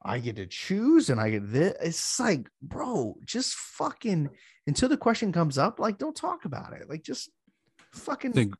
I 0.04 0.20
get 0.20 0.36
to 0.38 0.46
choose 0.46 1.10
and 1.10 1.20
I 1.20 1.32
get 1.32 1.52
this. 1.52 1.74
It's 1.82 2.20
like, 2.20 2.48
bro, 2.62 3.16
just 3.26 3.56
fucking 3.56 4.30
until 4.68 4.90
the 4.90 4.98
question 4.98 5.32
comes 5.32 5.58
up, 5.58 5.80
like, 5.80 5.98
don't 5.98 6.16
talk 6.16 6.46
about 6.46 6.74
it. 6.74 6.90
Like, 6.90 7.04
just 7.04 7.30
fucking. 7.94 8.32
I 8.32 8.34
think 8.34 8.54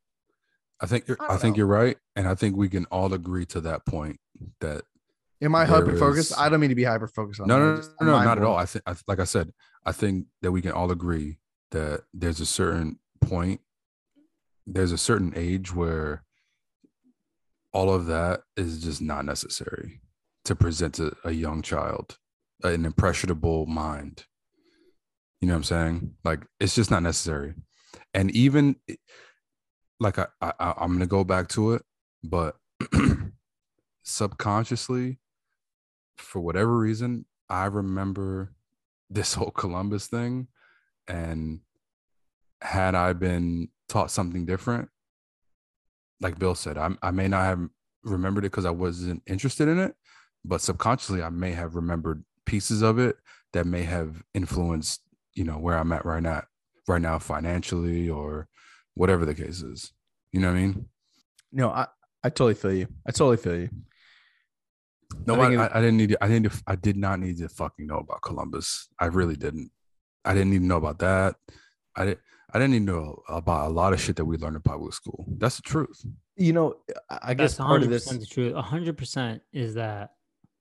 I 0.82 0.86
think 0.86 1.08
you're, 1.08 1.18
I 1.20 1.34
I, 1.36 1.38
think 1.38 1.56
know. 1.56 1.60
you're 1.60 1.68
right, 1.68 1.98
and 2.16 2.28
I 2.28 2.36
think 2.36 2.56
we 2.56 2.70
can 2.70 2.86
all 2.86 3.14
agree 3.14 3.46
to 3.48 3.62
that 3.62 3.86
point 3.86 4.20
that 4.62 4.84
Am 5.42 5.54
I 5.56 5.66
hyper 5.66 5.96
focused? 5.98 6.32
is- 6.32 6.38
I 6.38 6.50
don't 6.50 6.60
mean 6.60 6.70
to 6.70 6.76
be 6.76 6.84
hyper 6.84 7.08
focused 7.08 7.40
on 7.42 7.48
no, 7.48 7.60
no, 7.60 7.72
no, 7.72 7.78
just- 7.78 7.92
no, 8.02 8.16
I'm 8.16 8.26
not 8.26 8.38
at 8.38 8.44
all. 8.44 8.58
I 8.58 8.66
think, 8.66 8.84
I, 8.88 8.96
like 9.08 9.20
I 9.20 9.24
said, 9.24 9.52
I 9.86 9.92
think 9.92 10.26
that 10.42 10.52
we 10.52 10.62
can 10.62 10.72
all 10.72 10.92
agree 10.92 11.38
that 11.72 12.04
there's 12.14 12.40
a 12.40 12.46
certain 12.46 13.00
point, 13.22 13.62
there's 14.66 14.92
a 14.92 14.98
certain 14.98 15.34
age 15.36 15.74
where 15.74 16.24
all 17.78 17.94
of 17.94 18.08
that 18.08 18.42
is 18.56 18.82
just 18.82 19.04
not 19.04 19.24
necessary 19.24 20.02
to 20.44 20.56
present 20.56 20.96
to 20.96 21.16
a 21.24 21.32
young 21.32 21.62
child, 21.62 22.18
uh, 22.66 22.70
an 22.70 22.86
impressionable 22.86 23.68
mind. 23.68 24.26
You 25.40 25.48
know 25.48 25.54
what 25.54 25.58
I'm 25.58 25.64
saying? 25.64 26.16
Like 26.24 26.40
it's 26.60 26.74
just 26.74 26.90
not 26.90 27.04
necessary. 27.04 27.54
And 28.16 28.32
even 28.32 28.78
like 30.00 30.18
I, 30.18 30.26
I 30.42 30.74
I'm 30.76 30.92
gonna 30.94 31.06
go 31.06 31.24
back 31.24 31.50
to 31.50 31.74
it, 31.74 31.84
but 32.24 32.56
subconsciously, 34.04 35.20
for 36.18 36.40
whatever 36.40 36.76
reason, 36.76 37.26
I 37.48 37.66
remember 37.66 38.56
this 39.08 39.34
whole 39.36 39.52
Columbus 39.52 40.08
thing. 40.08 40.48
And 41.08 41.60
had 42.60 42.96
I 42.96 43.14
been 43.14 43.70
taught 43.88 44.10
something 44.10 44.48
different, 44.48 44.90
like 46.22 46.40
Bill 46.40 46.56
said, 46.56 46.78
I, 46.78 46.90
I 47.02 47.12
may 47.12 47.28
not 47.28 47.44
have 47.46 47.60
remembered 48.04 48.46
it 48.46 48.52
because 48.52 48.66
I 48.66 48.72
wasn't 48.72 49.22
interested 49.28 49.68
in 49.68 49.80
it, 49.80 49.96
but 50.46 50.62
subconsciously, 50.62 51.22
I 51.22 51.30
may 51.30 51.52
have 51.52 51.76
remembered 51.76 52.24
pieces 52.46 52.82
of 52.82 53.00
it 53.00 53.18
that 53.54 53.66
may 53.66 53.84
have 53.84 54.24
influenced, 54.34 55.02
you 55.34 55.44
know, 55.44 55.58
where 55.58 55.78
I'm 55.78 55.92
at 55.92 56.06
right 56.06 56.24
now, 56.24 56.44
right 56.88 57.02
now 57.02 57.20
financially 57.20 58.10
or 58.10 58.48
whatever 58.96 59.26
the 59.26 59.36
case 59.36 59.62
is. 59.62 59.92
You 60.32 60.40
know 60.42 60.48
what 60.52 60.58
I 60.58 60.62
mean? 60.62 60.86
No, 61.52 61.70
I, 61.70 61.88
I 62.24 62.30
totally 62.30 62.56
feel 62.56 62.74
you. 62.74 62.88
I 63.08 63.12
totally 63.12 63.38
feel 63.38 63.60
you. 63.60 63.70
No, 65.26 65.36
I 65.36 65.48
I, 65.54 65.66
it- 65.66 65.72
I 65.74 65.80
didn't 65.82 65.98
need. 65.98 66.10
To, 66.10 66.24
I 66.24 66.28
didn't. 66.28 66.54
I 66.68 66.76
did 66.76 66.98
not 66.98 67.20
need 67.20 67.38
to 67.38 67.48
fucking 67.50 67.88
know 67.88 67.98
about 68.00 68.22
Columbus. 68.22 68.90
I 69.00 69.06
really 69.06 69.36
didn't. 69.36 69.72
I 70.26 70.34
didn't 70.34 70.50
need 70.52 70.60
to 70.60 70.66
know 70.66 70.78
about 70.78 71.00
that. 71.00 71.36
I 71.96 72.06
didn't. 72.06 72.20
I 72.58 72.60
didn't 72.62 72.74
even 72.74 72.86
know 72.86 73.22
about 73.30 73.68
a 73.68 73.70
lot 73.70 73.94
of 73.94 74.02
shit 74.02 74.16
that 74.16 74.26
we 74.26 74.36
learned 74.36 74.56
in 74.56 74.64
public 74.64 74.92
school. 74.92 75.28
That's 75.38 75.58
the 75.58 75.62
truth. 75.62 76.04
You 76.38 76.54
know, 76.54 76.78
I 77.08 77.20
I 77.22 77.34
guess 77.36 77.54
part 77.54 77.82
100% 77.82 77.84
of 77.84 77.90
this. 77.92 78.06
the 78.06 78.26
truth. 78.26 78.56
100% 78.56 79.42
is 79.54 79.76
that 79.76 80.14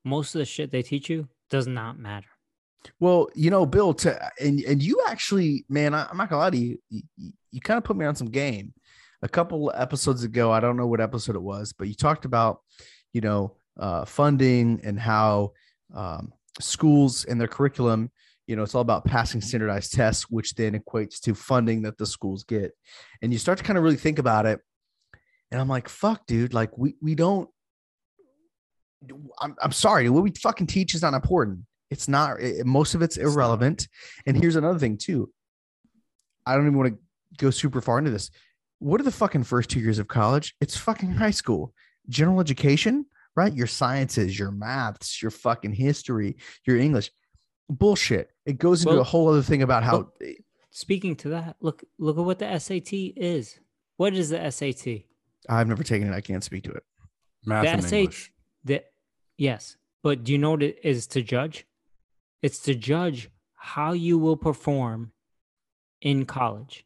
most 0.05 0.35
of 0.35 0.40
the 0.40 0.44
shit 0.44 0.70
they 0.70 0.82
teach 0.82 1.09
you 1.09 1.27
does 1.48 1.66
not 1.66 1.98
matter. 1.98 2.28
Well, 3.01 3.31
you 3.35 3.48
know, 3.48 3.64
Bill, 3.64 3.94
to 3.94 4.31
and 4.39 4.60
and 4.60 4.82
you 4.82 5.05
actually, 5.09 5.64
man, 5.70 5.94
I, 5.94 6.06
I'm 6.10 6.18
not 6.18 6.28
gonna 6.28 6.43
lie 6.43 6.51
to 6.51 6.59
you. 6.59 6.78
You, 6.90 7.32
you 7.51 7.60
kind 7.62 7.78
of 7.78 7.85
put 7.85 7.97
me 7.97 8.05
on 8.05 8.14
some 8.14 8.28
game. 8.28 8.74
A 9.23 9.28
couple 9.28 9.73
episodes 9.74 10.23
ago, 10.23 10.52
I 10.52 10.60
don't 10.60 10.77
know 10.77 10.86
what 10.86 11.01
episode 11.01 11.35
it 11.35 11.43
was, 11.43 11.73
but 11.73 11.89
you 11.89 11.94
talked 11.94 12.27
about, 12.27 12.60
you 13.14 13.23
know, 13.23 13.56
uh, 13.81 14.05
funding 14.05 14.82
and 14.85 15.01
how 15.01 15.52
um, 15.94 16.35
schools 16.60 17.24
and 17.24 17.40
their 17.40 17.48
curriculum, 17.48 18.10
you 18.47 18.56
know, 18.56 18.62
it's 18.62 18.74
all 18.74 18.82
about 18.82 19.05
passing 19.05 19.40
standardized 19.40 19.93
tests, 19.93 20.24
which 20.31 20.55
then 20.55 20.78
equates 20.78 21.20
to 21.20 21.35
funding 21.35 21.82
that 21.82 21.98
the 21.98 22.06
schools 22.06 22.44
get. 22.44 22.73
And 23.23 23.32
you 23.32 23.39
start 23.39 23.59
to 23.59 23.64
kind 23.64 23.77
of 23.77 23.85
really 23.85 23.97
think 23.97 24.18
about 24.18 24.47
it, 24.47 24.60
and 25.51 25.60
I'm 25.60 25.68
like, 25.68 25.89
fuck, 25.89 26.27
dude, 26.27 26.55
like 26.55 26.77
we 26.78 26.94
we 27.01 27.14
don't 27.14 27.48
I'm, 29.40 29.56
I'm 29.60 29.73
sorry, 29.73 30.09
what 30.09 30.23
we 30.23 30.31
fucking 30.31 30.66
teach 30.66 30.94
is 30.94 31.02
not 31.02 31.14
important. 31.14 31.60
It's 31.90 32.09
not. 32.09 32.40
It, 32.40 32.66
most 32.66 32.94
of 32.94 33.02
it's 33.02 33.16
It's 33.16 33.27
irrelevant. 33.27 33.89
And 34.27 34.36
here's 34.36 34.56
another 34.56 34.78
thing 34.78 34.97
too. 34.97 35.31
I 36.44 36.55
don't 36.55 36.66
even 36.66 36.78
want 36.78 36.94
to 36.94 36.98
go 37.39 37.51
super 37.51 37.81
far 37.81 37.98
into 37.98 38.10
this. 38.10 38.31
What 38.78 39.01
are 39.01 39.05
the 39.05 39.12
fucking 39.12 39.44
first 39.44 39.70
two 39.70 39.81
years 39.81 39.98
of 39.98 40.09
college? 40.09 40.55
It's 40.60 40.77
fucking 40.77 41.12
high 41.12 41.31
school, 41.31 41.73
general 42.09 42.40
education, 42.40 43.06
right? 43.35 43.52
Your 43.52 43.66
sciences, 43.66 44.39
your 44.39 44.51
maths, 44.51 45.23
your 45.23 45.31
fucking 45.31 45.73
history, 45.73 46.36
your 46.66 46.77
English. 46.77 47.10
Bullshit. 47.69 48.31
It 48.45 48.59
goes 48.59 48.83
into 48.83 48.93
Well- 48.95 49.01
a 49.01 49.05
whole 49.05 49.29
other 49.29 49.43
thing 49.43 49.63
about 49.63 49.83
how 49.85 50.13
Speaking 50.71 51.17
to 51.17 51.31
that, 51.31 51.57
look 51.61 51.85
look 51.99 52.19
at 52.19 52.25
what 52.25 52.39
the 52.39 52.47
SAT 52.59 52.93
is. 53.17 53.59
What 53.97 54.13
is 54.15 54.29
the 54.29 54.51
SAT? 54.51 55.07
I've 55.49 55.69
never 55.69 55.83
taken 55.83 56.09
it. 56.09 56.13
I 56.15 56.21
can't 56.21 56.45
speak 56.45 56.65
to 56.65 56.71
it. 56.73 56.85
Math 57.47 57.65
the 57.65 57.71
and 57.71 57.83
SAT 57.83 57.93
English. 57.99 58.33
the 58.65 58.85
yes, 59.39 59.77
but 60.03 60.23
do 60.23 60.33
you 60.33 60.39
know 60.39 60.51
what 60.51 60.63
it 60.63 60.79
is 60.85 61.07
to 61.09 61.23
judge? 61.23 61.67
It's 62.43 62.59
to 62.61 62.75
judge 62.75 63.31
how 63.55 63.93
you 63.93 64.19
will 64.19 64.37
perform 64.37 65.13
in 66.03 66.27
college. 66.27 66.85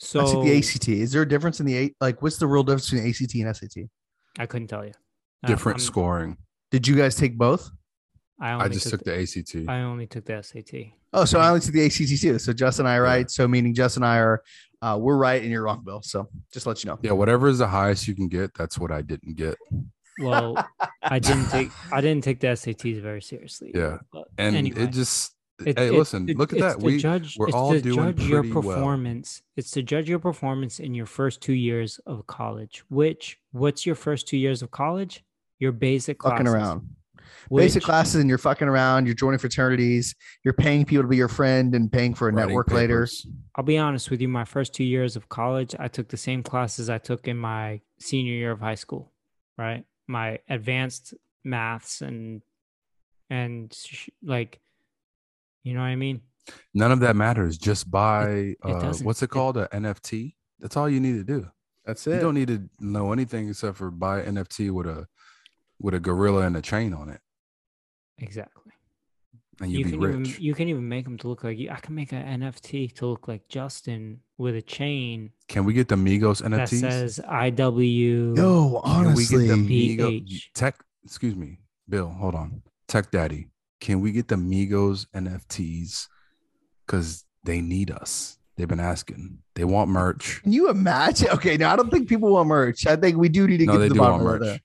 So 0.00 0.42
I 0.42 0.44
the 0.44 0.58
ACT. 0.58 0.88
Is 0.88 1.12
there 1.12 1.22
a 1.22 1.28
difference 1.28 1.60
in 1.60 1.66
the 1.66 1.74
eight? 1.74 1.96
Like, 2.00 2.20
what's 2.22 2.38
the 2.38 2.46
real 2.48 2.64
difference 2.64 2.90
between 2.90 3.08
ACT 3.08 3.34
and 3.40 3.56
SAT? 3.56 3.88
I 4.38 4.46
couldn't 4.46 4.68
tell 4.68 4.84
you. 4.84 4.92
Different 5.46 5.78
I'm- 5.78 5.86
scoring. 5.86 6.36
Did 6.72 6.86
you 6.88 6.96
guys 6.96 7.14
take 7.14 7.38
both? 7.38 7.70
I, 8.40 8.52
only 8.52 8.64
I 8.64 8.68
just 8.68 8.88
took 8.88 9.02
the 9.04 9.20
ACT. 9.20 9.68
I 9.68 9.80
only 9.82 10.06
took 10.06 10.24
the 10.24 10.40
SAT. 10.42 10.92
Oh, 11.12 11.24
so 11.24 11.40
I 11.40 11.48
only 11.48 11.60
took 11.60 11.72
the 11.74 11.84
ACT 11.86 12.20
too. 12.20 12.38
So 12.38 12.52
Justin 12.52 12.86
and 12.86 12.92
I 12.92 12.96
are 12.96 13.04
Yeah. 13.04 13.10
right. 13.10 13.30
So 13.30 13.48
meaning 13.48 13.74
Justin 13.74 14.02
and 14.04 14.12
I 14.12 14.18
are, 14.18 14.42
uh, 14.80 14.96
we're 15.00 15.16
right 15.16 15.42
and 15.42 15.50
you're 15.50 15.64
wrong, 15.64 15.82
Bill. 15.84 16.02
So 16.02 16.28
just 16.52 16.66
let 16.66 16.84
you 16.84 16.90
know. 16.90 16.98
yeah, 17.02 17.12
whatever 17.12 17.48
is 17.48 17.58
the 17.58 17.66
highest 17.66 18.06
you 18.06 18.14
can 18.14 18.28
get, 18.28 18.54
that's 18.54 18.78
what 18.78 18.92
I 18.92 19.02
didn't 19.02 19.34
get. 19.36 19.56
Well, 20.20 20.56
I 21.02 21.18
didn't 21.28 21.48
take 21.48 21.70
I 21.92 22.00
didn't 22.00 22.22
take 22.24 22.40
the 22.40 22.48
SATs 22.48 23.00
very 23.02 23.22
seriously. 23.22 23.72
Yeah. 23.74 23.98
But 24.12 24.28
And 24.38 24.54
anyway, 24.56 24.82
it 24.84 24.90
just 24.92 25.34
it- 25.64 25.76
hey, 25.76 25.88
it- 25.88 25.94
listen, 25.94 26.28
it- 26.28 26.36
look 26.38 26.52
at 26.52 26.60
that. 26.60 26.78
to 26.78 26.84
We 26.84 26.98
judge, 26.98 27.36
we're 27.38 27.46
it's 27.48 27.56
all 27.56 27.72
to 27.72 27.80
doing 27.80 27.96
judge 27.96 28.22
your 28.28 28.42
pretty 28.42 28.54
well. 28.54 28.76
performance. 28.76 29.42
It's 29.56 29.72
to 29.72 29.82
judge 29.82 30.08
your 30.08 30.20
performance 30.20 30.78
in 30.78 30.94
your 30.94 31.06
first 31.06 31.40
two 31.40 31.54
years 31.54 31.98
of 32.06 32.26
college. 32.28 32.84
Which 32.88 33.38
what's 33.50 33.84
your 33.84 33.96
first 33.96 34.28
two 34.28 34.36
years 34.36 34.62
of 34.62 34.70
college? 34.70 35.24
Your 35.58 35.72
basic 35.72 36.18
classes. 36.18 36.38
Fucking 36.46 36.52
around. 36.52 36.88
Basic 37.50 37.82
classes 37.82 38.16
and 38.20 38.28
you're 38.28 38.38
fucking 38.38 38.68
around. 38.68 39.06
You're 39.06 39.14
joining 39.14 39.38
fraternities. 39.38 40.14
You're 40.44 40.54
paying 40.54 40.84
people 40.84 41.02
to 41.04 41.08
be 41.08 41.16
your 41.16 41.28
friend 41.28 41.74
and 41.74 41.90
paying 41.90 42.14
for 42.14 42.28
a 42.28 42.32
writing 42.32 42.48
network 42.48 42.70
later. 42.70 43.08
I'll 43.56 43.64
be 43.64 43.78
honest 43.78 44.10
with 44.10 44.20
you. 44.20 44.28
My 44.28 44.44
first 44.44 44.74
two 44.74 44.84
years 44.84 45.16
of 45.16 45.28
college, 45.28 45.74
I 45.78 45.88
took 45.88 46.08
the 46.08 46.16
same 46.16 46.42
classes 46.42 46.88
I 46.90 46.98
took 46.98 47.28
in 47.28 47.36
my 47.36 47.80
senior 47.98 48.32
year 48.34 48.50
of 48.52 48.60
high 48.60 48.74
school. 48.76 49.12
Right, 49.56 49.84
my 50.06 50.38
advanced 50.48 51.14
maths 51.44 52.00
and 52.00 52.42
and 53.28 53.74
sh- 53.74 54.08
like, 54.22 54.60
you 55.64 55.74
know 55.74 55.80
what 55.80 55.86
I 55.86 55.96
mean. 55.96 56.20
None 56.74 56.92
of 56.92 57.00
that 57.00 57.16
matters. 57.16 57.58
Just 57.58 57.90
buy 57.90 58.54
uh, 58.62 58.80
doesn't. 58.80 59.04
what's 59.04 59.20
it 59.22 59.26
It- 59.26 59.30
called? 59.30 59.56
A 59.56 59.66
NFT. 59.72 60.34
That's 60.60 60.76
all 60.76 60.88
you 60.88 61.00
need 61.00 61.14
to 61.14 61.24
do. 61.24 61.48
That's 61.84 62.06
it. 62.06 62.14
You 62.14 62.20
don't 62.20 62.34
need 62.34 62.48
to 62.48 62.68
know 62.80 63.12
anything 63.12 63.48
except 63.48 63.76
for 63.78 63.90
buy 63.90 64.20
an 64.20 64.36
NFT 64.36 64.70
with 64.70 64.86
a 64.86 65.06
with 65.80 65.94
a 65.94 66.00
gorilla 66.00 66.42
and 66.42 66.56
a 66.56 66.62
chain 66.62 66.92
on 66.94 67.08
it, 67.08 67.20
Exactly. 68.18 68.72
and 69.60 69.70
you 69.72 69.78
you'd 69.78 69.84
be 69.86 69.90
can 69.92 70.00
rich. 70.00 70.28
even 70.30 70.42
you 70.44 70.54
can 70.54 70.68
even 70.68 70.88
make 70.88 71.04
them 71.04 71.16
to 71.18 71.28
look 71.28 71.44
like 71.44 71.58
you. 71.58 71.70
I 71.70 71.76
can 71.76 71.94
make 71.94 72.12
an 72.12 72.40
NFT 72.40 72.92
to 72.96 73.06
look 73.06 73.28
like 73.28 73.48
Justin 73.48 74.20
with 74.36 74.54
a 74.56 74.62
chain 74.62 75.30
Can 75.48 75.64
we 75.64 75.72
get 75.72 75.88
the 75.88 75.96
Migos 75.96 76.42
that 76.42 76.50
NFTs? 76.50 76.80
says 76.80 77.20
IW. 77.28 78.36
Yo, 78.36 78.80
Can 78.84 79.14
we 79.14 79.26
get 79.26 79.38
the 79.46 79.52
honestly, 79.52 79.96
Migos 79.96 80.42
Tech? 80.54 80.76
Excuse 81.04 81.34
me, 81.36 81.58
Bill. 81.88 82.08
Hold 82.10 82.34
on, 82.34 82.62
Tech 82.86 83.10
Daddy. 83.10 83.48
Can 83.80 84.00
we 84.00 84.12
get 84.12 84.28
the 84.28 84.34
Migos 84.36 85.06
NFTs? 85.14 86.08
Because 86.86 87.24
they 87.44 87.60
need 87.60 87.90
us. 87.90 88.38
They've 88.56 88.66
been 88.68 88.80
asking. 88.80 89.38
They 89.54 89.64
want 89.64 89.88
merch. 89.90 90.42
can 90.42 90.52
you 90.52 90.68
imagine? 90.70 91.28
Okay, 91.30 91.56
now 91.56 91.72
I 91.72 91.76
don't 91.76 91.90
think 91.90 92.08
people 92.08 92.30
want 92.32 92.48
merch. 92.48 92.86
I 92.86 92.96
think 92.96 93.16
we 93.16 93.28
do 93.28 93.46
need 93.46 93.58
to 93.58 93.66
No, 93.66 93.72
get 93.74 93.78
they 93.78 93.84
to 93.84 93.88
the 93.90 93.94
do 93.94 94.00
bottom 94.00 94.24
want 94.24 94.40
merch. 94.40 94.48
that. 94.48 94.60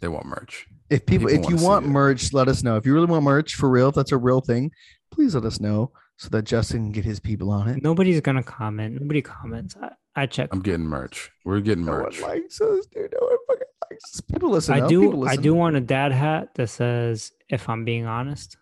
They 0.00 0.08
want 0.08 0.26
merch. 0.26 0.66
If 0.90 1.06
people, 1.06 1.28
People 1.28 1.44
if 1.44 1.50
you 1.50 1.64
wanna 1.64 1.86
it. 1.86 1.90
merch, 1.90 2.32
let 2.32 2.48
us 2.48 2.62
know. 2.62 2.76
If 2.76 2.84
you 2.86 2.92
really 2.94 3.06
want 3.06 3.24
merch 3.24 3.54
for 3.54 3.68
real, 3.70 3.88
if 3.88 3.94
that's 3.94 4.12
a 4.12 4.18
real 4.18 4.40
thing, 4.40 4.70
please 5.10 5.34
let 5.34 5.44
us 5.44 5.60
know 5.60 5.92
so 6.16 6.28
that 6.28 6.42
Justin 6.42 6.84
can 6.84 6.92
get 6.92 7.04
his 7.04 7.18
people 7.20 7.50
on 7.50 7.68
it. 7.68 7.82
Nobody's 7.82 8.20
gonna 8.20 8.42
comment. 8.42 9.00
Nobody 9.00 9.22
comments. 9.22 9.76
I, 9.80 9.90
I 10.14 10.26
check. 10.26 10.50
I'm 10.52 10.60
getting 10.60 10.86
merch. 10.86 11.30
We're 11.44 11.60
getting 11.60 11.84
No 11.86 11.92
one 11.92 12.02
merch. 12.02 12.20
likes 12.20 12.60
us, 12.60 12.86
dude. 12.86 13.12
No 13.20 13.26
one 13.26 13.36
fucking 13.48 13.62
likes 13.90 14.04
us. 14.14 14.20
People 14.20 14.50
listen. 14.50 14.74
I 14.74 14.80
though. 14.80 14.88
do. 14.88 15.00
People 15.02 15.22
I 15.24 15.30
listen. 15.30 15.42
do 15.42 15.54
want 15.54 15.76
a 15.76 15.80
dad 15.80 16.12
hat 16.12 16.54
that 16.54 16.68
says, 16.68 17.32
"If 17.48 17.68
I'm 17.68 17.84
being 17.84 18.06
honest." 18.06 18.56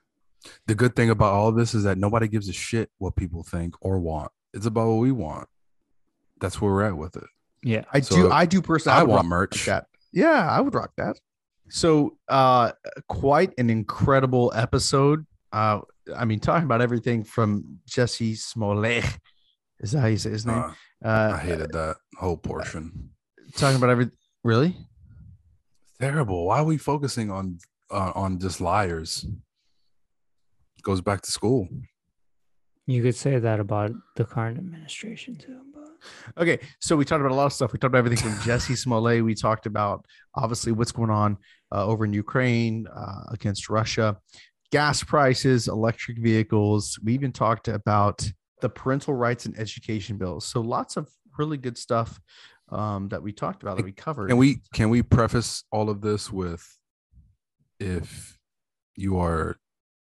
The 0.66 0.74
good 0.74 0.96
thing 0.96 1.10
about 1.10 1.32
all 1.34 1.52
this 1.52 1.74
is 1.74 1.84
that 1.84 1.98
nobody 1.98 2.26
gives 2.28 2.48
a 2.48 2.52
shit 2.52 2.90
what 2.98 3.14
people 3.16 3.42
think 3.42 3.74
or 3.80 3.98
want. 4.00 4.30
It's 4.54 4.66
about 4.66 4.88
what 4.88 4.96
we 4.98 5.12
want. 5.12 5.48
That's 6.40 6.60
where 6.60 6.72
we're 6.72 6.82
at 6.84 6.96
with 6.96 7.16
it. 7.16 7.24
Yeah. 7.62 7.84
I 7.92 8.00
So, 8.00 8.16
do. 8.16 8.30
I 8.32 8.46
do 8.46 8.60
personally. 8.62 8.98
I 8.98 9.02
would 9.02 9.10
want 9.10 9.22
rock 9.22 9.26
merch. 9.30 9.66
that. 9.66 9.86
Yeah, 10.12 10.48
I 10.50 10.60
would 10.60 10.74
rock 10.74 10.90
that. 10.96 11.16
So, 11.74 12.18
uh, 12.28 12.72
quite 13.08 13.54
an 13.56 13.70
incredible 13.70 14.52
episode. 14.54 15.24
Uh, 15.50 15.80
I 16.14 16.26
mean, 16.26 16.38
talking 16.38 16.64
about 16.64 16.82
everything 16.82 17.24
from 17.24 17.78
Jussie 17.88 18.36
Smollett. 18.36 19.06
Is 19.80 19.92
that 19.92 20.00
how 20.00 20.06
you 20.08 20.18
say 20.18 20.30
his 20.30 20.44
name? 20.44 20.58
Uh, 20.58 20.72
Uh, 21.02 21.32
I 21.34 21.38
hated 21.38 21.72
that 21.72 21.96
whole 22.18 22.36
portion. 22.36 23.10
talking 23.56 23.76
about 23.78 23.88
every. 23.90 24.10
Really? 24.44 24.76
Terrible. 25.98 26.44
Why 26.46 26.58
are 26.58 26.64
we 26.64 26.76
focusing 26.76 27.30
on 27.30 27.58
uh, 27.90 28.12
on 28.14 28.38
just 28.38 28.60
liars? 28.60 29.26
Goes 30.82 31.00
back 31.00 31.22
to 31.22 31.30
school. 31.32 31.68
You 32.86 33.02
could 33.02 33.16
say 33.16 33.38
that 33.38 33.60
about 33.60 33.92
the 34.16 34.24
current 34.24 34.58
administration 34.58 35.36
too. 35.36 35.60
Okay, 36.38 36.58
so 36.80 36.96
we 36.96 37.04
talked 37.04 37.20
about 37.20 37.32
a 37.32 37.34
lot 37.34 37.46
of 37.46 37.52
stuff. 37.52 37.72
We 37.72 37.78
talked 37.78 37.90
about 37.90 37.98
everything 37.98 38.30
from 38.30 38.38
Jussie 38.48 38.76
Smollett. 38.76 39.24
We 39.24 39.34
talked 39.34 39.66
about 39.66 40.06
obviously 40.34 40.72
what's 40.72 40.92
going 40.92 41.10
on 41.10 41.38
uh, 41.72 41.84
over 41.86 42.04
in 42.04 42.12
Ukraine 42.12 42.86
uh, 42.94 43.24
against 43.30 43.68
Russia, 43.68 44.18
gas 44.70 45.02
prices, 45.02 45.68
electric 45.68 46.18
vehicles. 46.18 46.98
We 47.02 47.14
even 47.14 47.32
talked 47.32 47.68
about 47.68 48.28
the 48.60 48.68
parental 48.68 49.14
rights 49.14 49.46
and 49.46 49.58
education 49.58 50.16
bills. 50.16 50.46
So 50.46 50.60
lots 50.60 50.96
of 50.96 51.08
really 51.38 51.56
good 51.56 51.76
stuff 51.76 52.20
um, 52.70 53.08
that 53.08 53.22
we 53.22 53.32
talked 53.32 53.62
about 53.62 53.76
that 53.76 53.84
we 53.84 53.92
covered. 53.92 54.28
Can 54.28 54.38
we 54.38 54.62
can 54.72 54.90
we 54.90 55.02
preface 55.02 55.64
all 55.70 55.90
of 55.90 56.00
this 56.00 56.32
with 56.32 56.78
if 57.78 58.38
you 58.96 59.18
are 59.18 59.56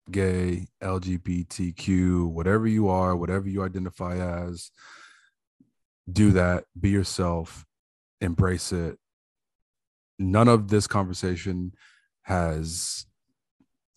gay, 0.10 0.68
LGBTQ, 0.82 2.30
whatever 2.30 2.68
you 2.68 2.88
are, 2.88 3.15
whatever 3.15 3.48
you 3.48 3.64
identify 3.64 4.18
as, 4.18 4.72
do 6.12 6.32
that, 6.32 6.66
be 6.80 6.90
yourself, 6.90 7.66
embrace 8.22 8.72
it. 8.72 8.98
None 10.20 10.48
of 10.48 10.70
this 10.70 10.88
conversation 10.88 11.74
has 12.24 13.06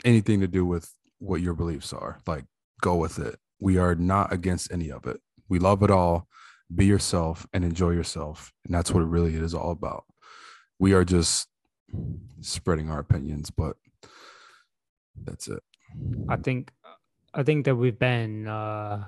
anything 0.05 0.41
to 0.41 0.49
do 0.49 0.65
with 0.65 0.95
what 1.19 1.41
your 1.41 1.55
beliefs 1.55 1.93
are. 1.93 2.19
Like, 2.27 2.45
go 2.81 2.97
with 2.97 3.19
it. 3.19 3.39
We 3.61 3.79
are 3.79 3.95
not 3.95 4.33
against 4.33 4.73
any 4.73 4.91
of 4.91 5.07
it. 5.07 5.21
We 5.49 5.59
love 5.59 5.83
it 5.83 5.91
all. 5.91 6.27
Be 6.75 6.87
yourself 6.87 7.47
and 7.53 7.65
enjoy 7.65 7.91
yourself. 7.91 8.53
And 8.65 8.75
that's 8.75 8.93
what 8.93 9.03
it 9.03 9.09
really 9.09 9.35
is 9.35 9.55
all 9.55 9.71
about. 9.71 10.05
We 10.79 10.93
are 10.93 11.05
just 11.05 11.49
spreading 12.41 12.91
our 12.91 13.01
opinions, 13.01 13.51
but 13.51 13.77
that's 15.25 15.49
it. 15.49 15.63
I 16.29 16.37
think, 16.37 16.71
I 17.35 17.43
think 17.43 17.65
that 17.65 17.75
we've 17.75 17.99
been 17.99 18.47
uh, 18.47 19.05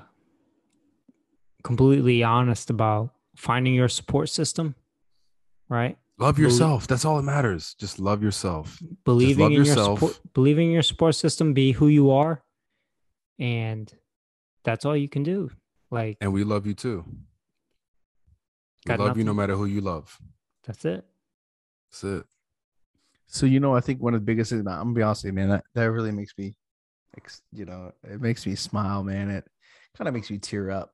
completely 1.63 2.23
honest 2.23 2.71
about 2.71 3.15
finding 3.37 3.75
your 3.75 3.89
support 3.89 4.29
system, 4.29 4.75
right? 5.69 5.97
Love 6.19 6.37
Belie- 6.37 6.45
yourself. 6.49 6.87
That's 6.87 7.05
all 7.05 7.17
that 7.17 7.23
matters. 7.23 7.75
Just 7.79 7.99
love 7.99 8.23
yourself. 8.23 8.81
Believing 9.05 9.43
love 9.45 9.51
in 9.53 9.57
your 9.57 9.65
yourself. 9.65 9.99
support, 10.01 10.21
believing 10.35 10.71
your 10.71 10.83
support 10.83 11.15
system, 11.15 11.53
be 11.55 11.73
who 11.73 11.89
you 11.89 12.11
are, 12.11 12.43
and 13.39 13.93
that's 14.65 14.85
all 14.85 14.97
you 14.97 15.09
can 15.09 15.23
do. 15.23 15.51
Like 15.91 16.17
And 16.21 16.33
we 16.33 16.45
love 16.45 16.67
you 16.67 16.75
too. 16.75 17.05
We 17.07 18.89
Got 18.89 19.01
love 19.01 19.17
you 19.19 19.25
no 19.25 19.35
matter 19.35 19.55
who 19.57 19.67
you 19.67 19.81
love. 19.81 20.19
that's 20.65 20.85
it. 20.85 21.05
That's 21.91 22.05
it. 22.05 22.25
So 23.27 23.47
you 23.47 23.61
know, 23.61 23.75
I 23.75 23.81
think 23.81 24.01
one 24.01 24.15
of 24.15 24.21
the 24.21 24.25
biggest 24.27 24.51
things. 24.51 24.61
I'm 24.67 24.67
gonna 24.67 24.93
be 24.93 25.03
honest 25.03 25.25
with 25.25 25.31
you, 25.31 25.35
man. 25.35 25.49
That, 25.49 25.65
that 25.75 25.91
really 25.91 26.13
makes 26.13 26.33
me, 26.37 26.55
you 27.53 27.65
know, 27.65 27.93
it 28.05 28.21
makes 28.21 28.47
me 28.47 28.55
smile, 28.55 29.03
man. 29.03 29.31
It 29.31 29.47
kind 29.97 30.09
of 30.09 30.15
makes 30.15 30.31
me 30.31 30.39
tear 30.39 30.71
up 30.71 30.93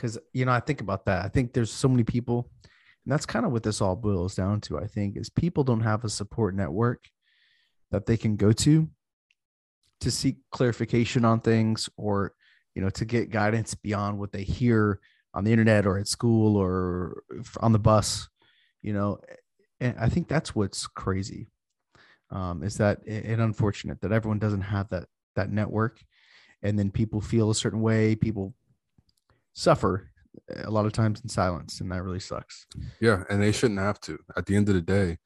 because 0.00 0.18
you 0.32 0.44
know 0.44 0.52
I 0.52 0.60
think 0.60 0.80
about 0.80 1.04
that. 1.06 1.24
I 1.24 1.28
think 1.28 1.52
there's 1.52 1.72
so 1.72 1.88
many 1.88 2.04
people, 2.04 2.50
and 2.62 3.12
that's 3.12 3.26
kind 3.26 3.44
of 3.44 3.52
what 3.52 3.62
this 3.62 3.80
all 3.80 3.96
boils 3.96 4.34
down 4.34 4.60
to. 4.62 4.78
I 4.78 4.86
think 4.86 5.16
is 5.16 5.30
people 5.30 5.64
don't 5.64 5.80
have 5.80 6.04
a 6.04 6.08
support 6.08 6.54
network 6.54 7.04
that 7.90 8.06
they 8.06 8.16
can 8.16 8.36
go 8.36 8.52
to 8.52 8.88
to 10.00 10.10
seek 10.10 10.36
clarification 10.50 11.24
on 11.24 11.40
things 11.40 11.88
or 11.96 12.32
you 12.74 12.82
know 12.82 12.90
to 12.90 13.04
get 13.04 13.30
guidance 13.30 13.74
beyond 13.74 14.18
what 14.18 14.32
they 14.32 14.44
hear 14.44 15.00
on 15.34 15.44
the 15.44 15.52
internet 15.52 15.86
or 15.86 15.98
at 15.98 16.08
school 16.08 16.56
or 16.56 17.22
on 17.60 17.72
the 17.72 17.78
bus 17.78 18.28
you 18.82 18.92
know 18.92 19.18
and 19.78 19.94
i 20.00 20.08
think 20.08 20.26
that's 20.26 20.54
what's 20.54 20.86
crazy 20.86 21.48
um, 22.30 22.62
is 22.62 22.76
that 22.76 23.00
it 23.06 23.38
unfortunate 23.38 24.00
that 24.00 24.12
everyone 24.12 24.38
doesn't 24.38 24.62
have 24.62 24.88
that 24.90 25.06
that 25.36 25.50
network, 25.50 26.00
and 26.62 26.78
then 26.78 26.90
people 26.90 27.20
feel 27.20 27.50
a 27.50 27.54
certain 27.54 27.80
way. 27.80 28.14
People 28.14 28.54
suffer 29.52 30.10
eh, 30.50 30.62
a 30.64 30.70
lot 30.70 30.86
of 30.86 30.92
times 30.92 31.20
in 31.20 31.28
silence, 31.28 31.80
and 31.80 31.90
that 31.92 32.02
really 32.02 32.20
sucks. 32.20 32.66
Yeah, 33.00 33.24
and 33.28 33.42
they 33.42 33.52
shouldn't 33.52 33.80
have 33.80 34.00
to. 34.02 34.18
At 34.36 34.46
the 34.46 34.56
end 34.56 34.68
of 34.68 34.74
the 34.74 34.80
day, 34.80 35.18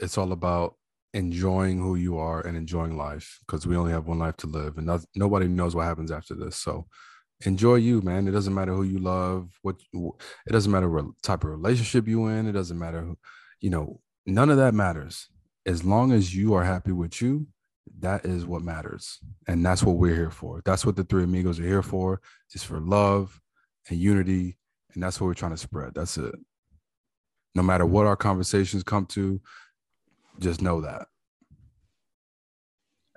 it's 0.00 0.18
all 0.18 0.32
about 0.32 0.76
enjoying 1.14 1.78
who 1.78 1.94
you 1.94 2.16
are 2.16 2.40
and 2.40 2.56
enjoying 2.56 2.96
life 2.96 3.38
because 3.46 3.66
we 3.66 3.76
only 3.76 3.92
have 3.92 4.06
one 4.06 4.18
life 4.18 4.36
to 4.38 4.46
live, 4.46 4.78
and 4.78 4.86
not, 4.86 5.04
nobody 5.14 5.48
knows 5.48 5.74
what 5.74 5.84
happens 5.84 6.10
after 6.10 6.34
this. 6.34 6.56
So 6.56 6.86
enjoy 7.44 7.76
you, 7.76 8.00
man. 8.02 8.28
It 8.28 8.32
doesn't 8.32 8.54
matter 8.54 8.72
who 8.72 8.84
you 8.84 8.98
love, 8.98 9.50
what 9.62 9.76
it 9.92 10.52
doesn't 10.52 10.72
matter 10.72 10.88
what 10.88 11.06
type 11.22 11.44
of 11.44 11.50
relationship 11.50 12.08
you 12.08 12.26
in. 12.26 12.48
It 12.48 12.52
doesn't 12.52 12.78
matter, 12.78 13.02
who, 13.02 13.18
you 13.60 13.70
know, 13.70 14.00
none 14.26 14.50
of 14.50 14.56
that 14.58 14.74
matters. 14.74 15.28
As 15.66 15.84
long 15.84 16.12
as 16.12 16.34
you 16.34 16.54
are 16.54 16.64
happy 16.64 16.92
with 16.92 17.22
you, 17.22 17.46
that 17.98 18.24
is 18.24 18.46
what 18.46 18.62
matters, 18.62 19.18
and 19.46 19.64
that's 19.64 19.82
what 19.82 19.96
we're 19.96 20.14
here 20.14 20.30
for. 20.30 20.62
That's 20.64 20.86
what 20.86 20.96
the 20.96 21.04
three 21.04 21.24
amigos 21.24 21.60
are 21.60 21.66
here 21.66 21.82
for. 21.82 22.20
Is 22.54 22.62
for 22.62 22.80
love 22.80 23.40
and 23.88 23.98
unity, 23.98 24.56
and 24.94 25.02
that's 25.02 25.20
what 25.20 25.26
we're 25.26 25.34
trying 25.34 25.52
to 25.52 25.56
spread. 25.56 25.94
That's 25.94 26.16
it. 26.18 26.34
No 27.54 27.62
matter 27.62 27.84
what 27.86 28.06
our 28.06 28.16
conversations 28.16 28.82
come 28.82 29.06
to, 29.06 29.40
just 30.38 30.62
know 30.62 30.80
that. 30.80 31.06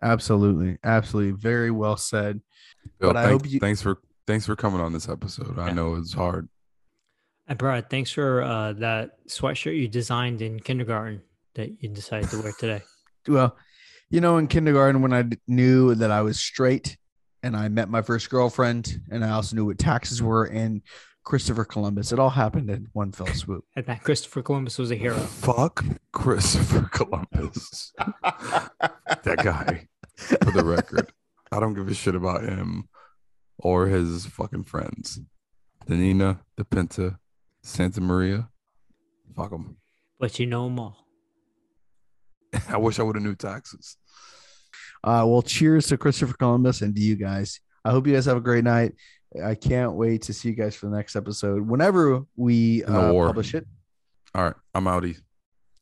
Absolutely, 0.02 0.78
absolutely, 0.84 1.32
very 1.32 1.72
well 1.72 1.98
said. 1.98 2.42
Bill, 3.00 3.10
But 3.10 3.18
I 3.18 3.28
hope 3.28 3.50
you- 3.50 3.60
thanks 3.60 3.82
for 3.82 4.00
thanks 4.28 4.46
for 4.46 4.56
coming 4.56 4.82
on 4.82 4.92
this 4.92 5.08
episode. 5.08 5.58
I 5.60 5.68
Yeah. 5.68 5.74
know 5.74 5.96
it's 5.96 6.14
hard. 6.14 6.50
And 7.48 7.60
Brad, 7.60 7.90
thanks 7.92 8.12
for 8.12 8.42
uh, 8.42 8.74
that 8.74 9.24
sweatshirt 9.30 9.78
you 9.78 9.88
designed 9.88 10.42
in 10.42 10.60
kindergarten 10.60 11.22
that 11.54 11.82
you 11.82 11.90
decided 11.90 12.30
to 12.32 12.42
wear 12.42 12.54
today. 12.60 12.82
Well, 13.28 13.58
you 14.12 14.22
know, 14.22 14.38
in 14.38 14.46
kindergarten, 14.48 15.02
when 15.02 15.12
I 15.12 15.24
d- 15.24 15.40
knew 15.48 15.96
that 15.96 16.12
I 16.12 16.22
was 16.22 16.40
straight 16.40 16.96
and 17.46 17.56
I 17.56 17.70
met 17.70 17.90
my 17.90 18.02
first 18.02 18.32
girlfriend, 18.32 19.02
and 19.12 19.24
I 19.24 19.30
also 19.30 19.56
knew 19.56 19.66
what 19.66 19.78
taxes 19.78 20.20
were 20.22 20.46
and 20.46 20.82
Christopher 21.24 21.64
Columbus, 21.64 22.12
it 22.12 22.20
all 22.20 22.32
happened 22.32 22.70
in 22.72 22.88
one 22.94 23.12
fell 23.12 23.28
swoop. 23.28 23.66
And 23.76 23.86
that 23.86 24.04
Christopher 24.04 24.42
Columbus 24.42 24.78
was 24.80 24.92
a 24.92 24.96
hero. 24.96 25.16
Fuck 25.16 25.86
Christopher 26.12 26.90
Columbus. 26.92 27.94
that 28.24 29.42
guy, 29.44 29.88
for 30.16 30.52
the 30.52 30.64
record. 30.64 31.12
I 31.52 31.60
don't 31.60 31.76
give 31.76 31.88
a 31.88 31.94
shit 31.94 32.16
about 32.16 32.44
him 32.44 32.90
or 33.58 33.88
his 33.88 34.26
fucking 34.26 34.64
friends. 34.64 35.20
The 35.86 35.96
Nina, 35.96 36.42
the 36.58 36.66
Pinta, 36.66 37.20
Santa 37.62 38.02
Maria. 38.02 38.50
Fuck 39.36 39.52
them. 39.52 39.78
But 40.20 40.40
you 40.40 40.48
know 40.48 40.66
them 40.66 40.80
all. 40.80 41.08
I 42.70 42.78
wish 42.78 43.00
I 43.00 43.04
would 43.04 43.16
have 43.16 43.24
knew 43.24 43.36
taxes. 43.36 43.98
Uh, 45.06 45.24
well, 45.28 45.42
cheers 45.42 45.88
to 45.88 45.98
Christopher 45.98 46.34
Columbus 46.34 46.82
and 46.82 46.96
to 46.96 47.02
you 47.02 47.16
guys. 47.16 47.60
I 47.86 47.92
hope 47.92 48.08
you 48.08 48.14
guys 48.14 48.26
have 48.26 48.38
a 48.38 48.42
great 48.42 48.64
night. 48.64 48.94
I 49.44 49.54
can't 49.56 49.94
wait 49.94 50.24
to 50.24 50.34
see 50.34 50.50
you 50.50 50.56
guys 50.56 50.76
for 50.76 50.88
the 50.88 50.96
next 50.96 51.16
episode. 51.16 51.68
Whenever 51.68 52.24
we 52.36 52.84
uh, 52.84 53.12
publish 53.14 53.54
it, 53.54 53.68
All 54.34 54.44
right, 54.44 54.56
I'm 54.74 54.86
outie. 54.86 55.18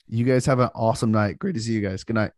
you 0.09 0.25
guys 0.25 0.45
have 0.47 0.59
an 0.59 0.69
awesome 0.75 1.11
night. 1.11 1.39
Great 1.39 1.55
to 1.55 1.61
see 1.61 1.71
you 1.73 1.81
guys. 1.81 2.03
Good 2.03 2.15
night. 2.15 2.31